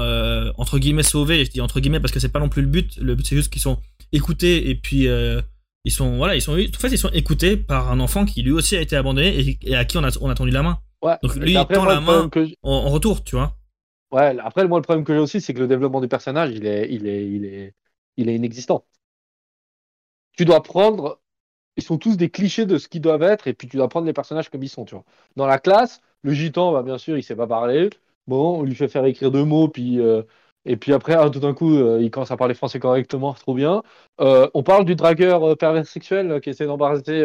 entre 0.59 0.79
guillemets, 0.79 1.03
sauvés. 1.03 1.45
Je 1.45 1.51
dis 1.51 1.61
entre 1.61 1.81
guillemets 1.81 2.01
parce 2.01 2.13
que 2.13 2.21
c'est 2.21 2.29
pas 2.29 2.41
non 2.41 2.49
plus 2.49 2.63
le 2.63 2.69
but. 2.69 2.97
Le 2.99 3.15
but, 3.15 3.27
c'est 3.27 3.37
juste 3.37 3.53
qu'ils 3.53 3.63
sont 3.63 3.79
écoutés 4.13 4.69
et 4.69 4.75
puis 4.75 5.07
ils 5.87 5.93
sont 5.93 6.17
voilà 6.17 6.35
ils 6.35 6.41
sont 6.41 6.53
en 6.53 6.79
fait 6.79 6.89
ils 6.89 6.99
sont 6.99 7.11
écoutés 7.11 7.57
par 7.57 7.91
un 7.91 8.01
enfant 8.01 8.25
qui 8.25 8.43
lui 8.43 8.53
aussi 8.53 8.75
a 8.75 8.81
été 8.81 8.97
abandonné 8.97 9.59
et, 9.63 9.75
à 9.75 9.85
qui 9.85 9.99
on 9.99 10.05
a 10.05 10.17
on 10.23 10.31
a 10.31 10.35
tendu 10.35 10.51
la 10.51 10.63
main 10.63 10.79
ouais, 11.03 11.17
donc 11.23 11.35
lui 11.37 11.53
il 11.53 11.67
tend 11.67 11.85
la 11.85 12.01
main 12.01 12.31
en, 12.63 12.89
retour 12.89 13.23
tu 13.23 13.37
vois 13.37 13.59
ouais 14.11 14.35
après 14.43 14.67
moi 14.67 14.79
le 14.79 14.83
problème 14.83 15.05
que 15.05 15.13
j'ai 15.13 15.19
aussi 15.19 15.43
c'est 15.43 15.53
que 15.53 15.59
le 15.59 15.69
développement 15.69 16.01
du 16.01 16.09
personnage 16.09 16.53
il 16.55 16.65
est 16.65 16.89
il 16.91 17.07
est 17.07 17.27
il 17.31 17.45
est 17.45 17.75
il 18.17 18.29
est 18.29 18.37
inexistant. 18.37 18.85
Tu 20.37 20.45
dois 20.45 20.63
prendre, 20.63 21.21
ils 21.77 21.83
sont 21.83 21.99
tous 21.99 22.17
des 22.17 22.31
clichés 22.31 22.67
de 22.67 22.79
ce 22.79 22.89
qu'ils 22.89 23.01
doivent 23.01 23.23
être, 23.23 23.47
et 23.49 23.55
puis 23.55 23.69
tu 23.69 23.77
dois 23.77 23.89
prendre 23.89 24.07
les 24.07 24.13
personnages 24.13 24.49
comme 24.49 24.63
ils 24.63 24.69
sont, 24.69 24.85
tu 24.85 24.95
vois. 24.95 25.05
Dans 25.37 25.47
la 25.47 25.59
classe, 25.59 26.01
le 26.23 26.33
gitan, 26.33 26.73
bah, 26.73 26.83
bien 26.83 26.99
sûr, 26.99 27.17
il 27.19 27.23
sait 27.23 27.37
pas 27.37 27.47
parler. 27.47 27.91
Bon, 28.27 28.61
on 28.61 28.63
lui 28.63 28.75
fait 28.75 28.89
faire 28.89 29.05
écrire 29.05 29.31
deux 29.31 29.45
mots, 29.45 29.69
puis 29.69 30.01
euh, 30.01 30.23
et 30.65 30.77
puis 30.77 30.93
après, 30.95 31.15
ah, 31.15 31.29
tout 31.29 31.41
d'un 31.41 31.53
coup, 31.53 31.77
euh, 31.77 31.99
il 32.01 32.11
commence 32.11 32.31
à 32.31 32.37
parler 32.37 32.55
français 32.55 32.79
correctement, 32.79 33.35
trop 33.35 33.55
bien. 33.55 33.83
Euh, 34.21 34.49
on 34.55 34.63
parle 34.63 34.87
du 34.87 34.95
dragueur 34.97 35.57
pervers 35.59 35.87
sexuel 35.87 36.41
qui 36.41 36.51
essaie 36.51 36.67
d'embarrasser 36.67 37.23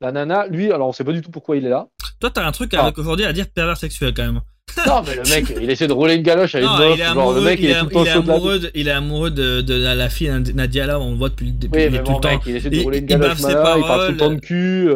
la 0.00 0.12
nana. 0.12 0.46
Lui, 0.46 0.72
alors 0.72 0.88
on 0.88 0.92
sait 0.92 1.04
pas 1.04 1.12
du 1.12 1.22
tout 1.22 1.30
pourquoi 1.30 1.56
il 1.56 1.66
est 1.66 1.70
là. 1.70 1.88
Toi, 2.20 2.30
t'as 2.30 2.46
un 2.46 2.52
truc 2.52 2.72
ah. 2.74 2.92
aujourd'hui 2.96 3.24
à 3.24 3.32
dire 3.32 3.46
pervers 3.52 3.76
sexuel 3.76 4.14
quand 4.14 4.24
même. 4.24 4.40
Non, 4.86 5.02
mais 5.06 5.16
le 5.16 5.22
mec, 5.22 5.54
il 5.60 5.70
essaie 5.70 5.86
de 5.86 5.92
rouler 5.92 6.14
une 6.14 6.22
galoche 6.22 6.54
avec 6.54 6.66
une 6.68 6.94
il 6.94 7.00
est 7.00 7.04
amoureux, 7.04 7.34
le 7.36 7.40
mec, 7.42 7.58
il, 7.60 7.70
est, 7.70 7.80
tout 7.80 7.88
il 7.92 8.06
est 8.06 8.10
amoureux, 8.10 8.58
de, 8.58 8.70
il 8.74 8.88
est 8.88 8.92
amoureux 8.92 9.30
de, 9.30 9.60
de, 9.60 9.74
la 9.74 10.08
fille 10.08 10.30
Nadia 10.54 10.86
là, 10.86 11.00
on 11.00 11.12
le 11.12 11.16
voit 11.16 11.28
depuis, 11.28 11.52
depuis 11.52 11.84
oui, 11.84 11.90
mais 11.90 12.02
tout 12.02 12.12
le 12.12 12.20
temps. 12.20 12.40
il 12.46 12.56
essaie 12.56 12.70
de 12.70 12.80
rouler 12.80 12.98
une 12.98 13.06
galoche, 13.06 13.38
il, 13.40 13.48
il 13.48 13.54
parle 13.54 14.06
tout 14.06 14.12
le 14.12 14.16
temps 14.18 14.30
de 14.30 14.40
cul. 14.40 14.90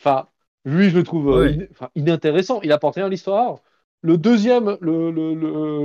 Enfin, 0.00 0.26
lui, 0.64 0.90
je 0.90 0.96
le 0.96 1.02
trouve 1.02 1.48
inintéressant. 1.94 2.60
Il 2.62 2.72
apporte 2.72 2.96
rien 2.96 3.06
à 3.06 3.08
l'histoire. 3.08 3.58
Le 4.00 4.16
deuxième, 4.16 4.76
le, 4.80 5.10
le, 5.10 5.34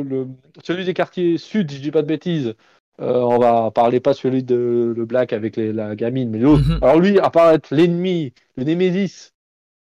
le, 0.03 0.27
celui 0.63 0.85
des 0.85 0.93
quartiers 0.93 1.37
sud, 1.37 1.71
si 1.71 1.77
je 1.77 1.81
dis 1.81 1.91
pas 1.91 2.03
de 2.03 2.07
bêtises, 2.07 2.53
euh, 3.01 3.21
on 3.21 3.39
va 3.39 3.71
parler 3.71 3.99
pas 3.99 4.13
celui 4.13 4.43
de 4.43 4.93
le 4.95 5.05
Black 5.05 5.33
avec 5.33 5.57
la 5.57 5.95
gamine, 5.95 6.29
mais 6.29 6.37
l'autre. 6.37 6.63
Mhm. 6.63 6.79
Alors 6.81 6.99
lui, 6.99 7.19
à 7.19 7.29
part 7.31 7.51
être 7.51 7.73
l'ennemi, 7.73 8.33
le 8.55 8.65
Némésis, 8.65 9.32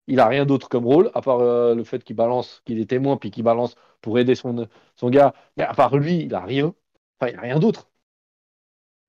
il 0.07 0.21
a 0.21 0.27
rien 0.27 0.45
d'autre 0.45 0.69
comme 0.69 0.87
rôle, 0.87 1.11
à 1.15 1.21
part 1.21 1.41
euh, 1.41 1.75
le 1.75 1.85
fait 1.85 2.03
qu'il 2.03 2.17
balance, 2.17 2.63
qu'il 2.65 2.81
est 2.81 2.87
témoin, 2.87 3.17
puis 3.17 3.31
qu'il 3.31 3.45
balance 3.45 3.77
pour 4.01 4.19
aider 4.19 4.35
son, 4.35 4.69
son 4.97 5.11
gars. 5.11 5.35
Mais 5.57 5.65
à 5.65 5.75
part 5.75 5.97
lui, 5.97 6.25
il 6.25 6.35
a 6.35 6.41
rien. 6.41 6.75
Enfin, 7.21 7.33
il 7.33 7.39
a 7.39 7.43
rien 7.43 7.59
d'autre. 7.59 7.89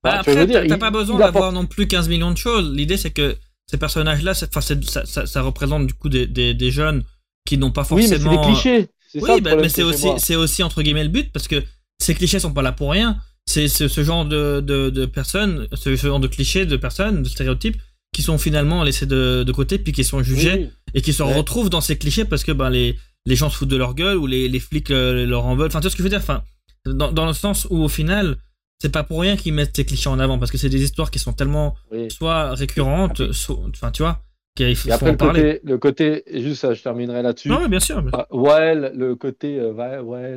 Bah, 0.03 0.19
après, 0.19 0.47
t'as 0.47 0.77
pas 0.77 0.91
besoin 0.91 1.17
d'avoir 1.17 1.51
non 1.51 1.65
plus 1.65 1.87
15 1.87 2.09
millions 2.09 2.31
de 2.31 2.37
choses. 2.37 2.71
L'idée, 2.73 2.97
c'est 2.97 3.11
que 3.11 3.37
ces 3.67 3.77
personnages-là, 3.77 4.33
ça, 4.33 4.47
ça, 4.51 5.25
ça, 5.25 5.41
représente 5.41 5.87
du 5.87 5.93
coup 5.93 6.09
des, 6.09 6.27
des, 6.27 6.53
des 6.53 6.71
jeunes 6.71 7.03
qui 7.45 7.57
n'ont 7.57 7.71
pas 7.71 7.85
forcément. 7.85 8.09
Oui, 8.09 8.17
mais 8.19 8.23
c'est 8.23 8.37
des 8.37 8.53
clichés. 8.53 8.89
Oui, 9.15 9.41
bah, 9.41 9.55
mais 9.55 9.69
c'est 9.69 9.83
aussi, 9.83 10.09
c'est 10.17 10.35
aussi 10.35 10.63
entre 10.63 10.81
guillemets 10.81 11.03
le 11.03 11.09
but 11.09 11.31
parce 11.31 11.47
que 11.47 11.63
ces 11.99 12.15
clichés 12.15 12.39
sont 12.39 12.53
pas 12.53 12.61
là 12.61 12.71
pour 12.71 12.91
rien. 12.91 13.17
C'est 13.45 13.67
ce, 13.67 14.03
genre 14.03 14.25
de, 14.25 14.61
de, 14.61 14.89
de 14.89 15.05
personnes, 15.05 15.67
ce, 15.73 15.95
genre 15.95 16.19
de 16.19 16.27
clichés 16.27 16.65
de 16.65 16.77
personnes, 16.77 17.23
de 17.23 17.29
stéréotypes 17.29 17.77
qui 18.13 18.21
sont 18.21 18.37
finalement 18.37 18.83
laissés 18.83 19.05
de, 19.05 19.43
de 19.43 19.51
côté 19.51 19.77
puis 19.77 19.91
qui 19.91 20.03
sont 20.03 20.23
jugés 20.23 20.69
et 20.93 21.01
qui 21.01 21.13
se 21.13 21.23
retrouvent 21.23 21.69
dans 21.69 21.81
ces 21.81 21.97
clichés 21.97 22.25
parce 22.25 22.43
que 22.43 22.51
ben 22.51 22.69
les 22.69 22.97
les 23.25 23.35
gens 23.35 23.49
se 23.49 23.57
foutent 23.57 23.69
de 23.69 23.77
leur 23.77 23.95
gueule 23.95 24.17
ou 24.17 24.27
les, 24.27 24.49
les 24.49 24.59
flics 24.59 24.91
euh, 24.91 25.25
leur 25.25 25.45
en 25.45 25.55
veulent. 25.55 25.67
Enfin, 25.67 25.79
tu 25.79 25.83
vois 25.83 25.91
ce 25.91 25.95
que 25.95 26.03
je 26.03 26.03
veux 26.03 26.09
dire? 26.09 26.19
Enfin, 26.19 26.43
dans, 26.85 27.11
dans 27.11 27.25
le 27.25 27.33
sens 27.33 27.65
où 27.69 27.77
au 27.77 27.87
final, 27.87 28.37
c'est 28.79 28.91
pas 28.91 29.03
pour 29.03 29.21
rien 29.21 29.37
qu'ils 29.37 29.53
mettent 29.53 29.75
ces 29.75 29.85
clichés 29.85 30.09
en 30.09 30.19
avant 30.19 30.37
parce 30.37 30.51
que 30.51 30.57
c'est 30.57 30.69
des 30.69 30.83
histoires 30.83 31.09
qui 31.09 31.19
sont 31.19 31.31
tellement 31.31 31.75
soit 32.09 32.53
récurrentes, 32.53 33.31
soit, 33.31 33.57
enfin 33.69 33.91
tu 33.91 34.03
vois, 34.03 34.21
et 34.59 34.75
après, 34.91 35.11
le 35.11 35.17
côté, 35.17 35.59
le 35.63 35.77
côté, 35.79 36.23
juste 36.31 36.61
ça, 36.61 36.73
je 36.73 36.83
terminerai 36.83 37.23
là-dessus. 37.23 37.49
Non, 37.49 37.67
bien 37.67 37.79
sûr. 37.79 38.03
Ah, 38.13 38.27
ouais, 38.29 38.75
le 38.75 39.15
côté, 39.15 39.59
euh, 39.59 40.01
ouais, 40.03 40.35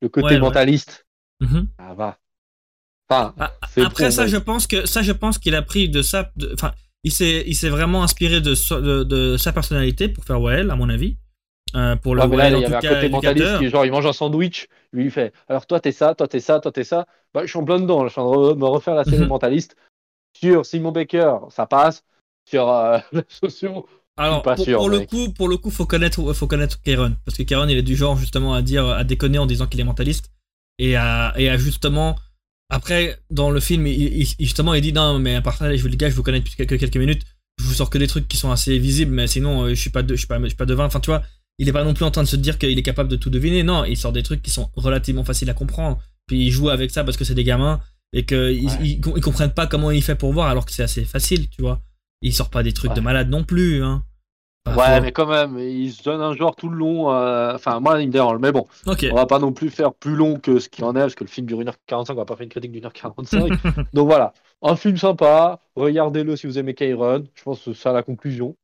le 0.00 0.08
côté 0.08 0.38
mentaliste. 0.38 1.06
Mhm. 1.40 1.68
Ah, 1.78 1.94
va. 1.94 2.18
Enfin, 3.08 3.34
ah, 3.38 3.52
après, 3.84 4.10
ça, 4.10 4.26
je 4.26 4.36
pense 4.36 4.66
que, 4.66 4.86
ça, 4.86 5.02
je 5.02 5.12
pense 5.12 5.38
qu'il 5.38 5.54
a 5.54 5.62
pris 5.62 5.88
de 5.88 6.02
ça, 6.02 6.32
enfin, 6.54 6.72
il 7.04 7.12
s'est, 7.12 7.44
il 7.46 7.54
s'est 7.54 7.68
vraiment 7.68 8.02
inspiré 8.02 8.40
de, 8.40 8.54
de, 8.80 9.04
de, 9.04 9.36
sa 9.36 9.52
personnalité 9.52 10.08
pour 10.08 10.24
faire 10.24 10.40
Well, 10.40 10.70
à 10.70 10.76
mon 10.76 10.88
avis. 10.88 11.16
Euh, 11.74 11.96
pour 11.96 12.14
le 12.14 12.20
là, 12.20 12.50
il 12.50 12.60
y 12.60 12.64
avait 12.64 12.74
un 12.76 12.80
côté 12.80 13.08
mentaliste 13.08 13.58
qui, 13.58 13.68
genre, 13.68 13.84
il 13.84 13.90
mange 13.90 14.06
un 14.06 14.12
sandwich, 14.12 14.68
lui, 14.92 15.06
il 15.06 15.10
fait, 15.10 15.32
alors 15.48 15.66
toi, 15.66 15.80
t'es 15.80 15.92
ça, 15.92 16.14
toi, 16.14 16.28
t'es 16.28 16.40
ça, 16.40 16.60
toi, 16.60 16.70
t'es 16.70 16.84
ça. 16.84 17.06
Bah, 17.32 17.42
je 17.42 17.48
suis 17.48 17.58
en 17.58 17.64
plein 17.64 17.80
dedans, 17.80 18.06
je 18.06 18.12
suis 18.12 18.20
en 18.20 18.30
train 18.30 18.52
de 18.54 18.58
me 18.58 18.66
refaire 18.66 18.94
la 18.94 19.04
série 19.04 19.22
mhm. 19.22 19.28
mentaliste. 19.28 19.76
Sur 20.36 20.64
Simon 20.66 20.92
Baker, 20.92 21.36
ça 21.50 21.66
passe 21.66 22.04
sur 22.48 22.68
euh, 22.68 22.98
les 23.12 23.24
sociaux. 23.28 23.86
Alors, 24.16 24.42
pas 24.42 24.54
pour, 24.54 24.64
sûr, 24.64 24.78
pour 24.78 24.88
le 24.88 25.00
coup, 25.00 25.32
pour 25.32 25.48
le 25.48 25.56
coup, 25.56 25.70
faut 25.70 25.86
connaître, 25.86 26.32
faut 26.32 26.46
connaître 26.46 26.80
Kieron, 26.80 27.16
parce 27.24 27.36
que 27.36 27.42
Kieron, 27.42 27.66
il 27.66 27.76
est 27.76 27.82
du 27.82 27.96
genre 27.96 28.16
justement 28.16 28.54
à 28.54 28.62
dire, 28.62 28.88
à 28.88 29.02
déconner 29.02 29.38
en 29.38 29.46
disant 29.46 29.66
qu'il 29.66 29.80
est 29.80 29.84
mentaliste, 29.84 30.30
et 30.78 30.96
à, 30.96 31.32
et 31.36 31.50
à 31.50 31.56
justement, 31.56 32.14
après, 32.70 33.18
dans 33.30 33.50
le 33.50 33.60
film, 33.60 33.86
il, 33.86 34.26
justement, 34.40 34.74
il 34.74 34.82
dit 34.82 34.92
non, 34.92 35.18
mais 35.18 35.34
à 35.34 35.42
part 35.42 35.56
ça, 35.56 35.74
je 35.74 35.86
les 35.86 35.96
gars, 35.96 36.10
je 36.10 36.14
vous 36.14 36.22
connais 36.22 36.40
depuis 36.40 36.54
quelques, 36.54 36.78
quelques 36.78 36.96
minutes, 36.96 37.22
je 37.58 37.64
vous 37.64 37.74
sors 37.74 37.90
que 37.90 37.98
des 37.98 38.06
trucs 38.06 38.26
qui 38.26 38.36
sont 38.36 38.50
assez 38.50 38.78
visibles, 38.78 39.12
mais 39.12 39.26
sinon, 39.26 39.64
euh, 39.64 39.68
je 39.70 39.80
suis 39.80 39.90
pas 39.90 40.02
de, 40.02 40.14
je 40.14 40.18
suis 40.18 40.26
pas, 40.26 40.40
je 40.40 40.46
suis 40.46 40.56
pas 40.56 40.66
devin. 40.66 40.84
Enfin, 40.84 41.00
tu 41.00 41.10
vois, 41.10 41.22
il 41.58 41.68
est 41.68 41.72
pas 41.72 41.84
non 41.84 41.94
plus 41.94 42.04
en 42.04 42.10
train 42.10 42.22
de 42.22 42.28
se 42.28 42.36
dire 42.36 42.58
qu'il 42.58 42.76
est 42.76 42.82
capable 42.82 43.08
de 43.08 43.16
tout 43.16 43.30
deviner. 43.30 43.62
Non, 43.62 43.84
il 43.84 43.96
sort 43.96 44.12
des 44.12 44.22
trucs 44.22 44.42
qui 44.42 44.50
sont 44.50 44.70
relativement 44.74 45.24
faciles 45.24 45.50
à 45.50 45.54
comprendre. 45.54 46.00
Puis 46.26 46.46
il 46.46 46.50
joue 46.50 46.70
avec 46.70 46.90
ça 46.90 47.04
parce 47.04 47.16
que 47.16 47.24
c'est 47.24 47.34
des 47.34 47.44
gamins 47.44 47.80
et 48.12 48.24
qu'ils 48.24 48.70
ils, 48.82 49.00
comprennent 49.00 49.52
pas 49.52 49.66
comment 49.66 49.90
il 49.90 50.02
fait 50.02 50.14
pour 50.14 50.32
voir 50.32 50.48
alors 50.48 50.64
que 50.64 50.72
c'est 50.72 50.82
assez 50.82 51.04
facile, 51.04 51.48
tu 51.50 51.62
vois 51.62 51.82
il 52.24 52.32
sort 52.32 52.50
pas 52.50 52.62
des 52.62 52.72
trucs 52.72 52.94
de 52.94 53.00
malade 53.00 53.28
non 53.28 53.44
plus. 53.44 53.82
Hein. 53.82 54.02
Ouais, 54.66 55.00
mais 55.00 55.12
quand 55.12 55.26
même, 55.26 55.58
il 55.58 55.92
se 55.92 56.02
donne 56.02 56.20
un 56.20 56.34
genre 56.34 56.56
tout 56.56 56.68
le 56.68 56.76
long. 56.76 57.12
Euh, 57.12 57.54
enfin, 57.54 57.80
moi, 57.80 58.00
il 58.00 58.08
me 58.08 58.12
dérange. 58.12 58.38
Mais 58.40 58.52
bon, 58.52 58.66
on 58.86 59.14
va 59.14 59.26
pas 59.26 59.38
non 59.38 59.52
plus 59.52 59.70
faire 59.70 59.94
plus 59.94 60.14
long 60.14 60.38
que 60.38 60.58
ce 60.58 60.68
qu'il 60.68 60.84
en 60.84 60.94
est, 60.96 61.00
parce 61.00 61.14
que 61.14 61.24
le 61.24 61.30
film 61.30 61.46
dure 61.46 61.60
1h45, 61.60 62.12
on 62.12 62.14
va 62.14 62.24
pas 62.24 62.36
faire 62.36 62.44
une 62.44 62.50
critique 62.50 62.72
d'une 62.72 62.84
heure 62.84 62.92
45. 62.92 63.50
Donc 63.92 64.08
voilà, 64.08 64.32
un 64.62 64.76
film 64.76 64.96
sympa. 64.96 65.60
Regardez-le 65.76 66.36
si 66.36 66.46
vous 66.46 66.58
aimez 66.58 66.74
Kairon. 66.74 67.24
Je 67.34 67.42
pense 67.42 67.60
que 67.60 67.72
c'est 67.72 67.80
ça 67.80 67.92
la 67.92 68.02
conclusion. 68.02 68.56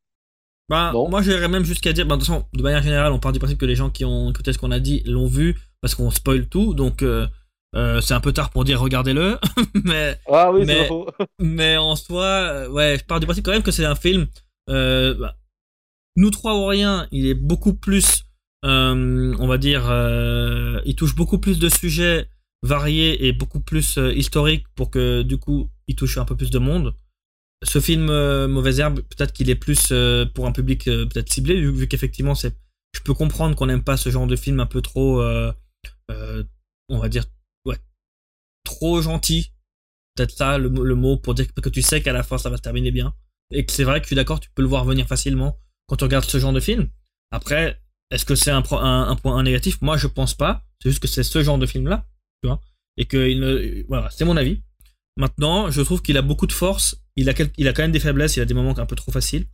Bah, 0.69 0.93
moi, 0.93 1.21
j'irais 1.21 1.49
même 1.49 1.65
jusqu'à 1.65 1.93
dire, 1.93 2.07
bah, 2.07 2.15
de 2.15 2.21
toute 2.21 2.29
façon, 2.29 2.45
de 2.55 2.63
manière 2.63 2.83
générale, 2.83 3.13
on 3.13 3.19
part 3.19 3.33
du 3.33 3.41
principe 3.41 3.59
que 3.59 3.67
les 3.67 3.75
gens 3.75 3.91
qui 3.91 4.05
ont 4.05 4.31
écouté 4.31 4.53
ce 4.53 4.59
qu'on 4.59 4.71
a 4.71 4.79
dit 4.79 5.03
l'ont 5.05 5.27
vu, 5.27 5.59
parce 5.81 5.97
qu'on 5.97 6.13
spoil 6.13 6.47
tout. 6.47 6.75
Donc, 6.75 7.03
euh, 7.03 7.27
euh, 7.75 8.01
c'est 8.01 8.15
un 8.15 8.21
peu 8.21 8.33
tard 8.33 8.51
pour 8.51 8.65
dire 8.65 8.81
regardez-le, 8.81 9.39
mais 9.85 10.19
ah 10.29 10.53
oui, 10.53 10.65
mais, 10.65 10.89
mais 11.41 11.77
en 11.77 11.97
soi, 11.97 12.69
ouais, 12.69 12.99
je 12.99 13.05
pars 13.05 13.19
du 13.19 13.27
principe 13.27 13.45
quand 13.45 13.53
même 13.53 13.65
que 13.65 13.73
c'est 13.73 13.85
un 13.85 13.97
film. 13.97 14.29
Euh, 14.69 15.15
bah, 15.15 15.35
nous 16.21 16.31
trois 16.31 16.55
ou 16.59 16.67
rien, 16.67 17.09
il 17.13 17.27
est 17.27 17.35
beaucoup 17.35 17.75
plus, 17.75 18.25
euh, 18.65 19.35
on 19.39 19.47
va 19.47 19.59
dire, 19.59 19.89
euh, 19.91 20.81
il 20.85 20.95
touche 20.95 21.15
beaucoup 21.15 21.39
plus 21.39 21.59
de 21.59 21.69
sujets 21.69 22.29
variés 22.63 23.27
et 23.27 23.33
beaucoup 23.33 23.61
plus 23.61 23.99
historiques 24.15 24.67
pour 24.75 24.91
que 24.91 25.23
du 25.23 25.39
coup, 25.39 25.71
il 25.89 25.97
touche 25.97 26.19
un 26.19 26.27
peu 26.27 26.37
plus 26.37 26.51
de 26.51 26.59
monde. 26.59 26.95
Ce 27.65 27.81
film 27.81 28.07
Mauvaise 28.47 28.81
Herbe, 28.81 29.01
peut-être 29.01 29.33
qu'il 29.33 29.51
est 29.51 29.55
plus 29.55 29.93
pour 30.35 30.47
un 30.47 30.53
public 30.53 30.85
peut-être 30.85 31.33
ciblé, 31.33 31.61
vu, 31.61 31.89
qu'effectivement, 31.89 32.35
c'est, 32.35 32.55
je 32.95 33.01
peux 33.01 33.15
comprendre 33.15 33.57
qu'on 33.57 33.67
n'aime 33.67 33.85
pas 33.85 33.97
ce 33.97 34.11
genre 34.11 34.27
de 34.27 34.37
film 34.37 34.61
un 34.61 34.67
peu 34.67 34.83
trop, 34.83 35.23
on 35.23 36.99
va 36.99 37.09
dire 37.09 37.25
trop 38.65 39.01
gentil. 39.03 39.53
Peut-être 40.15 40.33
ça 40.33 40.59
le, 40.59 40.69
mot 40.69 41.17
pour 41.17 41.35
dire 41.35 41.47
que, 41.53 41.69
tu 41.69 41.83
sais 41.83 42.03
qu'à 42.03 42.13
la 42.13 42.23
fin 42.23 42.39
ça 42.39 42.51
va 42.51 42.57
se 42.57 42.63
terminer 42.63 42.91
bien. 42.91 43.15
Et 43.53 43.65
que 43.65 43.73
c'est 43.73 43.85
vrai 43.85 44.01
que 44.01 44.07
tu 44.07 44.15
es 44.15 44.17
d'accord, 44.17 44.41
tu 44.41 44.51
peux 44.55 44.63
le 44.63 44.69
voir 44.69 44.85
venir 44.85 45.07
facilement 45.07 45.59
quand 45.91 45.97
tu 45.97 46.05
regardes 46.05 46.25
ce 46.25 46.39
genre 46.39 46.53
de 46.53 46.61
film. 46.61 46.89
Après, 47.33 47.83
est-ce 48.13 48.25
que 48.25 48.37
c'est 48.37 48.53
un, 48.53 48.63
point 48.63 49.43
négatif? 49.43 49.83
Moi 49.83 49.97
je 49.97 50.07
pense 50.07 50.35
pas. 50.35 50.63
C'est 50.81 50.91
juste 50.91 51.03
que 51.03 51.09
c'est 51.09 51.25
ce 51.25 51.43
genre 51.43 51.59
de 51.59 51.67
film 51.67 51.89
là. 51.89 52.07
Tu 52.41 52.49
vois 52.49 52.61
Et 52.97 53.07
que 53.07 53.85
voilà, 53.89 54.09
c'est 54.11 54.25
mon 54.25 54.37
avis. 54.37 54.63
Maintenant, 55.17 55.69
je 55.69 55.83
trouve 55.83 56.01
qu'il 56.01 56.17
a 56.17 56.23
beaucoup 56.23 56.47
de 56.47 56.53
force. 56.53 57.03
Il 57.17 57.29
a, 57.29 57.33
a 57.33 57.73
quand 57.73 57.83
même 57.83 57.91
des 57.91 57.99
faiblesses. 57.99 58.37
Il 58.37 58.41
a 58.41 58.45
des 58.45 58.55
moments 58.55 58.79
un 58.79 58.87
peu 58.87 58.95
trop 58.95 59.11
faciles. 59.11 59.47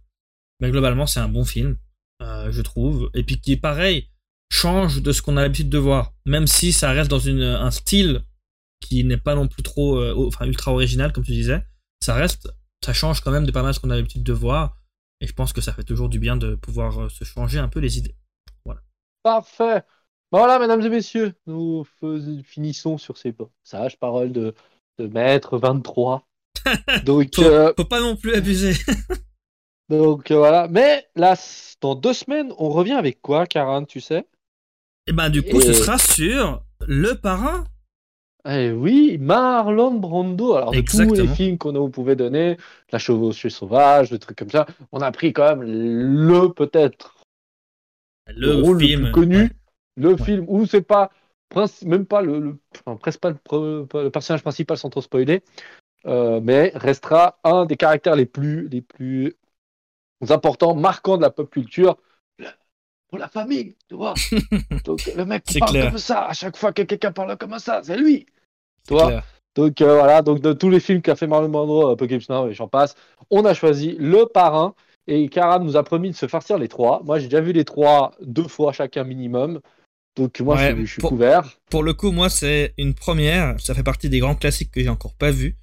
Mais 0.61 0.71
globalement, 0.71 1.07
c'est 1.07 1.21
un 1.21 1.29
bon 1.29 1.47
film, 1.47 1.79
euh, 2.21 2.53
je 2.53 2.61
trouve. 2.61 3.11
Et 3.15 3.23
puis 3.23 3.41
qui 3.41 3.57
pareil, 3.57 4.11
change 4.51 5.01
de 5.01 5.13
ce 5.13 5.23
qu'on 5.23 5.39
a 5.39 5.43
l'habitude 5.43 5.71
de 5.71 5.79
voir. 5.79 6.13
Même 6.27 6.47
si 6.47 6.71
ça 6.73 6.93
reste 6.93 7.11
dans 7.11 7.29
un 7.29 7.71
style 7.71 8.23
qui 8.81 9.05
n'est 9.05 9.17
pas 9.17 9.35
non 9.35 9.49
plus 9.49 9.63
trop, 9.63 9.97
euh, 9.97 10.31
ultra 10.43 10.73
original 10.73 11.15
comme 11.15 11.25
tu 11.25 11.33
disais, 11.33 11.65
ça 12.03 12.15
reste, 12.15 12.53
ça 12.85 12.93
change 12.93 13.21
quand 13.23 13.31
même 13.31 13.47
de 13.47 13.53
pas 13.53 13.63
mal 13.63 13.73
ce 13.73 13.81
qu'on 13.81 13.91
a 13.91 13.97
l'habitude 13.97 14.23
de 14.23 14.33
voir. 14.35 14.77
Et 15.21 15.27
je 15.27 15.33
pense 15.33 15.53
que 15.53 15.61
ça 15.61 15.73
fait 15.73 15.85
toujours 15.85 16.09
du 16.09 16.19
bien 16.19 16.37
de 16.37 16.55
pouvoir 16.55 17.03
euh, 17.03 17.09
se 17.09 17.25
changer 17.25 17.59
un 17.59 17.69
peu 17.69 17.81
les 17.81 17.99
idées. 17.99 18.17
Voilà. 18.65 18.83
Parfait. 19.23 19.83
Voilà, 20.33 20.59
mesdames 20.59 20.83
et 20.83 20.89
messieurs, 20.89 21.35
nous 21.47 21.87
finissons 22.45 22.99
sur 22.99 23.17
ces 23.17 23.35
sages 23.63 23.99
paroles 23.99 24.33
de, 24.33 24.55
de 24.99 25.07
maître 25.07 25.57
23. 25.57 26.27
Donc, 27.05 27.35
faut, 27.35 27.43
euh, 27.43 27.73
faut 27.77 27.85
pas 27.85 28.01
non 28.01 28.17
plus 28.17 28.35
abuser. 28.35 28.73
donc 29.89 30.33
voilà. 30.33 30.67
Mais 30.69 31.07
là, 31.15 31.37
dans 31.81 31.95
deux 31.95 32.13
semaines, 32.13 32.53
on 32.59 32.71
revient 32.71 32.95
avec 32.95 33.23
quoi, 33.23 33.47
Karan, 33.47 33.85
tu 33.85 34.01
sais? 34.01 34.27
Eh 35.07 35.13
ben 35.13 35.31
du 35.31 35.43
coup, 35.45 35.61
ce 35.61 35.73
sera 35.73 35.99
sur 35.99 36.65
le 36.81 37.15
parrain 37.15 37.65
eh 38.49 38.73
oui, 38.73 39.19
Marlon 39.19 39.95
Brando. 39.95 40.55
Alors, 40.55 40.73
de 40.73 40.81
tous 40.81 41.15
les 41.15 41.29
films 41.29 41.59
qu'on 41.59 41.73
vous 41.73 41.91
pouvait 41.91 42.17
donner, 42.17 42.57
La 42.93 42.99
chevauchée 42.99 43.51
sauvage, 43.51 44.11
des 44.11 44.19
trucs 44.19 44.39
comme 44.39 44.51
ça, 44.51 44.67
on 44.93 45.01
a 45.01 45.11
pris 45.11 45.33
quand 45.33 45.57
même 45.57 45.63
le 45.63 46.49
peut-être 46.49 47.17
le, 48.29 48.63
rôle 48.63 48.81
film, 48.81 49.01
le 49.01 49.05
plus 49.07 49.13
connu, 49.13 49.51
le 49.97 50.17
film 50.17 50.45
où 50.49 50.67
c'est 50.67 50.83
pas 50.83 51.11
même 51.85 52.07
pas 52.07 52.23
le, 52.23 52.59
presque 53.01 53.21
pas 53.21 53.31
le, 53.31 54.09
personnage 54.11 54.43
principal 54.43 54.77
sans 54.77 54.91
trop 54.91 55.01
spoiler, 55.01 55.43
euh, 56.07 56.41
mais 56.43 56.73
restera 56.75 57.39
un 57.45 57.67
des 57.67 57.77
caractères 57.77 58.17
les 58.17 58.27
plus 58.27 58.69
les 58.69 58.83
plus 58.83 59.37
importants, 60.29 60.75
marquants 60.75 61.17
de 61.17 61.23
la 61.23 61.31
pop 61.31 61.51
culture 61.51 61.97
pour 63.09 63.19
la 63.19 63.29
famille, 63.29 63.77
tu 63.89 63.95
vois. 63.95 64.15
Donc 64.85 65.07
le 65.15 65.25
mec 65.25 65.45
qui 65.45 65.59
parle 65.59 65.81
comme 65.81 65.99
ça, 65.99 66.27
à 66.27 66.33
chaque 66.33 66.57
fois 66.57 66.73
que 66.73 66.83
quelqu'un 66.83 67.13
parle 67.13 67.37
comme 67.37 67.59
ça, 67.59 67.81
c'est 67.85 67.97
lui. 67.97 68.27
Toi, 68.87 69.23
Donc 69.55 69.81
voilà, 69.81 70.23
donc 70.23 70.41
de 70.41 70.53
tous 70.53 70.71
les 70.71 70.81
films 70.81 71.03
qu'a 71.03 71.17
fait 71.17 71.27
Marlon 71.27 71.49
Brando, 71.49 71.89
Apocalypse 71.89 72.29
Now 72.29 72.49
et 72.49 72.55
j'en 72.55 72.69
passe, 72.69 72.95
on 73.31 73.45
a 73.45 73.55
choisi 73.55 73.97
Le 73.99 74.27
Parrain. 74.27 74.75
Et 75.09 75.29
Karam 75.29 75.65
nous 75.65 75.77
a 75.77 75.85
promis 75.85 76.11
de 76.11 76.17
se 76.17 76.27
farcir 76.27 76.59
les 76.59 76.69
trois. 76.69 77.01
Moi, 77.05 77.19
j'ai 77.19 77.27
déjà 77.27 77.41
vu 77.41 77.53
les 77.53 77.65
trois 77.65 78.13
deux 78.23 78.49
fois 78.49 78.73
chacun 78.73 79.05
minimum. 79.05 79.61
Donc 80.17 80.41
moi, 80.41 80.57
je, 80.57 80.85
suis 80.85 81.03
couvert. 81.03 81.59
Pour 81.71 81.83
le 81.83 81.93
coup, 81.93 82.11
moi, 82.11 82.31
c'est 82.31 82.75
une 82.79 82.95
première. 82.95 83.61
Ça 83.61 83.75
fait 83.75 83.83
partie 83.83 84.09
des 84.09 84.19
grands 84.19 84.35
classiques 84.35 84.71
que 84.73 84.83
j'ai 84.83 84.89
encore 84.89 85.15
pas 85.15 85.31
vu. 85.31 85.57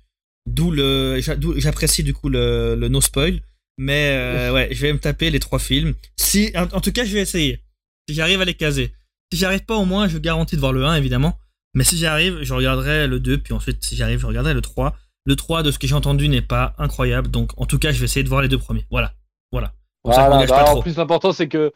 D'où 0.46 0.72
le, 0.72 1.20
j'apprécie 1.58 2.04
du 2.04 2.14
coup 2.14 2.30
le, 2.30 2.76
no 2.76 3.02
spoil. 3.02 3.42
Mais 3.80 4.16
euh, 4.16 4.54
ouais, 4.54 4.70
je 4.72 4.82
vais 4.84 4.94
me 4.94 5.00
taper 5.00 5.32
les 5.32 5.40
trois 5.40 5.58
films. 5.58 5.96
Si, 6.16 6.54
en, 6.56 6.80
tout 6.80 6.92
cas, 6.92 7.04
je 7.04 7.14
vais 7.14 7.22
essayer. 7.22 7.60
Si 8.08 8.16
j'arrive 8.16 8.40
à 8.42 8.46
les 8.46 8.54
caser. 8.54 8.94
Si 9.32 9.40
j'arrive 9.40 9.66
pas, 9.66 9.76
au 9.76 9.86
moins, 9.86 10.08
je 10.08 10.20
garantis 10.20 10.56
de 10.56 10.60
voir 10.60 10.74
le 10.74 10.86
1, 10.86 10.96
évidemment. 10.96 11.40
Mais 11.74 11.84
si 11.84 11.98
j'arrive, 11.98 12.40
je 12.42 12.54
regarderai 12.54 13.08
le 13.08 13.20
2, 13.20 13.40
puis 13.40 13.54
ensuite, 13.54 13.84
si 13.84 13.96
j'arrive, 13.96 14.20
je 14.20 14.28
regarderai 14.28 14.54
le 14.54 14.62
3. 14.62 14.96
Le 15.26 15.36
3, 15.36 15.64
de 15.64 15.72
ce 15.72 15.80
que 15.80 15.88
j'ai 15.88 15.96
entendu, 15.96 16.28
n'est 16.28 16.42
pas 16.42 16.76
incroyable. 16.78 17.30
Donc, 17.30 17.52
en 17.58 17.66
tout 17.66 17.80
cas, 17.80 17.92
je 17.92 18.00
vais 18.00 18.06
essayer 18.06 18.24
de 18.24 18.30
voir 18.30 18.42
les 18.42 18.48
deux 18.48 18.58
premiers. 18.58 18.86
Voilà. 18.92 19.14
Voilà. 19.52 19.74
Bah, 20.04 20.74
en 20.74 20.82
plus, 20.82 20.98
l'important, 20.98 21.32
c'est 21.32 21.48
que 21.48 21.72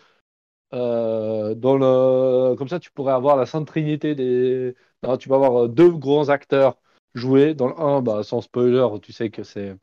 euh, 0.73 1.55
dans 1.55 1.77
le... 1.77 2.55
comme 2.55 2.67
ça, 2.67 2.79
tu 2.79 2.91
pourrais 2.91 3.13
avoir 3.13 3.37
la 3.37 3.45
sainte 3.45 3.67
trinité 3.67 4.15
des. 4.15 4.75
tu 5.19 5.29
vas 5.29 5.35
avoir 5.35 5.63
euh, 5.63 5.67
deux 5.67 5.91
grands 5.91 6.29
acteurs 6.29 6.77
jouer. 7.15 7.53
Dans 7.53 7.67
le 7.67 7.79
1, 7.79 8.01
bah, 8.01 8.23
sans 8.23 8.41
spoiler, 8.41 8.85
tu 9.01 9.13
sais 9.13 9.29
que 9.29 9.43
c'est 9.43 9.75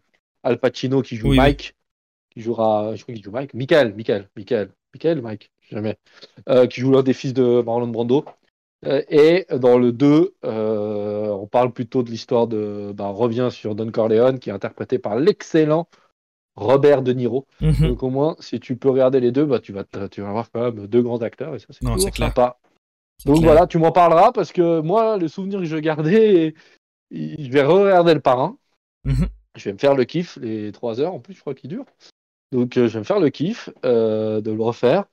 Al 0.42 0.58
Pacino 0.58 1.02
qui 1.02 1.16
joue 1.16 1.32
Mike, 1.32 1.74
qui 2.30 2.40
jouera. 2.40 2.94
Je 2.94 3.02
crois 3.02 3.14
qu'il 3.14 3.24
joue 3.24 3.30
Mike. 3.30 3.54
Michael, 3.54 3.94
Michael, 3.94 4.28
Michael, 4.36 4.70
Michael, 4.92 5.22
Mike, 5.22 5.50
jamais. 5.70 5.96
Euh, 6.48 6.66
qui 6.66 6.80
joue 6.80 6.92
l'un 6.92 7.02
des 7.02 7.14
fils 7.14 7.32
de 7.32 7.62
Marlon 7.62 7.88
Brando. 7.88 8.24
Et 9.08 9.46
dans 9.50 9.78
le 9.78 9.92
2, 9.92 10.34
on 10.42 11.46
parle 11.46 11.72
plutôt 11.72 12.02
de 12.02 12.10
l'histoire 12.10 12.46
de. 12.46 12.94
On 12.98 13.12
revient 13.12 13.48
sur 13.50 13.74
Don 13.74 13.90
Corleone, 13.90 14.38
qui 14.38 14.50
est 14.50 14.52
interprété 14.52 14.98
par 14.98 15.16
l'excellent 15.16 15.88
Robert 16.56 17.02
De 17.02 17.12
Niro. 17.12 17.46
Mhm. 17.60 17.88
Donc 17.88 18.02
au 18.02 18.10
moins, 18.10 18.36
si 18.40 18.60
tu 18.60 18.76
peux 18.76 18.90
regarder 18.90 19.20
les 19.20 19.32
deux, 19.32 19.44
bah, 19.44 19.60
tu, 19.60 19.72
vas, 19.72 19.84
tu 20.10 20.20
vas 20.20 20.28
avoir 20.28 20.50
quand 20.50 20.62
même 20.62 20.86
deux 20.86 21.02
grands 21.02 21.22
acteurs 21.22 21.54
et 21.54 21.58
ça 21.58 21.68
c'est 21.70 22.10
sympa. 22.16 22.58
Donc 23.24 23.42
voilà, 23.42 23.66
tu 23.66 23.78
m'en 23.78 23.92
parleras 23.92 24.32
parce 24.32 24.52
que 24.52 24.80
moi, 24.80 25.16
le 25.16 25.28
souvenir 25.28 25.60
que 25.60 25.64
je 25.64 25.76
gardais, 25.76 26.54
je 27.10 27.50
vais 27.50 27.62
re-regarder 27.62 28.14
le 28.14 28.20
parrain. 28.20 28.56
Mhm. 29.04 29.28
Je 29.56 29.64
vais 29.64 29.72
me 29.72 29.78
faire 29.78 29.94
le 29.94 30.04
kiff, 30.04 30.36
les 30.40 30.72
trois 30.72 31.00
heures 31.00 31.14
en 31.14 31.20
plus, 31.20 31.34
je 31.34 31.40
crois 31.40 31.54
qu'il 31.54 31.70
dure. 31.70 31.84
Donc 32.52 32.76
euh, 32.76 32.88
je 32.88 32.94
vais 32.94 32.98
me 33.00 33.04
faire 33.04 33.20
le 33.20 33.30
kiff 33.30 33.70
euh, 33.84 34.40
de 34.40 34.50
le 34.50 34.62
refaire. 34.62 35.04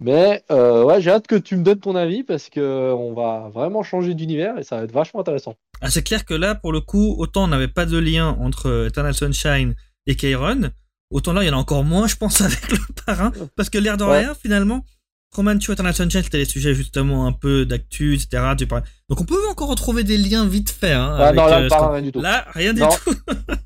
Mais 0.00 0.42
euh, 0.50 0.82
ouais, 0.84 1.00
j'ai 1.00 1.10
hâte 1.10 1.26
que 1.26 1.36
tu 1.36 1.56
me 1.56 1.62
donnes 1.62 1.80
ton 1.80 1.94
avis 1.94 2.24
parce 2.24 2.50
que 2.50 2.92
on 2.92 3.14
va 3.14 3.48
vraiment 3.54 3.82
changer 3.82 4.14
d'univers 4.14 4.58
et 4.58 4.64
ça 4.64 4.78
va 4.78 4.84
être 4.84 4.92
vachement 4.92 5.20
intéressant. 5.20 5.54
Ah, 5.80 5.90
c'est 5.90 6.02
clair 6.02 6.24
que 6.24 6.34
là, 6.34 6.54
pour 6.54 6.72
le 6.72 6.80
coup, 6.80 7.14
autant 7.18 7.44
on 7.44 7.48
n'avait 7.48 7.68
pas 7.68 7.86
de 7.86 7.98
lien 7.98 8.36
entre 8.40 8.88
Eternal 8.88 9.14
Sunshine 9.14 9.74
et 10.06 10.16
Kairon, 10.16 10.70
Autant 11.10 11.32
là, 11.32 11.44
il 11.44 11.46
y 11.46 11.50
en 11.50 11.52
a 11.52 11.60
encore 11.60 11.84
moins, 11.84 12.08
je 12.08 12.16
pense, 12.16 12.40
avec 12.40 12.70
le 12.72 12.78
parrain. 13.06 13.32
Parce 13.56 13.70
que 13.70 13.78
l'air 13.78 13.96
de 13.96 14.04
rien, 14.04 14.34
finalement, 14.34 14.84
Roman 15.32 15.58
tu 15.58 15.72
Eternal 15.72 15.94
Sunshine, 15.94 16.22
c'était 16.22 16.38
les 16.38 16.44
sujets 16.44 16.74
justement 16.74 17.26
un 17.26 17.32
peu 17.32 17.66
d'actu, 17.66 18.14
etc. 18.14 18.42
Donc 19.08 19.20
on 19.20 19.24
peut 19.24 19.38
encore 19.50 19.68
retrouver 19.68 20.04
des 20.04 20.16
liens 20.16 20.46
vite 20.46 20.70
fait. 20.70 20.92
Hein, 20.92 21.16
ah, 21.18 21.32
non, 21.32 21.46
là, 21.46 21.60
euh, 21.60 21.68
parrain, 21.68 21.92
rien 21.92 22.02
du 22.02 22.12
tout. 22.12 22.20
Là, 22.20 22.46
rien 22.52 22.72
du 22.72 22.80
tout. 22.80 23.14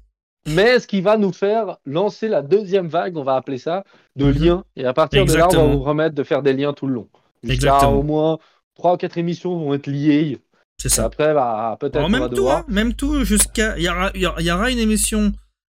Mais 0.48 0.78
ce 0.78 0.86
qui 0.86 1.00
va 1.00 1.16
nous 1.16 1.32
faire 1.32 1.76
lancer 1.86 2.28
la 2.28 2.42
deuxième 2.42 2.88
vague, 2.88 3.16
on 3.16 3.24
va 3.24 3.36
appeler 3.36 3.58
ça, 3.58 3.84
de 4.16 4.26
mhm. 4.26 4.32
liens. 4.32 4.64
Et 4.76 4.84
à 4.84 4.92
partir 4.92 5.24
de 5.24 5.32
là, 5.34 5.48
on 5.50 5.56
va 5.56 5.74
vous 5.74 5.82
remettre 5.82 6.14
de 6.14 6.22
faire 6.22 6.42
des 6.42 6.52
liens 6.52 6.72
tout 6.72 6.86
le 6.86 6.94
long. 6.94 7.08
Exactement. 7.46 7.92
Au 7.92 8.02
moins 8.02 8.38
trois 8.74 8.94
ou 8.94 8.96
quatre 8.96 9.18
émissions 9.18 9.56
vont 9.58 9.74
être 9.74 9.86
liées. 9.86 10.38
C'est 10.80 10.88
ça. 10.88 11.04
Après, 11.04 11.34
bah, 11.34 11.76
peut-être. 11.80 12.08
Même, 12.08 12.30
tout, 12.30 12.48
hein, 12.48 12.64
même 12.68 12.94
tout, 12.94 13.24
jusqu'à. 13.24 13.76
Il 13.78 13.84
y 13.84 13.88
aura, 13.88 14.10
y 14.14 14.50
aura 14.50 14.70
une 14.70 14.78
émission 14.78 15.32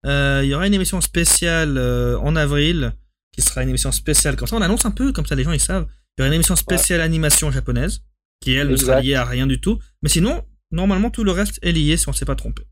euh, 0.07 0.41
il 0.43 0.49
y 0.49 0.55
aura 0.55 0.67
une 0.67 0.75
émission 0.75 1.01
spéciale 1.01 1.79
euh, 1.79 2.19
en 2.19 2.35
avril, 2.35 2.93
qui 3.33 3.43
sera 3.43 3.63
une 3.63 3.69
émission 3.69 3.93
spéciale. 3.93 4.37
Comme 4.37 4.49
ça, 4.49 4.57
on 4.57 4.63
annonce 4.63 4.85
un 4.85 4.91
peu, 4.91 5.13
comme 5.13 5.27
ça 5.27 5.35
les 5.35 5.45
gens 5.45 5.53
ils 5.53 5.61
savent. 5.61 5.87
Il 6.17 6.21
y 6.21 6.23
aura 6.23 6.29
une 6.29 6.35
émission 6.35 6.57
spéciale 6.57 7.01
animation 7.01 7.51
japonaise, 7.51 8.03
qui 8.41 8.53
elle 8.53 8.69
ne 8.69 8.77
sera 8.77 9.01
liée 9.01 9.15
à 9.15 9.25
rien 9.25 9.47
du 9.47 9.61
tout. 9.61 9.79
Mais 10.03 10.09
sinon, 10.09 10.43
normalement, 10.71 11.11
tout 11.11 11.25
le 11.25 11.33
reste 11.33 11.59
est 11.63 11.73
lié 11.73 11.97
si 11.97 12.09
on 12.09 12.13
ne 12.13 12.17
s'est 12.17 12.25
pas 12.25 12.35
trompé. 12.35 12.65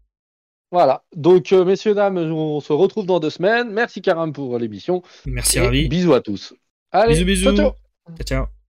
Voilà. 0.70 1.02
Donc, 1.14 1.52
euh, 1.52 1.64
messieurs, 1.64 1.94
dames, 1.94 2.18
on 2.18 2.60
se 2.60 2.72
retrouve 2.72 3.06
dans 3.06 3.18
deux 3.20 3.30
semaines. 3.30 3.70
Merci, 3.70 4.02
Karam, 4.02 4.32
pour 4.32 4.58
l'émission. 4.58 5.02
Merci, 5.26 5.58
Ravi. 5.58 5.88
Bisous 5.88 6.14
à 6.14 6.20
tous. 6.20 6.54
Allez, 6.92 7.24
bisous, 7.24 7.50
bisous. 7.50 7.56
ciao. 7.56 7.72
ciao. 8.24 8.59